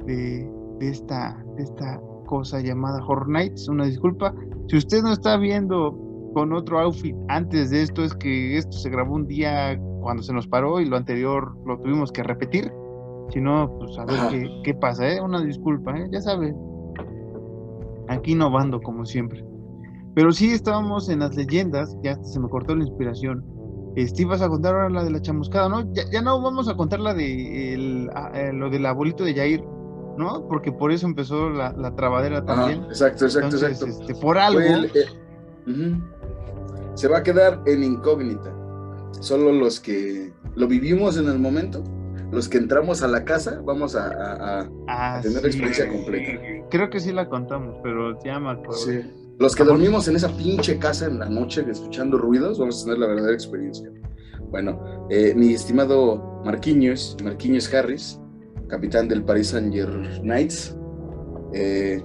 de, 0.06 0.48
esta, 0.80 1.42
de 1.56 1.62
esta 1.62 2.00
cosa 2.26 2.60
llamada 2.60 3.04
Horror 3.06 3.28
Nights. 3.28 3.68
Una 3.68 3.86
disculpa. 3.86 4.34
Si 4.68 4.76
usted 4.76 5.02
no 5.02 5.12
está 5.12 5.36
viendo 5.36 5.96
con 6.34 6.52
otro 6.52 6.78
outfit 6.80 7.14
antes 7.28 7.70
de 7.70 7.82
esto, 7.82 8.04
es 8.04 8.14
que 8.14 8.56
esto 8.56 8.72
se 8.72 8.90
grabó 8.90 9.14
un 9.14 9.26
día 9.26 9.78
cuando 10.00 10.22
se 10.22 10.32
nos 10.32 10.46
paró 10.46 10.80
y 10.80 10.86
lo 10.86 10.96
anterior 10.96 11.56
lo 11.66 11.78
tuvimos 11.78 12.12
que 12.12 12.22
repetir. 12.22 12.72
Si 13.30 13.40
no, 13.40 13.72
pues 13.78 13.96
a 13.98 14.04
ver 14.04 14.18
qué, 14.30 14.50
qué, 14.64 14.74
pasa, 14.74 15.08
¿eh? 15.08 15.20
Una 15.20 15.40
disculpa, 15.40 15.96
¿eh? 15.96 16.08
Ya 16.10 16.20
sabe. 16.20 16.54
Aquí 18.08 18.34
no 18.34 18.50
bando 18.50 18.80
como 18.80 19.04
siempre. 19.04 19.44
Pero 20.14 20.32
sí 20.32 20.52
estábamos 20.52 21.08
en 21.08 21.20
las 21.20 21.34
leyendas, 21.36 21.96
ya 22.02 22.22
se 22.22 22.40
me 22.40 22.48
cortó 22.48 22.74
la 22.74 22.84
inspiración. 22.84 23.44
Este, 23.96 24.22
ibas 24.22 24.42
a 24.42 24.48
contar 24.48 24.74
ahora 24.74 24.90
la 24.90 25.04
de 25.04 25.10
la 25.10 25.20
chamuscada, 25.20 25.68
¿no? 25.68 25.92
Ya, 25.92 26.22
no 26.22 26.40
vamos 26.40 26.68
a 26.68 26.74
contar 26.74 27.00
la 27.00 27.14
de 27.14 27.74
el, 27.74 28.10
ah, 28.14 28.30
eh, 28.34 28.52
lo 28.52 28.70
del 28.70 28.86
abuelito 28.86 29.24
de 29.24 29.34
Jair, 29.34 29.64
¿no? 30.16 30.46
Porque 30.48 30.72
por 30.72 30.92
eso 30.92 31.06
empezó 31.06 31.50
la, 31.50 31.72
la 31.72 31.94
trabadera 31.94 32.44
también. 32.44 32.84
exacto, 32.84 33.24
exacto, 33.26 33.56
exacto. 33.56 33.86
Este, 33.86 34.14
por 34.14 34.38
algo. 34.38 34.60
Eh, 34.60 35.98
se 36.94 37.08
va 37.08 37.18
a 37.18 37.22
quedar 37.22 37.62
en 37.66 37.84
incógnita. 37.84 38.52
Solo 39.20 39.52
los 39.52 39.80
que 39.80 40.32
lo 40.54 40.66
vivimos 40.66 41.16
en 41.16 41.28
el 41.28 41.38
momento, 41.38 41.82
los 42.30 42.48
que 42.48 42.58
entramos 42.58 43.02
a 43.02 43.08
la 43.08 43.24
casa, 43.24 43.60
vamos 43.64 43.96
a, 43.96 44.68
ah, 44.88 45.20
tener 45.22 45.42
la 45.42 45.48
experiencia 45.48 45.88
completa. 45.88 46.40
Creo 46.70 46.90
que 46.90 47.00
sí 47.00 47.12
la 47.12 47.28
contamos, 47.28 47.76
pero 47.82 48.22
ya 48.22 48.38
me 48.38 48.50
acuerdo. 48.50 48.74
Sí. 48.74 49.00
Los 49.40 49.56
que 49.56 49.64
dormimos 49.64 50.06
en 50.06 50.16
esa 50.16 50.28
pinche 50.36 50.78
casa 50.78 51.06
en 51.06 51.18
la 51.18 51.26
noche 51.26 51.64
escuchando 51.66 52.18
ruidos, 52.18 52.58
vamos 52.58 52.82
a 52.82 52.84
tener 52.84 52.98
la 52.98 53.06
verdadera 53.06 53.32
experiencia. 53.32 53.90
Bueno, 54.50 54.78
eh, 55.08 55.32
mi 55.34 55.54
estimado 55.54 56.42
Marquinhos, 56.44 57.16
Marquinhos 57.24 57.72
Harris, 57.72 58.20
capitán 58.68 59.08
del 59.08 59.24
Paris 59.24 59.48
Saint 59.48 59.72
Germain 59.72 60.20
Knights, 60.20 60.76
eh, 61.54 62.02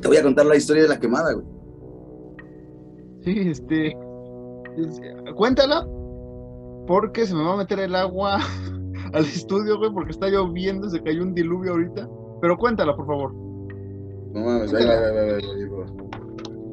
te 0.00 0.06
voy 0.06 0.18
a 0.18 0.22
contar 0.22 0.46
la 0.46 0.54
historia 0.54 0.84
de 0.84 0.88
la 0.90 1.00
quemada, 1.00 1.32
güey. 1.32 1.46
Sí, 3.24 3.40
este. 3.50 3.96
Cuéntala, 5.34 5.84
porque 6.86 7.26
se 7.26 7.34
me 7.34 7.42
va 7.42 7.54
a 7.54 7.56
meter 7.56 7.80
el 7.80 7.96
agua 7.96 8.38
al 9.12 9.24
estudio, 9.24 9.78
güey, 9.78 9.92
porque 9.92 10.12
está 10.12 10.28
lloviendo, 10.28 10.88
se 10.88 11.02
cayó 11.02 11.24
un 11.24 11.34
diluvio 11.34 11.72
ahorita. 11.72 12.08
Pero 12.40 12.56
cuéntala, 12.56 12.94
por 12.94 13.06
favor. 13.06 13.41
No 14.32 14.40
mames, 14.40 14.72
La 14.72 15.38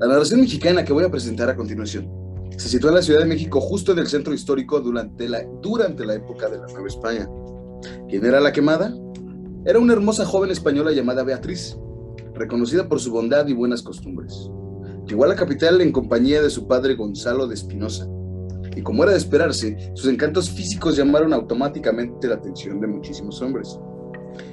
narración 0.08 0.42
mexicana 0.42 0.84
que 0.84 0.94
voy 0.94 1.04
a 1.04 1.12
presentar 1.12 1.50
a 1.50 1.56
continuación 1.56 2.20
se 2.60 2.68
sitúa 2.68 2.90
en 2.90 2.96
la 2.96 3.02
Ciudad 3.02 3.22
de 3.22 3.26
México, 3.26 3.62
justo 3.62 3.94
en 3.94 4.00
el 4.00 4.08
centro 4.08 4.34
histórico 4.34 4.82
durante 4.82 5.30
la, 5.30 5.44
durante 5.62 6.06
la 6.06 6.16
época 6.16 6.50
de 6.50 6.58
la 6.58 6.68
Nueva 6.68 6.88
España. 6.88 7.30
¿Quién 8.10 8.26
era 8.26 8.42
la 8.42 8.52
quemada? 8.52 8.94
Era 9.66 9.80
una 9.80 9.94
hermosa 9.94 10.26
joven 10.26 10.52
española 10.52 10.92
llamada 10.92 11.24
Beatriz, 11.24 11.78
reconocida 12.34 12.90
por 12.90 13.00
su 13.00 13.12
bondad 13.12 13.48
y 13.48 13.54
buenas 13.54 13.82
costumbres. 13.82 14.50
Llegó 15.08 15.24
a 15.24 15.28
la 15.28 15.36
capital 15.36 15.80
en 15.80 15.94
compañía 15.94 16.42
de 16.42 16.50
su 16.50 16.68
padre 16.68 16.96
Gonzalo 16.96 17.48
de 17.48 17.56
Espinosa, 17.56 18.10
y 18.76 18.82
como 18.82 19.04
era 19.04 19.14
de 19.14 19.20
esperarse, 19.20 19.94
sus 19.94 20.10
encantos 20.10 20.50
físicos 20.50 20.98
llamaron 20.98 21.32
automáticamente 21.32 22.28
la 22.28 22.36
atención 22.36 22.82
de 22.82 22.88
muchísimos 22.88 23.42
hombres. 23.42 23.80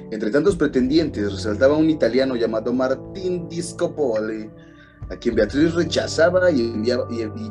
Entre 0.09 0.31
tantos 0.31 0.55
pretendientes 0.55 1.33
resaltaba 1.33 1.75
un 1.75 1.89
italiano 1.89 2.35
llamado 2.35 2.71
Martín 2.71 3.49
Discopoli, 3.49 4.49
a 5.09 5.15
quien 5.17 5.35
Beatriz 5.35 5.73
rechazaba 5.73 6.49
y, 6.49 6.89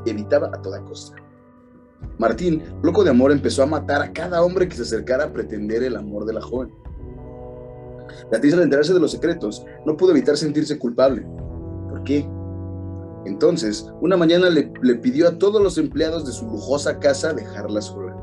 evitaba 0.07 0.49
a 0.49 0.63
toda 0.63 0.83
costa. 0.83 1.17
Martín, 2.19 2.63
loco 2.83 3.05
de 3.05 3.11
amor, 3.11 3.33
empezó 3.33 3.63
a 3.63 3.67
matar 3.67 4.03
a 4.03 4.13
cada 4.13 4.43
hombre 4.43 4.69
que 4.69 4.77
se 4.77 4.83
acercara 4.83 5.25
a 5.25 5.33
pretender 5.33 5.83
el 5.83 5.97
amor 5.97 6.25
de 6.25 6.33
la 6.33 6.41
joven. 6.41 6.73
Beatriz, 8.31 8.55
al 8.55 8.63
enterarse 8.63 8.95
de 8.95 9.01
los 9.01 9.13
secretos, 9.13 9.65
no 9.85 9.97
pudo 9.97 10.13
evitar 10.13 10.37
sentirse 10.37 10.79
culpable. 10.79 11.27
¿Por 11.91 12.05
qué? 12.05 12.27
Entonces, 13.27 13.91
una 14.01 14.17
mañana 14.17 14.49
le, 14.49 14.71
pidió 14.97 15.29
a 15.29 15.39
todos 15.39 15.61
los 15.61 15.79
empleados 15.79 16.25
de 16.25 16.33
su 16.33 16.47
lujosa 16.47 16.99
casa 17.01 17.35
dejarla 17.35 17.83
sola. 17.83 18.16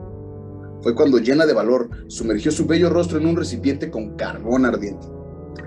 Fue 0.84 0.94
cuando, 0.94 1.18
llena 1.18 1.46
de 1.46 1.54
valor, 1.54 1.90
sumergió 2.08 2.52
su 2.52 2.66
bello 2.66 2.90
rostro 2.90 3.18
en 3.18 3.26
un 3.26 3.38
recipiente 3.38 3.90
con 3.90 4.16
carbón 4.18 4.66
ardiente. 4.66 5.08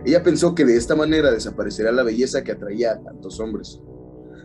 Ella 0.05 0.23
pensó 0.23 0.55
que 0.55 0.65
de 0.65 0.77
esta 0.77 0.95
manera 0.95 1.31
desaparecerá 1.31 1.91
la 1.91 2.03
belleza 2.03 2.45
que 2.45 2.53
atraía 2.53 2.93
a 2.93 3.03
tantos 3.03 3.41
hombres. 3.41 3.81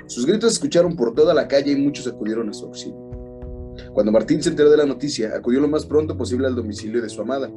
Sus 0.08 0.26
gritos 0.26 0.52
se 0.52 0.56
escucharon 0.56 0.96
por 0.96 1.14
toda 1.14 1.34
la 1.34 1.48
calle 1.48 1.74
y 1.74 1.76
muchos 1.76 2.08
acudieron 2.08 2.50
a 2.50 2.54
su 2.54 2.66
auxilio. 2.66 3.12
Cuando 3.94 4.12
Martín 4.12 4.42
se 4.42 4.50
enteró 4.50 4.70
de 4.70 4.78
la 4.78 4.86
noticia, 4.86 5.36
acudió 5.36 5.60
lo 5.60 5.68
más 5.68 5.86
pronto 5.86 6.18
posible 6.18 6.48
al 6.48 6.56
domicilio 6.56 7.02
de 7.02 7.10
su 7.10 7.22
amada. 7.22 7.52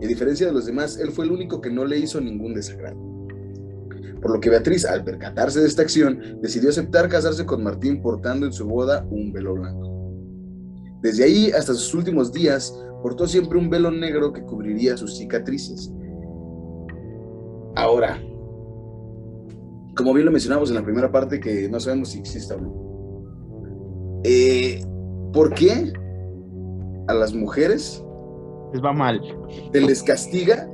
Y 0.00 0.04
a 0.04 0.08
diferencia 0.08 0.46
de 0.46 0.52
los 0.52 0.66
demás, 0.66 0.96
él 0.96 1.10
fue 1.10 1.24
el 1.24 1.32
único 1.32 1.60
que 1.60 1.70
no 1.70 1.84
le 1.84 1.98
hizo 1.98 2.20
ningún 2.20 2.54
desagrado 2.54 3.10
por 4.20 4.32
lo 4.32 4.40
que 4.40 4.50
Beatriz, 4.50 4.84
al 4.84 5.02
percatarse 5.04 5.60
de 5.60 5.66
esta 5.66 5.82
acción, 5.82 6.38
decidió 6.42 6.70
aceptar 6.70 7.08
casarse 7.08 7.46
con 7.46 7.62
Martín 7.62 8.02
portando 8.02 8.46
en 8.46 8.52
su 8.52 8.66
boda 8.66 9.06
un 9.10 9.32
velo 9.32 9.54
blanco. 9.54 9.99
Desde 11.02 11.24
ahí 11.24 11.50
hasta 11.50 11.74
sus 11.74 11.94
últimos 11.94 12.32
días, 12.32 12.78
portó 13.02 13.26
siempre 13.26 13.58
un 13.58 13.70
velo 13.70 13.90
negro 13.90 14.32
que 14.32 14.42
cubriría 14.42 14.96
sus 14.96 15.16
cicatrices. 15.16 15.92
Ahora, 17.76 18.20
como 19.96 20.12
bien 20.12 20.26
lo 20.26 20.32
mencionamos 20.32 20.70
en 20.70 20.76
la 20.76 20.84
primera 20.84 21.10
parte, 21.10 21.40
que 21.40 21.68
no 21.68 21.80
sabemos 21.80 22.10
si 22.10 22.18
existe 22.18 22.54
o 22.54 22.60
no, 22.60 24.20
eh, 24.24 24.84
¿por 25.32 25.54
qué 25.54 25.92
a 27.08 27.14
las 27.14 27.34
mujeres 27.34 28.04
les 28.72 28.84
va 28.84 28.92
mal? 28.92 29.20
Se 29.72 29.80
les 29.80 30.02
castiga 30.02 30.68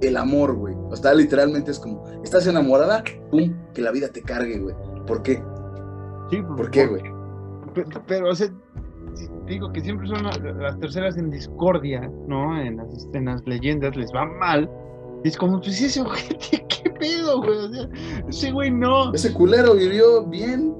el 0.00 0.16
amor, 0.16 0.56
güey. 0.56 0.74
O 0.90 0.96
sea, 0.96 1.14
literalmente 1.14 1.70
es 1.70 1.78
como, 1.78 2.04
estás 2.24 2.46
enamorada, 2.46 3.04
pum, 3.30 3.54
que 3.74 3.82
la 3.82 3.90
vida 3.90 4.08
te 4.08 4.22
cargue, 4.22 4.58
güey. 4.58 4.74
¿Por 5.06 5.22
qué? 5.22 5.42
Sí, 6.30 6.42
¿Por 6.42 6.70
qué, 6.70 6.86
güey? 6.86 7.02
Pero, 8.06 8.30
o 8.30 8.34
sea, 8.34 8.48
digo 9.48 9.72
que 9.72 9.80
siempre 9.80 10.06
son 10.06 10.24
las 10.24 10.78
terceras 10.78 11.16
en 11.16 11.30
discordia, 11.30 12.10
¿no? 12.26 12.60
En 12.60 12.76
las, 12.76 13.46
leyendas 13.46 13.96
les 13.96 14.12
va 14.12 14.24
mal. 14.24 14.70
es 15.24 15.36
como, 15.36 15.60
pues 15.60 15.80
ese 15.80 16.00
ojete, 16.00 16.66
¿qué 16.68 16.90
pedo, 16.90 17.38
güey? 17.38 17.58
O 17.58 17.68
sea, 17.72 17.88
ese 18.28 18.52
güey 18.52 18.70
no. 18.70 19.12
Ese 19.12 19.32
culero 19.32 19.74
vivió 19.74 20.26
bien. 20.26 20.74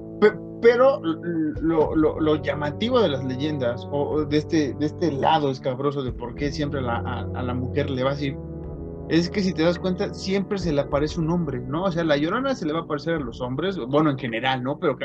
Pero, 0.60 1.00
lo, 1.00 2.42
llamativo 2.42 3.00
de 3.00 3.10
las 3.10 3.24
leyendas, 3.24 3.86
o, 3.92 4.24
de, 4.24 4.38
este, 4.38 4.74
de 4.74 4.86
este 4.86 5.12
lado 5.12 5.52
escabroso 5.52 6.02
de 6.02 6.12
por 6.12 6.34
qué 6.34 6.50
siempre 6.50 6.80
a, 6.80 7.20
a 7.34 7.42
la 7.42 7.54
mujer 7.54 7.88
le 7.90 8.02
va 8.02 8.10
así 8.10 8.34
es 9.08 9.30
que 9.30 9.40
si 9.40 9.54
te 9.54 9.62
das 9.62 9.78
cuenta, 9.78 10.12
siempre 10.12 10.58
se 10.58 10.72
le 10.72 10.82
aparece 10.82 11.18
un 11.18 11.30
hombre, 11.30 11.60
¿no? 11.60 11.84
O 11.84 11.92
sea, 11.92 12.04
la 12.04 12.16
llorona 12.16 12.54
se 12.54 12.66
le 12.66 12.74
va 12.74 12.80
a 12.80 12.82
aparecer 12.82 13.14
a 13.14 13.20
los 13.20 13.40
hombres, 13.40 13.78
bueno, 13.78 14.10
en 14.10 14.18
general, 14.18 14.62
¿no? 14.62 14.78
Pero 14.78 14.98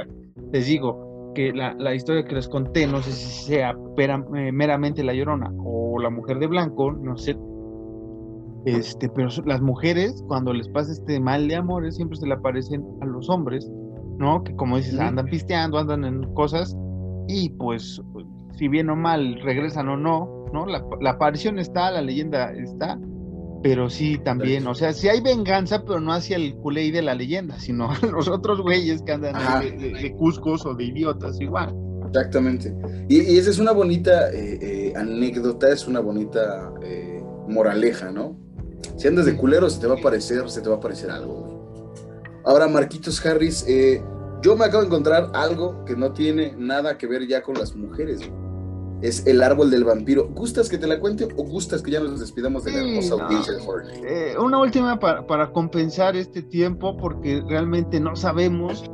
les 0.52 0.66
digo 0.66 1.13
que 1.34 1.52
la, 1.54 1.96
historia 1.96 2.24
que 2.26 2.36
les 2.36 2.48
conté, 2.48 2.88
no 2.88 3.02
sé 3.02 3.12
si 3.12 3.46
sea 3.46 3.76
eh, 3.98 4.52
meramente 4.52 5.04
la 5.04 5.14
llorona 5.14 5.52
o 5.64 6.00
la 6.00 6.10
mujer 6.10 6.40
de 6.40 6.48
blanco, 6.48 6.92
no 6.92 7.18
sé. 7.18 7.38
Este, 8.66 9.10
pero 9.10 9.30
las 9.46 9.62
mujeres, 9.62 10.24
cuando 10.28 10.54
les 10.54 10.70
pasa 10.70 10.92
este 10.92 11.20
mal 11.20 11.48
de 11.48 11.56
amores, 11.56 11.96
siempre 11.96 12.18
se 12.18 12.28
le 12.28 12.34
aparecen 12.34 12.86
a 13.02 13.06
los 13.06 13.30
hombres, 13.30 13.70
¿no? 14.18 14.44
Que 14.44 14.56
como 14.56 14.78
dices, 14.78 15.00
andan 15.00 15.26
pisteando, 15.26 15.78
andan 15.78 16.06
en 16.06 16.34
cosas, 16.34 16.76
y 17.28 17.50
pues, 17.50 18.02
si 18.58 18.68
bien 18.70 18.90
o 18.90 18.96
mal, 18.96 19.40
regresan 19.42 19.90
o 19.90 19.98
no, 19.98 20.46
¿no? 20.54 20.66
La, 20.66 20.86
la 21.02 21.12
aparición 21.12 21.60
está, 21.60 21.92
la 21.92 22.02
leyenda 22.02 22.52
está, 22.54 22.98
pero 23.64 23.90
sí 23.90 24.18
también, 24.18 24.68
o 24.68 24.76
sea, 24.76 24.92
sí 24.92 25.08
hay 25.08 25.22
venganza, 25.22 25.84
pero 25.86 26.02
no 26.02 26.12
hacia 26.12 26.36
el 26.36 26.54
culé 26.56 26.92
de 26.92 27.02
la 27.02 27.16
leyenda, 27.16 27.58
sino 27.60 27.90
a 27.92 27.98
los 28.12 28.28
otros 28.28 28.62
güeyes 28.62 29.02
que 29.02 29.14
andan 29.14 29.36
de, 29.62 29.72
de, 29.72 30.16
cuscos 30.18 30.66
o 30.66 30.76
de 30.76 30.84
idiotas 30.84 31.40
igual. 31.40 31.74
Exactamente. 32.08 32.76
Y, 33.08 33.38
esa 33.38 33.50
es 33.50 33.60
una 33.60 33.72
bonita 33.72 34.30
eh, 34.32 34.60
eh, 34.62 34.94
anécdota, 34.98 35.70
es 35.70 35.88
una 35.88 36.02
bonita 36.02 36.74
eh, 36.84 37.24
moraleja, 37.48 38.12
¿no? 38.12 38.38
Si 38.98 39.08
andas 39.08 39.26
de 39.26 39.38
culero, 39.38 39.70
se 39.70 39.80
te 39.80 39.88
va 39.88 39.96
a 39.96 40.02
parecer, 40.02 40.50
se 40.50 40.62
te 40.62 40.70
va 40.70 40.76
a 40.76 40.80
parecer 40.82 41.10
algo. 41.10 41.94
Ahora, 42.44 42.68
Marquitos 42.68 43.26
Harris, 43.26 43.66
yo 44.42 44.58
me 44.58 44.66
acabo 44.66 44.82
de 44.82 44.88
encontrar 44.88 45.32
algo 45.34 45.86
que 45.86 45.96
no 45.96 46.12
tiene 46.12 46.54
nada 46.58 46.98
que 46.98 47.08
ver 47.08 47.26
ya 47.26 47.42
con 47.42 47.56
las 47.56 47.74
mujeres, 47.74 48.20
güey 48.20 48.43
es 49.04 49.28
El 49.28 49.44
árbol 49.44 49.70
del 49.70 49.84
vampiro. 49.84 50.30
¿Gustas 50.30 50.70
que 50.70 50.78
te 50.78 50.88
la 50.88 51.00
cuente 51.00 51.26
o 51.36 51.44
gustas 51.44 51.82
que 51.82 51.92
ya 51.92 52.00
nos 52.00 52.22
despidamos 52.22 52.64
de 52.64 52.72
la 52.72 52.80
hermosa 52.80 53.16
audiencia 53.16 53.54
de? 53.54 54.32
Eh, 54.32 54.38
una 54.40 54.60
última 54.60 54.98
para, 54.98 55.52
compensar 55.52 56.16
este 56.16 56.42
tiempo, 56.42 56.96
porque 56.98 57.44
realmente 57.48 58.00
no 58.00 58.16
sabemos 58.16 58.90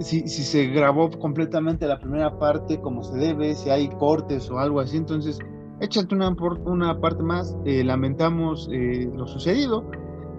si, 0.00 0.26
se 0.26 0.66
grabó 0.66 1.08
completamente 1.20 1.86
la 1.86 2.00
primera 2.00 2.36
parte 2.36 2.80
como 2.80 3.04
se 3.04 3.16
debe, 3.16 3.54
si 3.54 3.70
hay 3.70 3.88
cortes 3.90 4.50
o 4.50 4.58
algo 4.58 4.80
así. 4.80 4.96
Entonces, 4.96 5.38
échate 5.80 6.16
una, 6.16 6.34
una 6.64 7.00
parte 7.00 7.22
más. 7.22 7.56
Eh, 7.64 7.84
lamentamos 7.84 8.68
eh, 8.72 9.08
lo 9.14 9.28
sucedido. 9.28 9.88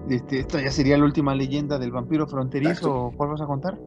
Este, 0.10 0.40
esta 0.40 0.62
ya 0.62 0.72
sería 0.72 0.98
la 0.98 1.06
última 1.06 1.34
leyenda 1.34 1.80
del 1.80 1.92
vampiro 1.92 2.28
fronterizo. 2.28 3.14
¿Cuál 3.16 3.30
vas 3.30 3.42
a 3.42 3.46
contar? 3.46 3.80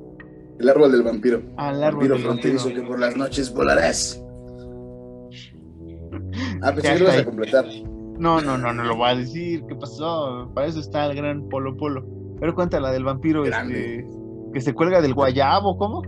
El 0.59 0.71
árbol 0.71 0.91
del 0.91 1.03
vampiro. 1.03 1.43
Ah, 1.59 1.71
el 1.71 1.85
árbol 1.85 2.09
vampiro 2.09 2.19
fronterizo 2.19 2.71
que 2.71 2.81
por 2.81 2.99
las 2.99 3.15
noches 3.15 3.53
volarás. 3.53 4.25
Ah, 6.63 6.73
pensé 6.73 6.95
que 6.95 6.99
lo 7.01 7.07
vas 7.07 7.19
a 7.19 7.25
completar. 7.25 7.67
No, 8.19 8.41
no, 8.41 8.59
no, 8.59 8.73
no 8.73 8.85
lo 8.85 8.97
voy 8.97 9.11
a 9.11 9.15
decir. 9.15 9.65
¿Qué 9.69 9.75
pasó? 9.77 10.51
Para 10.55 10.67
eso 10.67 10.81
está 10.81 11.07
el 11.07 11.17
gran 11.17 11.49
Polo 11.49 11.77
Polo. 11.77 12.05
Pero 12.41 12.55
cuéntala 12.55 12.91
del 12.93 13.05
vampiro 13.05 13.45
este, 13.45 14.07
que 14.53 14.61
se 14.61 14.75
cuelga 14.75 15.01
del 15.01 15.15
guayabo, 15.15 15.77
¿cómo? 15.77 16.03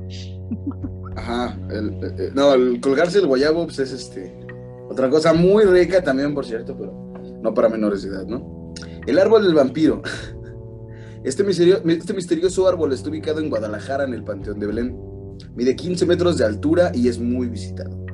Ajá. 1.17 1.57
El, 1.71 2.33
no, 2.35 2.55
el 2.55 2.81
colgarse 2.81 3.19
del 3.19 3.29
guayabo 3.29 3.65
pues, 3.65 3.79
es 3.79 3.93
este. 3.93 4.37
Otra 4.89 5.09
cosa 5.09 5.33
muy 5.33 5.65
rica 5.65 6.03
también, 6.03 6.35
por 6.35 6.45
cierto, 6.45 6.77
pero 6.77 6.93
no 7.43 7.55
para 7.55 7.69
menores 7.69 8.03
de 8.03 8.09
edad, 8.09 8.27
¿no? 8.27 8.75
El 9.07 9.19
árbol 9.19 9.45
del 9.45 9.55
vampiro. 9.55 10.03
Este, 11.23 11.45
este 11.51 12.15
misterioso 12.15 12.67
árbol 12.67 12.95
está 12.95 13.11
ubicado 13.11 13.41
en 13.41 13.51
Guadalajara, 13.51 14.05
en 14.05 14.15
el 14.15 14.25
Panteón 14.25 14.59
de 14.59 14.67
Belén. 14.67 14.97
Mide 15.55 15.77
15 15.77 16.07
metros 16.07 16.39
de 16.39 16.47
altura 16.47 16.93
y 16.95 17.09
es 17.09 17.19
muy 17.19 17.47
visitado. 17.49 18.07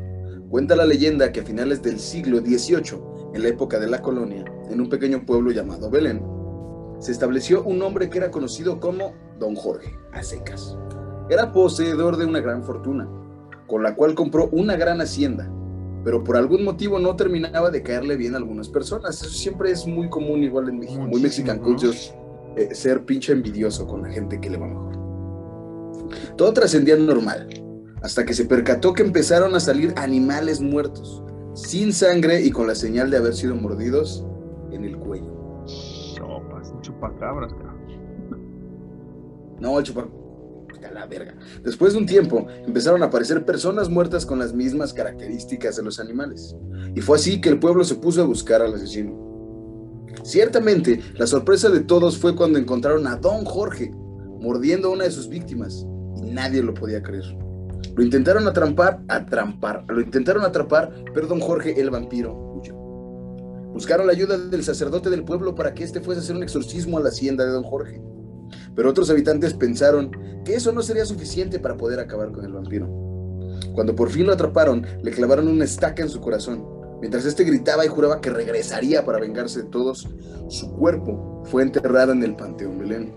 Cuenta 0.48 0.76
la 0.76 0.86
leyenda 0.86 1.32
que 1.32 1.40
a 1.40 1.44
finales 1.44 1.82
del 1.82 1.98
siglo 1.98 2.38
XVIII, 2.38 3.00
en 3.34 3.42
la 3.42 3.48
época 3.48 3.80
de 3.80 3.88
la 3.88 4.00
colonia, 4.00 4.44
en 4.70 4.80
un 4.80 4.88
pequeño 4.88 5.26
pueblo 5.26 5.50
llamado 5.50 5.90
Belén, 5.90 6.22
se 7.00 7.10
estableció 7.10 7.64
un 7.64 7.82
hombre 7.82 8.08
que 8.08 8.18
era 8.18 8.30
conocido 8.30 8.78
como 8.78 9.12
Don 9.40 9.56
Jorge, 9.56 9.92
a 10.12 10.22
secas. 10.22 10.76
Era 11.28 11.52
poseedor 11.52 12.16
de 12.16 12.26
una 12.26 12.40
gran 12.40 12.62
fortuna, 12.62 13.08
con 13.66 13.82
la 13.82 13.96
cual 13.96 14.14
compró 14.14 14.48
una 14.52 14.76
gran 14.76 15.00
hacienda, 15.00 15.50
pero 16.04 16.22
por 16.22 16.36
algún 16.36 16.64
motivo 16.64 17.00
no 17.00 17.16
terminaba 17.16 17.72
de 17.72 17.82
caerle 17.82 18.16
bien 18.16 18.34
a 18.34 18.38
algunas 18.38 18.68
personas. 18.68 19.20
Eso 19.20 19.30
siempre 19.30 19.72
es 19.72 19.84
muy 19.84 20.08
común 20.08 20.44
igual 20.44 20.68
en 20.68 20.78
México, 20.78 21.02
muy 21.02 21.20
mexican 21.20 21.60
eh, 22.56 22.72
ser 22.72 23.04
pinche 23.04 23.32
envidioso 23.32 23.84
con 23.88 24.02
la 24.02 24.10
gente 24.10 24.40
que 24.40 24.48
le 24.48 24.58
va 24.58 24.68
mejor. 24.68 24.96
Todo 26.36 26.52
trascendía 26.52 26.96
normal, 26.96 27.48
hasta 28.06 28.24
que 28.24 28.34
se 28.34 28.44
percató 28.44 28.92
que 28.92 29.02
empezaron 29.02 29.56
a 29.56 29.60
salir 29.60 29.92
animales 29.96 30.60
muertos, 30.60 31.24
sin 31.54 31.92
sangre 31.92 32.40
y 32.40 32.52
con 32.52 32.68
la 32.68 32.76
señal 32.76 33.10
de 33.10 33.16
haber 33.16 33.34
sido 33.34 33.56
mordidos 33.56 34.24
en 34.70 34.84
el 34.84 34.96
cuello. 34.96 35.64
Sopas, 35.66 36.72
chupacabras, 36.82 37.52
No, 39.58 39.80
el 39.80 39.84
chupacabras 39.84 40.22
la 40.94 41.04
verga. 41.06 41.34
Después 41.64 41.94
de 41.94 41.98
un 41.98 42.06
tiempo, 42.06 42.46
empezaron 42.64 43.02
a 43.02 43.06
aparecer 43.06 43.44
personas 43.44 43.90
muertas 43.90 44.24
con 44.24 44.38
las 44.38 44.54
mismas 44.54 44.92
características 44.92 45.74
de 45.74 45.82
los 45.82 45.98
animales. 45.98 46.54
Y 46.94 47.00
fue 47.00 47.16
así 47.16 47.40
que 47.40 47.48
el 47.48 47.58
pueblo 47.58 47.82
se 47.82 47.96
puso 47.96 48.22
a 48.22 48.26
buscar 48.26 48.62
al 48.62 48.74
asesino. 48.74 50.06
Ciertamente, 50.22 51.00
la 51.14 51.26
sorpresa 51.26 51.70
de 51.70 51.80
todos 51.80 52.18
fue 52.18 52.36
cuando 52.36 52.60
encontraron 52.60 53.08
a 53.08 53.16
Don 53.16 53.44
Jorge 53.44 53.90
mordiendo 54.38 54.88
a 54.88 54.92
una 54.92 55.04
de 55.04 55.10
sus 55.10 55.28
víctimas 55.28 55.84
y 56.14 56.30
nadie 56.30 56.62
lo 56.62 56.72
podía 56.72 57.02
creer. 57.02 57.45
Lo 57.96 58.04
intentaron 58.04 58.46
atrapar, 58.46 59.00
atrapar, 59.08 59.84
lo 59.88 60.02
intentaron 60.02 60.44
atrapar, 60.44 60.92
pero 61.14 61.26
Don 61.26 61.40
Jorge 61.40 61.80
el 61.80 61.88
vampiro 61.88 62.34
huyó. 62.54 62.74
Buscaron 63.72 64.06
la 64.06 64.12
ayuda 64.12 64.36
del 64.36 64.62
sacerdote 64.62 65.08
del 65.08 65.24
pueblo 65.24 65.54
para 65.54 65.72
que 65.72 65.82
éste 65.82 66.02
fuese 66.02 66.20
a 66.20 66.22
hacer 66.22 66.36
un 66.36 66.42
exorcismo 66.42 66.98
a 66.98 67.00
la 67.00 67.08
hacienda 67.08 67.46
de 67.46 67.52
Don 67.52 67.62
Jorge. 67.62 68.02
Pero 68.74 68.90
otros 68.90 69.08
habitantes 69.08 69.54
pensaron 69.54 70.10
que 70.44 70.56
eso 70.56 70.72
no 70.72 70.82
sería 70.82 71.06
suficiente 71.06 71.58
para 71.58 71.78
poder 71.78 71.98
acabar 71.98 72.32
con 72.32 72.44
el 72.44 72.52
vampiro. 72.52 72.86
Cuando 73.74 73.96
por 73.96 74.10
fin 74.10 74.26
lo 74.26 74.34
atraparon, 74.34 74.86
le 75.02 75.10
clavaron 75.10 75.48
una 75.48 75.64
estaca 75.64 76.02
en 76.02 76.10
su 76.10 76.20
corazón. 76.20 76.66
Mientras 77.00 77.24
este 77.24 77.44
gritaba 77.44 77.86
y 77.86 77.88
juraba 77.88 78.20
que 78.20 78.28
regresaría 78.28 79.06
para 79.06 79.20
vengarse 79.20 79.62
de 79.62 79.70
todos, 79.70 80.06
su 80.48 80.70
cuerpo 80.72 81.42
fue 81.46 81.62
enterrado 81.62 82.12
en 82.12 82.22
el 82.22 82.36
Panteón 82.36 82.78
Belén. 82.78 83.14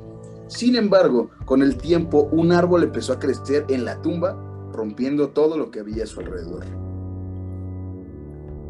Sin 0.47 0.77
embargo, 0.77 1.31
con 1.43 1.61
el 1.61 1.75
tiempo, 1.75 2.29
un 2.31 2.53
árbol 2.53 2.83
empezó 2.83 3.11
a 3.11 3.19
crecer 3.19 3.65
en 3.69 3.83
la 3.83 4.01
tumba, 4.01 4.48
rompiendo 4.79 5.29
todo 5.29 5.57
lo 5.57 5.71
que 5.71 5.81
había 5.81 6.03
a 6.05 6.07
su 6.07 6.21
alrededor. 6.21 6.63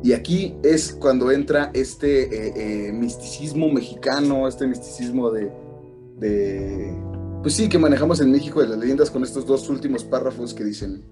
Y 0.01 0.13
aquí 0.13 0.55
es 0.63 0.93
cuando 0.93 1.31
entra 1.31 1.71
este 1.73 2.23
eh, 2.23 2.87
eh, 2.87 2.93
misticismo 2.93 3.69
mexicano, 3.69 4.47
este 4.47 4.65
misticismo 4.65 5.29
de, 5.29 5.51
de, 6.17 6.97
pues 7.43 7.53
sí, 7.53 7.69
que 7.69 7.77
manejamos 7.77 8.21
en 8.21 8.31
México 8.31 8.61
de 8.61 8.69
las 8.69 8.79
leyendas 8.79 9.11
con 9.11 9.23
estos 9.23 9.45
dos 9.45 9.69
últimos 9.69 10.03
párrafos 10.03 10.53
que 10.53 10.63
dicen, 10.63 11.03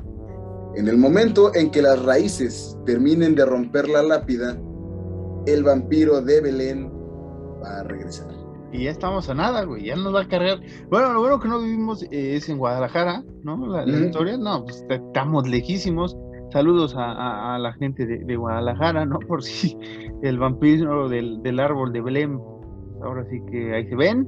en 0.75 0.87
el 0.87 0.97
momento 0.97 1.53
en 1.53 1.69
que 1.69 1.81
las 1.81 2.01
raíces 2.03 2.77
terminen 2.85 3.35
de 3.35 3.45
romper 3.45 3.89
la 3.89 4.01
lápida, 4.01 4.57
el 5.45 5.63
vampiro 5.63 6.21
de 6.21 6.41
Belén 6.41 6.91
va 7.61 7.79
a 7.79 7.83
regresar. 7.83 8.36
Y 8.71 8.83
ya 8.83 8.91
estamos 8.91 9.29
a 9.29 9.33
nada, 9.33 9.63
güey, 9.63 9.85
ya 9.85 9.95
nos 9.95 10.13
va 10.13 10.21
a 10.21 10.27
cargar. 10.27 10.59
Bueno, 10.89 11.13
lo 11.13 11.19
bueno 11.21 11.39
que 11.39 11.47
no 11.47 11.59
vivimos 11.59 12.03
eh, 12.03 12.35
es 12.35 12.49
en 12.49 12.57
Guadalajara, 12.57 13.23
¿no? 13.43 13.65
La, 13.67 13.85
historia, 13.85 14.37
no, 14.37 14.63
pues 14.63 14.85
estamos 14.89 15.47
lejísimos. 15.47 16.17
Saludos 16.51 16.93
a, 16.97 17.57
la 17.59 17.73
gente 17.73 18.05
de, 18.05 18.35
Guadalajara, 18.35 19.05
¿no? 19.05 19.19
Por 19.27 19.43
si 19.43 19.77
el 20.21 20.37
vampiro 20.37 21.07
del, 21.09 21.41
del 21.43 21.59
árbol 21.59 21.93
de 21.93 22.01
Belén, 22.01 22.39
ahora 23.03 23.25
sí 23.29 23.39
que 23.51 23.75
ahí 23.75 23.87
se 23.87 23.95
ven 23.95 24.27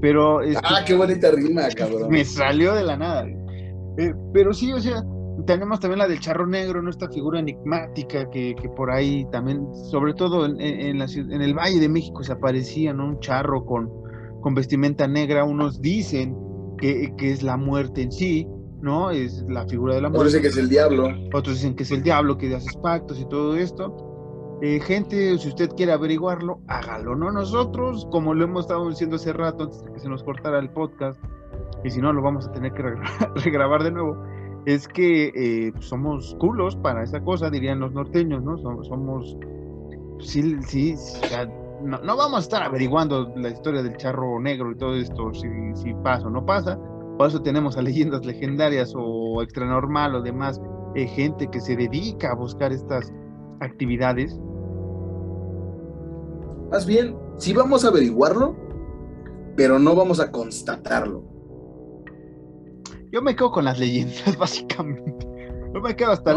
pero. 0.00 0.42
Este, 0.42 0.60
ah, 0.64 0.82
qué 0.86 0.94
bonita 0.94 1.30
rima, 1.30 1.68
cabrón. 1.76 2.08
Me 2.10 2.24
salió 2.24 2.74
de 2.74 2.84
la 2.84 2.96
nada. 2.96 3.26
Eh, 3.98 4.14
pero 4.32 4.52
sí, 4.52 4.72
o 4.72 4.80
sea, 4.80 5.02
tenemos 5.46 5.80
también 5.80 5.98
la 5.98 6.08
del 6.08 6.20
charro 6.20 6.46
negro, 6.46 6.82
¿no? 6.82 6.90
Esta 6.90 7.08
figura 7.08 7.40
enigmática 7.40 8.28
que, 8.30 8.54
que 8.54 8.68
por 8.68 8.90
ahí 8.90 9.26
también, 9.30 9.66
sobre 9.90 10.14
todo 10.14 10.46
en, 10.46 10.60
en, 10.60 10.98
la, 10.98 11.06
en, 11.06 11.42
el 11.42 11.54
Valle 11.54 11.80
de 11.80 11.88
México 11.88 12.22
se 12.22 12.32
aparecía, 12.32 12.92
¿no? 12.92 13.06
Un 13.06 13.20
charro 13.20 13.64
con, 13.64 13.90
con 14.40 14.54
vestimenta 14.54 15.06
negra. 15.06 15.44
Unos 15.44 15.80
dicen 15.80 16.36
que, 16.78 17.12
que, 17.16 17.32
es 17.32 17.42
la 17.42 17.56
muerte 17.56 18.02
en 18.02 18.12
sí, 18.12 18.46
¿no? 18.80 19.10
Es 19.10 19.44
la 19.48 19.66
figura 19.66 19.94
de 19.94 20.02
la 20.02 20.08
muerte. 20.08 20.28
Otros 20.28 20.32
dicen 20.32 20.42
que 20.42 20.48
es 20.48 20.56
el 20.56 20.68
diablo. 20.68 21.08
Otros 21.34 21.56
dicen 21.56 21.74
que 21.74 21.82
es 21.82 21.90
el 21.90 22.02
diablo, 22.02 22.38
que 22.38 22.54
hace 22.54 22.78
pactos 22.80 23.20
y 23.20 23.28
todo 23.28 23.56
esto. 23.56 24.58
Eh, 24.62 24.78
gente, 24.80 25.38
si 25.38 25.48
usted 25.48 25.70
quiere 25.70 25.92
averiguarlo, 25.92 26.60
hágalo, 26.68 27.16
¿no? 27.16 27.30
Nosotros, 27.30 28.06
como 28.10 28.34
lo 28.34 28.44
hemos 28.44 28.64
estado 28.64 28.88
diciendo 28.88 29.16
hace 29.16 29.32
rato, 29.32 29.64
antes 29.64 29.82
de 29.82 29.92
que 29.92 30.00
se 30.00 30.08
nos 30.08 30.22
cortara 30.22 30.58
el 30.58 30.68
podcast, 30.70 31.18
y 31.82 31.90
si 31.90 32.00
no, 32.00 32.12
lo 32.12 32.20
vamos 32.20 32.46
a 32.46 32.52
tener 32.52 32.72
que 32.74 32.82
regrabar 33.36 33.82
de 33.82 33.90
nuevo, 33.90 34.22
es 34.66 34.86
que 34.88 35.32
eh, 35.34 35.72
somos 35.80 36.36
culos 36.38 36.76
para 36.76 37.02
esa 37.02 37.20
cosa, 37.20 37.50
dirían 37.50 37.80
los 37.80 37.92
norteños, 37.92 38.42
¿no? 38.42 38.58
Somos, 38.58 38.86
somos 38.86 39.36
sí, 40.20 40.56
sí, 40.66 40.94
no, 41.82 41.98
vamos 42.16 42.36
a 42.36 42.40
estar 42.40 42.62
averiguando 42.62 43.32
la 43.36 43.48
historia 43.48 43.82
del 43.82 43.96
charro 43.96 44.38
negro 44.40 44.72
y 44.72 44.76
todo 44.76 44.94
esto, 44.94 45.32
si, 45.34 45.48
si 45.74 45.94
pasa 46.02 46.26
o 46.26 46.30
no 46.30 46.44
pasa, 46.44 46.78
por 47.16 47.28
eso 47.28 47.40
tenemos 47.42 47.76
a 47.76 47.82
leyendas 47.82 48.24
legendarias 48.24 48.92
o 48.94 49.42
extranormal 49.42 50.14
o 50.14 50.22
demás, 50.22 50.60
eh, 50.94 51.06
gente 51.06 51.48
que 51.48 51.60
se 51.60 51.76
dedica 51.76 52.32
a 52.32 52.34
buscar 52.34 52.72
estas 52.72 53.12
actividades 53.60 54.38
más 56.70 56.86
bien, 56.86 57.16
sí 57.36 57.52
vamos 57.52 57.84
a 57.84 57.88
averiguarlo, 57.88 58.54
pero 59.56 59.80
no 59.80 59.96
vamos 59.96 60.20
a 60.20 60.30
constatarlo. 60.30 61.24
Yo 63.12 63.22
me 63.22 63.34
quedo 63.34 63.50
con 63.50 63.64
las 63.64 63.78
leyendas, 63.78 64.36
básicamente. 64.38 65.26
Yo 65.74 65.80
me 65.80 65.94
quedo 65.94 66.12
hasta, 66.12 66.32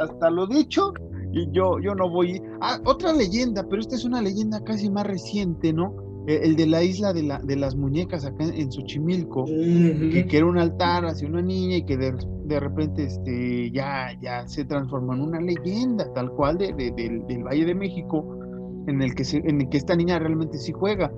hasta 0.00 0.30
lo 0.30 0.46
dicho 0.46 0.92
y 1.32 1.50
yo, 1.52 1.78
yo 1.80 1.94
no 1.94 2.10
voy. 2.10 2.42
Ah, 2.60 2.78
otra 2.84 3.12
leyenda, 3.12 3.66
pero 3.68 3.80
esta 3.80 3.96
es 3.96 4.04
una 4.04 4.20
leyenda 4.20 4.62
casi 4.64 4.90
más 4.90 5.06
reciente, 5.06 5.72
¿no? 5.72 5.94
Eh, 6.26 6.40
el 6.44 6.56
de 6.56 6.66
la 6.66 6.82
isla 6.84 7.12
de, 7.12 7.24
la, 7.24 7.38
de 7.40 7.56
las 7.56 7.74
muñecas 7.74 8.24
acá 8.24 8.44
en, 8.44 8.70
Xochimilco, 8.70 9.44
que, 9.46 10.26
era 10.30 10.46
un 10.46 10.58
altar 10.58 11.04
hacia 11.04 11.26
una 11.26 11.42
niña 11.42 11.78
y 11.78 11.84
que 11.84 11.96
de, 11.96 12.60
repente 12.60 13.04
este, 13.04 13.70
ya, 13.72 14.10
ya 14.20 14.46
se 14.46 14.64
transformó 14.64 15.14
en 15.14 15.22
una 15.22 15.40
leyenda 15.40 16.12
tal 16.12 16.30
cual 16.32 16.58
de, 16.58 16.72
del 16.72 17.42
Valle 17.42 17.64
de 17.64 17.74
México, 17.74 18.38
en 18.86 19.02
el 19.02 19.14
que, 19.14 19.24
en 19.32 19.62
el 19.62 19.68
que 19.68 19.78
esta 19.78 19.96
niña 19.96 20.18
realmente 20.18 20.58
sí 20.58 20.72
juega. 20.72 21.10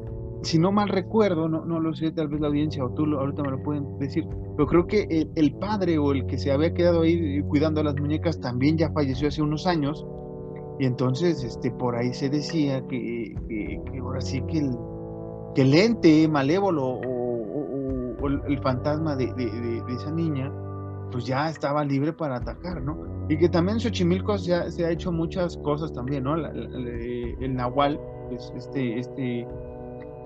Si 0.45 0.59
no 0.59 0.73
mal 0.73 0.89
recuerdo, 0.89 1.49
no, 1.49 1.65
no 1.65 1.81
lo 1.81 1.95
sé, 1.95 2.13
tal 2.13 2.29
vez 2.29 2.41
la 2.41 2.49
audiencia 2.49 2.85
o 2.85 2.91
tú 2.91 3.05
ahorita 3.17 3.43
me 3.43 3.51
lo 3.51 3.63
pueden 3.63 3.99
decir, 3.99 4.27
pero 4.57 4.69
creo 4.69 4.87
que 4.87 5.29
el, 5.35 5.55
padre 5.55 5.99
o 5.99 6.13
el 6.13 6.27
que 6.27 6.39
se 6.39 6.53
había 6.53 6.73
quedado 6.75 7.03
ahí 7.03 7.43
cuidando 7.49 7.81
a 7.81 7.85
las 7.85 7.97
muñecas 7.97 8.39
también 8.41 8.77
ya 8.77 8.91
falleció 8.93 9.29
hace 9.29 9.43
unos 9.43 9.67
años. 9.67 10.07
Y 10.79 10.87
entonces 10.87 11.43
este, 11.43 11.71
por 11.71 11.97
ahí 11.97 12.13
se 12.13 12.29
decía 12.29 12.87
que, 12.89 13.35
ahora 14.01 14.21
sí 14.21 14.43
que 14.49 14.59
el, 14.59 14.77
el 15.57 15.75
ente 15.75 16.29
malévolo 16.29 16.85
o, 16.85 18.27
el, 18.27 18.59
fantasma 18.61 19.17
de, 19.17 19.33
esa 19.89 20.11
niña 20.11 20.51
pues 21.13 21.27
ya 21.27 21.49
estaba 21.49 21.85
libre 21.85 22.13
para 22.13 22.37
atacar, 22.37 22.83
¿no? 22.83 22.97
Y 23.29 23.37
que 23.37 23.49
también 23.49 23.79
Xochimilco 23.79 24.37
se 24.39 24.55
ha, 24.55 24.71
se 24.71 24.85
ha 24.85 24.91
hecho 24.91 25.13
muchas 25.13 25.57
cosas 25.59 25.93
también, 25.93 26.25
¿no? 26.25 26.35
el 26.35 27.55
Nahual, 27.55 28.01
pues 28.29 28.53
este, 28.57 28.99
este, 28.99 29.47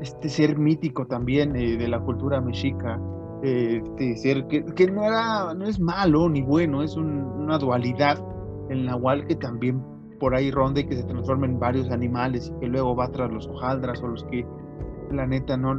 este 0.00 0.28
ser 0.28 0.58
mítico 0.58 1.06
también 1.06 1.56
eh, 1.56 1.76
de 1.76 1.88
la 1.88 2.00
cultura 2.00 2.40
mexica, 2.40 3.00
este 3.42 4.16
ser 4.16 4.46
que, 4.48 4.90
no, 4.90 5.04
era, 5.04 5.54
no 5.54 5.64
es 5.64 5.78
malo 5.78 6.28
ni 6.28 6.42
bueno, 6.42 6.82
es 6.82 6.96
una 6.96 7.58
dualidad, 7.58 8.18
el 8.68 8.84
Nahual 8.84 9.26
que 9.26 9.36
también 9.36 9.80
por 10.18 10.34
ahí 10.34 10.50
ronda 10.50 10.80
y 10.80 10.84
que 10.84 10.96
se 10.96 11.04
transforma 11.04 11.46
en 11.46 11.58
varios 11.58 11.90
animales 11.90 12.52
y 12.54 12.60
que 12.60 12.66
luego 12.66 12.96
va 12.96 13.08
tras 13.10 13.30
los 13.32 13.46
hojaldras 13.46 14.02
o 14.02 14.08
los 14.08 14.24
que 14.24 14.44
la 15.12 15.26
neta 15.26 15.56
no, 15.56 15.74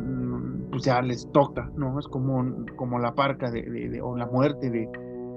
pues 0.71 0.83
ya 0.83 1.01
les 1.01 1.29
toca, 1.31 1.69
¿no? 1.75 1.99
Es 1.99 2.07
como, 2.07 2.65
como 2.75 2.99
la 2.99 3.13
parca 3.13 3.51
de, 3.51 3.99
o 4.01 4.15
la 4.17 4.25
muerte 4.25 4.69
de, 4.69 4.89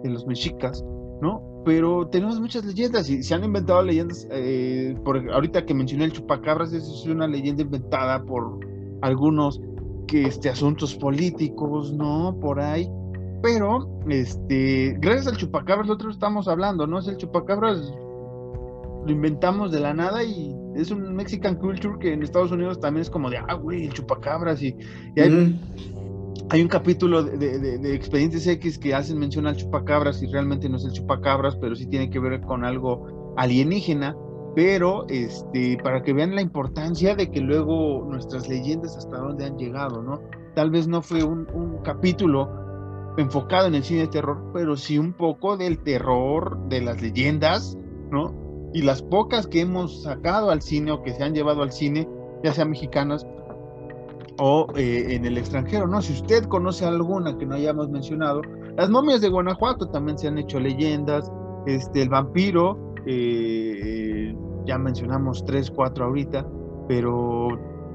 los 0.05 0.27
mexicas, 0.27 0.85
¿no? 1.21 1.63
Pero 1.65 2.09
tenemos 2.09 2.41
muchas 2.41 2.65
leyendas 2.65 3.09
y 3.09 3.23
se 3.23 3.35
han 3.35 3.45
inventado 3.45 3.83
leyendas, 3.83 4.27
eh, 4.33 4.97
por, 5.05 5.31
ahorita 5.31 5.65
que 5.65 5.75
mencioné 5.75 6.07
el 6.07 6.13
chupacabras, 6.13 6.73
es 6.73 7.07
una 7.07 7.29
leyenda 7.29 7.63
inventada 7.63 8.25
por 8.25 8.59
algunos 9.03 9.61
que 10.07 10.25
este, 10.25 10.49
asuntos 10.49 10.95
políticos, 10.95 11.93
¿no? 11.93 12.37
Por 12.41 12.61
ahí. 12.61 12.89
Pero, 13.43 13.89
este, 14.09 14.97
gracias 15.01 15.27
al 15.27 15.37
chupacabras, 15.37 15.87
nosotros 15.87 16.15
estamos 16.15 16.49
hablando, 16.49 16.87
¿no? 16.87 16.99
Es 16.99 17.09
el 17.09 17.17
chupacabras 17.17 17.93
lo 19.05 19.11
inventamos 19.11 19.73
de 19.73 19.81
la 19.81 19.95
nada 19.95 20.23
y 20.23 20.55
es 20.77 20.91
un 20.91 21.15
Mexican 21.15 21.57
culture 21.57 21.99
que 21.99 22.13
en 22.13 22.23
Estados 22.23 22.53
Unidos 22.53 22.81
también 22.81 23.03
es 23.03 23.11
como 23.11 23.31
de, 23.31 23.39
ah, 23.39 23.55
güey, 23.55 23.87
el 23.87 23.93
chupacabras 23.93 24.63
y, 24.63 24.77
hay, 25.17 25.61
hay, 26.51 26.63
un 26.63 26.69
capítulo 26.69 27.23
de, 27.23 27.59
de, 27.59 27.95
Expedientes 27.95 28.47
X 28.47 28.79
que 28.79 28.95
hacen 28.95 29.19
mención 29.19 29.47
al 29.47 29.57
chupacabras 29.57 30.23
y 30.23 30.27
realmente 30.27 30.69
no 30.69 30.77
es 30.77 30.85
el 30.85 30.93
chupacabras, 30.93 31.57
pero 31.57 31.75
sí 31.75 31.87
tiene 31.87 32.11
que 32.11 32.19
ver 32.19 32.41
con 32.43 32.65
algo 32.65 33.35
alienígena, 33.37 34.17
pero 34.55 35.07
este, 35.09 35.79
para 35.83 36.03
que 36.03 36.13
vean 36.13 36.35
la 36.35 36.43
importancia 36.43 37.15
de 37.15 37.31
que 37.31 37.41
luego 37.41 38.07
nuestras 38.09 38.49
leyendas 38.49 38.97
hasta 38.97 39.19
dónde 39.19 39.47
han 39.47 39.57
llegado, 39.57 40.03
¿no? 40.03 40.21
Tal 40.55 40.71
vez 40.71 40.87
no 40.87 41.01
fue 41.01 41.23
un, 41.23 41.47
capítulo 41.83 42.51
enfocado 43.17 43.67
en 43.67 43.75
el 43.75 43.83
cine 43.83 44.03
de 44.03 44.09
terror, 44.09 44.51
pero 44.53 44.77
sí 44.77 44.99
un 44.99 45.13
poco 45.15 45.57
del 45.57 45.79
terror 45.79 46.59
de 46.69 46.83
las 46.83 47.01
leyendas, 47.01 47.79
¿no? 48.11 48.35
Y 48.75 48.83
las 48.83 49.03
pocas 49.03 49.47
que 49.47 49.61
hemos 49.61 50.03
sacado 50.03 50.51
al 50.51 50.63
cine 50.63 50.93
o 50.93 51.03
que 51.03 51.13
se 51.13 51.23
han 51.23 51.35
llevado 51.35 51.63
al 51.63 51.73
cine, 51.73 52.09
ya 52.43 52.53
sean 52.53 52.71
mexicanas 52.71 53.27
o 54.39 54.67
eh, 54.77 55.09
en 55.11 55.25
el 55.25 55.39
extranjero, 55.39 55.87
¿no? 55.87 56.01
Si 56.03 56.13
usted 56.13 56.45
conoce 56.45 56.85
alguna 56.85 57.37
que 57.37 57.47
no 57.47 57.55
hayamos 57.55 57.91
mencionado, 57.91 58.43
las 58.77 58.89
momias 58.91 59.21
de 59.21 59.29
Guanajuato 59.29 59.89
también 59.89 60.19
se 60.19 60.29
han 60.29 60.39
hecho 60.39 60.59
leyendas, 60.59 61.31
este, 61.67 62.03
el 62.03 62.09
vampiro, 62.09 62.92
eh, 63.07 64.35
ya 64.67 64.79
mencionamos 64.79 65.45
tres, 65.45 65.71
cuatro 65.71 66.07
ahorita, 66.07 66.47
pero 66.89 67.49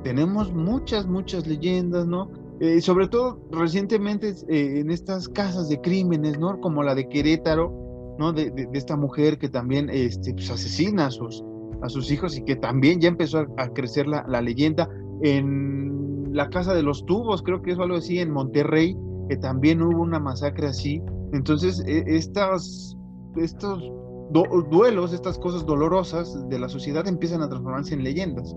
tenemos 0.04 0.54
muchas, 0.54 1.08
muchas 1.08 1.48
leyendas, 1.48 2.08
¿no? 2.08 2.30
Eh, 2.60 2.82
sobre 2.82 3.08
todo 3.08 3.40
recientemente 3.52 4.34
eh, 4.50 4.80
en 4.80 4.90
estas 4.90 5.30
casas 5.30 5.70
de 5.70 5.80
crímenes, 5.80 6.40
¿no? 6.40 6.60
Como 6.60 6.82
la 6.82 6.96
de 6.96 7.08
Querétaro, 7.08 8.16
¿no? 8.18 8.34
De, 8.34 8.50
de, 8.50 8.68
esta 8.74 8.98
mujer 8.98 9.38
que 9.38 9.48
también 9.48 9.90
este, 9.92 10.34
pues, 10.34 10.50
asesina 10.50 11.08
a 11.08 11.12
sus, 11.12 11.44
a 11.82 11.90
sus 11.90 12.12
hijos 12.12 12.38
y 12.38 12.44
que 12.44 12.56
también 12.56 13.00
ya 13.00 13.10
empezó 13.10 13.46
a, 13.58 13.68
crecer 13.70 14.08
la, 14.08 14.26
la, 14.28 14.42
leyenda. 14.42 14.90
En 15.22 16.34
la 16.34 16.50
Casa 16.50 16.74
de 16.74 16.84
los 16.84 17.06
Tubos, 17.06 17.44
creo 17.44 17.62
que 17.62 17.72
es 17.72 17.80
algo 17.80 17.98
así, 17.98 18.20
en 18.20 18.32
Monterrey, 18.32 18.98
que 19.30 19.38
también 19.38 19.82
hubo 19.82 20.02
una 20.02 20.20
masacre 20.20 20.68
así. 20.68 21.02
Entonces, 21.34 21.84
e, 21.86 22.04
estas, 22.08 22.98
estos 23.36 23.92
duelos, 24.32 25.14
estas 25.14 25.38
cosas 25.38 25.66
dolorosas 25.66 26.48
de 26.50 26.60
la 26.60 26.70
sociedad 26.70 27.08
empiezan 27.08 27.42
a 27.42 27.50
transformarse 27.50 27.94
en 27.94 28.04
leyendas. 28.04 28.56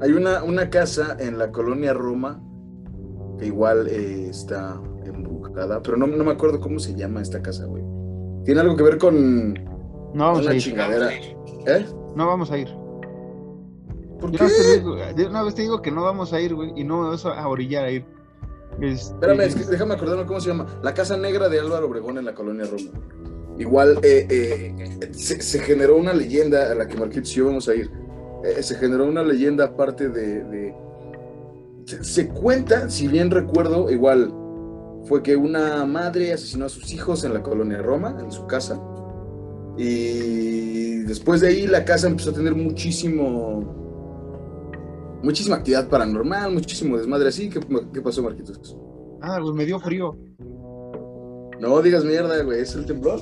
Hay 0.00 0.12
una, 0.12 0.42
una 0.42 0.70
casa 0.70 1.16
en 1.18 1.38
la 1.38 1.50
colonia 1.50 1.94
Roma 1.94 2.42
que 3.38 3.46
igual 3.46 3.86
eh, 3.88 4.28
está 4.28 4.80
embrujada, 5.04 5.82
pero 5.82 5.96
no, 5.96 6.06
no, 6.06 6.24
me 6.24 6.32
acuerdo 6.32 6.60
cómo 6.60 6.78
se 6.78 6.94
llama 6.94 7.22
esta 7.22 7.42
casa, 7.42 7.66
güey. 7.66 7.84
Tiene 8.44 8.60
algo 8.60 8.76
que 8.76 8.82
ver 8.82 8.98
con 8.98 9.54
no 9.54 10.24
vamos 10.24 10.42
una 10.42 10.50
a 10.50 10.54
ir. 10.54 10.62
chingadera. 10.62 11.12
¿Eh? 11.12 11.86
No 12.14 12.26
vamos 12.26 12.50
a 12.50 12.58
ir. 12.58 12.68
¿Por 14.20 14.30
qué? 14.30 14.44
de 15.16 15.26
una 15.26 15.42
vez 15.42 15.54
te 15.54 15.62
digo 15.62 15.82
que 15.82 15.90
no 15.90 16.02
vamos 16.02 16.32
a 16.32 16.40
ir, 16.40 16.54
güey, 16.54 16.72
y 16.76 16.84
no 16.84 17.08
vas 17.10 17.24
a 17.26 17.46
orillar 17.48 17.84
a 17.84 17.90
ir. 17.90 18.06
Este... 18.80 19.14
Espérame, 19.14 19.40
es 19.40 19.54
que 19.54 19.64
déjame 19.64 19.94
acordarme 19.94 20.26
cómo 20.26 20.40
se 20.40 20.48
llama. 20.48 20.66
La 20.82 20.94
Casa 20.94 21.16
Negra 21.16 21.48
de 21.48 21.60
Álvaro 21.60 21.86
Obregón 21.86 22.18
en 22.18 22.24
la 22.24 22.34
colonia 22.34 22.64
Roma. 22.64 22.90
Igual 23.58 24.00
eh, 24.02 24.26
eh, 24.28 25.10
se, 25.12 25.58
generó 25.60 25.96
una 25.96 26.12
leyenda 26.12 26.72
a 26.72 26.74
la 26.74 26.88
que 26.88 26.96
Marquitos 26.96 27.32
y 27.32 27.36
yo 27.36 27.46
vamos 27.46 27.68
a 27.68 27.74
ir. 27.74 27.90
se 28.60 28.74
generó 28.76 29.06
una 29.06 29.22
leyenda 29.22 29.64
aparte 29.66 30.08
de 30.08 30.74
se, 31.86 32.28
cuenta, 32.28 32.88
si 32.88 33.08
bien 33.08 33.30
recuerdo, 33.30 33.90
igual 33.90 34.32
fue 35.04 35.22
que 35.22 35.36
una 35.36 35.84
madre 35.84 36.32
asesinó 36.32 36.66
a 36.66 36.68
sus 36.68 36.92
hijos 36.92 37.24
en 37.24 37.34
la 37.34 37.42
colonia 37.42 37.82
Roma, 37.82 38.16
en 38.20 38.32
su 38.32 38.46
casa. 38.46 38.80
Y 39.76 41.00
después 41.00 41.40
de 41.40 41.48
ahí 41.48 41.66
la 41.66 41.84
casa 41.84 42.06
empezó 42.06 42.30
a 42.30 42.34
tener 42.34 42.54
muchísimo, 42.54 43.62
muchísima 45.22 45.56
actividad 45.56 45.88
paranormal, 45.88 46.52
muchísimo 46.52 46.96
desmadre 46.96 47.28
así. 47.28 47.50
¿Qué, 47.50 47.60
qué 47.92 48.00
pasó, 48.00 48.22
Marquitos? 48.22 48.78
Ah, 49.20 49.38
pues 49.42 49.54
me 49.54 49.66
dio 49.66 49.78
frío. 49.78 50.16
No 51.60 51.82
digas 51.82 52.04
mierda, 52.04 52.42
güey, 52.42 52.60
¿es 52.60 52.74
el 52.74 52.86
temblor? 52.86 53.20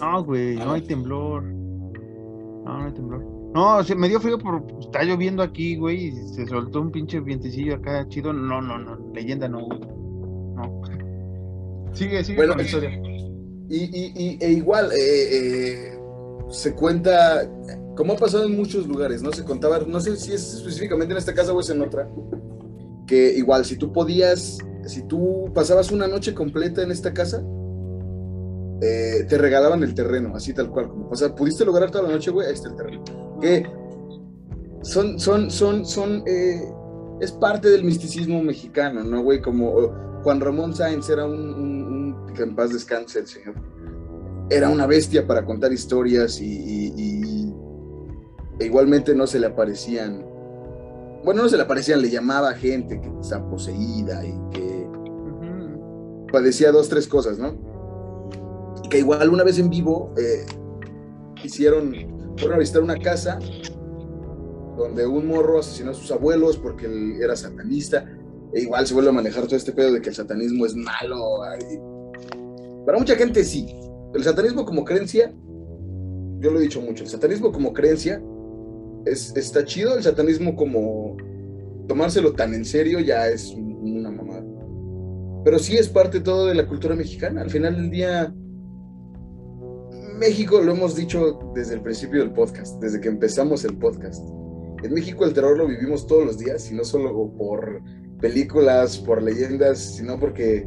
No, 0.00 0.24
güey, 0.24 0.56
no 0.56 0.72
hay 0.72 0.82
temblor. 0.82 1.42
No, 1.44 2.78
no 2.78 2.84
hay 2.84 2.92
temblor. 2.92 3.34
No, 3.54 3.78
me 3.96 4.08
dio 4.08 4.20
frío 4.20 4.36
por 4.36 4.64
está 4.80 5.04
lloviendo 5.04 5.42
aquí, 5.42 5.76
güey, 5.76 6.08
y 6.08 6.12
se 6.28 6.44
soltó 6.46 6.80
un 6.80 6.90
pinche 6.90 7.20
vientecillo 7.20 7.76
acá 7.76 8.06
chido. 8.08 8.32
No, 8.32 8.60
no, 8.60 8.78
no, 8.78 8.98
leyenda 9.14 9.48
no, 9.48 9.68
No. 9.68 10.82
Sigue, 11.92 12.24
sigue 12.24 12.46
con 12.48 12.56
la 12.56 12.62
historia. 12.64 13.00
Y, 13.68 13.76
y, 13.76 14.38
e 14.40 14.50
igual, 14.50 14.90
eh, 14.92 14.96
eh, 14.98 15.98
se 16.50 16.74
cuenta, 16.74 17.48
como 17.96 18.14
ha 18.14 18.16
pasado 18.16 18.44
en 18.44 18.56
muchos 18.56 18.86
lugares, 18.88 19.22
¿no? 19.22 19.32
Se 19.32 19.44
contaba, 19.44 19.78
no 19.78 20.00
sé 20.00 20.16
si 20.16 20.32
es 20.32 20.54
específicamente 20.54 21.12
en 21.12 21.18
esta 21.18 21.32
casa 21.32 21.52
o 21.52 21.60
es 21.60 21.70
en 21.70 21.80
otra, 21.80 22.08
que 23.06 23.34
igual, 23.36 23.64
si 23.64 23.76
tú 23.76 23.92
podías, 23.92 24.58
si 24.86 25.06
tú 25.06 25.50
pasabas 25.54 25.92
una 25.92 26.08
noche 26.08 26.34
completa 26.34 26.82
en 26.82 26.90
esta 26.90 27.14
casa, 27.14 27.42
eh, 28.84 29.24
te 29.26 29.38
regalaban 29.38 29.82
el 29.82 29.94
terreno, 29.94 30.36
así 30.36 30.52
tal 30.52 30.70
cual. 30.70 30.88
Como, 30.88 31.08
o 31.08 31.16
sea, 31.16 31.34
pudiste 31.34 31.64
lograr 31.64 31.90
toda 31.90 32.04
la 32.04 32.10
noche, 32.10 32.30
güey, 32.30 32.48
ahí 32.48 32.52
está 32.52 32.68
el 32.68 32.76
terreno. 32.76 33.04
Que 33.40 33.66
son, 34.82 35.18
son, 35.18 35.50
son, 35.50 35.86
son, 35.86 36.22
eh, 36.26 36.60
es 37.20 37.32
parte 37.32 37.70
del 37.70 37.84
misticismo 37.84 38.42
mexicano, 38.42 39.02
¿no, 39.02 39.22
güey? 39.22 39.40
Como 39.40 40.20
Juan 40.22 40.40
Ramón 40.40 40.74
Sáenz 40.74 41.08
era 41.08 41.24
un, 41.24 42.26
que 42.34 42.42
en 42.42 42.54
paz 42.54 42.72
descanse 42.72 43.20
el 43.20 43.26
señor. 43.26 43.54
Era 44.50 44.68
una 44.68 44.86
bestia 44.86 45.26
para 45.26 45.46
contar 45.46 45.72
historias 45.72 46.38
y, 46.42 47.52
e 48.60 48.66
igualmente 48.66 49.14
no 49.14 49.26
se 49.26 49.40
le 49.40 49.46
aparecían, 49.46 50.22
bueno, 51.24 51.42
no 51.42 51.48
se 51.48 51.56
le 51.56 51.62
aparecían, 51.62 52.02
le 52.02 52.10
llamaba 52.10 52.50
a 52.50 52.54
gente 52.54 53.00
que 53.00 53.08
está 53.20 53.42
poseída 53.48 54.24
y 54.24 54.34
que 54.52 54.86
padecía 56.30 56.70
dos, 56.70 56.90
tres 56.90 57.08
cosas, 57.08 57.38
¿no? 57.38 57.73
Que 58.90 58.98
igual 58.98 59.28
una 59.30 59.44
vez 59.44 59.58
en 59.58 59.70
vivo 59.70 60.14
eh, 60.16 60.46
hicieron, 61.42 61.92
fueron 62.36 62.56
a 62.56 62.58
visitar 62.58 62.82
una 62.82 62.98
casa 62.98 63.38
donde 64.76 65.06
un 65.06 65.26
morro 65.26 65.60
asesinó 65.60 65.92
a 65.92 65.94
sus 65.94 66.10
abuelos 66.10 66.56
porque 66.56 66.86
él 66.86 67.16
era 67.22 67.36
satanista. 67.36 68.04
E 68.52 68.62
igual 68.62 68.86
se 68.86 68.94
vuelve 68.94 69.10
a 69.10 69.12
manejar 69.12 69.44
todo 69.44 69.56
este 69.56 69.72
pedo 69.72 69.92
de 69.92 70.00
que 70.00 70.10
el 70.10 70.14
satanismo 70.14 70.66
es 70.66 70.74
malo. 70.74 71.40
Para 72.86 72.98
mucha 72.98 73.16
gente 73.16 73.44
sí. 73.44 73.66
El 74.14 74.22
satanismo 74.22 74.64
como 74.64 74.84
creencia, 74.84 75.32
yo 76.38 76.50
lo 76.50 76.58
he 76.58 76.62
dicho 76.62 76.80
mucho, 76.80 77.02
el 77.02 77.10
satanismo 77.10 77.50
como 77.50 77.72
creencia 77.72 78.22
es, 79.06 79.34
está 79.36 79.64
chido, 79.64 79.96
el 79.96 80.04
satanismo 80.04 80.54
como 80.54 81.16
tomárselo 81.88 82.32
tan 82.32 82.54
en 82.54 82.64
serio 82.64 83.00
ya 83.00 83.28
es 83.28 83.52
una 83.56 84.10
mamada. 84.10 84.44
Pero 85.44 85.58
sí 85.58 85.76
es 85.76 85.88
parte 85.88 86.20
todo 86.20 86.46
de 86.46 86.54
la 86.54 86.66
cultura 86.66 86.94
mexicana. 86.94 87.42
Al 87.42 87.50
final 87.50 87.76
del 87.76 87.90
día, 87.90 88.34
México, 90.18 90.60
lo 90.60 90.72
hemos 90.72 90.94
dicho 90.94 91.38
desde 91.54 91.74
el 91.74 91.82
principio 91.82 92.20
del 92.20 92.32
podcast, 92.32 92.80
desde 92.80 93.00
que 93.00 93.08
empezamos 93.08 93.64
el 93.64 93.76
podcast. 93.76 94.24
En 94.82 94.92
México 94.92 95.24
el 95.24 95.32
terror 95.32 95.56
lo 95.56 95.66
vivimos 95.66 96.06
todos 96.06 96.24
los 96.24 96.38
días, 96.38 96.70
y 96.70 96.74
no 96.74 96.84
solo 96.84 97.32
por 97.36 97.80
películas, 98.20 98.98
por 98.98 99.22
leyendas, 99.22 99.78
sino 99.96 100.18
porque 100.18 100.66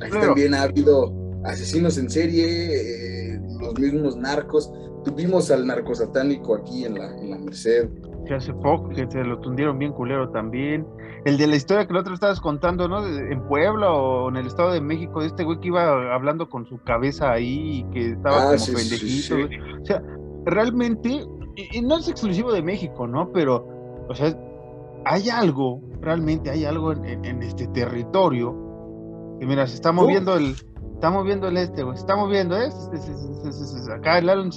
aquí 0.00 0.18
también 0.18 0.54
ha 0.54 0.62
habido 0.62 1.14
asesinos 1.44 1.98
en 1.98 2.10
serie, 2.10 3.34
eh, 3.34 3.40
los 3.60 3.78
mismos 3.78 4.16
narcos. 4.16 4.72
Tuvimos 5.04 5.50
al 5.50 5.66
narco 5.66 5.94
satánico 5.94 6.54
aquí 6.54 6.84
en 6.84 6.94
la, 6.94 7.16
en 7.18 7.30
la 7.30 7.38
Merced. 7.38 7.88
Que 8.26 8.34
hace 8.34 8.54
poco, 8.54 8.88
que 8.88 9.06
se 9.10 9.22
lo 9.22 9.38
tundieron 9.40 9.78
bien 9.78 9.92
culero 9.92 10.30
también. 10.30 10.86
El 11.24 11.36
de 11.36 11.46
la 11.46 11.56
historia 11.56 11.86
que 11.86 11.92
el 11.92 11.98
otro 11.98 12.14
estabas 12.14 12.40
contando, 12.40 12.88
¿no? 12.88 13.06
En 13.06 13.46
Puebla 13.48 13.92
o 13.92 14.28
en 14.28 14.36
el 14.36 14.46
Estado 14.46 14.72
de 14.72 14.80
México, 14.80 15.20
de 15.20 15.26
este 15.26 15.44
güey 15.44 15.60
que 15.60 15.68
iba 15.68 16.14
hablando 16.14 16.48
con 16.48 16.66
su 16.66 16.82
cabeza 16.82 17.32
ahí 17.32 17.78
y 17.78 17.84
que 17.92 18.10
estaba 18.10 18.52
ah, 18.52 18.56
como 18.56 18.78
pendejito. 18.78 19.36
O 19.80 19.84
sea, 19.84 20.02
realmente, 20.44 21.26
y, 21.56 21.82
no 21.82 21.98
es 21.98 22.08
exclusivo 22.08 22.52
de 22.52 22.62
México, 22.62 23.06
¿no? 23.06 23.30
Pero, 23.32 23.66
o 24.08 24.14
sea, 24.14 24.36
hay 25.04 25.28
algo, 25.28 25.80
realmente 26.00 26.50
hay 26.50 26.64
algo 26.64 26.92
en, 26.92 27.42
este 27.42 27.66
territorio. 27.68 28.54
Que 29.40 29.46
mira, 29.46 29.66
se 29.66 29.74
está 29.74 29.92
moviendo 29.92 30.36
el. 30.36 30.54
Está 30.94 31.10
moviendo 31.10 31.48
el 31.48 31.56
este, 31.56 31.82
güey. 31.82 31.96
Se 31.96 32.02
está 32.02 32.16
moviendo, 32.16 32.56
¿eh? 32.56 32.70
Acá 33.94 34.18
el 34.18 34.28
Alan 34.28 34.50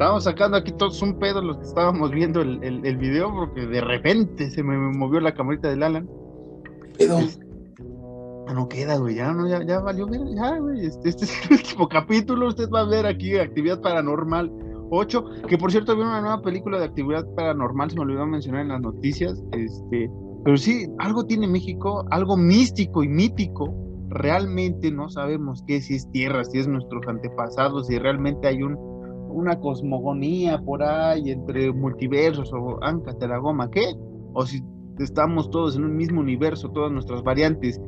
Estábamos 0.00 0.24
sacando 0.24 0.56
aquí 0.56 0.72
todos 0.72 1.02
un 1.02 1.18
pedo 1.18 1.42
los 1.42 1.58
que 1.58 1.64
estábamos 1.64 2.10
viendo 2.10 2.40
el, 2.40 2.64
el, 2.86 2.96
video 2.96 3.30
porque 3.34 3.66
de 3.66 3.82
repente 3.82 4.50
se 4.50 4.62
me 4.62 4.74
movió 4.78 5.20
la 5.20 5.34
camarita 5.34 5.68
del 5.68 5.82
Alan. 5.82 6.08
Pedo. 6.96 7.18
Ah, 8.48 8.54
no 8.54 8.66
queda, 8.66 8.96
güey, 8.96 9.16
ya, 9.16 9.30
no, 9.34 9.46
ya, 9.46 9.62
ya 9.62 9.78
valió, 9.80 10.08
ya, 10.34 10.56
güey, 10.56 10.86
este, 10.86 11.10
este, 11.10 11.26
es 11.26 11.44
el 11.44 11.52
último 11.58 11.86
capítulo, 11.86 12.48
usted 12.48 12.70
va 12.70 12.80
a 12.80 12.84
ver 12.86 13.04
aquí 13.04 13.36
Actividad 13.36 13.82
Paranormal 13.82 14.50
8, 14.88 15.24
que 15.46 15.58
por 15.58 15.70
cierto 15.70 15.92
había 15.92 16.06
una 16.06 16.22
nueva 16.22 16.40
película 16.40 16.78
de 16.78 16.86
Actividad 16.86 17.26
Paranormal, 17.36 17.90
se 17.90 17.96
me 17.96 18.04
olvidó 18.04 18.24
mencionar 18.24 18.62
en 18.62 18.68
las 18.68 18.80
noticias, 18.80 19.44
este, 19.52 20.10
pero 20.44 20.56
sí, 20.56 20.86
algo 20.98 21.26
tiene 21.26 21.46
México, 21.46 22.06
algo 22.10 22.38
místico 22.38 23.04
y 23.04 23.08
mítico, 23.08 23.74
realmente 24.08 24.90
no 24.90 25.10
sabemos 25.10 25.62
qué, 25.66 25.82
si 25.82 25.96
es 25.96 26.10
tierra, 26.10 26.42
si 26.44 26.58
es 26.58 26.66
nuestros 26.66 27.06
antepasados, 27.06 27.88
si 27.88 27.98
realmente 27.98 28.48
hay 28.48 28.62
un 28.62 28.89
una 29.30 29.58
cosmogonía 29.58 30.58
por 30.58 30.82
ahí 30.82 31.30
entre 31.30 31.72
multiversos 31.72 32.52
o 32.52 32.82
Ancate 32.82 33.28
la 33.28 33.38
goma, 33.38 33.70
¿qué? 33.70 33.94
O 34.32 34.44
si 34.44 34.62
estamos 34.98 35.50
todos 35.50 35.76
en 35.76 35.84
un 35.84 35.96
mismo 35.96 36.20
universo, 36.20 36.70
todas 36.70 36.92
nuestras 36.92 37.22
variantes 37.22 37.80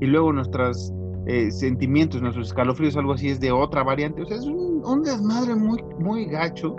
y 0.00 0.06
luego 0.06 0.32
nuestros 0.32 0.92
eh, 1.26 1.50
sentimientos, 1.50 2.20
nuestros 2.22 2.48
escalofríos, 2.48 2.96
algo 2.96 3.12
así 3.12 3.28
es 3.28 3.40
de 3.40 3.52
otra 3.52 3.82
variante. 3.82 4.22
O 4.22 4.26
sea, 4.26 4.36
es 4.36 4.46
un, 4.46 4.82
un, 4.84 5.02
desmadre 5.02 5.54
muy, 5.54 5.82
muy 5.98 6.26
gacho 6.26 6.74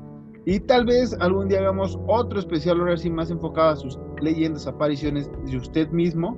Y 0.46 0.60
tal 0.60 0.86
vez 0.86 1.16
algún 1.22 1.48
día 1.48 1.60
hagamos 1.60 1.98
otro 2.08 2.38
especial 2.38 2.78
ahora 2.80 2.98
sí 2.98 3.10
más 3.10 3.32
enfocado 3.32 3.70
a 3.70 3.78
sus 3.78 3.98
leyendas, 4.22 4.68
apariciones 4.68 5.32
de 5.46 5.56
usted 5.56 5.90
mismo. 5.92 6.38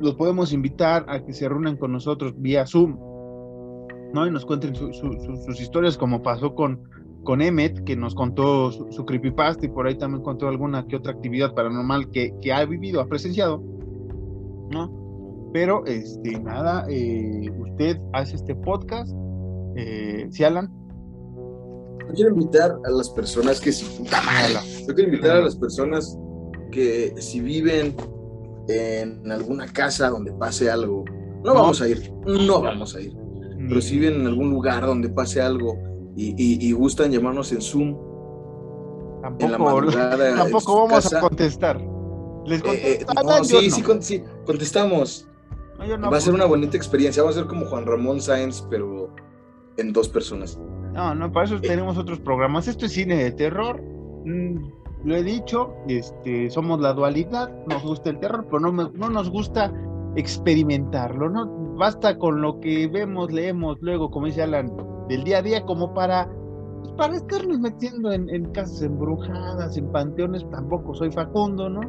Los 0.00 0.14
podemos 0.14 0.54
invitar 0.54 1.04
a 1.08 1.22
que 1.22 1.34
se 1.34 1.46
reúnan 1.46 1.76
con 1.76 1.92
nosotros 1.92 2.32
vía 2.38 2.66
Zoom 2.66 2.96
¿no? 4.16 4.26
Y 4.26 4.30
nos 4.30 4.46
cuenten 4.46 4.74
sus 4.74 5.60
historias, 5.60 5.98
como 5.98 6.22
pasó 6.22 6.54
con, 6.54 6.88
con 7.22 7.42
Emmet, 7.42 7.84
que 7.84 7.96
nos 7.96 8.14
contó 8.14 8.72
su, 8.72 9.04
creepypasta 9.04 9.66
y 9.66 9.68
por 9.68 9.86
ahí 9.86 9.96
también 9.96 10.22
contó 10.22 10.48
alguna 10.48 10.86
que 10.86 10.96
otra 10.96 11.12
actividad 11.12 11.54
paranormal 11.54 12.10
que, 12.10 12.34
que 12.40 12.50
ha 12.50 12.64
vivido, 12.64 13.02
ha 13.02 13.06
presenciado, 13.06 13.62
¿no? 14.70 15.50
Pero, 15.52 15.84
este, 15.84 16.40
nada, 16.40 16.86
eh, 16.88 17.50
usted 17.58 18.00
hace 18.14 18.36
este 18.36 18.54
podcast, 18.54 19.12
eh, 19.76 20.26
¿sí, 20.30 20.44
Alan? 20.44 20.72
Yo 22.08 22.14
quiero 22.14 22.30
invitar 22.30 22.78
a 22.84 22.90
las 22.90 23.10
personas 23.10 23.60
que 23.60 23.72
si 23.72 23.84
yo 23.84 24.94
quiero 24.94 25.10
invitar 25.10 25.36
a 25.36 25.40
las 25.42 25.56
personas 25.56 26.18
que 26.72 27.12
si 27.18 27.40
viven 27.40 27.94
en 28.68 29.30
alguna 29.30 29.66
casa 29.66 30.08
donde 30.08 30.32
pase 30.32 30.70
algo, 30.70 31.04
no 31.44 31.52
vamos 31.52 31.82
a 31.82 31.88
ir, 31.88 32.10
no 32.24 32.62
vamos 32.62 32.96
a 32.96 33.00
ir 33.02 33.25
pero 33.68 33.80
si 33.80 33.98
viven 33.98 34.20
en 34.20 34.26
algún 34.26 34.50
lugar 34.50 34.84
donde 34.86 35.08
pase 35.08 35.40
algo 35.40 35.76
y, 36.16 36.72
gustan 36.72 37.12
llamarnos 37.12 37.52
en 37.52 37.60
Zoom, 37.60 37.96
tampoco, 39.22 39.86
tampoco 40.36 40.86
vamos 40.86 41.12
a 41.12 41.20
contestar. 41.20 41.80
¿Les 42.46 42.62
eh, 42.64 43.00
eh, 43.00 43.06
sí, 43.42 43.70
sí, 43.70 43.82
sí, 44.00 44.22
contestamos. 44.44 45.28
Va 45.80 46.16
a 46.16 46.20
ser 46.20 46.32
una 46.32 46.46
bonita 46.46 46.76
experiencia. 46.76 47.22
Va 47.22 47.30
a 47.30 47.32
ser 47.32 47.46
como 47.46 47.66
Juan 47.66 47.84
Ramón 47.86 48.20
Sáenz, 48.20 48.62
pero 48.70 49.12
en 49.76 49.92
dos 49.92 50.08
personas. 50.08 50.58
No, 50.92 51.14
no, 51.14 51.30
para 51.32 51.46
eso 51.46 51.56
eh. 51.56 51.60
tenemos 51.60 51.98
otros 51.98 52.20
programas. 52.20 52.68
Esto 52.68 52.86
es 52.86 52.92
cine 52.92 53.16
de 53.16 53.32
terror. 53.32 53.82
Mm, 54.24 54.70
lo 55.04 55.16
he 55.16 55.22
dicho, 55.22 55.74
este, 55.88 56.50
somos 56.50 56.80
la 56.80 56.92
dualidad. 56.92 57.50
Nos 57.66 57.82
gusta 57.82 58.10
el 58.10 58.18
terror, 58.20 58.46
pero 58.50 58.60
no, 58.60 58.72
no 58.72 59.10
nos 59.10 59.28
gusta 59.28 59.72
experimentarlo, 60.14 61.28
¿no? 61.28 61.65
Basta 61.76 62.16
con 62.16 62.40
lo 62.40 62.58
que 62.60 62.88
vemos, 62.88 63.30
leemos 63.30 63.76
luego, 63.82 64.10
como 64.10 64.26
dice 64.26 64.42
Alan, 64.42 64.72
del 65.08 65.24
día 65.24 65.38
a 65.38 65.42
día, 65.42 65.62
como 65.62 65.92
para, 65.92 66.28
pues, 66.80 66.92
para 66.94 67.16
estarnos 67.16 67.58
metiendo 67.60 68.10
en, 68.12 68.50
casas 68.52 68.82
embrujadas, 68.82 69.76
en 69.76 69.92
panteones, 69.92 70.48
tampoco 70.50 70.94
soy 70.94 71.10
Facundo, 71.10 71.68
¿no? 71.68 71.80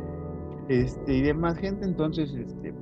Este, 0.68 1.14
y 1.14 1.22
demás 1.22 1.58
gente, 1.58 1.86
entonces, 1.86 2.34
este, 2.34 2.74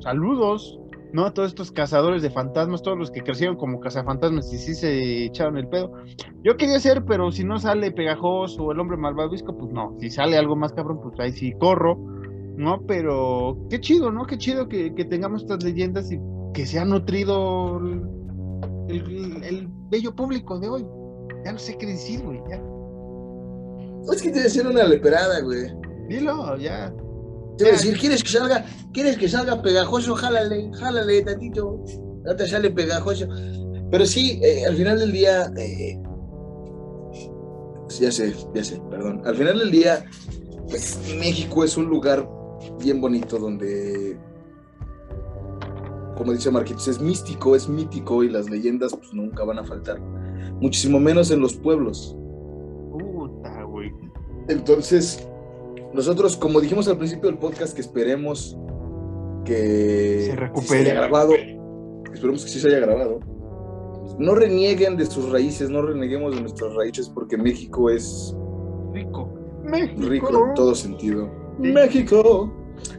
saludos, 0.00 0.80
¿no? 1.12 1.32
Todos 1.32 1.50
estos 1.50 1.70
cazadores 1.70 2.22
de 2.22 2.30
fantasmas, 2.30 2.82
todos 2.82 2.98
los 2.98 3.12
que 3.12 3.22
crecieron 3.22 3.56
como 3.56 3.78
cazafantasmas 3.78 4.52
y 4.52 4.58
sí 4.58 4.74
se 4.74 5.26
echaron 5.26 5.56
el 5.56 5.68
pedo. 5.68 5.92
Yo 6.42 6.56
quería 6.56 6.80
ser, 6.80 7.04
pero 7.04 7.30
si 7.30 7.44
no 7.44 7.60
sale 7.60 7.92
pegajoso 7.92 8.64
o 8.64 8.72
el 8.72 8.80
hombre 8.80 8.96
malvavisco, 8.96 9.56
pues 9.56 9.70
no. 9.72 9.94
Si 10.00 10.10
sale 10.10 10.36
algo 10.36 10.56
más 10.56 10.72
cabrón, 10.72 10.98
pues 11.00 11.18
ahí 11.20 11.30
sí 11.30 11.52
corro 11.60 11.96
¿no? 12.56 12.84
Pero 12.86 13.66
qué 13.70 13.80
chido, 13.80 14.10
¿no? 14.10 14.26
Qué 14.26 14.38
chido 14.38 14.68
que, 14.68 14.90
tengamos 15.08 15.42
estas 15.42 15.62
leyendas 15.62 16.10
y 16.10 16.18
que 16.52 16.66
se 16.66 16.78
ha 16.78 16.84
nutrido 16.84 17.80
el, 18.88 19.68
bello 19.90 20.14
público 20.14 20.58
de 20.58 20.68
hoy. 20.68 20.86
Ya 21.44 21.52
no 21.52 21.58
sé 21.58 21.76
qué 21.76 21.86
decir, 21.86 22.22
güey, 22.22 22.40
ya. 22.48 22.62
Es 24.12 24.22
que 24.22 24.30
te 24.30 24.42
decir 24.42 24.66
una 24.66 24.84
leperada, 24.84 25.40
güey. 25.40 25.72
Dilo, 26.08 26.56
ya. 26.56 26.92
Te 27.56 27.64
voy 27.64 27.70
a 27.70 27.76
decir, 27.76 27.98
¿quieres 27.98 28.22
que 28.22 28.30
salga, 28.30 28.64
¿quieres 28.92 29.16
que 29.16 29.28
salga 29.28 29.62
pegajoso? 29.62 30.14
Jálale, 30.14 30.70
jálale 30.74 31.22
tantito. 31.22 31.84
No 32.24 32.36
te 32.36 32.46
sale 32.46 32.70
pegajoso. 32.70 33.26
Pero 33.90 34.06
sí, 34.06 34.40
eh, 34.42 34.64
al 34.66 34.76
final 34.76 34.98
del 34.98 35.12
día, 35.12 35.52
eh, 35.56 36.00
ya 38.00 38.10
sé, 38.10 38.34
ya 38.54 38.64
sé, 38.64 38.80
perdón. 38.90 39.22
Al 39.24 39.36
final 39.36 39.58
del 39.58 39.70
día, 39.70 40.04
pues, 40.68 40.98
México 41.18 41.64
es 41.64 41.76
un 41.76 41.86
lugar 41.86 42.28
bien 42.80 43.00
bonito 43.00 43.38
donde, 43.38 44.16
como 46.16 46.32
dice 46.32 46.50
Marquitos, 46.50 46.88
es 46.88 47.00
místico, 47.00 47.56
es 47.56 47.68
mítico 47.68 48.22
y 48.22 48.28
las 48.28 48.48
leyendas 48.48 48.94
pues 48.94 49.12
nunca 49.12 49.44
van 49.44 49.58
a 49.58 49.64
faltar. 49.64 50.00
Muchísimo 50.60 51.00
menos 51.00 51.30
en 51.30 51.40
los 51.40 51.54
pueblos. 51.54 52.16
Puta, 52.92 53.62
güey. 53.64 53.92
Entonces, 54.48 55.26
nosotros, 55.92 56.36
como 56.36 56.60
dijimos 56.60 56.88
al 56.88 56.98
principio 56.98 57.30
del 57.30 57.38
podcast, 57.38 57.74
que 57.74 57.80
esperemos 57.80 58.56
que 59.44 60.26
se 60.26 60.36
recupere. 60.36 60.80
haya 60.80 60.94
grabado. 60.94 61.32
Esperemos 62.12 62.44
que 62.44 62.50
sí 62.50 62.60
se 62.60 62.68
haya 62.68 62.80
grabado. 62.80 63.20
No 64.18 64.34
renieguen 64.34 64.96
de 64.96 65.06
sus 65.06 65.30
raíces, 65.30 65.70
no 65.70 65.82
reneguemos 65.82 66.34
de 66.34 66.40
nuestras 66.40 66.74
raíces 66.74 67.08
porque 67.08 67.36
México 67.36 67.90
es 67.90 68.34
rico. 68.92 69.28
México. 69.64 70.02
Rico 70.02 70.46
en 70.48 70.54
todo 70.54 70.74
sentido. 70.74 71.43
México. 71.58 72.52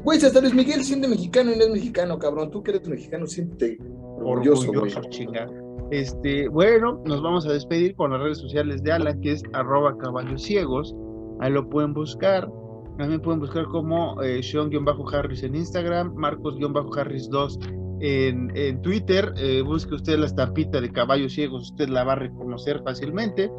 Güey, 0.04 0.24
hasta 0.24 0.42
Luis 0.42 0.54
Miguel 0.54 0.84
siente 0.84 1.08
mexicano 1.08 1.52
y 1.52 1.58
no 1.58 1.64
es 1.64 1.70
mexicano, 1.70 2.18
cabrón. 2.18 2.52
Tú 2.52 2.64
que 2.64 2.72
eres 2.72 2.88
mexicano, 2.88 3.28
siente 3.28 3.78
orgulloso, 4.20 4.70
orgulloso 4.70 5.02
chinga. 5.10 5.50
Este, 5.92 6.48
bueno, 6.48 7.02
nos 7.06 7.22
vamos 7.22 7.46
a 7.46 7.54
despedir 7.54 7.96
con 7.96 8.12
las 8.12 8.22
redes 8.22 8.40
sociales 8.40 8.82
de 8.84 8.92
Alan, 8.92 9.22
que 9.22 9.34
es 9.34 9.44
arroba 9.54 9.98
caballos 9.98 10.42
ciegos. 10.42 10.96
Ahí 11.40 11.52
lo 11.52 11.70
pueden 11.70 11.94
buscar. 11.94 12.50
También 12.98 13.22
pueden 13.22 13.42
buscar 13.42 13.66
como 13.66 14.22
eh, 14.22 14.42
Sean-Harris 14.42 15.44
en 15.44 15.56
Instagram, 15.56 16.16
Marcos-Harris2 16.16 17.60
en, 18.00 18.56
en, 18.56 18.82
Twitter. 18.82 19.34
Eh, 19.38 19.62
busque 19.62 19.96
usted 19.96 20.18
la 20.18 20.28
estampita 20.28 20.80
de 20.80 20.92
caballos 20.92 21.34
ciegos, 21.34 21.72
usted 21.72 21.90
la 21.90 22.06
va 22.06 22.14
a 22.14 22.18
reconocer 22.18 22.82
fácilmente 22.84 23.52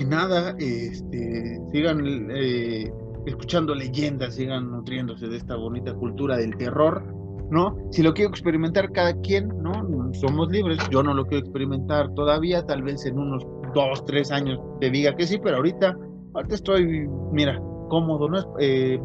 y 0.00 0.04
nada, 0.04 0.54
este, 0.58 1.60
sigan 1.72 2.30
eh, 2.30 2.92
escuchando 3.26 3.74
leyendas, 3.74 4.34
sigan 4.34 4.70
nutriéndose 4.70 5.28
de 5.28 5.36
esta 5.36 5.56
bonita 5.56 5.94
cultura 5.94 6.36
del 6.36 6.56
terror, 6.56 7.02
¿no? 7.50 7.76
Si 7.90 8.02
lo 8.02 8.14
quiero 8.14 8.30
experimentar 8.30 8.92
cada 8.92 9.14
quien, 9.20 9.48
¿no? 9.62 10.12
Somos 10.14 10.50
libres, 10.50 10.78
yo 10.90 11.02
no 11.02 11.14
lo 11.14 11.26
quiero 11.26 11.44
experimentar 11.44 12.12
todavía, 12.14 12.64
tal 12.64 12.82
vez 12.82 13.04
en 13.06 13.18
unos 13.18 13.46
dos, 13.74 14.04
tres 14.04 14.30
años 14.30 14.58
te 14.80 14.90
diga 14.90 15.14
que 15.14 15.26
sí, 15.26 15.38
pero 15.42 15.56
ahorita, 15.56 15.96
ahorita 16.34 16.54
estoy, 16.54 17.08
mira, 17.32 17.60
cómodo, 17.88 18.28
¿no? 18.28 18.38
Eh, 18.58 19.00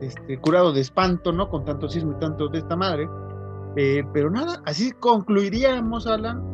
este, 0.00 0.38
curado 0.38 0.72
de 0.72 0.80
espanto, 0.80 1.32
¿no? 1.32 1.48
Con 1.48 1.64
tanto 1.64 1.88
sismo 1.88 2.12
y 2.12 2.20
tanto 2.20 2.48
de 2.48 2.58
esta 2.58 2.76
madre. 2.76 3.08
Eh, 3.76 4.04
pero 4.12 4.30
nada, 4.30 4.62
así 4.64 4.92
concluiríamos, 4.92 6.06
Alan, 6.06 6.53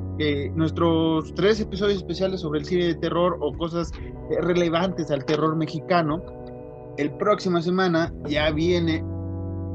nuestros 0.54 1.34
tres 1.34 1.60
episodios 1.60 1.98
especiales 1.98 2.40
sobre 2.40 2.60
el 2.60 2.66
cine 2.66 2.86
de 2.86 2.94
terror 2.94 3.38
o 3.40 3.56
cosas 3.56 3.90
eh, 4.30 4.40
relevantes 4.40 5.10
al 5.10 5.24
terror 5.24 5.56
mexicano. 5.56 6.22
El 6.98 7.10
próxima 7.12 7.62
semana 7.62 8.12
ya 8.28 8.50
viene 8.50 9.02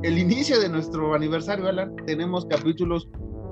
el 0.03 0.19
inicio 0.19 0.59
de 0.59 0.69
nuestro 0.69 1.15
aniversario, 1.15 1.67
Alan. 1.67 1.95
Tenemos 2.05 2.45
capítulos 2.45 3.09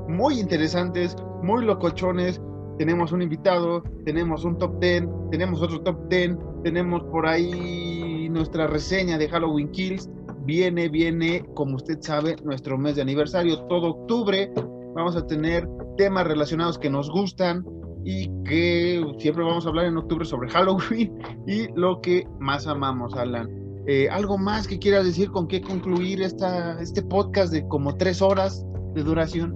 muy 0.07 0.40
interesantes, 0.40 1.15
muy 1.41 1.65
locochones. 1.65 2.40
Tenemos 2.78 3.11
un 3.11 3.22
invitado, 3.22 3.84
tenemos 4.06 4.45
un 4.45 4.57
top 4.57 4.80
10, 4.80 5.06
tenemos 5.32 5.61
otro 5.61 5.82
top 5.82 6.10
10, 6.10 6.38
tenemos 6.64 7.03
por 7.06 7.28
ahí 7.28 8.28
nuestra 8.30 8.68
reseña 8.68 9.18
de 9.18 9.30
Halloween 9.30 9.72
Kills. 9.72 10.10
Viene, 10.45 10.90
viene, 10.90 11.44
como 11.53 11.78
usted 11.78 11.99
sabe, 12.02 12.36
nuestro 12.44 12.78
mes 12.78 12.95
de 12.95 13.02
aniversario, 13.02 13.64
todo 13.65 13.91
octubre. 13.91 14.52
Vamos 14.95 15.15
a 15.15 15.26
tener 15.26 15.68
temas 15.98 16.28
relacionados 16.28 16.78
que 16.78 16.90
nos 16.90 17.10
gustan 17.10 17.65
y 18.06 18.30
que 18.44 19.03
siempre 19.18 19.44
vamos 19.44 19.65
a 19.65 19.70
hablar 19.70 19.86
en 19.86 19.98
octubre 19.98 20.26
sobre 20.26 20.49
Halloween 20.52 21.18
y 21.48 21.68
lo 21.76 22.02
que 22.02 22.28
más 22.40 22.68
amamos, 22.68 23.14
Alan. 23.15 23.49
Eh, 23.88 24.07
¿Algo 24.10 24.38
más 24.38 24.68
que 24.68 24.80
quieras 24.80 25.06
decir 25.06 25.30
con 25.32 25.48
qué 25.48 25.61
concluir 25.61 26.22
esta, 26.22 26.80
este 26.80 27.02
podcast 27.02 27.52
de 27.52 27.68
como 27.68 27.95
tres 27.98 28.22
horas 28.22 28.65
de 28.94 29.03
duración? 29.03 29.53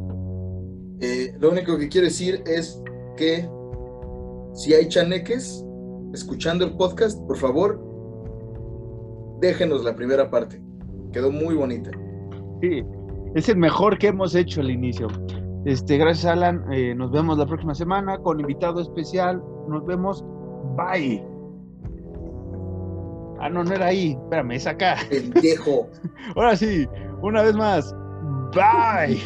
Eh, 1.00 1.34
lo 1.40 1.52
único 1.52 1.78
que 1.78 1.88
quiero 1.88 2.08
decir 2.08 2.44
es 2.46 2.82
que 3.16 3.48
si 4.54 4.74
hay 4.74 4.88
chaneques, 4.90 5.64
escuchando 6.14 6.66
el 6.66 6.76
podcast, 6.76 7.22
por 7.28 7.38
favor, 7.38 7.80
déjenos 9.40 9.84
la 9.84 9.96
primera 9.96 10.30
parte. 10.30 10.62
Quedó 11.14 11.32
muy 11.32 11.56
bonita. 11.56 11.92
Sí, 12.62 12.84
es 13.38 13.50
el 13.50 13.58
mejor 13.58 13.98
que 13.98 14.08
hemos 14.08 14.34
hecho 14.36 14.62
al 14.62 14.72
inicio. 14.72 15.08
Este, 15.66 15.98
gracias, 15.98 16.26
Alan. 16.26 16.66
Eh, 16.72 16.96
nos 16.96 17.12
vemos 17.12 17.38
la 17.38 17.46
próxima 17.46 17.76
semana 17.76 18.18
con 18.18 18.40
invitado 18.40 18.82
especial. 18.82 19.44
Nos 19.70 19.86
vemos. 19.86 20.24
Bye. 20.76 21.24
Ah, 23.40 23.50
no, 23.50 23.64
no 23.64 23.76
era 23.76 23.88
ahí. 23.88 24.18
Espérame, 24.24 24.52
es 24.52 24.66
acá. 24.66 24.96
Pendejo. 25.10 25.88
Ahora 26.36 26.56
sí, 26.56 26.88
una 27.22 27.44
vez 27.44 27.56
más. 27.56 27.94
Bye. 28.54 29.22